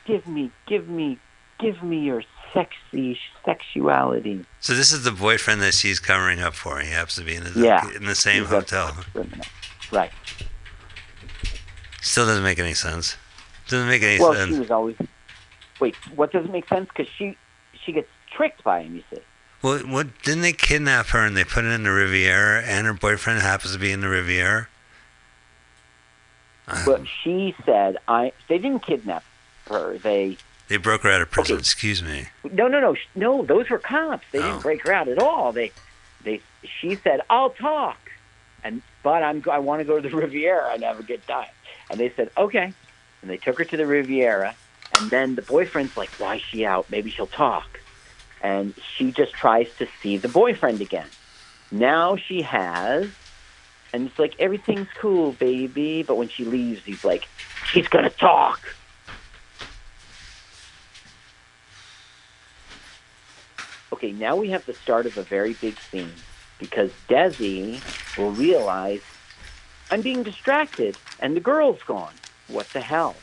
Give 0.05 0.27
me, 0.27 0.51
give 0.67 0.87
me, 0.87 1.17
give 1.59 1.81
me 1.81 1.97
your 1.99 2.21
sexy 2.55 3.19
sexuality. 3.45 4.43
So 4.59 4.73
this 4.73 4.91
is 4.91 5.03
the 5.03 5.11
boyfriend 5.11 5.61
that 5.61 5.75
she's 5.75 5.99
covering 5.99 6.39
up 6.41 6.55
for. 6.55 6.79
He 6.79 6.89
happens 6.89 7.15
to 7.15 7.23
be 7.23 7.35
in 7.35 7.43
the, 7.43 7.51
Yeah. 7.59 7.87
in 7.95 8.05
the 8.05 8.15
same 8.15 8.45
hotel. 8.45 8.97
Right. 9.91 10.11
Still 12.01 12.25
doesn't 12.25 12.43
make 12.43 12.57
any 12.57 12.73
sense. 12.73 13.17
Doesn't 13.67 13.87
make 13.87 14.01
any 14.01 14.19
Well, 14.19 14.33
she 14.33 14.39
sense. 14.39 14.57
was 14.57 14.71
always. 14.71 14.95
Wait, 15.79 15.95
what 16.15 16.31
doesn't 16.31 16.51
make 16.51 16.67
sense? 16.67 16.87
Because 16.87 17.11
she 17.17 17.37
she 17.83 17.91
gets 17.91 18.07
tricked 18.31 18.63
by 18.63 18.81
him. 18.81 18.95
You 18.95 19.03
see. 19.13 19.21
Well, 19.61 19.79
what 19.79 20.07
didn't 20.23 20.41
they 20.41 20.53
kidnap 20.53 21.07
her 21.07 21.25
and 21.25 21.35
they 21.35 21.43
put 21.43 21.63
her 21.65 21.69
in 21.71 21.83
the 21.83 21.91
Riviera, 21.91 22.61
and 22.63 22.87
her 22.87 22.93
boyfriend 22.93 23.41
happens 23.41 23.73
to 23.73 23.79
be 23.79 23.91
in 23.91 24.01
the 24.01 24.09
Riviera? 24.09 24.67
But 26.85 27.03
she 27.23 27.55
said, 27.65 27.97
"I." 28.07 28.31
They 28.47 28.57
didn't 28.57 28.83
kidnap 28.83 29.23
her. 29.69 29.97
They 29.97 30.37
they 30.67 30.77
broke 30.77 31.01
her 31.03 31.11
out 31.11 31.21
of 31.21 31.29
prison. 31.31 31.55
Okay. 31.55 31.59
Excuse 31.61 32.01
me. 32.03 32.27
no, 32.51 32.67
no, 32.67 32.79
no, 32.79 32.95
no. 33.15 33.45
Those 33.45 33.69
were 33.69 33.79
cops. 33.79 34.25
They 34.31 34.39
Oh. 34.39 34.43
didn't 34.43 34.61
break 34.61 34.85
her 34.87 34.93
out 34.93 35.07
at 35.07 35.19
all. 35.19 35.51
They, 35.51 35.71
they. 36.23 36.41
She 36.81 36.95
said, 36.95 37.21
"I'll 37.29 37.51
talk," 37.51 37.97
and 38.63 38.81
but 39.03 39.21
I'm. 39.23 39.43
I 39.51 39.59
want 39.59 39.79
to 39.81 39.85
go 39.85 39.99
to 39.99 40.09
the 40.09 40.15
Riviera 40.23 40.71
and 40.73 40.83
have 40.83 40.99
a 40.99 41.03
good 41.03 41.25
time. 41.27 41.47
And 41.89 41.99
they 41.99 42.11
said, 42.15 42.29
"Okay," 42.37 42.73
and 43.21 43.29
they 43.31 43.37
took 43.37 43.57
her 43.59 43.65
to 43.65 43.77
the 43.77 43.85
Riviera. 43.85 44.55
And 44.99 45.09
then 45.09 45.35
the 45.35 45.41
boyfriend's 45.41 45.95
like, 45.97 46.09
"Why 46.19 46.35
is 46.37 46.41
she 46.41 46.65
out? 46.65 46.89
Maybe 46.89 47.09
she'll 47.11 47.27
talk." 47.27 47.79
And 48.41 48.73
she 48.95 49.11
just 49.11 49.33
tries 49.33 49.67
to 49.77 49.87
see 50.01 50.17
the 50.17 50.27
boyfriend 50.29 50.79
again. 50.81 51.07
Now 51.71 52.15
she 52.15 52.43
has, 52.43 53.07
and 53.91 54.07
it's 54.07 54.19
like 54.19 54.35
everything's 54.39 54.87
cool, 54.97 55.31
baby. 55.33 56.03
But 56.03 56.15
when 56.17 56.29
she 56.29 56.45
leaves, 56.45 56.83
he's 56.85 57.03
like, 57.03 57.27
"She's 57.67 57.87
gonna 57.87 58.09
talk." 58.09 58.59
Okay, 63.93 64.11
now 64.11 64.35
we 64.35 64.49
have 64.49 64.65
the 64.65 64.73
start 64.73 65.05
of 65.05 65.17
a 65.17 65.23
very 65.23 65.53
big 65.53 65.79
scene 65.79 66.13
because 66.59 66.91
Desi 67.07 67.81
will 68.17 68.31
realize 68.31 69.01
I'm 69.91 70.01
being 70.01 70.23
distracted 70.23 70.97
and 71.19 71.35
the 71.35 71.39
girl's 71.39 71.81
gone. 71.83 72.13
What 72.47 72.67
the 72.73 72.81
hell? 72.81 73.15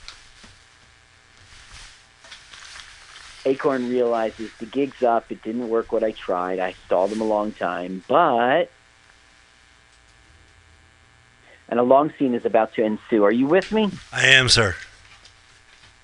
Acorn 3.45 3.89
realizes 3.89 4.51
the 4.59 4.67
gig's 4.67 5.03
up. 5.03 5.33
It 5.33 5.43
didn't 5.43 5.69
work 5.69 5.91
what 5.91 6.05
I 6.05 6.13
tried. 6.13 6.61
I 6.61 6.75
stalled 6.87 7.11
him 7.11 7.21
a 7.21 7.25
long 7.25 7.53
time, 7.53 8.05
but 8.07 8.71
and 11.69 11.81
a 11.81 11.83
long 11.83 12.13
scene 12.19 12.35
is 12.35 12.45
about 12.45 12.75
to 12.75 12.85
ensue. 12.85 13.25
Are 13.25 13.33
you 13.33 13.47
with 13.47 13.73
me? 13.73 13.91
I 14.13 14.27
am, 14.27 14.49
sir. 14.49 14.77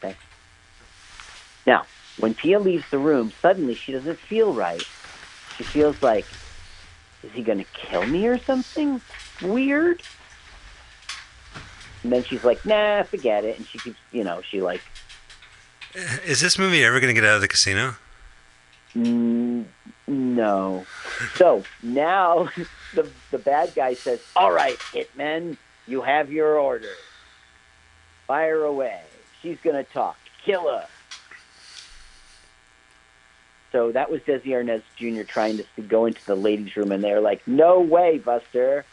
Thanks. 0.01 0.19
Now, 1.67 1.85
when 2.19 2.35
Pia 2.35 2.59
leaves 2.59 2.85
the 2.91 2.99
room, 2.99 3.33
suddenly 3.41 3.75
she 3.75 3.93
doesn't 3.93 4.19
feel 4.19 4.53
right. 4.53 4.83
She 5.57 5.65
feels 5.65 6.03
like, 6.03 6.27
is 7.23 7.33
he 7.33 7.43
going 7.43 7.59
to 7.59 7.67
kill 7.73 8.07
me 8.07 8.27
or 8.27 8.39
something 8.39 9.01
weird? 9.43 10.03
And 12.03 12.13
then 12.13 12.23
she's 12.25 12.45
like, 12.45 12.65
nah, 12.65 13.03
forget 13.03 13.45
it. 13.45 13.59
And 13.59 13.67
she 13.67 13.79
keeps, 13.79 13.99
you 14.13 14.25
know, 14.25 14.41
she 14.43 14.61
like, 14.61 14.81
Is 16.25 16.41
this 16.41 16.59
movie 16.59 16.85
ever 16.85 17.01
going 17.01 17.15
to 17.15 17.21
get 17.21 17.29
out 17.29 17.37
of 17.37 17.41
the 17.41 17.49
casino? 17.49 17.97
mm, 18.95 19.65
no. 20.07 20.87
So 21.35 21.65
now 21.83 22.51
the, 22.95 23.11
the 23.31 23.39
bad 23.39 23.75
guy 23.75 23.95
says, 23.95 24.21
all 24.37 24.53
right, 24.53 24.79
hitmen, 24.79 25.57
you 25.87 26.03
have 26.03 26.31
your 26.31 26.59
order. 26.59 26.93
Fire 28.27 28.65
away. 28.65 29.01
She's 29.43 29.59
going 29.63 29.77
to 29.77 29.91
talk. 29.93 30.17
Kill 30.45 30.69
her. 30.69 30.87
So 33.73 33.93
that 33.93 34.11
was 34.11 34.21
Desi 34.23 34.47
Arnaz 34.47 34.83
Jr. 34.97 35.23
trying 35.25 35.59
to 35.59 35.83
go 35.83 36.07
into 36.07 36.25
the 36.25 36.35
ladies' 36.35 36.75
room, 36.77 36.91
and 36.93 37.05
they're 37.05 37.21
like, 37.21 37.47
"No 37.47 37.81
way, 37.81 38.19
Buster." 38.19 38.85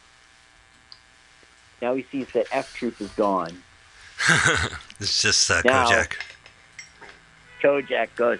Now 1.80 1.94
he 1.94 2.02
sees 2.10 2.26
that 2.34 2.46
F 2.52 2.74
Troop 2.74 3.00
is 3.00 3.10
gone. 3.12 3.62
It's 4.98 5.20
just 5.20 5.50
uh, 5.50 5.60
Now- 5.62 5.86
Kojak. 5.90 6.12
Kojak 7.62 8.08
goes, 8.16 8.38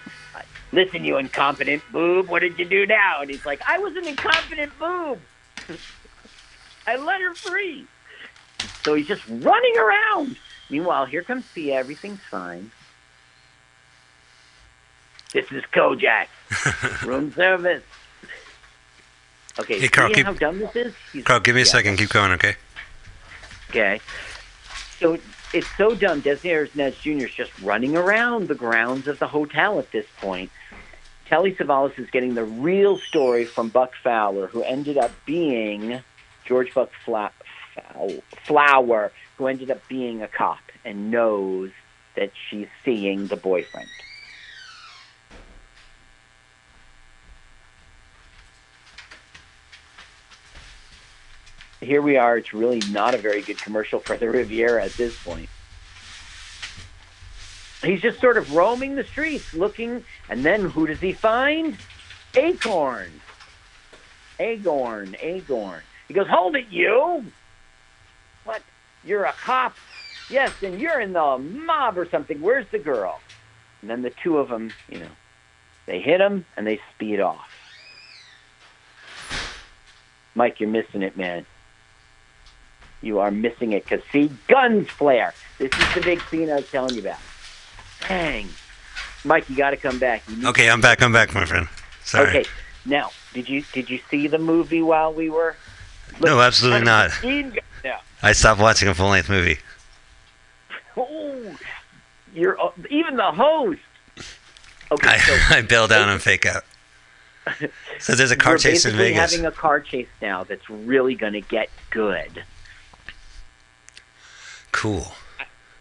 "Listen, 0.72 1.05
you 1.05 1.18
incompetent 1.18 1.82
boob, 1.93 2.28
what 2.28 2.41
did 2.41 2.59
you 2.59 2.64
do 2.64 2.87
now?" 2.87 3.20
And 3.20 3.30
he's 3.30 3.45
like, 3.45 3.61
"I 3.68 3.78
was 3.78 3.95
an 3.97 4.07
incompetent 4.07 4.72
boob. 4.78 5.18
I 6.87 6.97
let 6.97 7.20
her 7.20 7.34
free." 7.34 7.87
So 8.84 8.95
he's 8.95 9.07
just 9.07 9.22
running 9.28 9.76
around. 9.78 10.37
Meanwhile, 10.70 11.05
here 11.07 11.22
comes 11.22 11.45
Pia. 11.55 11.74
Everything's 11.74 12.20
fine. 12.30 12.70
This 15.33 15.51
is 15.53 15.62
Kojak, 15.72 16.27
room 17.07 17.33
service. 17.33 17.83
Okay, 19.59 19.81
Hey, 19.81 19.89
Carl, 19.89 20.09
see 20.09 20.14
keep- 20.16 20.27
how 20.27 20.33
dumb 20.35 20.59
this 20.59 20.77
is? 20.77 20.95
He's- 21.12 21.24
Carl, 21.24 21.41
give 21.41 21.55
me 21.55 21.62
a 21.62 21.64
yeah. 21.64 21.70
second. 21.70 21.97
Keep 21.97 22.11
going, 22.11 22.33
okay? 22.33 22.55
Okay. 23.70 24.01
So 24.99 25.18
it's 25.53 25.66
so 25.77 25.95
dumb. 25.95 26.22
Desi 26.22 26.51
Arnaz 26.51 27.01
Jr. 27.01 27.27
is 27.27 27.33
just 27.35 27.59
running 27.61 27.97
around 27.97 28.49
the 28.49 28.55
grounds 28.55 29.09
of 29.09 29.18
the 29.18 29.27
hotel 29.27 29.79
at 29.79 29.91
this 29.93 30.07
point. 30.20 30.51
Telly 31.29 31.53
Savalas 31.55 31.99
is 31.99 32.09
getting 32.11 32.35
the 32.35 32.45
real 32.45 32.97
story 32.99 33.45
from 33.45 33.68
Buck 33.68 33.93
Fowler, 34.03 34.47
who 34.47 34.62
ended 34.62 34.97
up 34.97 35.11
being 35.27 36.01
George 36.45 36.72
Buck 36.72 36.91
Fla- 37.05 37.33
Flower, 38.45 39.12
who 39.37 39.47
ended 39.49 39.70
up 39.70 39.81
being 39.89 40.22
a 40.22 40.29
cop 40.29 40.61
and 40.85 41.11
knows 41.11 41.70
that 42.14 42.31
she's 42.49 42.68
seeing 42.85 43.27
the 43.27 43.37
boyfriend. 43.37 43.89
Here 51.87 52.03
we 52.03 52.16
are. 52.16 52.37
It's 52.37 52.53
really 52.53 52.82
not 52.91 53.14
a 53.14 53.18
very 53.18 53.43
good 53.43 53.59
commercial 53.59 54.01
for 54.01 54.16
the 54.16 54.28
Riviera 54.28 54.84
at 54.84 54.95
this 54.95 55.16
point. 55.22 55.49
He's 57.80 58.01
just 58.01 58.20
sort 58.20 58.37
of 58.37 58.53
roaming 58.53 58.97
the 58.97 59.05
streets 59.05 59.55
looking, 59.55 60.03
and 60.28 60.45
then 60.45 60.64
who 60.64 60.89
does 60.89 60.99
he 60.99 61.12
find? 61.12 61.76
Acorn. 62.34 63.20
Agarn. 64.41 65.16
Agarn. 65.20 65.80
He 66.09 66.14
goes, 66.14 66.26
Hold 66.26 66.57
it, 66.57 66.66
you! 66.70 67.24
What? 68.43 68.62
You're 69.05 69.24
a 69.24 69.32
cop? 69.32 69.76
Yes, 70.28 70.51
and 70.64 70.80
you're 70.80 71.01
in 71.01 71.12
the 71.12 71.39
mob 71.39 71.97
or 71.99 72.09
something. 72.09 72.41
Where's 72.41 72.66
the 72.72 72.80
girl? 72.80 73.20
And 73.80 73.89
then 73.89 74.03
the 74.03 74.11
two 74.11 74.39
of 74.39 74.49
them, 74.49 74.72
you 74.89 74.99
know, 74.99 75.12
they 75.87 76.01
hit 76.01 76.20
him 76.20 76.47
and 76.57 76.66
they 76.66 76.80
speed 76.97 77.20
off. 77.20 77.49
Mike, 80.34 80.59
you're 80.59 80.68
missing 80.68 81.03
it, 81.03 81.16
man. 81.16 81.47
You 83.07 83.20
are 83.20 83.30
missing 83.30 83.70
it 83.70 83.84
because 83.84 84.02
see, 84.11 84.30
guns 84.48 84.88
flare. 84.88 85.32
This 85.59 85.70
is 85.72 85.94
the 85.94 86.00
big 86.00 86.20
scene 86.22 86.50
I 86.50 86.57
was 86.57 86.68
telling 86.68 86.94
you 86.96 87.02
about. 87.02 87.20
Dang, 88.09 88.48
Mike, 89.24 89.48
you 89.48 89.57
got 89.57 89.70
to 89.70 89.76
come 89.76 90.00
back. 90.00 90.24
You 90.28 90.36
need- 90.38 90.46
Okay, 90.46 90.68
I'm 90.68 90.80
back. 90.80 91.00
I'm 91.02 91.12
back, 91.12 91.32
my 91.32 91.44
friend. 91.44 91.68
Sorry. 92.02 92.28
Okay. 92.28 92.44
Now, 92.84 93.11
did 93.32 93.48
you 93.48 93.62
did 93.72 93.88
you 93.88 94.00
see 94.11 94.26
the 94.26 94.38
movie 94.38 94.82
while 94.82 95.12
we 95.12 95.30
were? 95.30 95.54
No, 96.20 96.40
absolutely 96.40 96.82
not. 96.84 97.11
Yeah. 97.22 98.00
I 98.22 98.32
stopped 98.32 98.61
watching 98.61 98.88
a 98.88 98.94
full 98.94 99.09
length 99.11 99.28
movie. 99.30 99.59
Oh, 100.96 101.57
you're 102.34 102.61
uh, 102.61 102.70
even 102.90 103.16
the 103.16 103.30
host. 103.30 103.80
Okay, 104.90 105.18
so 105.18 105.32
I, 105.50 105.59
I 105.59 105.62
bail 105.62 105.86
down 105.86 106.09
and 106.09 106.20
fake 106.20 106.44
out. 106.46 106.64
So 108.00 108.14
there's 108.14 108.32
a 108.32 108.36
car 108.46 108.59
chase 108.59 108.84
in 108.84 108.96
Vegas. 108.96 109.32
having 109.32 109.46
a 109.46 109.52
car 109.52 109.78
chase 109.78 110.09
now 110.20 110.42
that's 110.42 110.68
really 110.68 111.14
going 111.14 111.34
to 111.34 111.40
get 111.40 111.68
good. 111.90 112.42
Cool. 114.77 115.11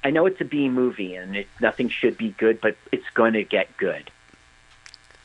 I 0.06 0.10
know 0.10 0.26
it's 0.26 0.39
a 0.39 0.46
B 0.46 0.70
movie 0.70 1.16
and 1.16 1.36
it, 1.36 1.48
nothing 1.60 1.89
should 1.89 2.18
be 2.18 2.30
good, 2.38 2.62
but 2.62 2.78
it's 2.93 3.10
going 3.14 3.34
to 3.34 3.43
get 3.43 3.76
good. 3.76 4.10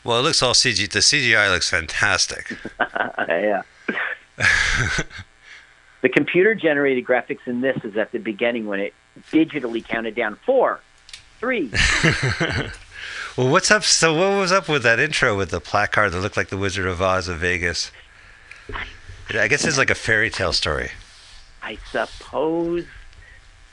Well, 0.03 0.18
it 0.18 0.23
looks 0.23 0.43
all 0.43 0.55
CG. 0.55 0.91
The 0.91 0.99
CGI 0.99 1.49
looks 1.53 1.71
fantastic. 1.71 2.59
yeah. 3.29 3.62
the 6.01 6.09
computer 6.09 6.57
generated 6.57 7.05
graphics 7.05 7.47
in 7.47 7.61
this 7.61 7.79
is 7.85 7.97
at 7.97 8.11
the 8.11 8.18
beginning 8.18 8.66
when 8.66 8.81
it 8.81 8.93
digitally 9.31 9.87
counted 9.87 10.16
down 10.16 10.35
four, 10.45 10.81
three. 11.39 11.71
well, 13.37 13.51
what's 13.51 13.71
up? 13.71 13.85
So, 13.85 14.14
what 14.14 14.37
was 14.37 14.51
up 14.51 14.68
with 14.68 14.83
that 14.83 14.99
intro 14.99 15.37
with 15.37 15.51
the 15.51 15.61
placard 15.61 16.11
that 16.11 16.21
looked 16.21 16.37
like 16.37 16.49
the 16.49 16.59
Wizard 16.59 16.87
of 16.87 17.01
Oz 17.01 17.29
of 17.29 17.39
Vegas? 17.39 17.93
I 19.31 19.47
guess 19.47 19.64
it's 19.64 19.79
like 19.79 19.91
a 19.91 19.95
fairy 19.95 20.29
tale 20.29 20.53
story. 20.53 20.91
I 21.62 21.79
suppose 21.93 22.87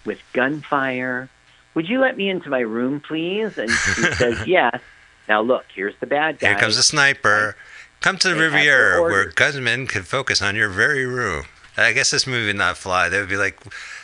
with 0.07 0.19
gunfire. 0.33 1.29
Would 1.75 1.87
you 1.87 1.99
let 1.99 2.17
me 2.17 2.27
into 2.27 2.49
my 2.49 2.61
room, 2.61 2.99
please? 2.99 3.59
And 3.59 3.69
he 3.69 4.11
says, 4.13 4.47
yes. 4.47 4.81
Now 5.29 5.41
look, 5.41 5.65
here's 5.75 5.93
the 5.99 6.07
bad 6.07 6.39
guy. 6.39 6.47
Here 6.49 6.57
comes 6.57 6.77
a 6.77 6.83
sniper. 6.83 7.55
Come 8.01 8.17
to 8.19 8.29
the 8.29 8.35
They 8.35 8.41
Riviera 8.41 9.01
where 9.03 9.25
gunmen 9.25 9.85
can 9.85 10.01
focus 10.03 10.41
on 10.41 10.55
your 10.55 10.69
very 10.69 11.05
room. 11.05 11.45
I 11.77 11.91
guess 11.93 12.09
this 12.09 12.25
movie 12.25 12.47
would 12.47 12.55
not 12.55 12.77
fly. 12.77 13.09
They 13.09 13.19
would 13.19 13.29
be 13.29 13.37
like, 13.37 13.59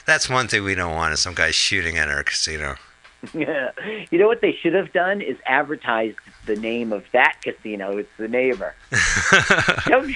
that's 0.06 0.30
one 0.30 0.47
thing 0.47 0.64
we 0.64 0.76
don't 0.76 0.95
want 0.95 1.14
is 1.14 1.20
some 1.20 1.34
guy 1.34 1.49
shooting 1.49 1.97
at 1.97 2.10
our 2.10 2.24
casino. 2.24 2.76
you 3.34 3.45
know 3.45 4.28
what 4.28 4.41
they 4.41 4.54
should 4.54 4.74
have 4.74 4.91
done 4.91 5.22
is 5.22 5.38
advertised 5.45 6.18
the 6.45 6.56
name 6.58 6.91
of 6.91 7.06
that 7.14 7.38
casino. 7.41 7.97
It's 7.97 8.10
the 8.18 8.28
neighbor. 8.28 8.76
don't 9.88 10.14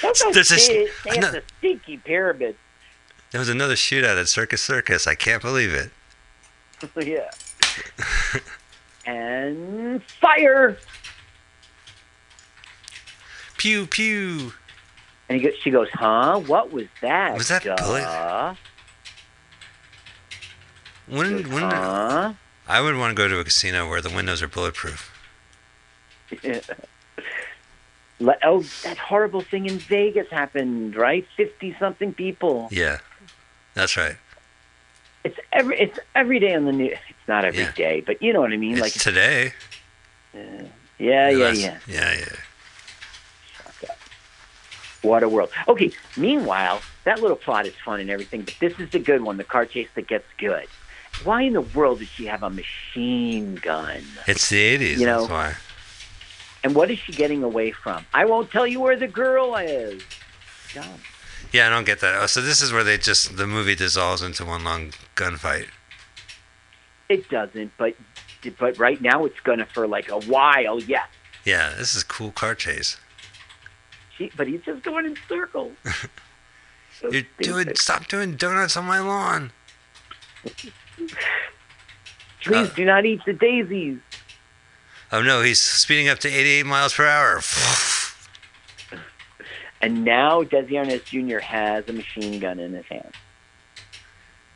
don't 0.00 0.18
go 0.18 0.32
There's 0.32 0.52
a 0.52 0.58
stay, 0.58 0.86
sh- 0.86 0.90
stay 1.00 1.20
no. 1.20 1.32
the 1.32 1.42
stinky 1.58 1.96
pyramid. 1.98 2.56
There 3.32 3.38
was 3.40 3.48
another 3.48 3.74
shootout 3.74 4.18
at 4.18 4.28
Circus 4.28 4.62
Circus. 4.62 5.06
I 5.06 5.14
can't 5.14 5.42
believe 5.42 5.72
it. 5.72 5.90
yeah. 7.06 7.30
and 9.06 10.02
fire. 10.04 10.78
Pew 13.56 13.86
pew. 13.86 14.52
And 15.28 15.44
she 15.62 15.70
goes, 15.70 15.88
huh? 15.92 16.40
What 16.46 16.72
was 16.72 16.86
that? 17.02 17.36
Was 17.36 17.48
that 17.48 17.64
duh? 17.64 17.76
bullet? 17.76 18.56
Wouldn't, 21.08 21.48
wouldn't 21.48 21.72
Huh? 21.72 22.34
I 22.68 22.80
would 22.80 22.96
want 22.96 23.16
to 23.16 23.22
go 23.22 23.28
to 23.28 23.38
a 23.38 23.44
casino 23.44 23.88
where 23.88 24.00
the 24.00 24.10
windows 24.10 24.42
are 24.42 24.48
bulletproof. 24.48 25.12
Le- 28.18 28.36
oh, 28.42 28.62
that 28.82 28.96
horrible 28.98 29.42
thing 29.42 29.66
in 29.66 29.78
Vegas 29.78 30.28
happened, 30.30 30.96
right? 30.96 31.26
Fifty 31.36 31.76
something 31.78 32.14
people. 32.14 32.68
Yeah, 32.72 32.98
that's 33.76 33.96
right. 33.96 34.16
It's 35.22 35.38
every 35.52 35.78
it's 35.78 35.98
every 36.14 36.38
day 36.40 36.54
on 36.54 36.64
the 36.64 36.72
news. 36.72 36.98
It's 37.08 37.28
not 37.28 37.44
every 37.44 37.66
day, 37.76 37.96
Yeah. 37.98 38.02
but 38.06 38.20
you 38.22 38.32
know 38.32 38.40
what 38.40 38.52
I 38.52 38.56
mean. 38.56 38.72
It's 38.72 38.80
like, 38.80 38.92
today. 38.92 39.52
yeah, 40.34 40.62
yeah, 40.98 41.30
Last- 41.30 41.58
yeah. 41.60 41.78
Yeah, 41.86 42.12
yeah. 42.18 43.88
What 45.02 45.22
a 45.22 45.28
world. 45.28 45.50
Okay. 45.68 45.92
Meanwhile, 46.16 46.80
that 47.04 47.20
little 47.20 47.36
plot 47.36 47.66
is 47.66 47.74
fun 47.84 48.00
and 48.00 48.10
everything, 48.10 48.42
but 48.42 48.54
this 48.60 48.78
is 48.80 48.90
the 48.90 48.98
good 48.98 49.22
one, 49.22 49.36
the 49.36 49.44
car 49.44 49.64
chase 49.66 49.88
that 49.94 50.08
gets 50.08 50.24
good. 50.38 50.66
Why 51.22 51.42
in 51.42 51.52
the 51.52 51.60
world 51.60 52.00
does 52.00 52.08
she 52.08 52.26
have 52.26 52.42
a 52.42 52.50
machine 52.50 53.54
gun? 53.56 54.02
It's 54.26 54.48
the 54.48 54.56
80s, 54.58 54.98
You 54.98 55.06
know- 55.06 55.20
that's 55.26 55.30
why. 55.30 55.54
And 56.64 56.74
what 56.74 56.90
is 56.90 56.98
she 56.98 57.12
getting 57.12 57.44
away 57.44 57.70
from? 57.70 58.04
I 58.12 58.24
won't 58.24 58.50
tell 58.50 58.66
you 58.66 58.80
where 58.80 58.96
the 58.96 59.06
girl 59.06 59.54
is. 59.56 60.02
Dumb. 60.74 60.84
Yeah, 61.56 61.68
I 61.68 61.70
don't 61.70 61.86
get 61.86 62.00
that. 62.00 62.20
Oh, 62.20 62.26
so 62.26 62.42
this 62.42 62.60
is 62.60 62.70
where 62.70 62.84
they 62.84 62.98
just, 62.98 63.38
the 63.38 63.46
movie 63.46 63.74
dissolves 63.74 64.20
into 64.20 64.44
one 64.44 64.62
long 64.62 64.92
gunfight. 65.14 65.68
It 67.08 67.30
doesn't, 67.30 67.72
but 67.78 67.96
but 68.58 68.78
right 68.78 69.00
now 69.00 69.24
it's 69.24 69.40
gonna 69.40 69.64
for 69.64 69.88
like 69.88 70.10
a 70.10 70.20
while. 70.20 70.82
Yes. 70.82 71.08
Yeah, 71.46 71.72
this 71.78 71.94
is 71.94 72.04
cool 72.04 72.30
car 72.30 72.54
chase. 72.54 72.98
She, 74.18 74.30
but 74.36 74.46
he's 74.46 74.60
just 74.66 74.82
going 74.82 75.06
in 75.06 75.16
circles. 75.26 75.72
You're 77.10 77.22
doing. 77.40 77.74
Stop 77.74 78.06
doing 78.08 78.36
donuts 78.36 78.76
on 78.76 78.84
my 78.84 78.98
lawn. 78.98 79.50
Please 80.44 80.72
Uh, 82.70 82.74
do 82.76 82.84
not 82.84 83.06
eat 83.06 83.22
the 83.24 83.32
daisies. 83.32 83.96
Oh 85.10 85.22
no, 85.22 85.40
he's 85.40 85.62
speeding 85.62 86.10
up 86.10 86.18
to 86.18 86.28
88 86.28 86.66
miles 86.66 86.92
per 86.92 87.06
hour. 87.06 87.40
And 89.82 90.04
now 90.04 90.42
Desi 90.42 90.70
Arnaz 90.72 91.04
Jr. 91.04 91.38
has 91.38 91.88
a 91.88 91.92
machine 91.92 92.40
gun 92.40 92.58
in 92.58 92.72
his 92.72 92.86
hand. 92.86 93.12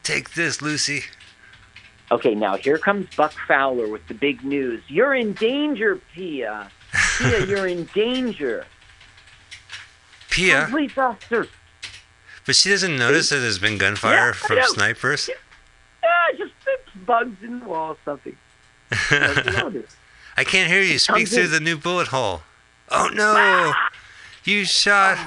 Take 0.02 0.34
this, 0.34 0.62
Lucy. 0.62 1.02
Okay, 2.10 2.34
now 2.34 2.56
here 2.56 2.78
comes 2.78 3.06
Buck 3.16 3.32
Fowler 3.46 3.86
with 3.86 4.06
the 4.08 4.14
big 4.14 4.42
news. 4.44 4.82
You're 4.88 5.14
in 5.14 5.34
danger, 5.34 6.00
Pia. 6.14 6.70
Pia, 7.18 7.46
you're 7.46 7.66
in 7.68 7.84
danger. 7.94 8.66
Pia, 10.30 10.66
Police 10.70 10.96
officer. 10.96 11.46
but 12.46 12.56
she 12.56 12.68
doesn't 12.70 12.96
notice 12.96 13.28
that 13.30 13.36
there's 13.38 13.58
been 13.58 13.78
gunfire 13.78 14.14
Yeah, 14.14 14.28
I 14.30 14.32
from 14.32 14.58
snipers. 14.64 15.28
Ah, 16.02 16.08
just 16.36 16.52
bugs 17.06 17.36
in 17.42 17.60
the 17.60 17.66
wall, 17.66 17.96
something. 18.04 18.36
I 18.92 20.44
can't 20.44 20.70
hear 20.70 20.82
you. 20.82 20.98
Speak 20.98 21.28
through 21.28 21.44
in. 21.44 21.50
the 21.50 21.60
new 21.60 21.76
bullet 21.76 22.08
hole. 22.08 22.42
Oh 22.90 23.08
no! 23.12 23.72
You 24.44 24.64
shot 24.64 25.18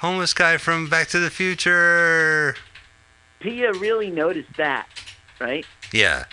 homeless 0.00 0.34
guy 0.34 0.56
from 0.58 0.88
Back 0.88 1.08
to 1.08 1.18
the 1.18 1.30
Future. 1.30 2.54
Pia 3.40 3.72
really 3.74 4.10
noticed 4.10 4.56
that, 4.56 4.86
right? 5.40 5.64
Yeah. 5.92 6.24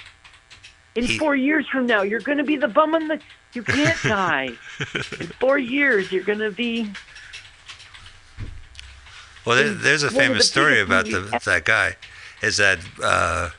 In 0.96 1.06
He- 1.06 1.18
four 1.18 1.36
years 1.36 1.68
from 1.72 1.86
now, 1.86 2.02
you're 2.02 2.20
going 2.22 2.38
to 2.38 2.44
be 2.44 2.58
the 2.58 2.68
bum 2.68 2.96
on 2.96 3.08
the. 3.08 3.20
You 3.54 3.64
can't 3.64 3.98
die. 4.04 4.50
In 5.20 5.28
four 5.40 5.58
years, 5.58 6.12
you're 6.12 6.24
going 6.24 6.40
to 6.40 6.52
be. 6.52 6.92
Well, 9.46 9.56
there, 9.56 9.70
there's 9.74 10.04
a 10.04 10.10
famous 10.10 10.50
story 10.50 10.82
about 10.82 11.06
the, 11.06 11.40
that 11.46 11.66
guy. 11.66 11.96
Is 12.42 12.58
that 12.58 12.80
uh, 13.02 13.52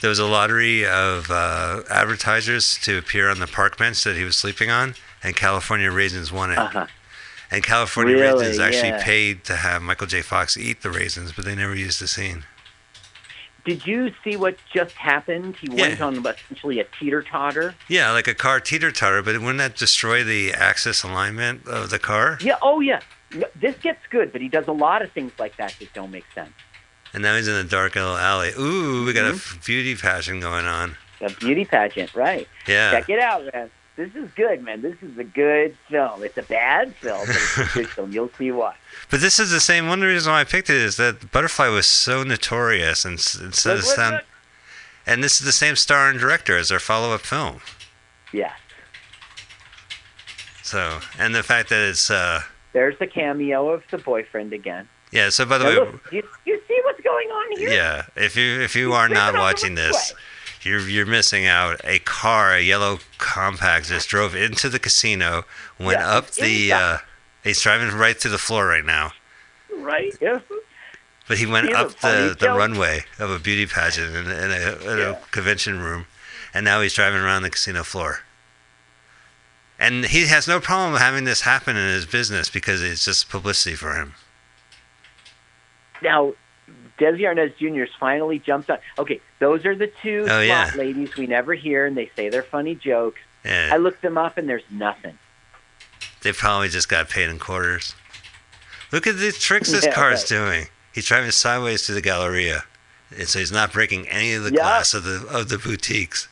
there 0.00 0.08
was 0.08 0.18
a 0.18 0.26
lottery 0.26 0.84
of 0.86 1.30
uh, 1.30 1.82
advertisers 1.90 2.78
to 2.82 2.98
appear 2.98 3.28
on 3.30 3.38
the 3.38 3.46
park 3.46 3.76
bench 3.78 4.02
that 4.04 4.16
he 4.16 4.24
was 4.24 4.34
sleeping 4.36 4.70
on, 4.70 4.94
and 5.22 5.36
California 5.36 5.90
Raisins 5.92 6.32
won 6.32 6.50
it. 6.50 6.58
Uh-huh. 6.58 6.86
And 7.50 7.62
California 7.62 8.14
Really? 8.16 8.46
Raisins 8.46 8.58
actually 8.58 8.88
Yeah. 8.88 9.04
paid 9.04 9.44
to 9.44 9.56
have 9.56 9.82
Michael 9.82 10.06
J. 10.06 10.22
Fox 10.22 10.56
eat 10.56 10.82
the 10.82 10.90
raisins, 10.90 11.32
but 11.32 11.44
they 11.44 11.54
never 11.54 11.74
used 11.74 12.00
the 12.00 12.08
scene. 12.08 12.44
Did 13.64 13.86
you 13.86 14.12
see 14.22 14.36
what 14.36 14.58
just 14.74 14.94
happened? 14.96 15.56
He 15.58 15.70
went 15.70 15.98
on 16.00 16.24
essentially 16.26 16.80
a 16.80 16.84
teeter 16.84 17.22
totter. 17.22 17.74
Yeah, 17.88 18.10
like 18.10 18.28
a 18.28 18.34
car 18.34 18.60
teeter 18.60 18.92
totter, 18.92 19.22
but 19.22 19.38
wouldn't 19.38 19.56
that 19.58 19.74
destroy 19.76 20.22
the 20.22 20.52
axis 20.52 21.02
alignment 21.02 21.66
of 21.66 21.88
the 21.88 21.98
car? 21.98 22.36
Yeah. 22.42 22.56
Oh, 22.60 22.80
yeah. 22.80 23.00
This 23.54 23.74
gets 23.76 24.00
good, 24.10 24.32
but 24.32 24.42
he 24.42 24.48
does 24.48 24.68
a 24.68 24.72
lot 24.72 25.00
of 25.00 25.10
things 25.12 25.32
like 25.38 25.56
that 25.56 25.74
that 25.80 25.92
don't 25.94 26.10
make 26.10 26.26
sense. 26.34 26.52
And 27.14 27.22
now 27.22 27.36
he's 27.36 27.48
in 27.48 27.54
a 27.54 27.64
dark 27.64 27.94
little 27.94 28.16
alley. 28.16 28.52
Ooh, 28.58 29.04
we 29.06 29.12
got 29.14 29.32
Mm-hmm. 29.32 29.58
a 29.58 29.64
beauty 29.64 29.94
pageant 29.96 30.42
going 30.42 30.66
on. 30.66 30.96
A 31.22 31.30
beauty 31.30 31.64
pageant, 31.64 32.14
right? 32.14 32.46
Yeah. 32.66 32.90
Check 32.90 33.08
it 33.08 33.18
out, 33.18 33.44
man. 33.54 33.70
This 33.96 34.12
is 34.16 34.28
good, 34.34 34.62
man. 34.64 34.82
This 34.82 34.96
is 35.02 35.16
a 35.18 35.24
good 35.24 35.76
film. 35.88 36.24
It's 36.24 36.36
a 36.36 36.42
bad 36.42 36.94
film, 36.96 37.26
but 37.26 37.36
it's 37.36 37.58
a 37.58 37.64
good 37.74 37.88
film. 37.88 38.10
You'll 38.12 38.30
see 38.36 38.50
why. 38.50 38.74
But 39.10 39.20
this 39.20 39.38
is 39.38 39.50
the 39.50 39.60
same. 39.60 39.86
One 39.86 39.98
of 39.98 40.00
the 40.00 40.08
reasons 40.08 40.28
why 40.28 40.40
I 40.40 40.44
picked 40.44 40.68
it 40.68 40.76
is 40.76 40.96
that 40.96 41.30
Butterfly 41.30 41.68
was 41.68 41.86
so 41.86 42.24
notorious, 42.24 43.04
and 43.04 43.18
s- 43.18 43.36
instead 43.40 43.76
of 43.76 43.84
Look, 43.84 43.86
look, 43.86 43.96
sound, 43.96 44.14
look. 44.16 44.24
and 45.06 45.22
this 45.22 45.38
is 45.40 45.46
the 45.46 45.52
same 45.52 45.76
star 45.76 46.08
and 46.10 46.18
director 46.18 46.56
as 46.58 46.70
their 46.70 46.80
follow-up 46.80 47.20
film. 47.20 47.60
Yes. 48.32 48.52
So, 50.62 50.98
and 51.18 51.34
the 51.34 51.42
fact 51.42 51.68
that 51.68 51.88
it's, 51.88 52.10
uh, 52.10 52.42
There's 52.72 52.98
the 52.98 53.06
cameo 53.06 53.68
of 53.68 53.84
the 53.90 53.98
boyfriend 53.98 54.52
again. 54.52 54.88
yeah. 55.12 55.28
So 55.28 55.44
by 55.44 55.58
the 55.58 55.64
Now, 55.64 55.70
way, 55.70 55.76
look, 55.76 56.12
you, 56.12 56.22
you 56.46 56.60
see 56.66 56.80
what's 56.84 57.00
going 57.02 57.28
on 57.28 57.58
here? 57.58 57.70
yeah. 57.70 58.06
If 58.16 58.34
you 58.36 58.60
if 58.60 58.74
you 58.74 58.88
He's 58.88 58.96
are 58.96 59.08
not 59.08 59.34
watching 59.34 59.74
this. 59.76 60.12
You're 60.64 60.88
you're 60.88 61.06
missing 61.06 61.46
out. 61.46 61.80
A 61.84 61.98
car, 62.00 62.54
a 62.54 62.60
yellow 62.60 62.98
compact, 63.18 63.88
just 63.88 64.08
drove 64.08 64.34
into 64.34 64.68
the 64.68 64.78
casino, 64.78 65.44
went 65.78 66.00
Yeah, 66.00 66.10
up 66.10 66.30
the. 66.32 66.72
Uh, 66.72 66.98
he's 67.42 67.60
driving 67.60 67.96
right 67.96 68.16
through 68.18 68.32
the 68.32 68.38
floor 68.38 68.66
right 68.66 68.84
now. 68.84 69.12
Right? 69.76 70.14
Yes. 70.20 70.42
But 71.26 71.38
he 71.38 71.46
went 71.46 71.72
up 71.72 71.92
the, 72.00 72.36
the 72.38 72.50
runway 72.50 73.04
of 73.18 73.30
a 73.30 73.38
beauty 73.38 73.66
pageant 73.66 74.14
in, 74.14 74.26
in, 74.26 74.50
a, 74.50 74.92
in 74.92 74.98
Yeah. 74.98 75.10
a 75.12 75.16
convention 75.30 75.80
room, 75.80 76.06
and 76.52 76.64
now 76.64 76.80
he's 76.82 76.92
driving 76.94 77.20
around 77.20 77.42
the 77.42 77.50
casino 77.50 77.82
floor. 77.82 78.20
And 79.78 80.04
he 80.04 80.26
has 80.26 80.46
no 80.46 80.60
problem 80.60 81.00
having 81.00 81.24
this 81.24 81.40
happen 81.40 81.76
in 81.76 81.88
his 81.88 82.06
business 82.06 82.48
because 82.50 82.82
it's 82.82 83.04
just 83.04 83.28
publicity 83.28 83.74
for 83.74 83.94
him. 83.94 84.14
Now, 86.02 86.34
Desi 86.98 87.20
Arnaz 87.22 87.56
Jr.'s 87.56 87.90
finally 87.98 88.38
jumped 88.38 88.70
on. 88.70 88.78
Okay, 88.98 89.20
those 89.40 89.64
are 89.66 89.74
the 89.74 89.90
two 90.02 90.26
Oh, 90.28 90.40
yeah. 90.40 90.70
ladies 90.76 91.16
we 91.16 91.26
never 91.26 91.54
hear, 91.54 91.86
and 91.86 91.96
they 91.96 92.10
say 92.14 92.28
they're 92.28 92.42
funny 92.42 92.74
jokes. 92.74 93.20
And 93.44 93.72
I 93.72 93.76
looked 93.78 94.02
them 94.02 94.16
up, 94.16 94.38
and 94.38 94.48
there's 94.48 94.62
nothing. 94.70 95.18
they 96.22 96.32
probably 96.32 96.68
just 96.68 96.88
got 96.88 97.08
paid 97.10 97.28
in 97.28 97.38
quarters. 97.38 97.94
Look 98.92 99.06
at 99.06 99.18
the 99.18 99.32
tricks 99.32 99.70
this 99.70 99.84
Yeah, 99.86 99.92
car's 99.92 100.20
right. 100.22 100.28
doing. 100.28 100.66
He's 100.94 101.06
driving 101.06 101.30
sideways 101.32 101.84
through 101.84 101.96
the 101.96 102.00
Galleria, 102.00 102.64
and 103.16 103.26
so 103.28 103.40
he's 103.40 103.50
not 103.52 103.72
breaking 103.72 104.08
any 104.08 104.32
of 104.34 104.44
the 104.44 104.50
Yeah. 104.52 104.60
glass 104.62 104.94
of 104.94 105.02
the 105.04 105.26
of 105.28 105.48
the 105.48 105.58
boutiques. 105.58 106.28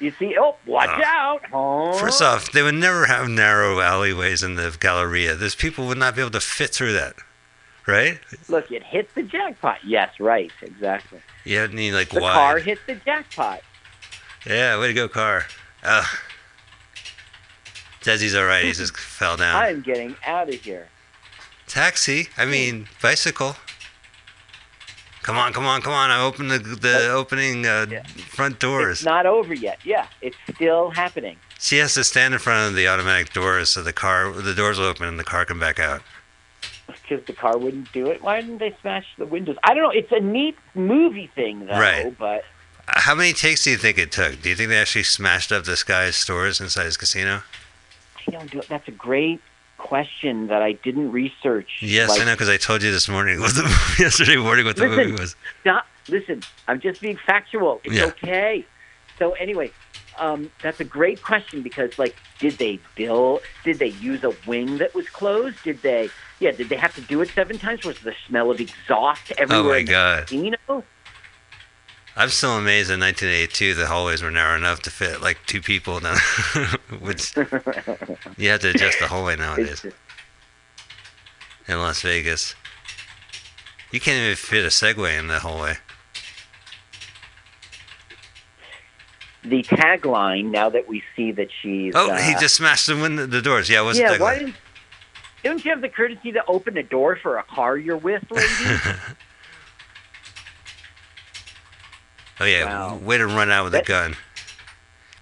You 0.00 0.12
see? 0.18 0.34
Oh, 0.38 0.56
watch 0.66 0.88
Uh, 0.88 1.02
out! 1.04 1.42
Oh. 1.52 1.92
First 1.92 2.20
off, 2.22 2.50
they 2.52 2.62
would 2.62 2.74
never 2.74 3.04
have 3.06 3.28
narrow 3.28 3.80
alleyways 3.80 4.42
in 4.42 4.54
the 4.56 4.74
Galleria. 4.80 5.34
Those 5.36 5.54
people 5.54 5.86
would 5.86 5.98
not 5.98 6.14
be 6.16 6.22
able 6.22 6.30
to 6.32 6.40
fit 6.40 6.70
through 6.74 6.94
that, 6.94 7.14
right? 7.90 8.18
look, 8.48 8.70
it 8.70 8.82
hit 8.82 9.14
the 9.14 9.22
jackpot. 9.22 9.78
Yes, 9.84 10.18
right, 10.20 10.50
exactly. 10.62 11.20
You 11.44 11.66
need 11.68 11.92
like 11.92 12.10
The 12.10 12.20
wide. 12.20 12.34
car 12.34 12.58
hit 12.58 12.78
the 12.86 12.94
jackpot. 12.96 13.60
Yeah, 14.46 14.78
way 14.78 14.88
to 14.88 14.94
go, 14.94 15.08
car. 15.08 15.46
Ugh. 15.82 16.06
Desi's 18.02 18.34
all 18.34 18.44
right. 18.44 18.64
He 18.64 18.72
just 18.72 18.96
fell 18.96 19.36
down. 19.36 19.56
I'm 19.62 19.82
getting 19.82 20.16
out 20.26 20.48
of 20.48 20.54
here. 20.54 20.88
Taxi. 21.66 22.28
I 22.36 22.46
mean, 22.46 22.88
bicycle. 23.02 23.56
Come 25.22 25.36
on, 25.36 25.52
come 25.52 25.66
on, 25.66 25.82
come 25.82 25.92
on! 25.92 26.10
I 26.10 26.20
opened 26.22 26.50
the 26.50 26.58
the 26.58 27.10
opening 27.10 27.66
uh, 27.66 27.86
Yeah. 27.90 28.02
front 28.04 28.58
doors. 28.58 29.00
It's 29.00 29.04
not 29.04 29.26
over 29.26 29.52
yet. 29.52 29.78
Yeah, 29.84 30.06
it's 30.22 30.36
still 30.54 30.90
happening. 30.90 31.36
She 31.58 31.76
has 31.76 31.92
to 31.94 32.04
stand 32.04 32.32
in 32.32 32.40
front 32.40 32.70
of 32.70 32.74
the 32.74 32.88
automatic 32.88 33.34
doors 33.34 33.68
so 33.68 33.82
the 33.82 33.92
car 33.92 34.32
the 34.32 34.54
doors 34.54 34.78
will 34.78 34.86
open 34.86 35.06
and 35.06 35.18
the 35.18 35.24
car 35.24 35.44
can 35.44 35.58
back 35.58 35.78
out. 35.78 36.00
Because 37.10 37.26
the 37.26 37.32
car 37.32 37.58
wouldn't 37.58 37.90
do 37.92 38.06
it. 38.06 38.22
Why 38.22 38.40
didn't 38.40 38.58
they 38.58 38.72
smash 38.80 39.04
the 39.18 39.26
windows? 39.26 39.56
I 39.64 39.74
don't 39.74 39.82
know. 39.82 39.90
It's 39.90 40.12
a 40.12 40.20
neat 40.20 40.56
movie 40.76 41.26
thing, 41.34 41.66
though. 41.66 41.72
Right. 41.78 42.16
But 42.16 42.44
Uh, 42.86 42.92
How 43.00 43.16
many 43.16 43.32
takes 43.32 43.64
do 43.64 43.70
you 43.70 43.76
think 43.76 43.98
it 43.98 44.12
took? 44.12 44.40
Do 44.40 44.48
you 44.48 44.54
think 44.54 44.68
they 44.68 44.78
actually 44.78 45.02
smashed 45.02 45.50
up 45.50 45.64
this 45.64 45.82
guy's 45.82 46.14
stores 46.14 46.60
inside 46.60 46.84
his 46.84 46.96
casino? 46.96 47.42
I 48.28 48.30
don't 48.30 48.48
do. 48.50 48.60
it. 48.60 48.68
That's 48.68 48.86
a 48.86 48.92
great 48.92 49.40
question 49.76 50.46
that 50.48 50.62
I 50.62 50.72
didn't 50.72 51.10
research. 51.10 51.78
Yes, 51.80 52.10
Like, 52.10 52.20
I 52.20 52.24
know 52.26 52.34
because 52.34 52.48
I 52.48 52.58
told 52.58 52.82
you 52.84 52.92
this 52.92 53.08
morning 53.08 53.40
what 53.44 53.54
the 53.56 53.62
yesterday 53.98 54.36
morning 54.36 54.64
what 54.66 54.76
the 54.76 54.86
Listen. 54.86 55.10
movie 55.10 55.20
was. 55.20 55.34
Stop. 55.62 55.86
Listen, 56.08 56.42
I'm 56.68 56.80
just 56.80 57.00
being 57.00 57.16
factual. 57.26 57.80
It's 57.82 57.94
Yeah. 57.94 58.04
okay. 58.06 58.64
So 59.18 59.32
anyway, 59.32 59.72
um, 60.18 60.50
that's 60.62 60.78
a 60.78 60.84
great 60.84 61.22
question 61.22 61.62
because, 61.62 61.98
like, 61.98 62.14
did 62.38 62.52
they 62.58 62.78
bill? 62.94 63.40
Did 63.64 63.80
they 63.80 63.88
use 63.88 64.22
a 64.22 64.32
wing 64.46 64.78
that 64.78 64.94
was 64.94 65.08
closed? 65.08 65.62
Did 65.64 65.82
they? 65.82 66.08
Yeah. 66.40 66.50
Did 66.52 66.68
they 66.68 66.76
have 66.76 66.94
to 66.96 67.00
do 67.02 67.20
it 67.20 67.28
seven 67.34 67.58
times? 67.58 67.84
Was 67.84 68.00
the 68.00 68.14
smell 68.26 68.50
of 68.50 68.60
exhaust 68.60 69.32
everywhere? 69.38 69.64
Oh 69.64 69.68
my 69.68 69.82
god! 69.82 70.22
casino? 70.26 70.84
I'm 72.16 72.28
still 72.28 72.58
amazed 72.58 72.90
in 72.90 72.98
1982 73.00 73.74
the 73.74 73.86
hallways 73.86 74.22
were 74.22 74.30
narrow 74.32 74.56
enough 74.56 74.80
to 74.82 74.90
fit 74.90 75.22
like 75.22 75.38
two 75.46 75.60
people 75.62 76.00
down. 76.00 76.16
Which 77.00 77.36
you 77.36 78.48
have 78.50 78.60
to 78.60 78.70
adjust 78.70 78.98
the 78.98 79.06
hallway 79.08 79.36
nowadays 79.36 79.86
in 81.68 81.78
Las 81.78 82.02
Vegas. 82.02 82.54
You 83.92 84.00
can't 84.00 84.18
even 84.18 84.36
fit 84.36 84.64
a 84.64 84.68
Segway 84.68 85.18
in 85.18 85.28
the 85.28 85.38
hallway. 85.38 85.76
the 89.42 89.62
tagline. 89.62 90.50
Now 90.50 90.70
that 90.70 90.88
we 90.88 91.02
see 91.16 91.32
that 91.32 91.48
she's. 91.62 91.94
Oh, 91.94 92.10
uh, 92.10 92.18
he 92.18 92.34
just 92.34 92.56
smashed 92.56 92.86
the 92.86 92.96
window, 92.96 93.26
the 93.26 93.42
doors. 93.42 93.68
Yeah, 93.68 93.80
it 93.80 93.84
wasn't 93.84 94.04
Yeah. 94.06 94.12
that 94.12 94.20
Why 94.20 94.38
didn't? 94.38 94.54
Don't 95.42 95.64
you 95.64 95.70
have 95.70 95.80
the 95.80 95.88
courtesy 95.88 96.32
to 96.32 96.44
open 96.46 96.74
the 96.74 96.82
door 96.82 97.16
for 97.16 97.38
a 97.38 97.42
car 97.42 97.76
you're 97.76 97.96
with, 97.96 98.24
lady? 98.30 98.46
Oh 102.42 102.46
yeah, 102.46 102.64
Wow. 102.64 102.96
way 102.96 103.18
to 103.18 103.26
run 103.26 103.50
out 103.50 103.64
with 103.64 103.74
a 103.74 103.82
gun. 103.82 104.16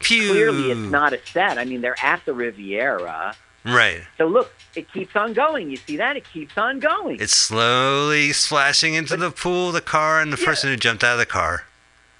Pew. 0.01 0.29
Clearly, 0.31 0.71
it's 0.71 0.91
not 0.93 1.13
a 1.13 1.19
set. 1.27 1.59
I 1.59 1.65
mean, 1.65 1.81
they're 1.81 1.97
at 2.01 2.25
the 2.25 2.33
Riviera. 2.33 3.35
Right. 3.65 4.03
So 4.17 4.29
look, 4.29 4.53
it 4.77 4.91
keeps 4.93 5.17
on 5.17 5.33
going. 5.33 5.69
You 5.69 5.79
see 5.79 5.97
that? 5.97 6.17
It 6.17 6.25
keeps 6.33 6.57
on 6.57 6.79
going. 6.79 7.19
It's 7.21 7.35
slowly 7.35 8.33
splashing 8.33 8.95
into 8.95 9.17
the 9.17 9.33
pool, 9.33 9.73
the 9.73 9.81
car, 9.81 10.21
and 10.21 10.33
the 10.33 10.39
Yeah. 10.39 10.45
person 10.47 10.71
who 10.71 10.77
jumped 10.77 11.03
out 11.03 11.15
of 11.15 11.19
the 11.19 11.27
car. 11.27 11.65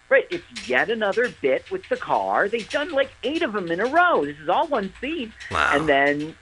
right. 0.09 0.27
It's 0.31 0.69
yet 0.69 0.91
another 0.91 1.29
bit 1.29 1.71
with 1.71 1.89
the 1.91 1.97
car. 1.97 2.49
They've 2.49 2.69
done 2.69 2.91
like 2.91 3.11
eight 3.23 3.43
of 3.43 3.53
them 3.53 3.71
in 3.71 3.79
a 3.79 3.87
row. 3.87 4.25
This 4.25 4.39
is 4.39 4.49
all 4.49 4.67
one 4.67 4.93
scene. 5.01 5.33
Wow. 5.53 5.71
And 5.75 5.89
then 5.89 6.35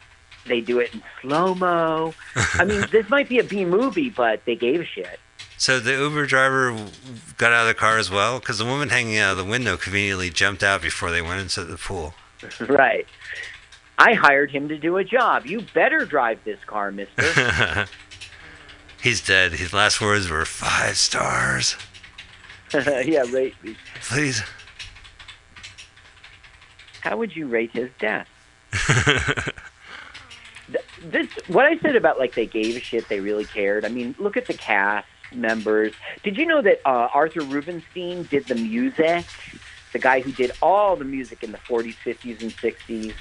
They 0.47 0.61
do 0.61 0.79
it 0.81 0.95
in 0.95 1.03
slow 1.21 1.55
mo. 1.55 2.15
I 2.55 2.65
mean, 2.65 2.85
this 2.93 3.09
might 3.09 3.29
be 3.29 3.39
a 3.39 3.45
B 3.45 3.65
movie, 3.65 4.11
but 4.11 4.45
they 4.45 4.55
gave 4.57 4.81
a 4.81 4.85
shit. 4.85 5.19
So 5.59 5.81
the 5.81 5.93
Uber 5.93 6.27
driver 6.27 6.77
got 7.39 7.53
out 7.53 7.63
of 7.63 7.69
the 7.69 7.75
car 7.75 7.99
as 7.99 8.11
well 8.11 8.39
because 8.39 8.59
the 8.59 8.65
woman 8.65 8.91
hanging 8.91 9.19
out 9.19 9.33
of 9.33 9.39
the 9.39 9.45
window 9.45 9.77
conveniently 9.77 10.29
jumped 10.31 10.63
out 10.63 10.83
before 10.83 11.11
they 11.11 11.23
went 11.23 11.41
into 11.41 11.65
the 11.65 11.77
pool. 11.77 12.15
Right. 12.61 13.07
I 13.99 14.13
hired 14.13 14.51
him 14.51 14.69
to 14.69 14.77
do 14.77 14.99
a 14.99 15.05
job. 15.05 15.47
You 15.47 15.63
better 15.73 16.05
drive 16.05 16.45
this 16.45 16.63
car, 16.67 16.93
mister. 16.93 17.87
He's 19.03 19.27
dead. 19.27 19.53
His 19.53 19.73
last 19.73 20.03
words 20.03 20.29
were 20.29 20.45
five 20.45 20.99
stars. 20.99 21.77
yeah, 22.75 23.23
rate 23.33 23.55
me. 23.65 23.75
Please. 24.03 24.43
How 27.01 27.17
would 27.17 27.35
you 27.35 27.47
rate 27.47 27.71
his 27.73 27.89
death? 27.99 28.29
Th- 30.71 30.85
this 31.03 31.29
what 31.49 31.65
I 31.65 31.79
said 31.79 31.97
about 31.97 32.19
like 32.19 32.35
they 32.35 32.47
gave 32.47 32.77
a 32.77 32.81
shit, 32.81 33.09
they 33.09 33.21
really 33.21 33.45
cared. 33.45 33.85
I 33.85 33.89
mean, 33.89 34.15
look 34.19 34.37
at 34.37 34.47
the 34.47 34.55
cast 34.55 35.07
members. 35.33 35.93
Did 36.23 36.37
you 36.37 36.47
know 36.47 36.63
that 36.63 36.81
uh, 36.85 37.09
Arthur 37.13 37.43
Rubinstein 37.43 38.25
did 38.25 38.47
the 38.47 38.55
music? 38.55 39.25
The 39.93 39.99
guy 39.99 40.21
who 40.21 40.33
did 40.33 40.53
all 40.61 40.97
the 40.97 41.05
music 41.05 41.43
in 41.43 41.53
the 41.53 41.59
40s, 41.59 41.95
50s, 42.05 42.43
and 42.43 42.51
60s. 42.53 43.15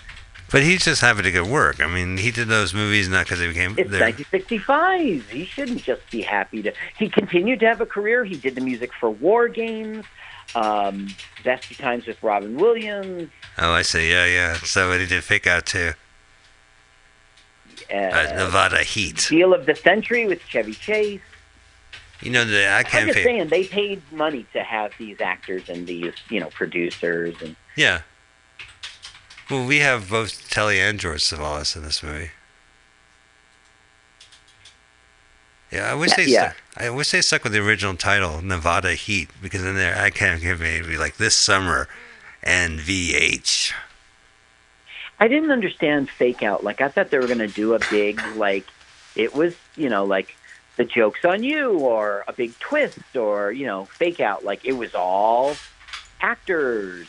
But 0.51 0.61
he's 0.61 0.83
just 0.85 1.01
happy 1.01 1.21
to 1.23 1.31
get 1.31 1.45
work. 1.47 1.81
I 1.81 1.87
mean, 1.87 2.17
he 2.17 2.31
did 2.31 2.47
those 2.47 2.73
movies 2.73 3.09
not 3.09 3.25
because 3.25 3.39
he 3.39 3.47
became. 3.47 3.71
It's 3.77 3.89
they're- 3.89 4.01
1965. 4.01 5.29
He 5.29 5.45
shouldn't 5.45 5.83
just 5.83 6.09
be 6.11 6.21
happy 6.21 6.61
to. 6.63 6.73
He 6.97 7.09
continued 7.09 7.59
to 7.61 7.67
have 7.67 7.81
a 7.81 7.85
career. 7.85 8.25
He 8.25 8.35
did 8.35 8.55
the 8.55 8.61
music 8.61 8.91
for 8.93 9.09
War 9.09 9.47
Games, 9.47 10.05
um, 10.53 11.07
Best 11.43 11.71
of 11.71 11.77
Times 11.77 12.05
with 12.05 12.21
Robin 12.21 12.57
Williams. 12.57 13.29
Oh, 13.57 13.71
I 13.71 13.81
see. 13.81 14.11
Yeah, 14.11 14.25
yeah. 14.25 14.53
So 14.55 14.91
he 14.97 15.05
did 15.05 15.23
Fake 15.23 15.47
Out 15.47 15.65
too. 15.65 15.93
Uh, 17.91 18.33
Nevada 18.35 18.83
Heat. 18.83 19.27
Deal 19.29 19.53
of 19.53 19.65
the 19.65 19.75
Century 19.75 20.27
with 20.27 20.41
Chevy 20.43 20.73
Chase. 20.73 21.21
You 22.21 22.31
know 22.31 22.45
that 22.45 22.73
I 22.73 22.77
I'm 22.79 22.85
can't 22.85 23.05
just 23.07 23.17
pay. 23.17 23.23
saying 23.23 23.49
they 23.49 23.65
paid 23.65 24.01
money 24.11 24.45
to 24.53 24.63
have 24.63 24.93
these 24.97 25.19
actors 25.19 25.69
and 25.69 25.85
these, 25.85 26.13
you 26.29 26.39
know, 26.39 26.47
producers 26.49 27.35
and 27.41 27.55
Yeah. 27.75 28.01
Well, 29.49 29.65
we 29.67 29.79
have 29.79 30.09
both 30.09 30.49
Telly 30.49 30.79
and 30.79 30.99
George 30.99 31.23
Savalas 31.23 31.75
in 31.75 31.83
this 31.83 32.01
movie. 32.01 32.31
Yeah, 35.71 35.91
I 35.91 35.95
wish 35.95 36.13
they 36.13 36.25
yeah. 36.25 36.51
stuck, 36.51 36.57
I 36.77 36.89
wish 36.89 37.11
they 37.11 37.21
stuck 37.21 37.43
with 37.43 37.51
the 37.53 37.59
original 37.59 37.95
title, 37.95 38.41
Nevada 38.41 38.93
Heat, 38.93 39.29
because 39.41 39.63
in 39.63 39.75
there 39.75 39.97
I 39.97 40.09
can't 40.09 40.41
give 40.41 40.61
me 40.61 40.81
be 40.81 40.97
like 40.97 41.17
this 41.17 41.35
summer, 41.35 41.87
and 42.41 42.79
VH. 42.79 43.73
I 45.19 45.27
didn't 45.27 45.51
understand 45.51 46.09
fake 46.09 46.43
out. 46.43 46.63
Like 46.63 46.81
I 46.81 46.89
thought 46.89 47.09
they 47.09 47.17
were 47.19 47.27
going 47.27 47.39
to 47.39 47.47
do 47.47 47.73
a 47.73 47.79
big 47.89 48.21
like 48.35 48.65
it 49.15 49.33
was, 49.33 49.55
you 49.75 49.89
know, 49.89 50.03
like 50.05 50.35
the 50.75 50.83
jokes 50.83 51.23
on 51.23 51.43
you 51.43 51.79
or 51.79 52.23
a 52.27 52.33
big 52.33 52.57
twist 52.59 53.15
or, 53.15 53.51
you 53.51 53.65
know, 53.65 53.85
fake 53.85 54.19
out 54.19 54.43
like 54.43 54.65
it 54.65 54.73
was 54.73 54.93
all 54.93 55.55
actors. 56.21 57.07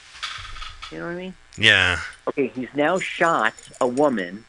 You 0.93 0.99
know 0.99 1.07
what 1.07 1.13
I 1.13 1.17
mean? 1.17 1.35
Yeah. 1.59 1.99
Okay, 2.29 2.49
he's 2.49 2.69
now 2.75 2.99
shot 2.99 3.55
a 3.81 3.89
woman. 3.89 4.45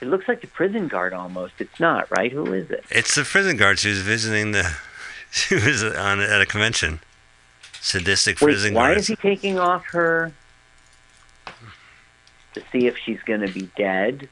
It 0.00 0.08
looks 0.08 0.26
like 0.26 0.40
the 0.40 0.46
prison 0.46 0.88
guard 0.88 1.12
almost. 1.12 1.54
It's 1.58 1.78
not, 1.78 2.10
right? 2.10 2.32
Who 2.32 2.52
is 2.52 2.70
it? 2.70 2.84
It's 2.90 3.14
the 3.14 3.22
prison 3.22 3.56
guard. 3.56 3.78
She 3.78 3.90
was 3.90 4.00
visiting 4.00 4.52
the. 4.52 4.70
She 5.34 5.54
was 5.54 5.82
on 5.82 6.20
at 6.20 6.42
a 6.42 6.44
convention. 6.44 7.00
Sadistic 7.80 8.36
prison 8.36 8.36
guard. 8.36 8.50
Wait, 8.50 8.52
prison 8.52 8.74
why 8.74 8.88
guards. 8.88 9.00
is 9.00 9.06
he 9.06 9.16
taking 9.16 9.58
off 9.58 9.82
her 9.86 10.30
to 12.54 12.62
see 12.72 12.86
if 12.86 12.96
she's 12.98 13.20
going 13.22 13.40
to 13.40 13.52
be 13.52 13.70
dead? 13.76 14.28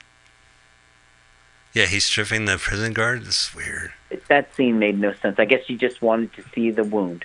Yeah, 1.73 1.87
he's 1.87 2.05
stripping 2.05 2.47
the 2.47 2.59
prison 2.59 2.93
guard. 2.93 3.23
Is 3.27 3.51
weird. 3.55 3.93
That 4.29 4.55
scene 4.55 4.79
made 4.79 4.99
no 4.99 5.13
sense. 5.15 5.39
I 5.39 5.45
guess 5.45 5.65
she 5.67 5.77
just 5.77 6.03
wanted 6.03 6.33
to 6.35 6.43
see 6.55 6.71
the 6.71 6.83
wound. 6.85 7.25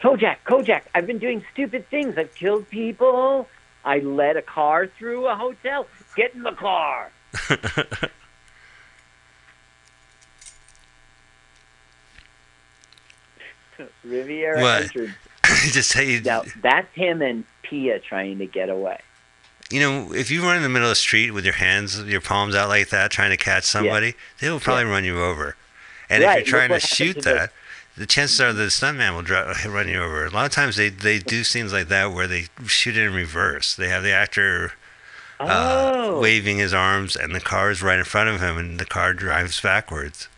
Kojak, 0.00 0.36
Kojak, 0.46 0.82
I've 0.94 1.06
been 1.06 1.18
doing 1.18 1.44
stupid 1.52 1.88
things. 1.88 2.16
I've 2.18 2.34
killed 2.34 2.68
people. 2.70 3.48
I 3.84 3.98
led 3.98 4.36
a 4.36 4.42
car 4.42 4.86
through 4.86 5.26
a 5.26 5.34
hotel. 5.34 5.86
Get 6.16 6.34
in 6.34 6.42
the 6.42 6.52
car. 6.52 7.10
Riviera 14.04 14.60
What? 14.60 14.82
entered. 14.84 15.14
just 15.72 15.92
he, 15.96 16.20
Now 16.20 16.42
that's 16.60 16.92
him 16.94 17.22
and 17.22 17.44
Pia 17.62 17.98
trying 17.98 18.38
to 18.38 18.46
get 18.46 18.68
away. 18.68 18.98
You 19.72 19.80
know, 19.80 20.12
if 20.12 20.30
you 20.30 20.42
run 20.42 20.56
in 20.56 20.62
the 20.62 20.68
middle 20.68 20.86
of 20.88 20.92
the 20.92 20.96
street 20.96 21.30
with 21.32 21.44
your 21.44 21.54
hands, 21.54 22.02
your 22.04 22.20
palms 22.20 22.54
out 22.54 22.68
like 22.68 22.90
that, 22.90 23.10
trying 23.10 23.30
to 23.30 23.36
catch 23.36 23.64
somebody, 23.64 24.14
they 24.40 24.50
will 24.50 24.60
probably 24.60 24.84
run 24.84 25.04
you 25.04 25.22
over. 25.22 25.56
And 26.10 26.22
Right, 26.22 26.40
if 26.40 26.46
you're 26.46 26.58
trying 26.58 26.70
look 26.70 26.80
to 26.82 26.86
shoot 26.86 27.14
to 27.14 27.20
that, 27.22 27.52
the 27.96 28.06
chances 28.06 28.40
are 28.40 28.52
the 28.52 28.64
stuntman 28.66 29.14
will 29.14 29.22
dri- 29.22 29.44
run 29.70 29.88
you 29.88 30.02
over. 30.02 30.26
A 30.26 30.30
lot 30.30 30.46
of 30.46 30.52
times 30.52 30.76
they, 30.76 30.88
they 30.90 31.18
do 31.18 31.42
scenes 31.44 31.72
like 31.72 31.88
that 31.88 32.12
where 32.12 32.26
they 32.26 32.46
shoot 32.66 32.96
it 32.96 33.06
in 33.06 33.14
reverse. 33.14 33.74
They 33.74 33.88
have 33.88 34.02
the 34.02 34.12
actor 34.12 34.72
uh, 35.40 35.92
Oh. 35.94 36.20
waving 36.20 36.58
his 36.58 36.72
arms, 36.74 37.16
and 37.16 37.34
the 37.34 37.40
car 37.40 37.70
is 37.70 37.82
right 37.82 37.98
in 37.98 38.04
front 38.04 38.28
of 38.28 38.40
him, 38.40 38.56
and 38.58 38.78
the 38.78 38.84
car 38.84 39.12
drives 39.14 39.60
backwards. 39.60 40.28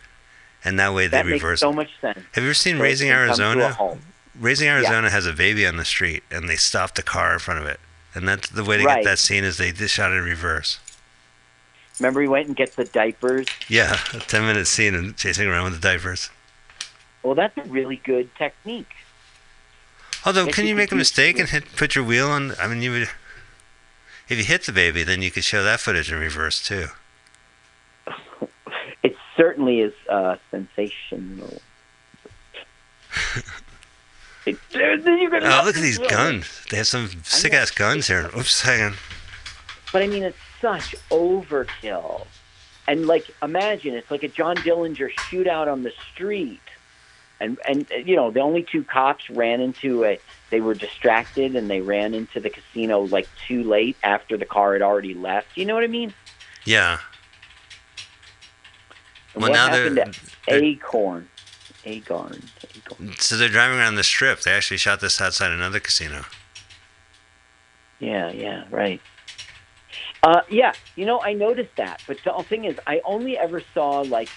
And 0.65 0.79
that 0.81 0.95
way 0.95 1.07
they 1.09 1.19
that 1.19 1.27
makes 1.27 1.43
reverse. 1.43 1.61
so 1.61 1.71
it. 1.71 1.75
much 1.75 1.91
sense. 2.01 2.19
Have 2.33 2.43
you 2.45 2.49
ever 2.51 2.55
seen 2.55 2.77
So 2.79 2.83
Raising 2.83 3.09
can 3.09 3.29
come 3.29 3.37
to 3.37 3.43
a 3.43 3.67
Arizona? 3.67 3.99
Raising 4.41 4.69
Arizona 4.69 5.11
has 5.11 5.27
a 5.27 5.33
baby 5.33 5.67
on 5.67 5.77
the 5.77 5.85
street, 5.85 6.23
and 6.31 6.49
they 6.49 6.57
stop 6.57 6.95
the 6.95 7.03
car 7.03 7.35
in 7.35 7.39
front 7.39 7.61
of 7.61 7.67
it. 7.67 7.79
And 8.15 8.29
that's 8.29 8.49
the 8.49 8.65
way 8.65 8.77
to 8.79 8.85
Right. 8.85 8.97
get 9.03 9.11
that 9.11 9.19
scene 9.19 9.45
is 9.45 9.57
they 9.59 9.73
just 9.73 9.95
shot 9.95 10.13
it 10.13 10.17
in 10.17 10.25
reverse. 10.25 10.79
Remember, 11.99 12.21
he 12.23 12.29
went 12.29 12.49
and 12.49 12.57
gets 12.57 12.75
the 12.75 12.85
diapers. 12.85 13.47
Yeah, 13.69 13.99
a 14.13 14.19
ten 14.21 14.43
minute 14.43 14.67
scene 14.67 14.95
and 14.95 15.17
chasing 15.17 15.49
around 15.49 15.65
with 15.65 15.81
the 15.81 15.89
diapers. 15.89 16.31
Well, 17.23 17.35
that's 17.35 17.57
a 17.57 17.63
really 17.63 17.97
good 17.97 18.35
technique. 18.37 18.95
Although, 20.27 20.47
can 20.47 20.65
you 20.65 20.71
you 20.71 20.77
make 20.77 20.91
a 20.93 20.97
mistake 20.97 21.39
and 21.39 21.49
hit 21.49 21.77
put 21.77 21.95
your 21.95 22.05
wheel 22.05 22.29
on? 22.29 22.55
I 22.59 22.67
mean, 22.67 22.83
you 22.83 22.91
would. 22.91 23.09
If 24.29 24.39
you 24.39 24.45
hit 24.45 24.63
the 24.65 24.73
baby, 24.73 25.05
then 25.05 25.21
you 25.23 25.31
could 25.31 25.45
show 25.45 25.63
that 25.63 25.81
footage 25.81 26.11
in 26.11 26.19
reverse 26.19 26.63
too. 26.63 26.89
It 29.03 29.17
certainly 29.37 29.81
is 29.81 29.93
uh, 30.09 30.37
sensational. 30.51 31.61
It- 34.47 34.59
you're 34.73 35.31
gonna 35.31 35.47
Oh, 35.47 35.63
look 35.65 35.77
at 35.77 35.83
these 35.83 35.99
guns! 35.99 36.65
They 36.71 36.77
have 36.77 36.87
some 36.87 37.09
sick 37.23 37.55
ass 37.55 37.71
guns 37.71 38.09
here. 38.09 38.31
Oops, 38.37 38.61
hang 38.63 38.83
on. 38.83 38.95
But 39.93 40.03
I 40.03 40.07
mean, 40.07 40.23
it's 40.25 40.37
such 40.61 40.95
overkill. 41.11 42.27
And 42.87 43.07
like, 43.07 43.31
imagine 43.43 43.95
it's 43.95 44.11
like 44.11 44.23
a 44.23 44.29
John 44.29 44.57
Dillinger 44.57 45.11
shootout 45.15 45.73
on 45.73 45.83
the 45.85 45.93
street, 46.13 46.61
and 47.41 47.59
and 47.67 47.87
you 48.05 48.15
know 48.17 48.31
the 48.31 48.41
only 48.41 48.63
two 48.63 48.85
cops 48.85 49.31
ran 49.31 49.61
into 49.61 50.05
a. 50.05 50.19
They 50.51 50.61
were 50.61 50.75
distracted 50.75 51.57
and 51.57 51.69
they 51.71 51.81
ran 51.81 52.13
into 52.15 52.39
the 52.39 52.51
casino 52.51 53.01
like 53.01 53.27
too 53.49 53.65
late 53.65 53.97
after 54.05 54.37
the 54.37 54.45
car 54.45 54.75
had 54.75 54.83
already 54.83 55.15
left. 55.15 55.57
You 55.57 55.65
know 55.65 55.75
what 55.75 55.83
I 55.83 55.89
mean? 55.89 56.13
Yeah. 56.65 56.99
And 59.35 59.43
Well, 59.43 59.51
what 59.51 59.57
now 59.57 59.71
they're- 59.73 59.95
happened 59.95 60.15
to 60.15 60.21
they're- 60.47 60.63
Acorn? 60.63 61.29
Acorn. 61.85 62.43
Acorn. 62.77 63.15
So 63.19 63.37
they're 63.37 63.49
driving 63.49 63.79
around 63.79 63.97
the 63.97 64.05
strip. 64.05 64.41
They 64.41 64.53
actually 64.53 64.79
shot 64.79 65.01
this 65.01 65.21
outside 65.21 65.53
another 65.53 65.81
casino. 65.81 66.25
Yeah, 68.01 68.31
yeah, 68.33 68.65
right. 68.71 69.01
Uh, 70.23 70.41
yeah, 70.49 70.73
you 70.97 71.05
know, 71.05 71.21
I 71.21 71.35
noticed 71.35 71.77
that, 71.77 72.03
but 72.07 72.19
the 72.25 72.33
thing 72.45 72.65
is, 72.65 72.79
I 72.87 73.01
only 73.05 73.37
ever 73.37 73.63
saw 73.73 74.01
like, 74.01 74.31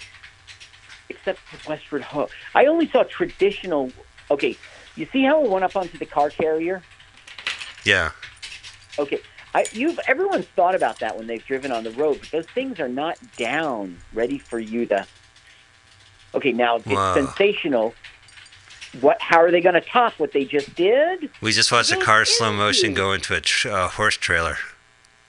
except 1.09 1.39
for 1.39 1.69
Westward 1.69 2.01
Ho, 2.03 2.29
I 2.53 2.65
only 2.65 2.89
saw 2.89 3.03
traditional. 3.03 3.91
Okay, 4.29 4.57
you 4.95 5.07
see 5.13 5.23
how 5.23 5.43
it 5.43 5.49
went 5.49 5.63
up 5.63 5.75
onto 5.75 5.97
the 5.97 6.05
car 6.05 6.29
carrier? 6.29 6.83
Yeah. 7.85 8.11
Okay, 8.99 9.21
I, 9.53 9.65
you've 9.71 9.97
everyone's 10.07 10.47
thought 10.47 10.75
about 10.75 10.99
that 10.99 11.17
when 11.17 11.27
they've 11.27 11.45
driven 11.45 11.71
on 11.71 11.83
the 11.83 11.91
road, 11.91 12.19
but 12.19 12.31
those 12.31 12.47
things 12.47 12.79
are 12.79 12.89
not 12.89 13.17
down, 13.37 13.97
ready 14.13 14.37
for 14.37 14.59
you 14.59 14.85
to. 14.87 15.05
Okay, 16.35 16.51
now 16.51 16.77
it's 16.77 16.85
sensational. 16.85 17.93
What? 19.01 19.21
How 19.21 19.37
are 19.41 19.51
they 19.51 19.61
going 19.61 19.75
to 19.75 19.81
top 19.81 20.13
what 20.19 20.31
they 20.33 20.45
just 20.45 20.73
did? 20.75 21.29
We 21.41 21.51
just 21.51 21.71
watched 21.71 21.91
a 21.91 21.97
car 21.97 22.25
slow 22.25 22.51
motion 22.53 22.93
go 22.93 23.11
into 23.13 23.35
a 23.35 23.41
tr- 23.41 23.69
uh, 23.69 23.87
horse 23.89 24.15
trailer. 24.17 24.57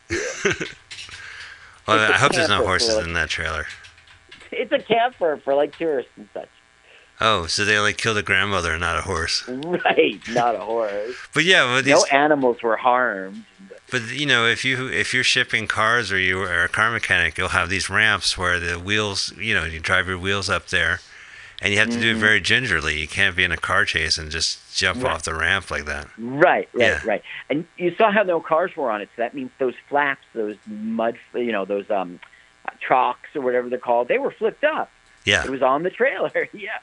well, 0.11 0.53
I 1.87 2.13
hope 2.13 2.33
there's 2.33 2.49
no 2.49 2.65
horses 2.65 2.95
for- 2.97 3.03
in 3.05 3.13
that 3.15 3.29
trailer. 3.29 3.67
It's 4.51 4.73
a 4.73 4.79
camper 4.79 5.37
for 5.39 5.55
like 5.55 5.77
tourists 5.77 6.13
and 6.17 6.29
such. 6.33 6.49
Oh, 7.21 7.47
so 7.47 7.65
they 7.65 7.77
only 7.77 7.93
killed 7.95 8.17
a 8.17 8.23
grandmother 8.23 8.73
and 8.73 8.81
not 8.81 8.97
a 8.99 9.03
horse. 9.03 9.45
Right, 9.49 10.21
not 10.31 10.55
a 10.55 10.61
horse. 10.61 11.15
But 11.35 11.45
yeah, 11.45 11.65
well, 11.65 11.83
these, 11.83 11.93
No 11.95 12.05
animals 12.13 12.63
were 12.63 12.77
harmed. 12.77 13.45
but 13.69 13.78
you 13.93 14.27
know, 14.27 14.47
if 14.47 14.65
you 14.65 14.89
if 14.89 15.15
you're 15.15 15.25
shipping 15.25 15.67
cars 15.67 16.13
or 16.13 16.19
you 16.19 16.41
are 16.43 16.65
a 16.65 16.69
car 16.69 16.91
mechanic, 16.91 17.39
you'll 17.39 17.49
have 17.49 17.69
these 17.71 17.89
ramps 17.89 18.37
where 18.37 18.61
the 18.61 18.79
wheels, 18.79 19.33
you 19.39 19.55
know, 19.55 19.65
you 19.65 19.81
drive 19.81 20.07
your 20.09 20.19
wheels 20.19 20.49
up 20.51 20.69
there, 20.69 21.01
And 21.61 21.73
you 21.73 21.79
have 21.81 21.91
to 21.91 21.99
do 22.01 22.13
it 22.13 22.17
Mhm. 22.17 22.21
very 22.21 22.41
gingerly. 22.41 23.01
You 23.01 23.09
can't 23.09 23.35
be 23.35 23.43
in 23.43 23.51
a 23.51 23.57
car 23.57 23.85
chase 23.85 24.17
and 24.17 24.31
just 24.31 24.77
jump 24.77 25.03
Right. 25.03 25.13
off 25.13 25.25
the 25.25 25.35
ramp 25.35 25.73
like 25.73 25.87
that. 25.87 26.07
Right, 26.17 26.69
right, 26.73 26.87
Yeah. 26.87 27.01
right. 27.05 27.21
And 27.51 27.67
you 27.77 27.93
saw 27.97 28.13
how 28.13 28.23
no 28.23 28.41
cars 28.41 28.77
were 28.77 28.93
on 28.93 29.01
it, 29.01 29.09
so 29.17 29.23
that 29.23 29.35
means 29.35 29.51
those 29.59 29.75
flaps, 29.89 30.25
those 30.35 30.55
mud, 30.69 31.19
you 31.35 31.51
know, 31.51 31.65
those 31.65 31.91
um, 31.91 32.21
chalks 32.87 33.31
or 33.35 33.41
whatever 33.41 33.69
they're 33.69 33.81
called, 33.81 34.07
they 34.07 34.19
were 34.19 34.31
flipped 34.31 34.63
up. 34.63 34.89
Yeah. 35.25 35.43
It 35.43 35.51
was 35.51 35.61
on 35.63 35.83
the 35.83 35.91
trailer. 35.91 36.49
yeah. 36.53 36.79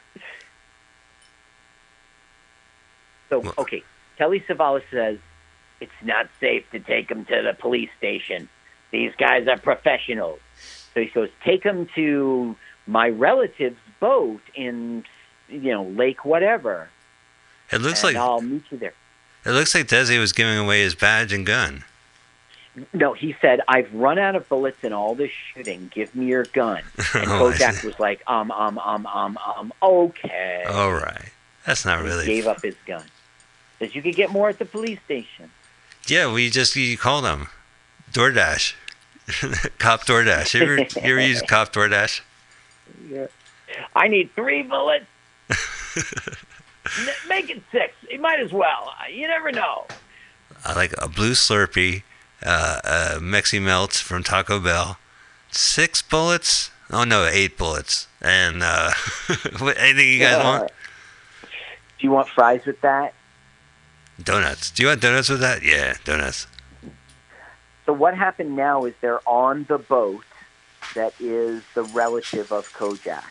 So 3.30 3.54
okay, 3.58 3.82
Telly 4.18 4.42
Savalas 4.42 4.84
says 4.92 5.20
it's 5.86 6.04
not 6.04 6.28
safe 6.40 6.70
to 6.72 6.80
take 6.80 7.10
them 7.10 7.26
to 7.26 7.42
the 7.42 7.54
police 7.54 7.90
station. 7.98 8.50
These 8.92 9.14
guys 9.18 9.48
are 9.48 9.58
professionals. 9.58 10.40
So 10.94 11.02
he 11.02 11.08
goes, 11.08 11.30
take 11.44 11.64
them 11.64 11.88
to 11.96 12.56
my 12.88 13.10
relative's 13.10 13.80
boat 14.00 14.42
in, 14.56 15.04
you 15.50 15.72
know, 15.72 15.84
Lake 15.84 16.24
whatever. 16.26 16.90
It 17.72 17.82
looks 17.82 18.04
like 18.04 18.16
I'll 18.16 18.42
meet 18.42 18.64
you 18.70 18.78
there. 18.78 18.94
it 19.46 19.52
looks 19.52 19.74
like 19.76 19.88
Desi 19.88 20.20
was 20.20 20.34
giving 20.34 20.58
away 20.58 20.82
his 20.82 20.96
badge 20.96 21.34
and 21.34 21.46
gun. 21.46 21.84
No, 22.94 23.14
he 23.14 23.36
said, 23.42 23.62
I've 23.68 23.94
run 23.94 24.20
out 24.20 24.36
of 24.36 24.48
bullets 24.50 24.84
in 24.84 24.92
all 24.94 25.16
this 25.16 25.32
shooting. 25.32 25.90
Give 25.94 26.14
me 26.14 26.26
your 26.28 26.44
gun. 26.44 26.84
And 27.16 27.32
Oh, 27.32 27.46
was 27.46 28.00
like, 28.00 28.22
um, 28.28 28.52
um, 28.52 28.78
um, 28.80 29.06
um, 29.08 29.38
um, 29.38 29.74
okay. 29.82 30.64
All 30.68 30.94
right. 30.94 31.32
That's 31.66 31.86
not 31.86 32.00
He 32.02 32.06
really. 32.06 32.26
gave 32.26 32.48
up 32.48 32.62
his 32.62 32.76
gun. 32.86 33.04
Says 33.80 33.96
you 33.96 34.02
could 34.02 34.16
get 34.16 34.30
more 34.30 34.50
at 34.50 34.60
the 34.60 34.66
police 34.66 35.00
station. 35.06 35.50
Yeah, 36.08 36.32
we 36.32 36.50
just 36.50 36.76
you 36.76 36.98
call 36.98 37.22
them 37.22 37.48
DoorDash, 38.12 38.74
Cop 39.80 40.06
DoorDash. 40.06 40.54
You 40.54 40.62
ever, 40.62 40.78
you 40.78 40.88
ever 41.14 41.20
use 41.20 41.42
Cop 41.42 41.74
DoorDash? 41.74 42.22
Yeah. 43.10 43.28
I 43.96 44.08
need 44.08 44.32
three 44.36 44.62
bullets. 44.64 45.06
Make 47.28 47.50
it 47.50 47.64
six. 47.72 47.94
You 48.10 48.20
might 48.20 48.40
as 48.40 48.54
well. 48.54 48.94
You 49.12 49.28
never 49.28 49.52
know. 49.52 49.86
I 50.64 50.74
like 50.74 50.94
a 51.00 51.08
blue 51.08 51.32
Slurpee, 51.32 52.04
uh, 52.44 52.80
a 52.84 53.20
Mexi 53.20 53.62
Melt 53.62 53.94
from 53.94 54.24
Taco 54.24 54.60
Bell, 54.60 54.98
six 55.52 56.02
bullets. 56.02 56.72
Oh 56.92 57.04
no, 57.04 57.26
eight 57.26 57.58
bullets. 57.58 58.08
And 58.22 58.62
uh, 58.62 58.92
anything 59.78 60.08
you 60.08 60.20
guys 60.20 60.44
want? 60.44 60.72
Do 61.42 61.48
you 62.00 62.12
want 62.12 62.28
fries 62.30 62.66
with 62.66 62.80
that? 62.82 63.14
Donuts. 64.24 64.72
Do 64.72 64.84
you 64.84 64.90
want 64.90 65.02
donuts 65.02 65.30
with 65.30 65.42
that? 65.42 65.62
Yeah, 65.64 65.96
donuts. 66.04 66.48
So 67.86 67.94
what 67.94 68.16
happened 68.18 68.56
now 68.56 68.86
is 68.86 68.94
they're 69.02 69.28
on 69.28 69.66
the 69.68 69.78
boat 69.78 70.24
that 70.96 71.14
is 71.20 71.62
the 71.74 71.84
relative 71.84 72.52
of 72.52 72.72
Kojak. 72.74 73.24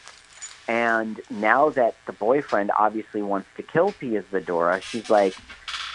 And 0.69 1.21
now 1.31 1.71
that 1.71 1.97
the 2.07 2.13
boyfriend 2.13 2.71
obviously 2.79 3.23
wants 3.23 3.49
to 3.57 3.63
kill 3.63 3.93
Pia 3.93 4.23
Zadora, 4.25 4.81
she's 4.83 5.11
like, 5.11 5.35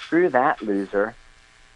screw 0.04 0.30
that 0.30 0.62
loser. 0.62 1.16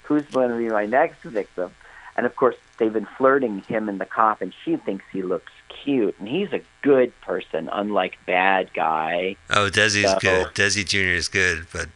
Who's 0.04 0.24
going 0.26 0.50
to 0.50 0.58
be 0.58 0.70
my 0.70 0.86
next 0.86 1.22
victim? 1.24 1.72
And 2.16 2.26
of 2.26 2.36
course, 2.36 2.56
they've 2.78 2.94
been 2.94 3.08
flirting 3.18 3.62
him 3.62 3.90
and 3.90 4.00
the 4.00 4.06
cop, 4.06 4.42
and 4.42 4.54
she 4.64 4.76
thinks 4.76 5.06
he 5.12 5.24
looks 5.24 5.52
cute. 5.70 6.16
And 6.20 6.28
he's 6.28 6.52
a 6.54 6.62
good 6.82 7.20
person, 7.22 7.70
unlike 7.72 8.18
bad 8.28 8.72
guy. 8.74 9.38
Oh, 9.50 9.70
Desi's 9.72 10.12
So- 10.12 10.20
good. 10.20 10.48
Desi 10.54 10.86
Jr. 10.86 11.16
is 11.16 11.28
good, 11.30 11.66
but 11.74 11.88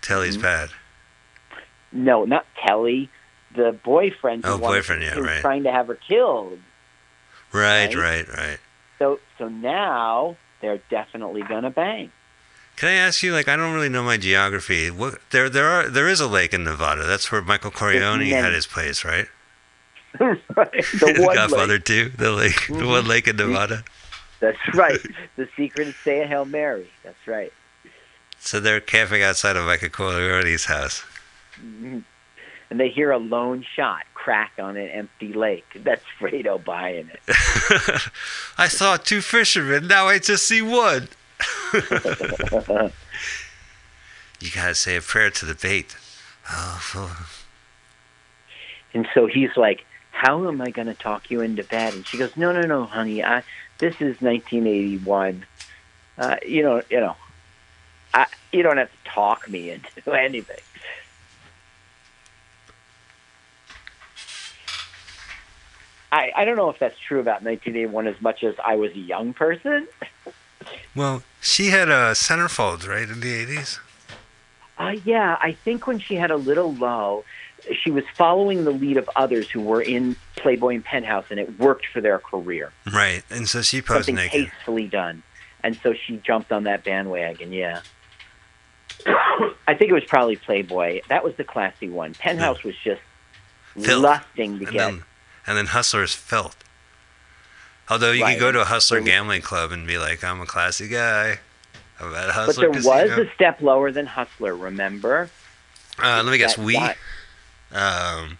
Telly's 0.00 0.36
Mhm. 0.36 0.42
bad. 0.42 0.70
No, 1.92 2.24
not 2.24 2.46
Kelly. 2.66 3.08
The 3.54 3.72
boyfriend. 3.72 4.42
Oh, 4.44 4.58
boyfriend, 4.58 5.02
yeah, 5.02 5.16
right. 5.18 5.40
trying 5.40 5.62
to 5.64 5.70
have 5.72 5.86
her 5.86 5.94
killed. 5.94 6.58
Right, 7.52 7.86
Right? 7.86 8.26
right, 8.26 8.28
right. 8.36 8.58
So, 8.98 9.20
so 9.38 9.48
now 9.48 10.36
they're 10.60 10.80
definitely 10.90 11.42
gonna 11.42 11.70
bang. 11.70 12.10
Can 12.76 12.88
I 12.88 12.94
ask 12.94 13.22
you? 13.22 13.32
Like, 13.32 13.46
I 13.46 13.54
don't 13.54 13.72
really 13.72 13.88
know 13.88 14.02
my 14.02 14.16
geography. 14.16 14.90
What 14.90 15.20
there, 15.30 15.48
there 15.48 15.68
are, 15.68 15.88
there 15.88 16.08
is 16.08 16.20
a 16.20 16.26
lake 16.26 16.52
in 16.52 16.64
Nevada. 16.64 17.04
That's 17.04 17.30
where 17.30 17.40
Michael 17.40 17.70
Corleone 17.70 18.22
had 18.26 18.52
his 18.52 18.66
place, 18.66 19.04
right? 19.04 19.28
right. 20.18 20.38
The 20.48 21.14
one 21.24 21.36
Godfather 21.36 21.74
lake. 21.74 21.84
too. 21.84 22.08
The 22.16 22.32
lake, 22.32 22.66
the 22.68 22.86
one 22.86 23.06
lake 23.06 23.28
in 23.28 23.36
Nevada. 23.36 23.84
That's 24.40 24.58
right. 24.74 24.98
the 25.36 25.48
secret 25.56 25.86
is 25.88 25.94
say 26.02 26.22
a 26.22 26.26
hail 26.26 26.44
mary. 26.44 26.90
That's 27.04 27.24
right. 27.28 27.52
So 28.44 28.60
they're 28.60 28.80
camping 28.80 29.22
outside 29.22 29.56
of 29.56 29.64
Michael 29.64 29.88
Corleone's 29.88 30.66
house. 30.66 31.02
Mhm. 31.58 32.04
And 32.68 32.78
they 32.80 32.90
hear 32.90 33.10
a 33.10 33.18
lone 33.18 33.64
shot 33.74 34.02
crack 34.12 34.52
on 34.58 34.76
an 34.76 34.88
empty 34.88 35.32
lake. 35.32 35.64
That's 35.76 36.04
Fredo 36.20 36.62
buying 36.62 37.10
it. 37.10 37.20
I 38.58 38.68
saw 38.68 38.96
two 38.98 39.22
fishermen. 39.22 39.86
Now 39.86 40.08
I 40.08 40.18
just 40.18 40.46
see 40.46 40.62
one. 40.62 41.08
You 44.40 44.50
gotta 44.54 44.74
say 44.74 44.96
a 44.96 45.00
prayer 45.00 45.30
to 45.30 45.46
the 45.46 45.54
bait. 45.54 45.96
Oh. 46.50 47.16
And 48.92 49.08
so 49.14 49.24
he's 49.26 49.56
like, 49.56 49.86
"How 50.10 50.46
am 50.48 50.60
I 50.60 50.70
going 50.70 50.88
to 50.88 50.94
talk 50.94 51.30
you 51.30 51.40
into 51.40 51.64
bed?" 51.64 51.94
And 51.94 52.06
she 52.06 52.18
goes, 52.18 52.36
"No, 52.36 52.52
no, 52.52 52.60
no, 52.62 52.84
honey. 52.84 53.24
I, 53.24 53.42
this 53.78 53.94
is 53.94 54.20
1981. 54.20 55.46
Uh, 56.18 56.36
you 56.46 56.62
know, 56.62 56.82
you 56.90 57.00
know, 57.00 57.16
I, 58.14 58.26
you 58.52 58.62
don't 58.62 58.76
have 58.78 58.90
to 58.90 59.10
talk 59.10 59.48
me 59.48 59.70
into 59.70 60.12
anything." 60.14 60.56
I, 66.12 66.30
I 66.36 66.44
don't 66.44 66.56
know 66.56 66.70
if 66.70 66.78
that's 66.78 66.98
true 66.98 67.18
about 67.18 67.42
1981 67.42 68.06
as 68.06 68.20
much 68.20 68.44
as 68.44 68.54
I 68.64 68.76
was 68.76 68.92
a 68.92 68.98
young 68.98 69.34
person. 69.34 69.88
Well, 70.94 71.24
she 71.40 71.68
had 71.70 71.88
a 71.88 72.12
centerfold, 72.12 72.86
right, 72.86 73.08
in 73.08 73.20
the 73.20 73.34
eighties. 73.34 73.80
Uh, 74.78 74.94
yeah, 75.04 75.36
I 75.40 75.52
think 75.52 75.86
when 75.86 75.98
she 75.98 76.14
had 76.14 76.30
a 76.30 76.36
little 76.36 76.72
low, 76.74 77.24
she 77.82 77.90
was 77.90 78.04
following 78.16 78.64
the 78.64 78.70
lead 78.70 78.96
of 78.96 79.10
others 79.16 79.50
who 79.50 79.60
were 79.60 79.82
in 79.82 80.14
Playboy 80.36 80.76
and 80.76 80.84
Penthouse, 80.84 81.26
and 81.30 81.40
it 81.40 81.58
worked 81.58 81.86
for 81.92 82.00
their 82.00 82.18
career. 82.20 82.72
Right, 82.92 83.22
and 83.30 83.48
so 83.48 83.62
she 83.62 83.82
posed 83.82 84.06
Something 84.06 84.14
naked. 84.16 84.46
tastefully 84.52 84.86
done, 84.86 85.22
and 85.64 85.76
so 85.82 85.94
she 85.94 86.18
jumped 86.18 86.52
on 86.52 86.62
that 86.64 86.84
bandwagon. 86.84 87.52
Yeah, 87.52 87.80
I 89.06 89.74
think 89.74 89.90
it 89.90 89.94
was 89.94 90.04
probably 90.04 90.36
Playboy. 90.36 91.00
That 91.08 91.24
was 91.24 91.34
the 91.36 91.44
classy 91.44 91.88
one. 91.88 92.14
Penthouse 92.14 92.62
was 92.62 92.74
just 92.82 93.00
Filth. 93.74 94.02
lusting 94.02 94.58
to 94.58 94.64
and 94.64 94.72
get. 94.72 94.78
then, 94.78 95.02
and 95.46 95.56
then 95.58 95.66
Hustler's 95.66 96.14
felt. 96.14 96.56
Although 97.88 98.12
you 98.12 98.22
Right. 98.22 98.34
could 98.34 98.40
go 98.40 98.52
to 98.52 98.60
a 98.62 98.64
Hustler 98.64 99.00
So- 99.00 99.04
gambling 99.04 99.42
club 99.42 99.72
and 99.72 99.86
be 99.86 99.98
like, 99.98 100.24
"I'm 100.24 100.40
a 100.40 100.46
classy 100.46 100.88
guy." 100.88 101.38
I'm 102.00 102.12
at 102.14 102.28
a 102.30 102.32
but 102.46 102.56
there 102.56 102.72
casino. 102.72 103.16
was 103.16 103.28
a 103.28 103.34
step 103.34 103.60
lower 103.60 103.92
than 103.92 104.06
Hustler. 104.06 104.56
Remember? 104.56 105.30
uh, 106.02 106.22
let 106.24 106.32
me 106.32 106.38
guess, 106.38 106.58
we. 106.58 106.76
Um, 107.72 108.38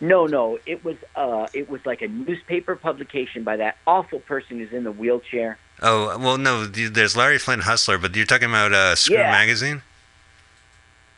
No, 0.00 0.26
no, 0.26 0.58
it 0.66 0.84
was 0.84 0.96
uh, 1.16 1.46
it 1.52 1.68
was 1.68 1.84
like 1.86 2.02
a 2.02 2.08
newspaper 2.08 2.76
publication 2.76 3.42
by 3.42 3.56
that 3.56 3.78
awful 3.86 4.20
person 4.20 4.58
who's 4.58 4.72
in 4.72 4.84
the 4.84 4.92
wheelchair. 4.92 5.58
Oh 5.82 6.18
well, 6.18 6.38
no. 6.38 6.64
There's 6.66 7.16
Larry 7.16 7.38
Flynt 7.38 7.62
Hustler, 7.62 7.98
but 7.98 8.14
you're 8.16 8.26
talking 8.26 8.48
about 8.48 8.72
uh, 8.72 8.94
Screw 8.96 9.16
Yeah. 9.16 9.30
Magazine. 9.30 9.82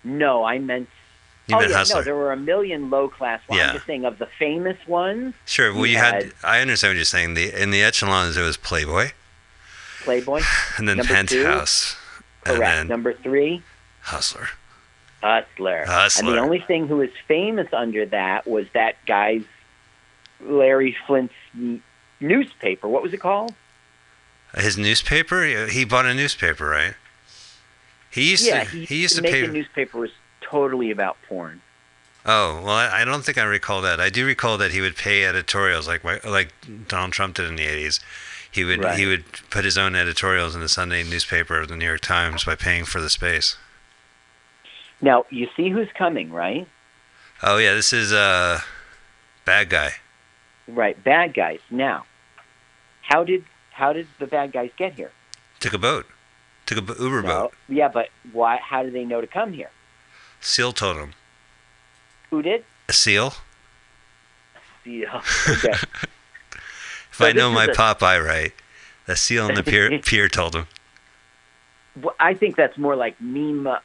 No, 0.04 0.44
I 0.44 0.58
meant. 0.58 0.88
You 1.46 1.56
oh 1.56 1.60
meant 1.60 1.70
yeah, 1.72 1.78
Hustler. 1.78 2.00
no, 2.00 2.04
there 2.04 2.14
were 2.14 2.32
a 2.32 2.36
million 2.36 2.90
low 2.90 3.08
class 3.08 3.40
ones. 3.48 3.58
Yeah. 3.58 3.68
I'm 3.68 3.74
just 3.74 3.86
saying 3.86 4.04
of 4.04 4.18
the 4.18 4.28
famous 4.38 4.76
ones, 4.86 5.34
Sure. 5.46 5.72
Well, 5.74 5.86
you 5.86 5.96
had. 5.98 6.14
had- 6.24 6.32
I 6.44 6.60
understand 6.60 6.90
what 6.90 6.96
you're 6.96 7.04
saying. 7.04 7.34
The 7.34 7.60
in 7.60 7.70
the 7.70 7.82
echelons 7.82 8.36
it 8.36 8.42
was 8.42 8.56
Playboy, 8.56 9.10
Playboy. 10.04 10.42
and 10.78 10.88
then 10.88 10.98
Number 10.98 11.22
two? 11.24 11.42
Penthouse, 11.44 11.96
and 12.46 12.56
Correct. 12.56 12.60
then 12.76 12.88
Number 12.88 13.12
three, 13.14 13.62
Hustler. 14.02 14.48
Hustler. 15.22 15.84
Hustler. 15.86 16.28
And 16.28 16.38
the 16.38 16.40
only 16.42 16.60
thing 16.60 16.86
who 16.86 16.96
was 16.98 17.10
famous 17.28 17.68
under 17.74 18.06
that 18.06 18.46
was 18.46 18.66
that 18.72 18.96
guy's 19.06 19.42
Larry 20.40 20.96
Flynt's 21.06 21.34
newspaper. 22.20 22.88
What 22.88 23.02
was 23.02 23.12
it 23.12 23.20
called? 23.20 23.54
His 24.56 24.76
newspaper. 24.76 25.44
He- 25.68 25.84
bought 25.84 26.06
a 26.06 26.14
newspaper, 26.14 26.66
right? 26.68 26.94
He 28.10 28.30
used 28.30 28.46
yeah, 28.46 28.64
to. 28.64 28.70
he, 28.70 28.84
He 28.86 29.02
used 29.02 29.16
to 29.16 29.22
make 29.22 29.32
pay. 29.32 29.44
a 29.44 29.48
newspaper 29.48 29.98
was 29.98 30.10
totally 30.40 30.90
about 30.90 31.16
porn. 31.28 31.62
Oh 32.26 32.56
well, 32.64 32.70
I, 32.74 33.02
I 33.02 33.04
don't 33.04 33.24
think 33.24 33.38
I 33.38 33.44
recall 33.44 33.80
that. 33.82 33.98
I 34.00 34.10
do 34.10 34.26
recall 34.26 34.58
that 34.58 34.72
he 34.72 34.80
would 34.80 34.96
pay 34.96 35.24
editorials 35.24 35.86
like 35.88 36.02
like 36.24 36.52
Donald 36.88 37.12
Trump 37.12 37.36
did 37.36 37.46
in 37.46 37.56
the 37.56 37.66
'80s. 37.66 38.00
He 38.50 38.64
would 38.64 38.82
Right. 38.82 38.98
he 38.98 39.06
would 39.06 39.24
put 39.48 39.64
his 39.64 39.78
own 39.78 39.94
editorials 39.94 40.54
in 40.56 40.60
the 40.60 40.68
Sunday 40.68 41.02
newspaper 41.04 41.58
of 41.60 41.68
the 41.68 41.76
New 41.76 41.86
York 41.86 42.00
Times 42.00 42.44
by 42.44 42.56
paying 42.56 42.84
for 42.84 43.00
the 43.00 43.08
space. 43.08 43.56
Now 45.00 45.24
you 45.30 45.48
see 45.56 45.70
who's 45.70 45.88
coming, 45.96 46.30
right? 46.32 46.66
Oh 47.42 47.56
yeah, 47.58 47.72
this 47.74 47.92
is 47.92 48.12
uh 48.12 48.60
bad 49.44 49.70
guy. 49.70 49.92
Right, 50.68 51.02
bad 51.02 51.32
guys. 51.34 51.60
Now, 51.70 52.04
how 53.02 53.24
did 53.24 53.44
how 53.80 53.92
did 53.94 54.06
the 54.18 54.26
bad 54.26 54.52
guys 54.52 54.70
get 54.76 54.92
here? 54.92 55.10
Took 55.58 55.72
a 55.72 55.78
boat. 55.78 56.06
Took 56.66 56.78
a 56.78 56.82
b- 56.82 56.94
Uber 57.00 57.22
No, 57.22 57.28
boat. 57.28 57.54
yeah, 57.68 57.88
but 57.88 58.10
why? 58.32 58.58
How 58.58 58.82
did 58.82 58.92
they 58.92 59.04
know 59.04 59.20
to 59.22 59.26
come 59.26 59.52
here? 59.54 59.70
Seal 60.40 60.72
told 60.72 60.98
him. 60.98 61.14
Who 62.28 62.42
did? 62.42 62.64
A 62.88 62.92
seal. 62.92 63.34
Yeah. 64.84 65.22
Okay. 65.48 65.72
If 67.10 67.16
So 67.16 67.26
I 67.26 67.32
know 67.32 67.50
my 67.50 67.64
a- 67.64 67.74
Popeye 67.74 68.24
right, 68.24 68.52
The 69.06 69.16
seal 69.16 69.44
on 69.46 69.54
the 69.54 69.62
pier, 69.62 69.98
pier 70.04 70.28
told 70.28 70.54
him. 70.54 70.66
Well, 72.00 72.14
I 72.20 72.34
think 72.34 72.56
that's 72.56 72.78
more 72.78 72.96
like 72.96 73.20
meme. 73.20 73.66
Uh, 73.66 73.78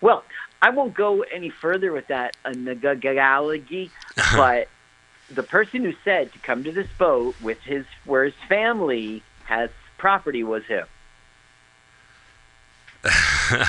well, 0.00 0.24
I 0.60 0.70
won't 0.70 0.92
go 0.94 1.22
any 1.22 1.50
further 1.50 1.92
with 1.92 2.06
that 2.08 2.36
analogy, 2.44 3.90
but 4.36 4.68
the 5.30 5.42
person 5.42 5.84
who 5.84 5.94
said 6.04 6.32
to 6.32 6.38
come 6.40 6.64
to 6.64 6.72
this 6.72 6.88
boat 6.98 7.34
with 7.40 7.58
his 7.60 7.86
where 8.04 8.24
his 8.24 8.34
family 8.48 9.22
has 9.44 9.70
property 9.98 10.42
was 10.42 10.64
him. 10.64 10.86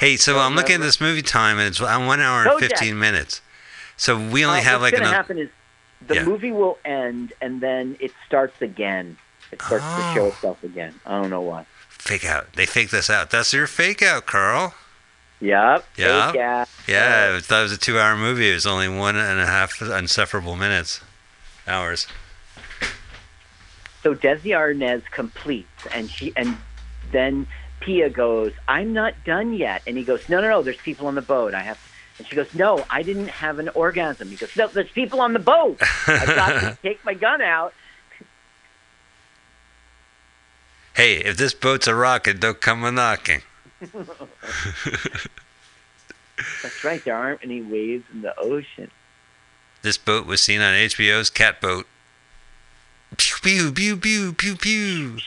Hey, 0.00 0.16
so 0.16 0.38
I'm 0.38 0.54
looking 0.54 0.76
at 0.76 0.80
this 0.80 1.00
movie 1.00 1.22
time, 1.22 1.58
and 1.58 1.66
it's 1.68 1.80
uh, 1.80 1.98
one 2.00 2.20
hour 2.20 2.42
and 2.42 2.50
Kojak. 2.50 2.68
15 2.78 2.98
minutes. 2.98 3.40
So 3.96 4.16
we 4.16 4.44
only 4.44 4.60
Uh, 4.60 4.62
have 4.64 4.80
what's 4.80 4.92
like 4.92 5.00
going 5.00 5.10
to 5.10 5.16
happen 5.16 5.38
is 5.38 5.48
the 6.06 6.16
Yeah. 6.16 6.24
movie 6.24 6.52
will 6.52 6.78
end 6.84 7.32
and 7.40 7.60
then 7.60 7.96
it 7.98 8.12
starts 8.26 8.60
again. 8.60 9.16
It 9.50 9.60
starts 9.62 9.84
to 9.84 10.02
show 10.14 10.24
Oh. 10.24 10.28
itself 10.28 10.62
again. 10.62 10.94
I 11.06 11.20
don't 11.20 11.30
know 11.30 11.40
why. 11.40 11.66
fake 11.88 12.24
out. 12.24 12.52
They 12.52 12.64
fake 12.66 12.90
this 12.90 13.10
out. 13.10 13.30
That's 13.30 13.52
your 13.52 13.66
fake 13.66 14.02
out, 14.02 14.24
Carl. 14.26 14.74
Yep. 15.40 15.84
Yeah. 15.96 16.16
out. 16.28 16.68
Yeah, 16.86 17.40
that 17.48 17.62
was 17.62 17.72
a 17.72 17.76
two-hour 17.78 18.16
movie. 18.16 18.50
It 18.50 18.54
was 18.54 18.66
only 18.66 18.88
one 18.88 19.16
and 19.16 19.40
a 19.40 19.46
half 19.46 19.80
unsufferable 19.80 20.54
minutes, 20.56 21.00
hours. 21.66 22.06
So 24.08 24.14
Desi 24.14 24.56
Arnaz 24.56 25.02
completes, 25.10 25.86
and 25.92 26.10
she 26.10 26.32
and 26.34 26.56
then 27.12 27.46
Pia 27.80 28.08
goes, 28.08 28.52
"I'm 28.66 28.94
not 28.94 29.12
done 29.22 29.52
yet," 29.52 29.82
and 29.86 29.98
he 29.98 30.02
goes, 30.02 30.30
"No, 30.30 30.40
no, 30.40 30.48
no. 30.48 30.62
There's 30.62 30.78
people 30.78 31.08
on 31.08 31.14
the 31.14 31.20
boat. 31.20 31.52
I 31.52 31.60
have." 31.60 31.78
And 32.16 32.26
she 32.26 32.34
goes, 32.34 32.54
"No, 32.54 32.86
I 32.88 33.02
didn't 33.02 33.28
have 33.28 33.58
an 33.58 33.68
orgasm." 33.68 34.30
He 34.30 34.36
goes, 34.36 34.56
"No, 34.56 34.66
there's 34.68 34.88
people 34.88 35.20
on 35.20 35.34
the 35.34 35.38
boat. 35.38 35.76
I've 36.06 36.26
got 36.26 36.52
to 36.52 36.78
take 36.82 37.04
my 37.04 37.12
gun 37.12 37.42
out." 37.42 37.74
Hey, 40.94 41.16
if 41.16 41.36
this 41.36 41.52
boat's 41.52 41.86
a 41.86 41.94
rocket, 41.94 42.40
don't 42.40 42.62
come 42.62 42.84
a 42.84 42.90
knocking. 42.90 43.42
That's 46.62 46.82
right. 46.82 47.04
There 47.04 47.14
aren't 47.14 47.44
any 47.44 47.60
waves 47.60 48.06
in 48.10 48.22
the 48.22 48.34
ocean. 48.38 48.90
This 49.82 49.98
boat 49.98 50.24
was 50.24 50.40
seen 50.40 50.62
on 50.62 50.72
HBO's 50.72 51.28
Cat 51.28 51.60
Boat. 51.60 51.86
Pew 53.18 53.36
pew 53.42 53.72
pew 53.72 53.96
pew 53.96 54.32
pew 54.32 54.56
pew. 54.56 55.18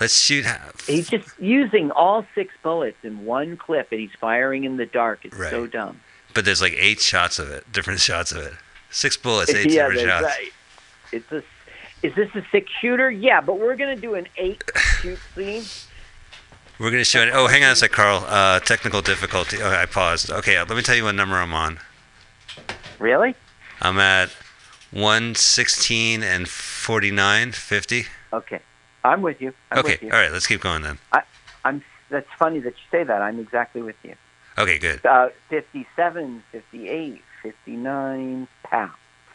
Let's 0.00 0.18
shoot. 0.18 0.46
He's 0.86 1.10
just 1.10 1.28
using 1.38 1.90
all 1.90 2.24
six 2.34 2.54
bullets 2.62 2.96
in 3.02 3.26
one 3.26 3.58
clip, 3.58 3.92
and 3.92 4.00
he's 4.00 4.14
firing 4.18 4.64
in 4.64 4.78
the 4.78 4.86
dark. 4.86 5.24
It's 5.24 5.36
so 5.36 5.66
dumb. 5.66 6.00
But 6.32 6.46
there's 6.46 6.62
like 6.62 6.72
eight 6.74 7.00
shots 7.00 7.38
of 7.38 7.50
it, 7.50 7.70
different 7.70 8.00
shots 8.00 8.32
of 8.32 8.38
it. 8.38 8.54
Six 8.88 9.16
bullets, 9.18 9.52
eight 9.52 9.70
yeah, 9.70 9.88
different 9.88 10.08
shots. 10.08 10.24
right. 10.24 10.52
It's 11.12 11.30
a. 11.32 11.42
Is 12.02 12.14
this 12.14 12.34
a 12.34 12.42
six 12.50 12.70
shooter? 12.80 13.10
Yeah, 13.10 13.42
but 13.42 13.58
we're 13.58 13.76
gonna 13.76 13.96
do 13.96 14.14
an 14.14 14.26
eight 14.38 14.62
shoot 15.02 15.18
scene. 15.34 15.64
We're 16.78 16.90
gonna 16.90 17.04
show 17.04 17.20
it. 17.20 17.30
Oh, 17.34 17.46
hang 17.46 17.62
on 17.62 17.72
a 17.72 17.76
sec, 17.76 17.90
Carl. 17.92 18.24
Uh, 18.26 18.60
technical 18.60 19.02
difficulty. 19.02 19.58
Oh, 19.60 19.68
I 19.70 19.84
paused. 19.84 20.30
Okay, 20.30 20.56
let 20.58 20.70
me 20.70 20.80
tell 20.80 20.94
you 20.96 21.04
what 21.04 21.14
number 21.14 21.36
I'm 21.36 21.52
on. 21.52 21.78
Really? 22.98 23.34
I'm 23.82 23.98
at 23.98 24.30
116 24.92 26.22
and 26.22 26.48
49, 26.48 27.52
50. 27.52 28.04
Okay, 28.32 28.60
I'm 29.04 29.22
with 29.22 29.40
you. 29.40 29.52
I'm 29.70 29.78
okay, 29.78 29.92
with 29.92 30.02
you. 30.02 30.10
all 30.10 30.18
right, 30.18 30.32
let's 30.32 30.46
keep 30.46 30.60
going 30.60 30.82
then. 30.82 30.98
I'm. 31.64 31.82
That's 32.10 32.26
funny 32.40 32.58
that 32.58 32.70
you 32.70 32.84
say 32.90 33.04
that. 33.04 33.22
I'm 33.22 33.38
exactly 33.38 33.82
with 33.82 33.94
you. 34.02 34.16
Okay, 34.58 34.78
good. 34.78 35.06
Uh, 35.06 35.28
57, 35.48 36.42
58, 36.50 37.22
59 37.42 38.48
pounds. 38.64 38.92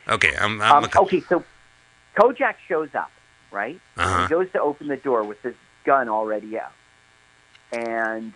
Okay, 0.09 0.33
I'm. 0.39 0.61
I'm 0.61 0.83
Um, 0.83 0.89
okay, 0.97 1.21
so 1.21 1.43
Kojak 2.17 2.55
shows 2.67 2.89
up, 2.93 3.11
right? 3.51 3.79
Uh-huh. 3.95 4.23
He 4.23 4.27
goes 4.27 4.51
to 4.51 4.61
open 4.61 4.87
the 4.89 4.97
door 4.97 5.23
with 5.23 5.41
his 5.41 5.55
gun 5.85 6.09
already 6.09 6.59
out. 6.59 6.73
And 7.71 8.33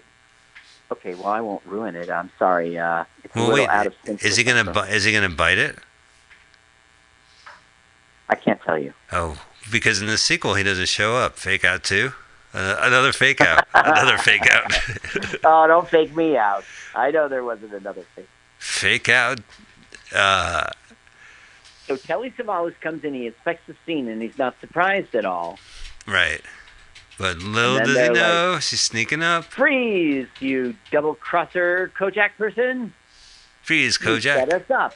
okay, 0.92 1.16
well, 1.16 1.28
I 1.28 1.42
won't 1.42 1.66
ruin 1.66 1.96
it. 1.96 2.10
I'm 2.10 2.32
sorry. 2.40 2.78
Uh, 2.78 3.04
it's 3.24 3.36
a 3.36 3.40
little 3.40 3.56
wait. 3.56 3.68
out 3.70 3.88
of 3.88 3.94
sync. 4.06 4.24
Is 4.24 4.38
he 4.38 4.44
gonna? 4.46 4.72
Is 4.84 5.04
he 5.04 5.12
gonna 5.12 5.30
bite 5.30 5.58
it? 5.58 5.78
I 8.30 8.36
can't 8.36 8.62
tell 8.62 8.78
you. 8.78 8.94
Oh, 9.12 9.42
because 9.72 10.02
in 10.02 10.08
the 10.08 10.18
sequel 10.18 10.54
he 10.56 10.64
doesn't 10.64 10.88
show 10.90 11.16
up. 11.16 11.38
Fake 11.38 11.64
out 11.66 11.84
too. 11.84 12.12
Uh, 12.54 12.78
another 12.82 13.12
fake 13.12 13.42
out. 13.42 13.68
another 13.74 14.18
fake 14.30 14.48
out. 14.52 14.74
oh, 15.44 15.68
don't 15.68 15.88
fake 15.88 16.16
me 16.16 16.36
out. 16.38 16.64
I 16.96 17.12
know 17.12 17.28
there 17.28 17.44
wasn't 17.44 17.74
another 17.74 18.04
fake. 18.16 18.26
Out. 18.26 18.64
Fake 18.64 19.10
out. 19.10 19.40
Uh, 20.16 20.68
So 21.88 21.96
Telly 21.96 22.32
Savalas 22.32 22.74
comes 22.82 23.04
in, 23.04 23.14
he 23.14 23.28
inspects 23.28 23.66
the 23.68 23.76
scene, 23.86 24.08
and 24.08 24.22
he's 24.22 24.38
not 24.38 24.56
surprised 24.62 25.14
at 25.16 25.26
all. 25.26 25.60
right. 26.08 26.42
But 27.18 27.40
little 27.40 27.80
does 27.80 27.98
he 28.00 28.10
know, 28.14 28.60
she's 28.62 28.80
sneaking 28.80 29.22
up. 29.22 29.44
Freeze, 29.44 30.28
you 30.40 30.74
double 30.90 31.16
crosser 31.16 31.92
Kojak 32.00 32.30
person! 32.38 32.94
Freeze, 33.62 34.00
You 34.02 34.20
set 34.22 34.48
Kojak. 34.50 34.54
us 34.54 34.72
up. 34.72 34.96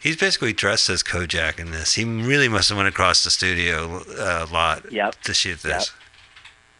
He's 0.00 0.16
basically 0.16 0.52
dressed 0.52 0.88
as 0.88 1.02
Kojak 1.02 1.58
in 1.58 1.70
this. 1.72 1.94
He 1.94 2.04
really 2.04 2.48
must 2.48 2.68
have 2.70 2.78
went 2.78 2.88
across 2.88 3.22
the 3.22 3.30
studio 3.30 4.02
uh, 4.18 4.46
lot 4.50 4.90
Yep. 4.90 5.16
to 5.22 5.34
shoot 5.34 5.60
this. 5.62 5.92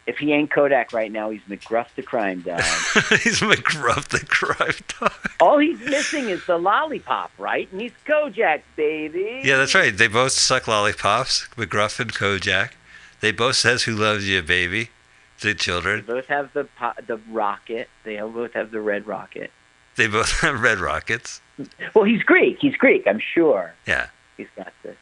If 0.07 0.17
he 0.17 0.33
ain't 0.33 0.49
Kojak 0.49 0.91
right 0.93 1.11
now, 1.11 1.29
he's 1.29 1.41
McGruff 1.43 1.93
the 1.95 2.01
crime 2.01 2.41
dog. 2.41 2.59
he's 3.21 3.39
McGruff 3.39 4.07
the 4.07 4.25
crime 4.25 4.73
dog. 4.99 5.13
All 5.39 5.59
he's 5.59 5.79
missing 5.81 6.29
is 6.29 6.43
the 6.47 6.57
lollipop, 6.57 7.31
right? 7.37 7.71
And 7.71 7.79
he's 7.81 7.91
Kojak, 8.07 8.63
baby. 8.75 9.41
Yeah, 9.43 9.57
that's 9.57 9.75
right. 9.75 9.95
They 9.95 10.07
both 10.07 10.31
suck 10.31 10.67
lollipops. 10.67 11.47
McGruff 11.55 11.99
and 11.99 12.11
Kojak. 12.11 12.71
They 13.19 13.31
both 13.31 13.55
says 13.57 13.83
"Who 13.83 13.93
loves 13.93 14.27
you, 14.27 14.41
baby?" 14.41 14.89
to 15.41 15.47
They 15.49 15.53
children. 15.53 16.03
both 16.07 16.25
have 16.25 16.51
the 16.53 16.63
po- 16.63 16.93
the 17.05 17.17
rocket. 17.29 17.87
They 18.03 18.17
both 18.19 18.53
have 18.53 18.71
the 18.71 18.81
red 18.81 19.05
rocket. 19.05 19.51
They 19.95 20.07
both 20.07 20.31
have 20.41 20.61
red 20.61 20.79
rockets. 20.79 21.41
Well, 21.93 22.05
he's 22.05 22.23
Greek. 22.23 22.57
He's 22.59 22.75
Greek. 22.75 23.03
I'm 23.07 23.19
sure. 23.33 23.73
Yeah. 23.85 24.07
He's 24.37 24.47
got 24.55 24.73
this. 24.83 24.95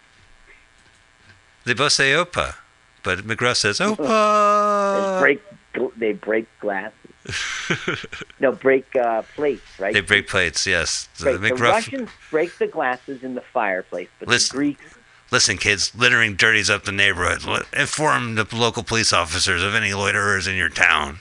They 1.66 1.74
both 1.74 1.92
say 1.92 2.12
"Opa," 2.14 2.56
but 3.04 3.20
McGruff 3.20 3.58
says 3.58 3.80
Opa. 3.80 5.20
They 5.20 5.22
break. 5.22 5.96
They 5.98 6.14
break 6.14 6.48
glasses. 6.60 6.96
No, 8.40 8.54
break 8.54 8.96
uh, 8.96 9.22
plates, 9.36 9.62
right? 9.78 9.94
they 9.94 10.02
break 10.02 10.28
plates. 10.28 10.66
Yes. 10.66 11.08
The 11.20 11.38
Right, 11.38 11.50
the 11.50 11.56
Russians 11.56 12.10
break 12.32 12.58
the 12.58 12.66
glasses 12.68 13.22
in 13.22 13.36
the 13.36 13.42
fireplace, 13.42 14.08
but 14.18 14.28
Listen. 14.30 14.56
the 14.58 14.58
Greeks. 14.58 14.96
Listen, 15.30 15.58
kids, 15.58 15.92
littering 15.96 16.36
dirties 16.36 16.70
up 16.72 16.86
the 16.86 16.92
neighborhood. 16.92 17.44
Inform 17.78 18.34
the 18.36 18.48
local 18.52 18.82
police 18.82 19.14
officers 19.14 19.62
of 19.62 19.76
any 19.76 19.94
loiterers 19.94 20.48
in 20.48 20.56
your 20.56 20.70
town. 20.70 21.20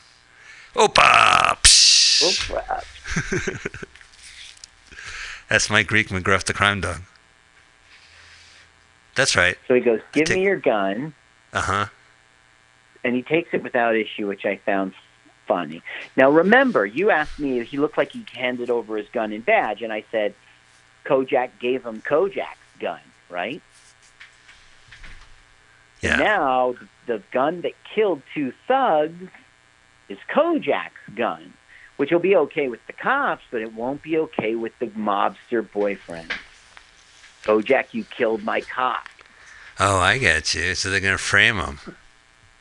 Opa! 0.74 1.58
Psh! 1.62 1.87
Oh, 2.22 2.32
crap. 2.38 2.84
That's 5.48 5.70
my 5.70 5.82
Greek 5.82 6.08
McGruff 6.08 6.44
the 6.44 6.52
crime 6.52 6.80
dog. 6.80 7.00
That's 9.14 9.34
right. 9.34 9.56
So 9.66 9.74
he 9.74 9.80
goes, 9.80 10.00
"Give 10.12 10.26
Take- 10.26 10.36
me 10.38 10.42
your 10.44 10.56
gun," 10.58 11.14
Uh 11.52 11.60
huh. 11.62 11.86
and 13.02 13.14
he 13.14 13.22
takes 13.22 13.50
it 13.54 13.62
without 13.62 13.96
issue, 13.96 14.26
which 14.28 14.44
I 14.44 14.56
found 14.64 14.92
funny. 15.46 15.82
Now, 16.16 16.30
remember, 16.30 16.84
you 16.84 17.10
asked 17.10 17.38
me 17.38 17.58
if 17.60 17.68
he 17.68 17.78
looked 17.78 17.96
like 17.96 18.12
he 18.12 18.24
handed 18.34 18.68
over 18.70 18.96
his 18.96 19.08
gun 19.08 19.32
and 19.32 19.44
badge, 19.44 19.80
and 19.82 19.92
I 19.92 20.04
said 20.12 20.34
Kojak 21.04 21.50
gave 21.58 21.84
him 21.84 22.02
Kojak's 22.02 22.58
gun, 22.78 23.00
right? 23.30 23.62
Yeah. 26.02 26.12
And 26.12 26.20
now 26.20 26.74
the 27.06 27.22
gun 27.32 27.62
that 27.62 27.72
killed 27.94 28.22
two 28.34 28.52
thugs 28.68 29.28
is 30.08 30.18
Kojak's 30.32 30.92
gun, 31.16 31.54
which 31.98 32.10
will 32.10 32.18
be 32.18 32.34
okay 32.34 32.68
with 32.68 32.84
the 32.86 32.92
cops, 32.94 33.42
but 33.50 33.60
it 33.60 33.74
won't 33.74 34.02
be 34.02 34.16
okay 34.18 34.54
with 34.54 34.72
the 34.78 34.86
mobster 34.86 35.70
boyfriend. 35.70 36.32
Kojak, 37.44 37.92
you 37.92 38.04
killed 38.04 38.42
my 38.42 38.62
cop. 38.62 39.06
Oh, 39.78 39.98
I 39.98 40.18
get 40.18 40.54
you. 40.54 40.74
So 40.74 40.90
they're 40.90 41.00
gonna 41.00 41.18
frame 41.18 41.58
him. 41.58 41.78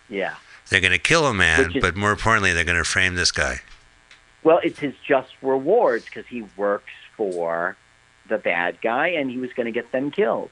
Yeah. 0.09 0.35
They're 0.69 0.81
gonna 0.81 0.99
kill 0.99 1.25
a 1.25 1.33
man, 1.33 1.71
is- 1.75 1.81
but 1.81 1.95
more 1.95 2.11
importantly, 2.11 2.51
they're 2.53 2.63
gonna 2.65 2.83
frame 2.83 3.15
this 3.15 3.31
guy. 3.31 3.61
Well, 4.43 4.59
it's 4.63 4.79
his 4.79 4.93
just 5.05 5.31
rewards 5.41 6.05
because 6.05 6.27
he 6.27 6.45
works 6.55 6.91
for 7.15 7.75
the 8.29 8.37
bad 8.37 8.79
guy, 8.81 9.07
and 9.09 9.29
he 9.31 9.37
was 9.37 9.51
going 9.53 9.65
to 9.65 9.71
get 9.71 9.91
them 9.91 10.11
killed. 10.11 10.51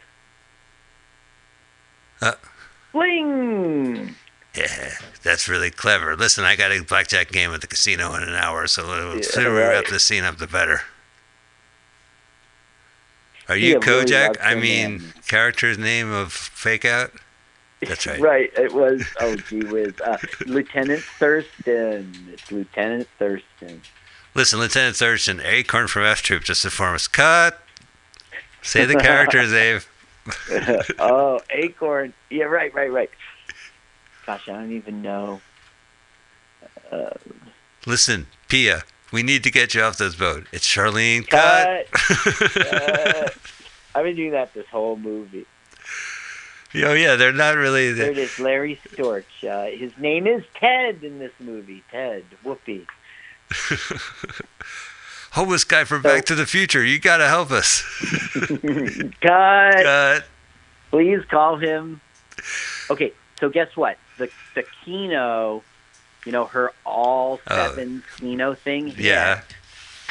Uh. 2.21 2.33
Bling! 2.91 4.15
Yeah, 4.55 4.91
that's 5.23 5.47
really 5.49 5.69
clever. 5.71 6.15
Listen, 6.15 6.43
I 6.45 6.55
got 6.55 6.71
a 6.71 6.81
blackjack 6.81 7.31
game 7.31 7.51
at 7.51 7.61
the 7.61 7.67
casino 7.67 8.13
in 8.15 8.23
an 8.23 8.35
hour, 8.35 8.67
so 8.67 8.85
the 8.85 9.17
Yeah, 9.17 9.21
sooner 9.23 9.53
we 9.53 9.59
right. 9.59 9.69
wrap 9.69 9.87
this 9.87 10.03
scene 10.03 10.23
up, 10.23 10.37
the 10.37 10.47
better. 10.47 10.81
Are 13.47 13.55
you 13.57 13.73
Yeah, 13.73 13.79
Kojak? 13.79 14.27
loves 14.27 14.39
I 14.41 14.55
mean, 14.55 14.97
man. 14.99 15.13
character's 15.27 15.77
name 15.77 16.11
of 16.11 16.31
Fake 16.33 16.85
Out? 16.85 17.11
That's 17.81 18.07
right. 18.07 18.19
Right. 18.19 18.51
It 18.57 18.73
was. 18.73 19.03
Oh, 19.19 19.35
gee 19.35 19.59
whiz. 19.63 19.93
Uh, 20.03 20.17
Lieutenant 20.45 21.03
Thurston. 21.19 22.29
It's 22.33 22.51
Lieutenant 22.51 23.07
Thurston. 23.19 23.81
Listen, 24.33 24.59
Lieutenant 24.59 24.95
Thurston, 24.97 25.41
Acorn 25.43 25.87
from 25.87 26.03
F 26.03 26.21
Troop 26.21 26.43
just 26.43 26.65
informed 26.65 26.95
us. 26.95 27.07
Cut! 27.07 27.61
Say 28.61 28.83
the 28.85 28.95
characters, 28.95 29.51
Dave. 29.51 29.87
oh, 30.99 31.39
Acorn. 31.51 32.13
Yeah, 32.29 32.45
right, 32.45 32.73
right, 32.73 32.91
right. 32.91 33.09
Gosh, 34.25 34.49
I 34.49 34.53
don't 34.53 34.71
even 34.71 35.01
know. 35.01 35.41
Uh, 36.91 37.09
Listen, 37.85 38.27
Pia, 38.47 38.83
we 39.11 39.21
need 39.23 39.43
to 39.43 39.51
get 39.51 39.75
you 39.75 39.81
off 39.81 39.97
this 39.97 40.15
boat. 40.15 40.47
It's 40.51 40.67
Charlene. 40.67 41.27
Cut. 41.27 41.91
cut. 41.91 43.37
I've 43.93 44.03
been 44.03 44.15
doing 44.15 44.31
that 44.31 44.53
this 44.53 44.67
whole 44.67 44.97
movie. 44.97 45.45
oh 46.75 46.93
yeah, 46.93 47.15
they're 47.15 47.31
not 47.31 47.55
really. 47.55 47.93
There 47.93 48.11
it 48.11 48.17
is, 48.17 48.39
Larry 48.39 48.79
Storch. 48.89 49.23
Uh, 49.47 49.75
his 49.77 49.91
name 49.97 50.27
is 50.27 50.43
Ted 50.55 51.03
in 51.03 51.19
this 51.19 51.31
movie. 51.39 51.83
Ted. 51.91 52.25
Whoopi. 52.43 52.85
Homeless 55.31 55.63
guy 55.63 55.83
from 55.83 56.01
Back 56.01 56.25
to 56.25 56.35
the 56.35 56.45
Future. 56.45 56.83
You 56.83 56.99
gotta 56.99 57.27
help 57.27 57.51
us. 57.51 57.83
Cut. 59.21 59.83
Cut. 59.83 60.25
Please 60.89 61.23
call 61.29 61.57
him. 61.57 62.01
Okay, 62.89 63.13
so 63.39 63.49
guess 63.49 63.75
what? 63.75 63.97
The 64.55 64.63
Keno, 64.83 65.63
you 66.25 66.31
know, 66.31 66.45
her 66.45 66.71
all 66.85 67.39
Oh. 67.47 67.55
seven 67.55 68.03
Keno 68.17 68.55
thing. 68.55 68.93
Yeah. 68.97 69.41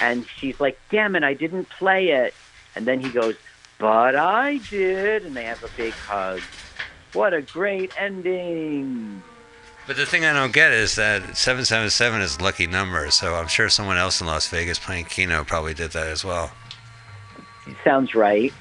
And 0.00 0.26
she's 0.38 0.58
like, 0.60 0.78
"Damn 0.90 1.16
it, 1.16 1.22
I 1.24 1.34
didn't 1.34 1.68
play 1.70 2.08
it." 2.10 2.34
And 2.76 2.86
then 2.86 3.00
he 3.00 3.08
goes, 3.08 3.34
"But 3.78 4.14
I 4.16 4.58
did," 4.70 5.24
and 5.24 5.36
they 5.36 5.44
have 5.44 5.62
a 5.64 5.68
big 5.76 5.92
hug. 5.94 6.40
What 7.12 7.32
a 7.34 7.42
great 7.42 7.92
ending! 7.98 9.22
But 9.86 9.96
the 9.96 10.06
thing 10.06 10.24
I 10.24 10.32
don't 10.32 10.52
get 10.52 10.72
is 10.72 10.96
that 10.96 11.36
777 11.36 12.20
is 12.22 12.38
a 12.38 12.42
lucky 12.42 12.66
number, 12.66 13.10
so 13.10 13.34
I'm 13.34 13.48
sure 13.48 13.68
someone 13.68 13.98
else 13.98 14.20
in 14.20 14.26
Las 14.26 14.48
Vegas 14.48 14.78
playing 14.78 15.04
Keno 15.04 15.44
probably 15.44 15.74
did 15.74 15.90
that 15.92 16.06
as 16.08 16.24
well. 16.24 16.50
Sounds 17.84 18.14
right. 18.14 18.52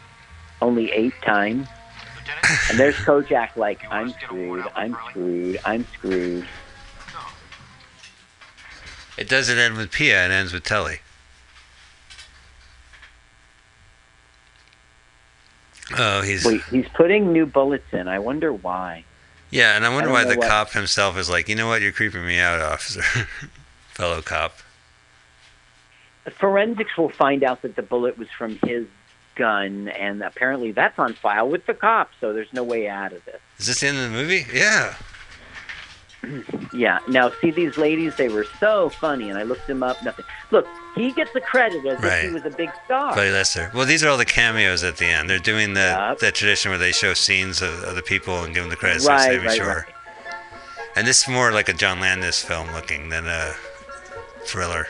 Only 0.61 0.91
eight 0.91 1.13
times. 1.25 1.67
And 2.69 2.79
there's 2.79 2.95
Kojak 2.95 3.55
like, 3.55 3.81
I'm 3.91 4.11
screwed, 4.11 4.65
I'm 4.75 4.95
screwed, 5.09 5.59
I'm 5.65 5.85
screwed. 5.93 6.47
It 9.17 9.29
doesn't 9.29 9.57
end 9.57 9.77
with 9.77 9.91
Pia, 9.91 10.25
it 10.25 10.31
ends 10.31 10.53
with 10.53 10.63
Telly. 10.63 10.99
Oh, 15.97 16.21
he's 16.21 16.45
Wait, 16.45 16.61
he's 16.71 16.87
putting 16.93 17.31
new 17.33 17.45
bullets 17.45 17.91
in. 17.91 18.07
I 18.07 18.19
wonder 18.19 18.51
why. 18.53 19.03
yeah, 19.51 19.75
and 19.75 19.85
I 19.85 19.93
wonder 19.93 20.09
I 20.09 20.13
why 20.13 20.23
the 20.23 20.37
what- 20.37 20.47
cop 20.47 20.71
himself 20.71 21.17
is 21.17 21.29
like, 21.29 21.49
you 21.49 21.55
know 21.55 21.67
what, 21.67 21.81
you're 21.81 21.91
creeping 21.91 22.25
me 22.25 22.39
out, 22.39 22.61
officer, 22.61 23.01
fellow 23.89 24.21
cop. 24.21 24.57
The 26.25 26.31
Forensics 26.31 26.97
will 26.97 27.09
find 27.09 27.43
out 27.43 27.63
that 27.63 27.75
the 27.75 27.81
bullet 27.81 28.17
was 28.17 28.29
from 28.37 28.57
his 28.65 28.85
gun, 29.35 29.87
and 29.89 30.21
apparently 30.23 30.71
that's 30.71 30.97
on 30.99 31.13
file 31.13 31.49
with 31.49 31.65
the 31.65 31.73
cops, 31.73 32.15
so 32.21 32.33
there's 32.33 32.51
no 32.53 32.63
way 32.63 32.87
out 32.87 33.13
of 33.13 33.23
this. 33.25 33.39
Is 33.59 33.67
this 33.67 33.79
the 33.81 33.87
end 33.87 33.97
of 33.97 34.03
the 34.03 34.09
movie? 34.09 34.45
Yeah. 34.53 34.95
Yeah. 36.73 36.99
Now, 37.09 37.31
see 37.41 37.51
these 37.51 37.77
ladies? 37.77 38.15
They 38.15 38.29
were 38.29 38.45
so 38.59 38.87
funny, 38.89 39.29
and 39.29 39.37
I 39.37 39.43
looked 39.43 39.67
them 39.67 39.83
up. 39.83 40.01
Nothing. 40.03 40.23
Look, 40.51 40.65
he 40.95 41.11
gets 41.11 41.33
the 41.33 41.41
credit 41.41 41.85
as 41.85 42.01
if 42.01 42.21
he 42.23 42.29
was 42.33 42.45
a 42.45 42.49
big 42.49 42.69
star. 42.85 43.13
Buddy 43.13 43.29
Lester. 43.29 43.69
Well, 43.75 43.85
these 43.85 44.03
are 44.05 44.09
all 44.09 44.17
the 44.17 44.23
cameos 44.25 44.83
at 44.85 44.95
the 44.97 45.05
end. 45.05 45.29
They're 45.29 45.37
doing 45.37 45.73
the 45.73 45.81
Yep. 45.81 46.19
the 46.19 46.31
tradition 46.31 46.71
where 46.71 46.77
they 46.79 46.93
show 46.93 47.13
scenes 47.13 47.61
of, 47.61 47.83
of 47.83 47.95
the 47.95 48.01
people 48.01 48.41
and 48.43 48.53
give 48.53 48.63
them 48.63 48.69
the 48.69 48.77
credits. 48.77 49.05
Right, 49.05 49.37
Right, 49.37 49.45
right, 49.47 49.57
Shore. 49.57 49.85
right. 49.85 49.95
And 50.95 51.05
this 51.05 51.23
is 51.23 51.27
more 51.27 51.51
like 51.51 51.67
a 51.67 51.73
John 51.73 51.99
Landis 51.99 52.41
film 52.41 52.71
looking 52.71 53.09
than 53.09 53.27
a 53.27 53.53
thriller. 54.45 54.87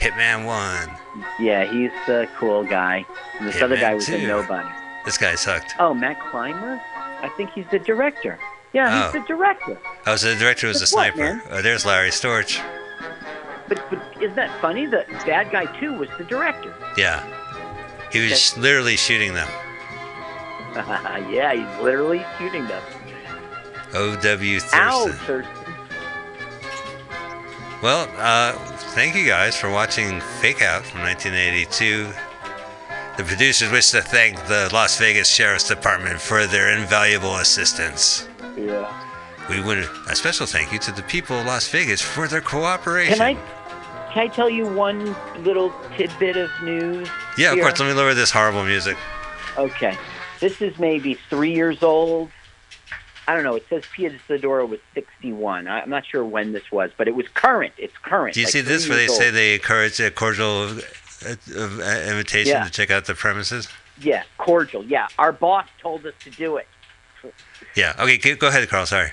Hitman 0.00 0.46
One. 0.46 0.90
Yeah, 1.38 1.64
he's 1.70 1.90
the 2.06 2.28
cool 2.38 2.64
guy. 2.64 3.04
And 3.38 3.48
this 3.48 3.60
other 3.60 3.76
Hitman 3.76 3.80
guy 3.80 3.94
was 3.94 4.08
a 4.08 4.18
two. 4.18 4.26
nobody. 4.26 4.68
This 5.04 5.18
guy 5.18 5.34
sucked. 5.34 5.74
Oh, 5.78 5.94
Matt 5.94 6.18
Cimber? 6.18 6.80
I 7.22 7.28
think 7.36 7.50
he's 7.52 7.66
the 7.70 7.78
director. 7.78 8.38
Yeah, 8.72 9.06
he's 9.06 9.14
Oh. 9.14 9.20
the 9.20 9.26
director. 9.26 9.78
Oh, 10.06 10.16
so 10.16 10.30
the 10.32 10.36
director 10.38 10.68
was 10.68 10.80
what, 10.80 10.88
sniper. 10.88 11.16
man? 11.18 11.42
Oh, 11.50 11.60
there's 11.62 11.84
Larry 11.84 12.10
Storch. 12.10 12.62
But, 13.68 13.82
but 13.90 14.00
isn't 14.20 14.36
that 14.36 14.50
funny? 14.60 14.86
The 14.86 15.04
bad 15.26 15.50
guy, 15.50 15.66
too, 15.78 15.94
was 15.94 16.08
the 16.18 16.24
director. 16.24 16.74
Yeah. 16.96 17.24
He 18.12 18.20
was 18.28 18.56
literally 18.56 18.96
shooting 18.96 19.34
them. 19.34 19.48
yeah, 21.30 21.52
he's 21.54 21.82
literally 21.82 22.24
shooting 22.38 22.66
them. 22.66 22.82
O.W. 23.94 24.60
Ow, 24.72 25.08
Thurston. 25.26 25.59
Well, 27.82 28.10
uh, 28.18 28.52
thank 28.92 29.16
you 29.16 29.26
guys 29.26 29.56
for 29.56 29.70
watching 29.70 30.20
Fake 30.42 30.60
Out 30.60 30.84
from 30.84 31.00
1982. 31.00 32.12
The 33.16 33.24
producers 33.24 33.70
wish 33.72 33.90
to 33.92 34.02
thank 34.02 34.36
the 34.48 34.68
Las 34.70 34.98
Vegas 34.98 35.30
Sheriff's 35.30 35.66
Department 35.66 36.20
for 36.20 36.46
their 36.46 36.76
invaluable 36.76 37.36
assistance. 37.36 38.28
Yeah. 38.54 38.92
We 39.48 39.62
want 39.62 39.88
a 40.08 40.14
special 40.14 40.44
thank 40.44 40.74
you 40.74 40.78
to 40.80 40.92
the 40.92 41.02
people 41.04 41.38
of 41.38 41.46
Las 41.46 41.68
Vegas 41.70 42.02
for 42.02 42.28
their 42.28 42.42
cooperation. 42.42 43.16
Can 43.16 43.36
I 43.36 43.60
can 44.12 44.24
I 44.24 44.28
tell 44.28 44.50
you 44.50 44.66
one 44.66 45.16
little 45.42 45.72
tidbit 45.96 46.36
of 46.36 46.50
news? 46.62 47.08
Yeah, 47.38 47.52
of 47.52 47.60
course. 47.60 47.80
Let 47.80 47.88
me 47.88 47.94
lower 47.94 48.12
this 48.12 48.30
horrible 48.30 48.64
music. 48.64 48.98
Okay. 49.56 49.96
This 50.40 50.60
is 50.60 50.78
maybe 50.78 51.14
three 51.30 51.54
years 51.54 51.82
old. 51.82 52.30
I 53.30 53.34
don't 53.34 53.44
know. 53.44 53.54
It 53.54 53.64
says 53.70 53.84
Pia 53.94 54.10
Zadora 54.28 54.68
was 54.68 54.80
61. 54.92 55.68
I- 55.68 55.82
I'm 55.82 55.88
not 55.88 56.04
sure 56.04 56.24
when 56.24 56.50
this 56.50 56.72
was, 56.72 56.90
but 56.96 57.06
it 57.06 57.14
was 57.14 57.28
current. 57.28 57.72
It's 57.78 57.96
current. 57.98 58.34
Do 58.34 58.40
you 58.40 58.46
like 58.46 58.52
see 58.52 58.60
this 58.60 58.88
where 58.88 58.96
they 58.96 59.04
years 59.04 59.16
say 59.16 59.30
they 59.30 59.54
encourage 59.54 60.00
a 60.00 60.10
cordial 60.10 60.62
uh, 60.64 61.36
uh, 61.56 62.04
invitation 62.10 62.54
Yeah. 62.54 62.64
to 62.64 62.70
check 62.72 62.90
out 62.90 63.04
the 63.04 63.14
premises? 63.14 63.68
Yeah, 64.00 64.24
cordial. 64.38 64.82
Yeah, 64.84 65.06
our 65.16 65.30
boss 65.30 65.68
told 65.80 66.04
us 66.06 66.14
to 66.24 66.30
do 66.30 66.56
it. 66.56 66.66
Yeah. 67.76 67.94
Okay, 68.00 68.18
go 68.18 68.34
go 68.34 68.48
ahead, 68.48 68.68
Carl. 68.68 68.84
Sorry. 68.86 69.12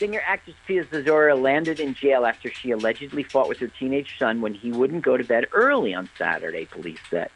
Singer 0.00 0.22
actress 0.26 0.56
Pia 0.66 0.84
Zadora 0.86 1.40
landed 1.40 1.78
in 1.78 1.94
jail 1.94 2.26
after 2.26 2.50
she 2.50 2.72
allegedly 2.72 3.22
fought 3.22 3.48
with 3.48 3.58
her 3.58 3.68
teenage 3.68 4.16
son 4.18 4.40
when 4.40 4.52
he 4.52 4.72
wouldn't 4.72 5.02
go 5.04 5.16
to 5.16 5.22
bed 5.22 5.46
early 5.52 5.94
on 5.94 6.08
Saturday, 6.18 6.64
police 6.64 6.98
said. 7.08 7.30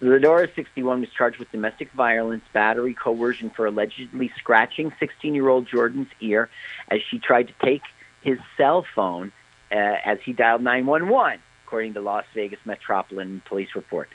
Zadora, 0.00 0.54
61, 0.54 1.00
was 1.00 1.10
charged 1.10 1.38
with 1.38 1.50
domestic 1.50 1.90
violence, 1.92 2.44
battery, 2.52 2.94
coercion 2.94 3.50
for 3.50 3.66
allegedly 3.66 4.30
scratching 4.38 4.92
16 5.00 5.34
year 5.34 5.48
old 5.48 5.66
Jordan's 5.66 6.08
ear 6.20 6.48
as 6.88 7.00
she 7.10 7.18
tried 7.18 7.48
to 7.48 7.54
take 7.64 7.82
his 8.22 8.38
cell 8.56 8.84
phone 8.94 9.32
uh, 9.72 9.74
as 9.74 10.18
he 10.24 10.32
dialed 10.32 10.62
911, 10.62 11.40
according 11.66 11.94
to 11.94 12.00
Las 12.00 12.24
Vegas 12.34 12.60
Metropolitan 12.64 13.42
Police 13.44 13.74
report. 13.74 14.08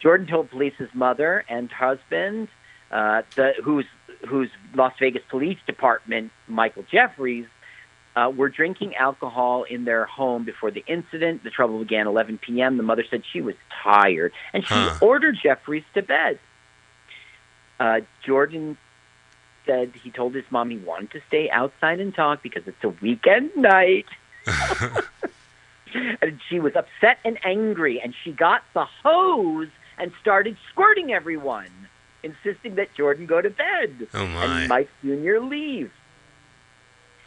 Jordan 0.00 0.26
told 0.26 0.50
police 0.50 0.74
his 0.78 0.92
mother 0.94 1.44
and 1.48 1.70
husband, 1.70 2.48
uh, 2.90 3.22
the, 3.36 3.54
whose 3.62 3.86
whose 4.28 4.50
Las 4.74 4.92
Vegas 5.00 5.22
Police 5.28 5.58
Department, 5.66 6.30
Michael 6.46 6.84
Jeffries, 6.90 7.46
uh, 8.14 8.30
were 8.34 8.48
drinking 8.48 8.94
alcohol 8.96 9.64
in 9.64 9.84
their 9.84 10.04
home 10.04 10.44
before 10.44 10.70
the 10.70 10.84
incident. 10.86 11.42
The 11.44 11.50
trouble 11.50 11.78
began 11.80 12.06
11 12.06 12.38
p.m. 12.38 12.76
The 12.76 12.82
mother 12.82 13.04
said 13.10 13.22
she 13.32 13.40
was 13.40 13.54
tired, 13.82 14.32
and 14.52 14.62
she 14.64 14.68
Huh. 14.74 14.94
ordered 15.00 15.36
Jeffries 15.42 15.84
to 15.94 16.02
bed. 16.02 16.38
Uh, 17.80 18.00
Jordan 18.26 18.76
said 19.66 19.92
he 20.02 20.10
told 20.10 20.34
his 20.34 20.44
mom 20.50 20.70
he 20.70 20.78
wanted 20.78 21.10
to 21.12 21.20
stay 21.28 21.48
outside 21.50 22.00
and 22.00 22.14
talk 22.14 22.42
because 22.42 22.62
it's 22.66 22.82
a 22.84 22.88
weekend 22.88 23.50
night. 23.56 24.06
and 26.20 26.40
she 26.48 26.58
was 26.60 26.72
upset 26.76 27.18
and 27.24 27.38
angry, 27.44 28.00
and 28.02 28.14
she 28.24 28.32
got 28.32 28.62
the 28.74 28.84
hose 29.02 29.68
and 29.98 30.12
started 30.20 30.56
squirting 30.70 31.12
everyone, 31.12 31.68
insisting 32.22 32.76
that 32.76 32.88
Jordan 32.96 33.26
go 33.26 33.40
to 33.40 33.50
bed 33.50 34.08
Oh 34.14 34.26
my. 34.26 34.44
and 34.60 34.68
Mike 34.68 34.88
Jr. 35.02 35.38
leave. 35.40 35.90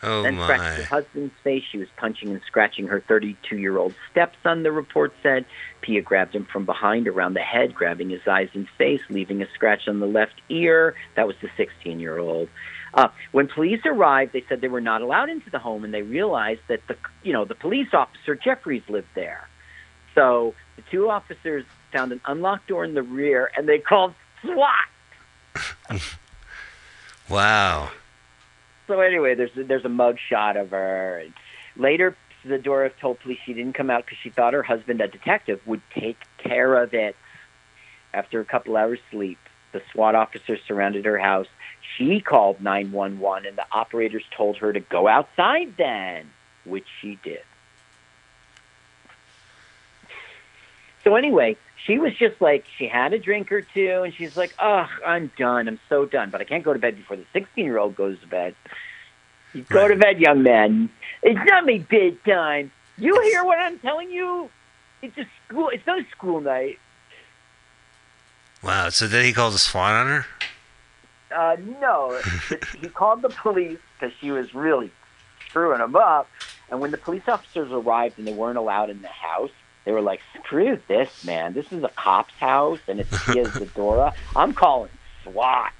Oh 0.06 0.22
then 0.24 0.36
scratched 0.36 0.78
her 0.78 0.84
husband's 0.84 1.34
face. 1.44 1.64
She 1.72 1.78
was 1.78 1.88
punching 1.98 2.30
and 2.30 2.42
scratching 2.46 2.88
her 2.88 3.02
32-year-old 3.02 3.96
stepson, 4.12 4.64
the 4.64 4.72
report 4.72 5.14
said. 5.24 5.46
Pia 5.82 6.02
grabbed 6.02 6.36
him 6.36 6.46
from 6.46 6.66
behind 6.66 7.08
around 7.08 7.34
the 7.34 7.42
head, 7.42 7.74
grabbing 7.74 8.10
his 8.10 8.22
eyes 8.28 8.50
and 8.54 8.68
face, 8.78 9.02
leaving 9.10 9.42
a 9.42 9.48
scratch 9.54 9.88
on 9.88 10.00
the 10.00 10.08
left 10.08 10.36
ear. 10.50 10.96
That 11.16 11.28
was 11.28 11.36
the 11.42 11.50
16-year-old. 11.50 12.50
Uh, 12.94 13.08
when 13.32 13.48
police 13.48 13.82
arrived, 13.86 14.32
they 14.34 14.44
said 14.48 14.62
they 14.62 14.68
were 14.68 14.80
not 14.80 15.02
allowed 15.02 15.30
into 15.30 15.50
the 15.50 15.60
home, 15.60 15.84
and 15.84 15.94
they 15.94 16.02
realized 16.02 16.62
that 16.70 16.82
the 16.88 16.96
you 17.24 17.34
know 17.34 17.44
the 17.44 17.56
police 17.56 17.90
officer 17.94 18.36
Jeffries 18.36 18.84
lived 18.88 19.10
there. 19.16 19.50
So 20.14 20.54
the 20.78 20.84
two 20.92 21.10
officers 21.10 21.66
found 21.92 22.14
an 22.14 22.22
unlocked 22.26 22.68
door 22.68 22.86
in 22.86 22.94
the 22.94 23.04
rear, 23.04 23.52
and 23.58 23.68
they 23.68 23.80
called 23.80 24.14
SWAT. 24.42 26.02
Wow. 27.30 27.90
So 28.88 29.00
anyway, 29.00 29.36
there's 29.36 29.52
there's 29.56 29.86
a 29.86 29.90
mug 29.90 30.18
shot 30.30 30.58
of 30.58 30.72
her. 30.72 31.20
And 31.20 31.34
later, 31.76 32.16
Zadora 32.46 32.92
told 33.00 33.20
police 33.20 33.40
she 33.46 33.54
didn't 33.54 33.74
come 33.74 33.90
out 33.90 34.06
because 34.06 34.20
she 34.20 34.30
thought 34.30 34.54
her 34.54 34.64
husband, 34.64 35.02
a 35.02 35.08
detective, 35.08 35.60
would 35.66 35.82
take 35.92 36.18
care 36.38 36.76
of 36.76 36.94
it. 36.94 37.16
After 38.14 38.40
a 38.40 38.46
couple 38.46 38.78
hours 38.78 39.00
sleep, 39.12 39.40
the 39.72 39.82
SWAT 39.92 40.16
officers 40.16 40.60
surrounded 40.68 41.06
her 41.06 41.18
house. 41.18 41.48
She 41.98 42.22
called 42.22 42.62
911, 42.62 43.48
and 43.48 43.58
the 43.58 43.66
operators 43.72 44.24
told 44.36 44.58
her 44.58 44.72
to 44.72 44.80
go 44.80 45.08
outside 45.08 45.76
then, 45.78 46.32
which 46.64 46.86
she 47.02 47.20
did. 47.24 47.42
So 51.04 51.16
anyway, 51.16 51.58
she 51.86 52.00
was 52.00 52.14
just 52.16 52.42
like 52.42 52.66
she 52.78 52.88
had 52.88 53.14
a 53.14 53.20
drink 53.20 53.52
or 53.52 53.62
two, 53.62 54.02
and 54.04 54.14
she's 54.14 54.36
like, 54.36 54.54
"Ugh, 54.58 54.90
I'm 55.06 55.32
done. 55.38 55.68
I'm 55.68 55.80
so 55.88 56.06
done. 56.06 56.32
But 56.32 56.42
I 56.42 56.44
can't 56.44 56.64
go 56.64 56.74
to 56.74 56.80
bed 56.80 56.96
before 56.96 57.16
the 57.16 57.26
16 57.34 57.64
year 57.64 57.78
old 57.78 57.96
goes 57.96 58.20
to 58.22 58.28
bed. 58.28 58.56
You 59.54 59.62
go 59.64 59.88
to 59.88 59.96
bed, 59.96 60.20
young 60.20 60.44
man. 60.44 60.90
It's 61.22 61.40
not 61.46 61.66
my 61.66 61.78
bedtime. 61.78 62.72
You 62.98 63.20
hear 63.22 63.44
what 63.44 63.60
I'm 63.60 63.80
telling 63.80 64.10
you? 64.10 64.50
It's 65.02 65.18
a 65.18 65.28
school. 65.48 65.70
It's 65.70 65.86
not 65.86 66.00
a 66.00 66.10
school 66.10 66.42
night. 66.42 66.80
Wow. 68.64 68.90
So 68.90 69.08
then 69.08 69.24
he 69.24 69.32
called 69.32 69.54
the 69.54 69.60
SWAT 69.60 69.94
on 69.94 70.08
her. 70.08 70.26
Uh, 71.36 71.58
no, 71.82 72.20
he 72.82 72.88
called 72.88 73.22
the 73.22 73.30
police 73.30 73.80
because 74.00 74.16
she 74.20 74.32
was 74.32 74.54
really 74.56 74.92
screwing 75.48 75.82
him 75.82 75.96
up. 75.96 76.28
And 76.70 76.80
when 76.80 76.92
the 76.92 76.98
police 76.98 77.28
officers 77.28 77.72
arrived 77.72 78.18
and 78.18 78.28
they 78.28 78.34
weren't 78.34 78.58
allowed 78.58 78.90
in 78.90 79.02
the 79.02 79.08
house, 79.08 79.52
they 79.86 79.92
were 79.92 80.02
like, 80.02 80.22
"Screw 80.44 80.80
this, 80.88 81.24
man! 81.24 81.54
This 81.54 81.72
is 81.72 81.84
a 81.84 81.90
cop's 81.90 82.34
house, 82.34 82.80
and 82.88 83.00
it's 83.00 83.10
Pia 83.26 83.46
Zadora. 83.46 84.14
I'm 84.36 84.54
calling 84.54 84.92
SWAT." 85.24 85.74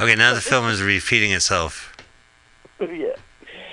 Okay, 0.00 0.16
now 0.16 0.34
the 0.34 0.40
film 0.40 0.68
is 0.68 0.82
repeating 0.82 1.30
itself. 1.30 1.96
yeah, 2.80 3.14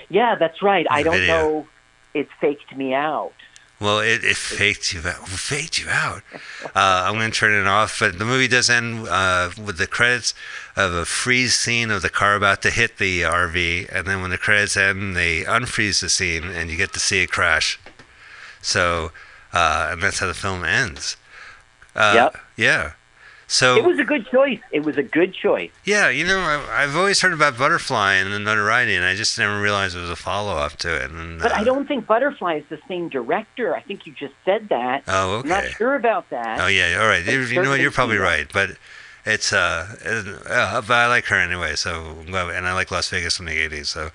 yeah, 0.09 0.35
that's 0.35 0.61
right. 0.61 0.85
I 0.89 1.03
don't 1.03 1.13
video. 1.13 1.27
know. 1.27 1.67
It 2.13 2.27
faked 2.39 2.75
me 2.75 2.93
out. 2.93 3.33
Well, 3.81 3.99
it, 3.99 4.23
it 4.23 4.37
faked 4.37 4.93
you 4.93 4.99
out. 4.99 5.27
Faked 5.27 5.79
you 5.79 5.89
out. 5.89 6.21
Uh, 6.63 6.69
I'm 6.75 7.15
going 7.15 7.31
to 7.31 7.37
turn 7.37 7.59
it 7.59 7.65
off, 7.65 7.97
but 7.99 8.19
the 8.19 8.25
movie 8.25 8.47
does 8.47 8.69
end 8.69 9.07
uh, 9.09 9.49
with 9.57 9.79
the 9.79 9.87
credits 9.87 10.35
of 10.75 10.93
a 10.93 11.03
freeze 11.03 11.55
scene 11.55 11.89
of 11.89 12.03
the 12.03 12.09
car 12.09 12.35
about 12.35 12.61
to 12.61 12.69
hit 12.69 12.99
the 12.99 13.23
RV, 13.23 13.89
and 13.91 14.05
then 14.05 14.21
when 14.21 14.29
the 14.29 14.37
credits 14.37 14.77
end, 14.77 15.15
they 15.15 15.41
unfreeze 15.41 15.99
the 15.99 16.09
scene, 16.09 16.43
and 16.43 16.69
you 16.69 16.77
get 16.77 16.93
to 16.93 16.99
see 16.99 17.23
it 17.23 17.31
crash. 17.31 17.79
So, 18.61 19.13
uh, 19.53 19.89
and 19.91 20.01
that's 20.01 20.19
how 20.19 20.27
the 20.27 20.33
film 20.33 20.63
ends. 20.63 21.17
Uh, 21.95 22.11
Yep. 22.15 22.37
Yeah. 22.57 22.91
So 23.47 23.75
It 23.75 23.83
was 23.83 23.99
a 23.99 24.05
good 24.05 24.25
choice. 24.27 24.61
It 24.71 24.85
was 24.85 24.95
a 24.95 25.03
good 25.03 25.33
choice. 25.33 25.71
yeah, 25.83 26.07
you 26.07 26.25
know, 26.25 26.39
I, 26.39 26.83
I've 26.83 26.95
always 26.95 27.19
heard 27.19 27.33
about 27.33 27.57
Butterfly 27.57 28.13
and 28.13 28.31
the 28.31 28.39
notoriety, 28.39 28.95
and 28.95 29.03
I 29.03 29.13
just 29.13 29.37
never 29.37 29.59
realized 29.59 29.93
it 29.93 29.99
was 29.99 30.09
a 30.09 30.15
follow 30.15 30.55
up 30.55 30.77
to 30.77 30.95
it. 31.03 31.11
And, 31.11 31.41
But 31.41 31.51
uh, 31.51 31.55
I 31.55 31.65
don't 31.65 31.85
think 31.85 32.07
Butterfly 32.07 32.59
is 32.59 32.63
the 32.69 32.79
same 32.87 33.09
director. 33.09 33.75
I 33.75 33.81
think 33.81 34.05
you 34.07 34.13
just 34.13 34.35
said 34.45 34.69
that. 34.69 35.03
Oh, 35.09 35.41
I'm 35.41 35.49
not 35.49 35.65
sure 35.65 35.95
about 35.95 36.29
that. 36.29 36.61
Oh 36.61 36.67
yeah, 36.67 36.97
all 37.01 37.07
right. 37.07 37.25
You, 37.25 37.41
you 37.41 37.61
know 37.61 37.71
what? 37.71 37.81
You're 37.81 37.91
probably 37.91 38.19
right, 38.19 38.47
but 38.53 38.77
it's 39.25 39.51
uh, 39.51 39.97
it- 40.01 40.47
uh, 40.49 40.79
but 40.87 40.93
I 40.93 41.07
like 41.07 41.25
her 41.25 41.35
anyway. 41.35 41.75
So 41.75 42.19
and 42.25 42.33
I 42.65 42.71
like 42.73 42.89
Las 42.89 43.09
Vegas 43.09 43.37
in 43.37 43.47
the 43.47 43.51
'80s. 43.69 43.87
So 43.87 44.11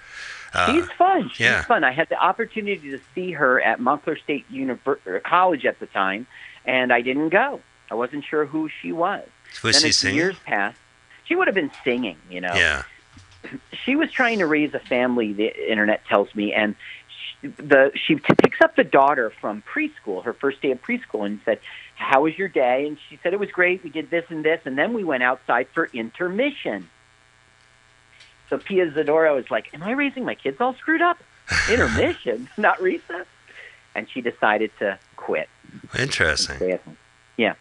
uh, 0.55 0.73
She's 0.73 0.90
fun. 0.93 1.28
She's 1.31 1.40
yeah. 1.40 1.64
fun. 1.64 1.85
I 1.85 1.93
had 1.93 2.09
the 2.09 2.18
opportunity 2.23 2.90
to 2.90 3.01
see 3.14 3.32
her 3.32 3.60
at 3.60 3.81
Montclair 3.81 4.16
State 4.18 4.44
Univer- 4.52 5.23
College 5.23 5.64
at 5.66 5.78
the 5.81 5.86
time, 5.86 6.27
and 6.64 6.93
I 6.93 7.01
didn't 7.02 7.31
go. 7.31 7.60
I 7.90 7.94
wasn't 7.94 8.24
sure 8.24 8.47
who 8.47 8.68
she 8.82 8.93
was. 8.93 9.27
was 9.62 9.77
then 9.77 9.82
she 9.82 9.89
as 9.89 9.97
singing? 9.97 10.16
years 10.16 10.36
passed, 10.44 10.78
she 11.24 11.35
would 11.36 11.47
have 11.48 11.55
been 11.55 11.70
singing. 11.85 12.16
You 12.31 12.40
know, 12.40 12.55
Yeah. 12.55 12.82
she 13.85 13.97
was 13.97 14.10
trying 14.10 14.39
to 14.40 14.47
raise 14.47 14.74
a 14.74 14.81
family. 14.81 15.32
The 15.32 15.70
internet 15.70 16.05
tells 16.06 16.35
me, 16.35 16.52
and 16.52 16.74
she, 17.40 17.48
the 17.48 17.93
she 17.94 18.14
t- 18.16 18.35
picks 18.43 18.60
up 18.60 18.77
the 18.77 18.85
daughter 18.85 19.31
from 19.40 19.62
preschool, 19.62 20.24
her 20.24 20.32
first 20.32 20.60
day 20.62 20.73
of 20.73 20.82
preschool, 20.82 21.24
and 21.27 21.40
said, 21.44 21.60
"How 21.94 22.23
was 22.23 22.36
your 22.39 22.48
day?" 22.48 22.86
And 22.86 22.98
she 23.09 23.18
said, 23.23 23.32
"It 23.35 23.39
was 23.40 23.51
great. 23.51 23.85
We 23.85 23.90
did 23.90 24.10
this 24.10 24.24
and 24.31 24.44
this, 24.44 24.60
and 24.64 24.77
then 24.77 24.93
we 24.94 25.05
went 25.05 25.23
outside 25.23 25.68
for 25.74 25.89
intermission." 25.93 26.89
So 28.48 28.59
Pia 28.59 28.90
Zadora 28.90 29.35
was 29.35 29.51
like, 29.51 29.73
"Am 29.74 29.82
I 29.82 29.93
raising 29.93 30.24
my 30.24 30.35
kids 30.35 30.60
all 30.60 30.74
screwed 30.74 31.02
up? 31.02 31.18
Intermission, 31.70 32.48
not 32.56 32.81
recess." 32.81 33.27
And 33.94 34.09
she 34.10 34.20
decided 34.20 34.70
to 34.78 34.98
quit. 35.16 35.48
Interesting. 35.98 36.56
Stay 36.56 36.73
at 36.73 36.82
home. 36.82 36.97
Yeah. 37.36 37.55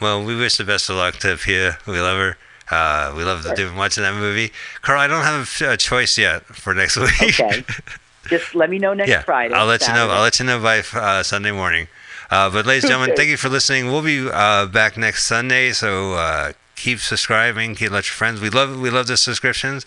Well, 0.00 0.24
we 0.24 0.36
wish 0.36 0.56
the 0.56 0.64
best 0.64 0.88
of 0.90 0.96
luck 0.96 1.16
to 1.16 1.36
Pia. 1.36 1.78
We 1.86 2.00
love 2.00 2.18
her. 2.18 2.36
Uh, 2.70 3.14
we 3.16 3.24
love 3.24 3.42
to 3.42 3.54
do 3.54 3.72
watching 3.74 4.02
that 4.02 4.14
movie. 4.14 4.52
Carl, 4.82 5.00
I 5.00 5.06
don't 5.06 5.22
have 5.22 5.62
a 5.62 5.76
choice 5.76 6.18
yet 6.18 6.44
for 6.44 6.74
next 6.74 6.96
week. 6.96 7.40
Okay. 7.40 7.64
Just 8.28 8.54
let 8.56 8.70
me 8.70 8.78
know 8.78 8.92
next 8.92 9.10
yeah, 9.10 9.22
Friday. 9.22 9.54
I'll 9.54 9.66
let 9.66 9.86
you 9.86 9.94
know. 9.94 10.08
I'll 10.08 10.22
let 10.22 10.40
you 10.40 10.46
know 10.46 10.60
by 10.60 10.82
uh, 10.94 11.22
Sunday 11.22 11.52
morning. 11.52 11.86
Uh, 12.28 12.50
but 12.50 12.66
ladies 12.66 12.84
and 12.84 12.90
gentlemen, 12.90 13.14
thank 13.16 13.28
you 13.28 13.36
for 13.36 13.48
listening. 13.48 13.86
We'll 13.86 14.02
be 14.02 14.28
uh, 14.28 14.66
back 14.66 14.96
next 14.96 15.26
Sunday, 15.26 15.70
so 15.72 16.14
uh, 16.14 16.52
keep 16.76 17.00
subscribing. 17.00 17.74
Keep 17.74 17.90
let 17.90 18.06
your 18.06 18.14
friends. 18.14 18.40
We 18.40 18.50
love 18.50 18.78
we 18.80 18.90
love 18.90 19.06
the 19.06 19.16
subscriptions. 19.16 19.86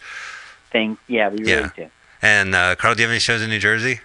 Thing. 0.71 0.97
Yeah, 1.07 1.29
we 1.29 1.37
really 1.37 1.51
Yeah. 1.51 1.69
do. 1.75 1.89
And 2.21 2.53
uh, 2.53 2.75
Carl, 2.75 2.95
do 2.95 3.01
you 3.01 3.07
have 3.07 3.11
any 3.11 3.19
shows 3.19 3.41
in 3.41 3.49
New 3.49 3.59
Jersey? 3.59 4.01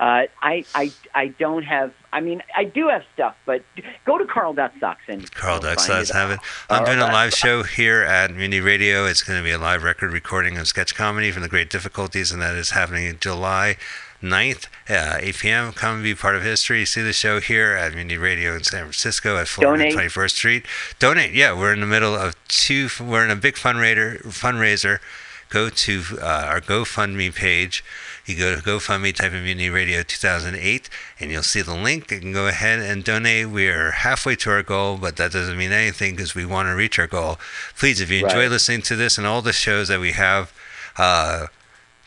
Uh, 0.00 0.26
I, 0.42 0.64
I, 0.74 0.90
I 1.14 1.28
don't 1.28 1.62
have. 1.62 1.92
I 2.12 2.20
mean, 2.20 2.42
I 2.56 2.64
do 2.64 2.88
have 2.88 3.04
stuff, 3.14 3.36
but 3.46 3.62
go 4.04 4.18
to 4.18 4.24
and 5.08 5.32
Carl 5.32 5.54
you'll 5.54 5.62
Ducks 5.62 5.86
find 5.86 6.00
does 6.00 6.10
have 6.10 6.30
it. 6.30 6.40
I'm 6.68 6.84
Carl 6.84 6.86
doing 6.86 6.98
a 6.98 7.12
live 7.12 7.32
show 7.32 7.62
here 7.62 8.02
at 8.02 8.32
Mutiny 8.32 8.58
Radio. 8.60 9.06
It's 9.06 9.22
going 9.22 9.38
to 9.38 9.44
be 9.44 9.52
a 9.52 9.58
live 9.58 9.84
record 9.84 10.12
recording 10.12 10.58
of 10.58 10.66
sketch 10.66 10.94
comedy 10.96 11.30
from 11.30 11.42
the 11.42 11.48
Great 11.48 11.70
Difficulties, 11.70 12.32
and 12.32 12.42
that 12.42 12.56
is 12.56 12.70
happening 12.70 13.06
in 13.06 13.18
July 13.20 13.76
9th, 14.22 14.66
uh, 14.88 15.18
8 15.20 15.36
p.m. 15.38 15.72
Come 15.72 15.96
and 15.96 16.02
be 16.04 16.14
part 16.14 16.36
of 16.36 16.42
history. 16.42 16.84
See 16.86 17.02
the 17.02 17.12
show 17.12 17.40
here 17.40 17.72
at 17.72 17.92
Mutiny 17.94 18.16
Radio 18.18 18.54
in 18.54 18.62
San 18.64 18.82
Francisco 18.84 19.36
at 19.36 19.48
Donate. 19.58 19.94
421st 19.94 20.30
Street. 20.30 20.66
Donate. 20.98 21.32
Yeah, 21.32 21.58
we're 21.58 21.72
in 21.72 21.80
the 21.80 21.86
middle 21.86 22.14
of 22.14 22.34
two. 22.48 22.88
We're 23.00 23.24
in 23.24 23.30
a 23.30 23.36
big 23.36 23.54
fundraiser. 23.56 24.22
Fundraiser. 24.22 25.00
Go 25.48 25.68
to 25.68 26.02
uh, 26.20 26.24
our 26.48 26.60
GoFundMe 26.62 27.34
page. 27.34 27.84
You 28.24 28.38
go 28.38 28.54
to 28.54 28.62
GoFundMe, 28.62 29.12
type 29.14 29.32
in 29.32 29.42
Mutiny 29.42 29.68
Radio 29.68 30.02
2008, 30.04 30.88
and 31.18 31.30
you'll 31.30 31.42
see 31.42 31.60
the 31.60 31.74
link. 31.74 32.10
You 32.10 32.20
can 32.20 32.32
go 32.32 32.46
ahead 32.46 32.78
and 32.78 33.02
donate. 33.04 33.48
We 33.48 33.68
are 33.68 33.90
halfway 33.90 34.36
to 34.36 34.50
our 34.50 34.62
goal, 34.62 34.96
but 34.96 35.16
that 35.16 35.32
doesn't 35.32 35.58
mean 35.58 35.72
anything 35.72 36.14
because 36.14 36.34
we 36.34 36.46
want 36.46 36.68
to 36.68 36.74
reach 36.74 36.98
our 37.00 37.08
goal. 37.08 37.38
Please, 37.76 38.00
if 38.00 38.10
you 38.10 38.24
enjoy 38.24 38.42
Right. 38.42 38.50
listening 38.50 38.82
to 38.82 38.96
this 38.96 39.18
and 39.18 39.26
all 39.26 39.42
the 39.42 39.52
shows 39.52 39.88
that 39.88 39.98
we 40.00 40.12
have, 40.12 40.52
uh, 40.96 41.48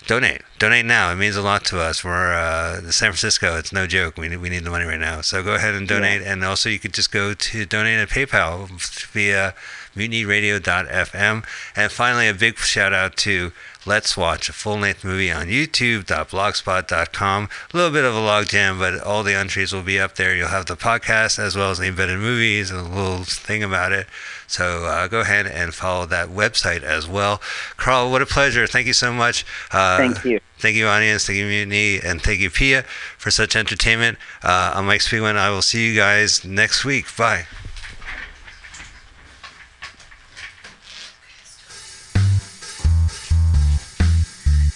donate. 0.08 0.42
Donate 0.60 0.86
now. 0.86 1.12
It 1.12 1.16
means 1.16 1.36
a 1.36 1.42
lot 1.42 1.66
to 1.66 1.80
us. 1.80 2.04
We're 2.04 2.34
uh, 2.34 2.82
San 2.92 3.12
Francisco. 3.12 3.58
It's 3.58 3.74
no 3.74 3.88
joke. 3.88 4.18
We 4.18 4.30
need, 4.30 4.38
we 4.38 4.50
need 4.50 4.64
the 4.64 4.70
money 4.70 4.86
right 4.86 5.00
now. 5.00 5.22
So 5.22 5.44
go 5.44 5.56
ahead 5.56 5.76
and 5.76 5.88
donate. 5.88 6.22
And 6.22 6.44
also, 6.44 6.70
you 6.70 6.80
could 6.80 6.94
just 6.94 7.12
go 7.12 7.34
to 7.34 7.66
donate 7.66 8.00
at 8.00 8.10
PayPal 8.10 8.70
via 9.12 9.54
mutinyradio.fm. 9.96 11.46
And 11.76 11.92
finally, 11.92 12.28
a 12.28 12.34
big 12.34 12.58
shout 12.58 12.94
out 12.94 13.16
to 13.18 13.52
Let's 13.88 14.18
Watch, 14.18 14.50
a 14.50 14.54
full 14.54 14.80
length 14.80 15.04
movie 15.04 15.32
on 15.32 15.46
youtube.blogspot.com. 15.48 17.50
A 17.74 17.78
little 17.78 17.92
bit 17.92 18.04
of 18.04 18.16
a 18.16 18.20
logjam, 18.20 18.80
but 18.80 19.00
all 19.00 19.22
the 19.22 19.36
entries 19.36 19.74
will 19.74 19.84
be 19.84 20.00
up 20.00 20.16
there. 20.16 20.36
You'll 20.36 20.48
have 20.48 20.66
the 20.66 20.76
podcast 20.76 21.38
as 21.38 21.56
well 21.56 21.70
as 21.70 21.78
the 21.78 21.86
embedded 21.86 22.20
movies 22.20 22.72
and 22.72 22.80
a 22.80 22.84
little 22.84 23.24
thing 23.24 23.64
about 23.64 23.92
it. 23.92 24.08
So 24.48 24.86
uh, 24.86 25.08
go 25.08 25.22
ahead 25.22 25.46
and 25.46 25.74
follow 25.74 26.08
that 26.08 26.30
website 26.30 26.82
as 26.82 27.08
well. 27.08 27.42
Carl, 27.78 28.10
what 28.10 28.24
a 28.24 28.26
pleasure. 28.26 28.66
Thank 28.66 28.88
you 28.88 28.94
so 28.94 29.14
much. 29.14 29.46
Uh, 29.72 29.98
Thank 29.98 30.26
you. 30.26 30.40
Thank 30.58 30.78
you, 30.78 30.88
audience. 30.88 31.28
Thank 31.28 31.38
you, 31.38 31.46
Mutiny. 31.46 32.00
And 32.02 32.22
thank 32.22 32.40
you, 32.40 32.50
Pia, 32.50 32.84
for 33.18 33.30
such 33.30 33.56
entertainment. 33.56 34.18
Uh, 34.44 34.74
I'm 34.76 34.88
Mike 34.88 35.02
Spiegel. 35.02 35.28
I 35.28 35.50
will 35.50 35.62
see 35.62 35.88
you 35.88 35.96
guys 35.96 36.44
next 36.44 36.86
week. 36.86 37.06
Bye. 37.16 37.46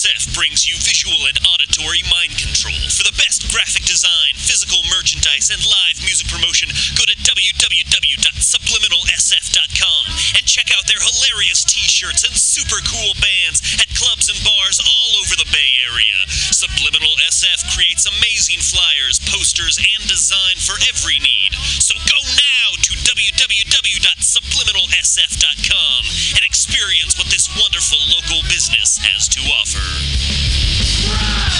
SF 0.00 0.32
brings 0.32 0.64
you 0.64 0.72
visual 0.80 1.28
and 1.28 1.36
auditory 1.44 2.00
mind 2.08 2.32
control. 2.40 2.72
For 2.88 3.04
the 3.04 3.12
best 3.20 3.44
graphic 3.52 3.84
design, 3.84 4.32
physical 4.32 4.80
merchandise, 4.88 5.52
and 5.52 5.60
live 5.60 6.00
music 6.00 6.24
promotion, 6.32 6.72
go 6.96 7.04
to 7.04 7.12
www.subliminalsf.com 7.20 10.02
and 10.40 10.44
check 10.48 10.72
out 10.72 10.88
their 10.88 11.04
hilarious 11.04 11.68
t 11.68 11.84
shirts 11.84 12.24
and 12.24 12.32
super 12.32 12.80
cool 12.88 13.12
bands 13.20 13.60
at 13.76 13.89
clubs 14.00 14.32
and 14.32 14.40
bars 14.40 14.80
all 14.80 15.20
over 15.20 15.36
the 15.36 15.44
Bay 15.52 15.68
Area. 15.84 16.16
Subliminal 16.56 17.12
SF 17.28 17.68
creates 17.76 18.08
amazing 18.08 18.64
flyers, 18.64 19.20
posters, 19.28 19.76
and 19.76 20.00
design 20.08 20.56
for 20.56 20.80
every 20.88 21.20
need. 21.20 21.52
So 21.84 21.92
go 22.08 22.16
now 22.32 22.80
to 22.80 22.92
www.subliminalsf.com 23.04 26.00
and 26.32 26.42
experience 26.48 27.12
what 27.20 27.28
this 27.28 27.52
wonderful 27.52 28.00
local 28.08 28.40
business 28.48 28.96
has 29.04 29.28
to 29.36 29.40
offer. 29.52 31.59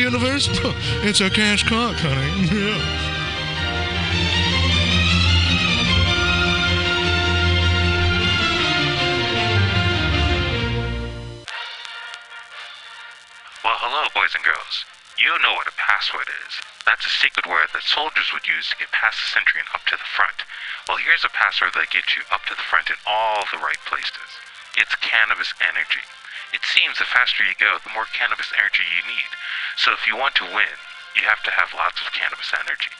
universe? 0.01 0.49
it's 1.05 1.21
a 1.21 1.29
cash 1.29 1.63
cock, 1.63 1.95
honey. 1.97 2.49
Yeah. 2.61 2.81
Well, 13.63 13.77
hello, 13.77 14.09
boys 14.17 14.33
and 14.33 14.43
girls. 14.43 14.85
You 15.21 15.37
know 15.45 15.53
what 15.53 15.69
a 15.69 15.77
password 15.77 16.25
is. 16.49 16.57
That's 16.81 17.05
a 17.05 17.13
secret 17.13 17.45
word 17.45 17.69
that 17.77 17.85
soldiers 17.85 18.33
would 18.33 18.49
use 18.49 18.73
to 18.73 18.81
get 18.81 18.89
past 18.89 19.21
the 19.21 19.29
sentry 19.29 19.61
and 19.61 19.69
up 19.77 19.85
to 19.85 19.95
the 19.95 20.11
front. 20.17 20.41
Well, 20.89 20.97
here's 20.97 21.23
a 21.23 21.29
password 21.29 21.77
that 21.77 21.93
gets 21.93 22.17
you 22.17 22.25
up 22.33 22.41
to 22.49 22.57
the 22.57 22.65
front 22.65 22.89
in 22.89 22.97
all 23.05 23.45
the 23.53 23.61
right 23.61 23.79
places. 23.85 24.41
It's 24.73 24.97
cannabis 24.97 25.53
energy. 25.61 26.01
It 26.51 26.67
seems 26.67 26.99
the 26.99 27.07
faster 27.07 27.43
you 27.43 27.55
go, 27.55 27.79
the 27.79 27.95
more 27.95 28.07
cannabis 28.11 28.51
energy 28.51 28.83
you 28.83 29.03
need. 29.07 29.31
So 29.79 29.95
if 29.95 30.03
you 30.05 30.19
want 30.19 30.35
to 30.35 30.47
win, 30.47 30.77
you 31.15 31.23
have 31.23 31.43
to 31.47 31.55
have 31.55 31.75
lots 31.75 32.03
of 32.03 32.11
cannabis 32.11 32.51
energy. 32.51 32.91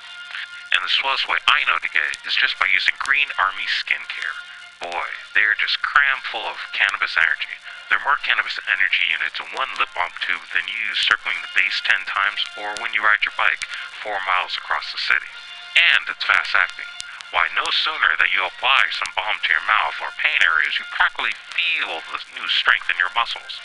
And 0.71 0.83
the 0.83 0.91
swellest 0.91 1.27
way 1.27 1.35
I 1.51 1.67
know 1.67 1.79
to 1.83 1.91
get 1.91 2.15
it 2.15 2.23
is 2.23 2.35
just 2.35 2.55
by 2.55 2.71
using 2.71 2.95
Green 2.95 3.27
Army 3.35 3.67
Skincare. 3.67 4.39
Boy, 4.79 5.09
they're 5.35 5.59
just 5.59 5.83
cram 5.83 6.23
full 6.23 6.47
of 6.47 6.63
cannabis 6.71 7.19
energy. 7.19 7.59
There 7.91 7.99
are 7.99 8.07
more 8.07 8.23
cannabis 8.23 8.55
energy 8.71 9.03
units 9.11 9.35
in 9.35 9.51
one 9.51 9.75
lip 9.75 9.91
balm 9.91 10.15
tube 10.23 10.47
than 10.55 10.71
you 10.71 10.79
use 10.87 11.03
circling 11.03 11.43
the 11.43 11.51
base 11.51 11.83
10 11.83 12.07
times 12.07 12.39
or 12.55 12.79
when 12.79 12.95
you 12.95 13.03
ride 13.03 13.27
your 13.27 13.35
bike 13.35 13.67
4 13.99 14.15
miles 14.23 14.55
across 14.55 14.95
the 14.95 14.97
city. 14.97 15.27
And 15.75 16.07
it's 16.07 16.23
fast 16.23 16.55
acting. 16.55 16.87
Why, 17.31 17.47
no 17.55 17.63
sooner 17.71 18.19
that 18.19 18.35
you 18.35 18.43
apply 18.43 18.91
some 18.91 19.15
balm 19.15 19.39
to 19.39 19.55
your 19.55 19.63
mouth 19.63 19.95
or 20.03 20.11
pain 20.19 20.43
areas, 20.43 20.75
you 20.75 20.83
practically 20.91 21.31
feel 21.55 22.03
the 22.11 22.19
new 22.35 22.43
strength 22.51 22.91
in 22.91 22.99
your 22.99 23.13
muscles. 23.15 23.63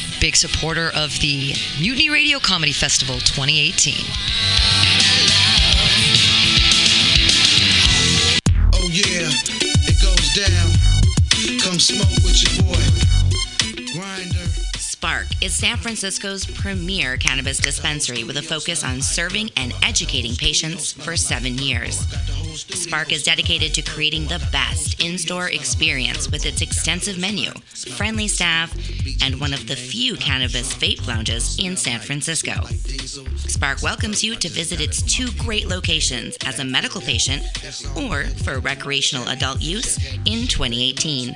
Big 0.21 0.35
supporter 0.35 0.91
of 0.93 1.19
the 1.19 1.55
Mutiny 1.79 2.11
Radio 2.11 2.37
Comedy 2.37 2.73
Festival 2.73 3.15
2018. 3.15 3.95
Oh 8.71 8.87
yeah, 8.91 9.31
it 9.63 9.99
goes 9.99 10.29
down. 10.37 11.59
Come 11.59 11.79
smoke 11.79 12.07
with 12.23 12.37
your 12.43 12.53
boy. 12.61 13.99
Grinder. 13.99 14.45
Spark 14.77 15.25
is 15.41 15.55
San 15.55 15.77
Francisco's 15.77 16.45
premier 16.45 17.17
cannabis 17.17 17.57
dispensary 17.57 18.23
with 18.23 18.37
a 18.37 18.43
focus 18.43 18.83
on 18.83 19.01
serving 19.01 19.49
and 19.57 19.73
educating 19.81 20.35
patients 20.35 20.93
for 20.93 21.17
seven 21.17 21.57
years. 21.57 22.05
Spark 22.69 23.11
is 23.11 23.23
dedicated 23.23 23.73
to 23.73 23.81
creating 23.81 24.27
the 24.27 24.47
best 24.51 25.03
in 25.03 25.17
store 25.17 25.49
experience 25.49 26.29
with 26.29 26.45
its 26.45 26.61
extensive 26.81 27.19
menu, 27.19 27.51
friendly 27.95 28.27
staff, 28.27 28.75
and 29.21 29.39
one 29.39 29.53
of 29.53 29.67
the 29.67 29.75
few 29.75 30.15
cannabis 30.15 30.73
vape 30.73 31.07
lounges 31.07 31.59
in 31.59 31.77
San 31.77 31.99
Francisco. 31.99 32.53
Spark 33.35 33.83
welcomes 33.83 34.23
you 34.23 34.35
to 34.37 34.49
visit 34.49 34.81
its 34.81 35.03
two 35.03 35.27
great 35.33 35.67
locations 35.67 36.37
as 36.43 36.57
a 36.57 36.65
medical 36.65 36.99
patient 36.99 37.43
or 37.95 38.23
for 38.43 38.59
recreational 38.59 39.29
adult 39.29 39.61
use 39.61 39.99
in 40.25 40.47
2018. 40.47 41.35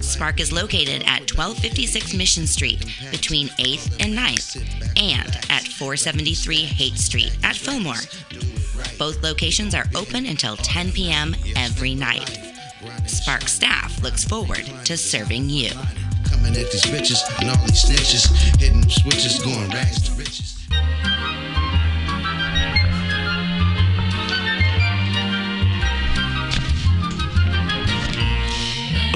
Spark 0.00 0.40
is 0.40 0.50
located 0.50 1.02
at 1.02 1.30
1256 1.30 2.12
Mission 2.12 2.44
Street 2.44 2.84
between 3.12 3.46
8th 3.60 3.94
and 4.04 4.12
9th 4.12 4.56
and 5.00 5.36
at 5.50 5.68
473 5.68 6.64
Haight 6.64 6.98
Street 6.98 7.38
at 7.44 7.54
Fillmore. 7.54 7.94
Both 8.98 9.22
locations 9.22 9.72
are 9.76 9.86
open 9.94 10.26
until 10.26 10.56
10 10.56 10.90
p.m. 10.90 11.36
every 11.54 11.94
night. 11.94 12.51
Spark 13.06 13.48
staff 13.48 14.02
looks 14.02 14.24
forward 14.24 14.64
to 14.84 14.96
serving 14.96 15.48
you. 15.48 15.70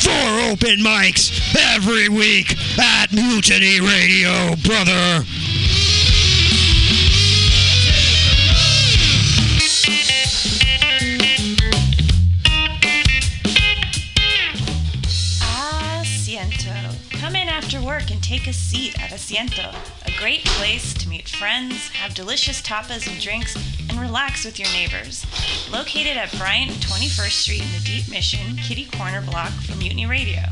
Four 0.00 0.40
open 0.50 0.78
mics 0.78 1.32
every 1.74 2.08
week 2.08 2.56
at 2.78 3.12
Mutiny 3.12 3.80
Radio, 3.80 4.54
brother. 4.64 5.24
Asiento. 15.40 17.10
Come 17.10 17.34
in 17.34 17.48
after 17.48 17.80
work 17.82 18.10
and 18.10 18.22
take 18.22 18.46
a 18.46 18.52
seat 18.52 18.94
at 19.02 19.10
Asiento, 19.10 19.74
a 20.06 20.18
great 20.18 20.44
place 20.44 20.94
to 20.94 21.08
meet 21.08 21.28
friends, 21.28 21.88
have 21.88 22.14
delicious 22.14 22.62
tapas 22.62 23.10
and 23.10 23.20
drinks, 23.20 23.56
and 23.88 24.00
relax 24.00 24.44
with 24.44 24.58
your 24.58 24.68
neighbors. 24.68 25.26
Located 25.70 26.16
at 26.16 26.36
Bryant 26.38 26.70
and 26.70 26.80
21st 26.80 27.30
Street 27.30 27.62
in 27.62 27.72
the 27.72 27.84
Deep 27.84 28.10
Mission, 28.10 28.56
Kitty 28.56 28.86
Corner 28.86 29.22
block 29.22 29.50
from 29.50 29.78
Mutiny 29.78 30.06
Radio. 30.06 30.42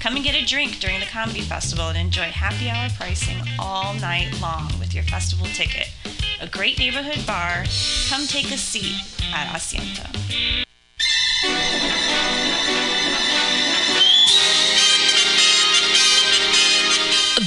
Come 0.00 0.16
and 0.16 0.24
get 0.24 0.34
a 0.34 0.44
drink 0.44 0.78
during 0.78 1.00
the 1.00 1.06
comedy 1.06 1.40
festival 1.40 1.88
and 1.88 1.98
enjoy 1.98 2.24
happy 2.24 2.70
hour 2.70 2.88
pricing 2.96 3.38
all 3.58 3.94
night 3.94 4.38
long 4.40 4.70
with 4.78 4.94
your 4.94 5.04
festival 5.04 5.46
ticket. 5.46 5.90
A 6.40 6.46
great 6.46 6.78
neighborhood 6.78 7.26
bar. 7.26 7.64
Come 8.08 8.26
take 8.26 8.52
a 8.52 8.58
seat 8.58 9.02
at 9.34 9.48
Asiento. 9.54 10.06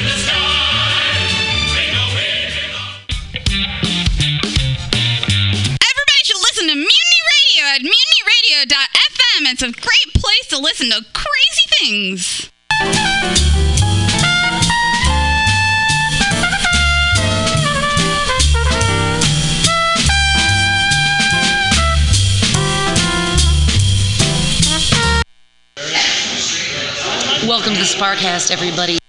Everybody 0.00 0.22
should 6.24 6.40
listen 6.40 6.68
to 6.68 6.74
Radio 6.74 7.64
at. 7.66 7.82
It's 9.52 9.62
a 9.62 9.72
great 9.72 10.14
place 10.14 10.46
to 10.48 10.58
listen 10.58 10.88
to 10.90 11.04
crazy 11.12 11.66
things. 11.80 12.50
Welcome 27.46 27.74
to 27.74 27.80
Sparkcast, 27.80 28.50
everybody. 28.50 28.99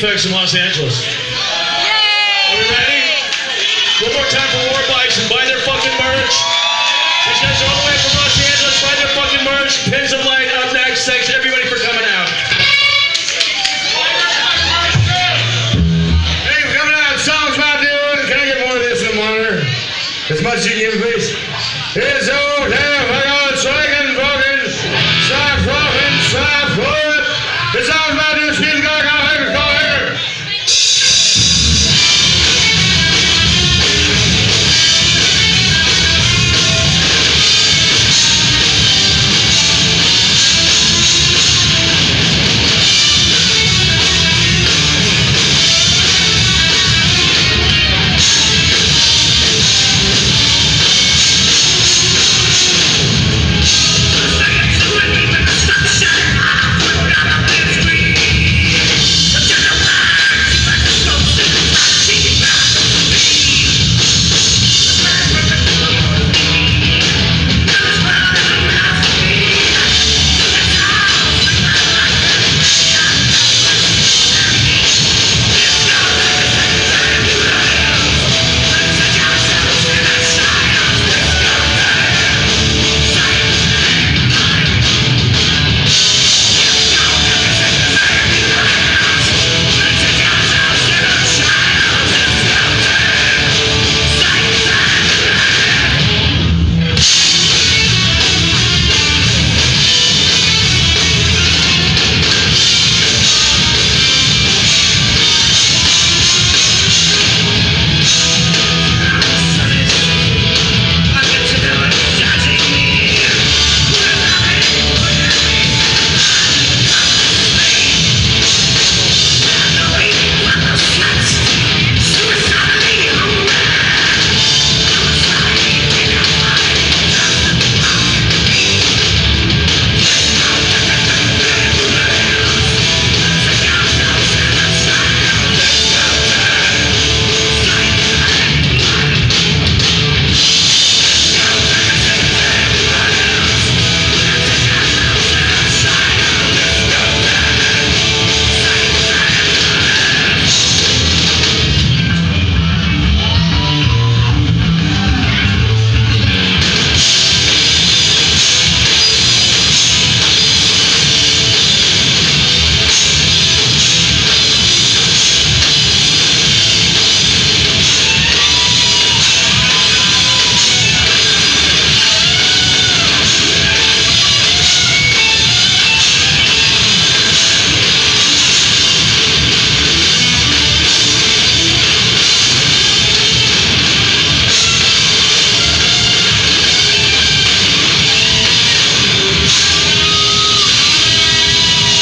Defects 0.00 0.24
in 0.24 0.32
Los 0.32 0.54
Angeles. 0.54 1.19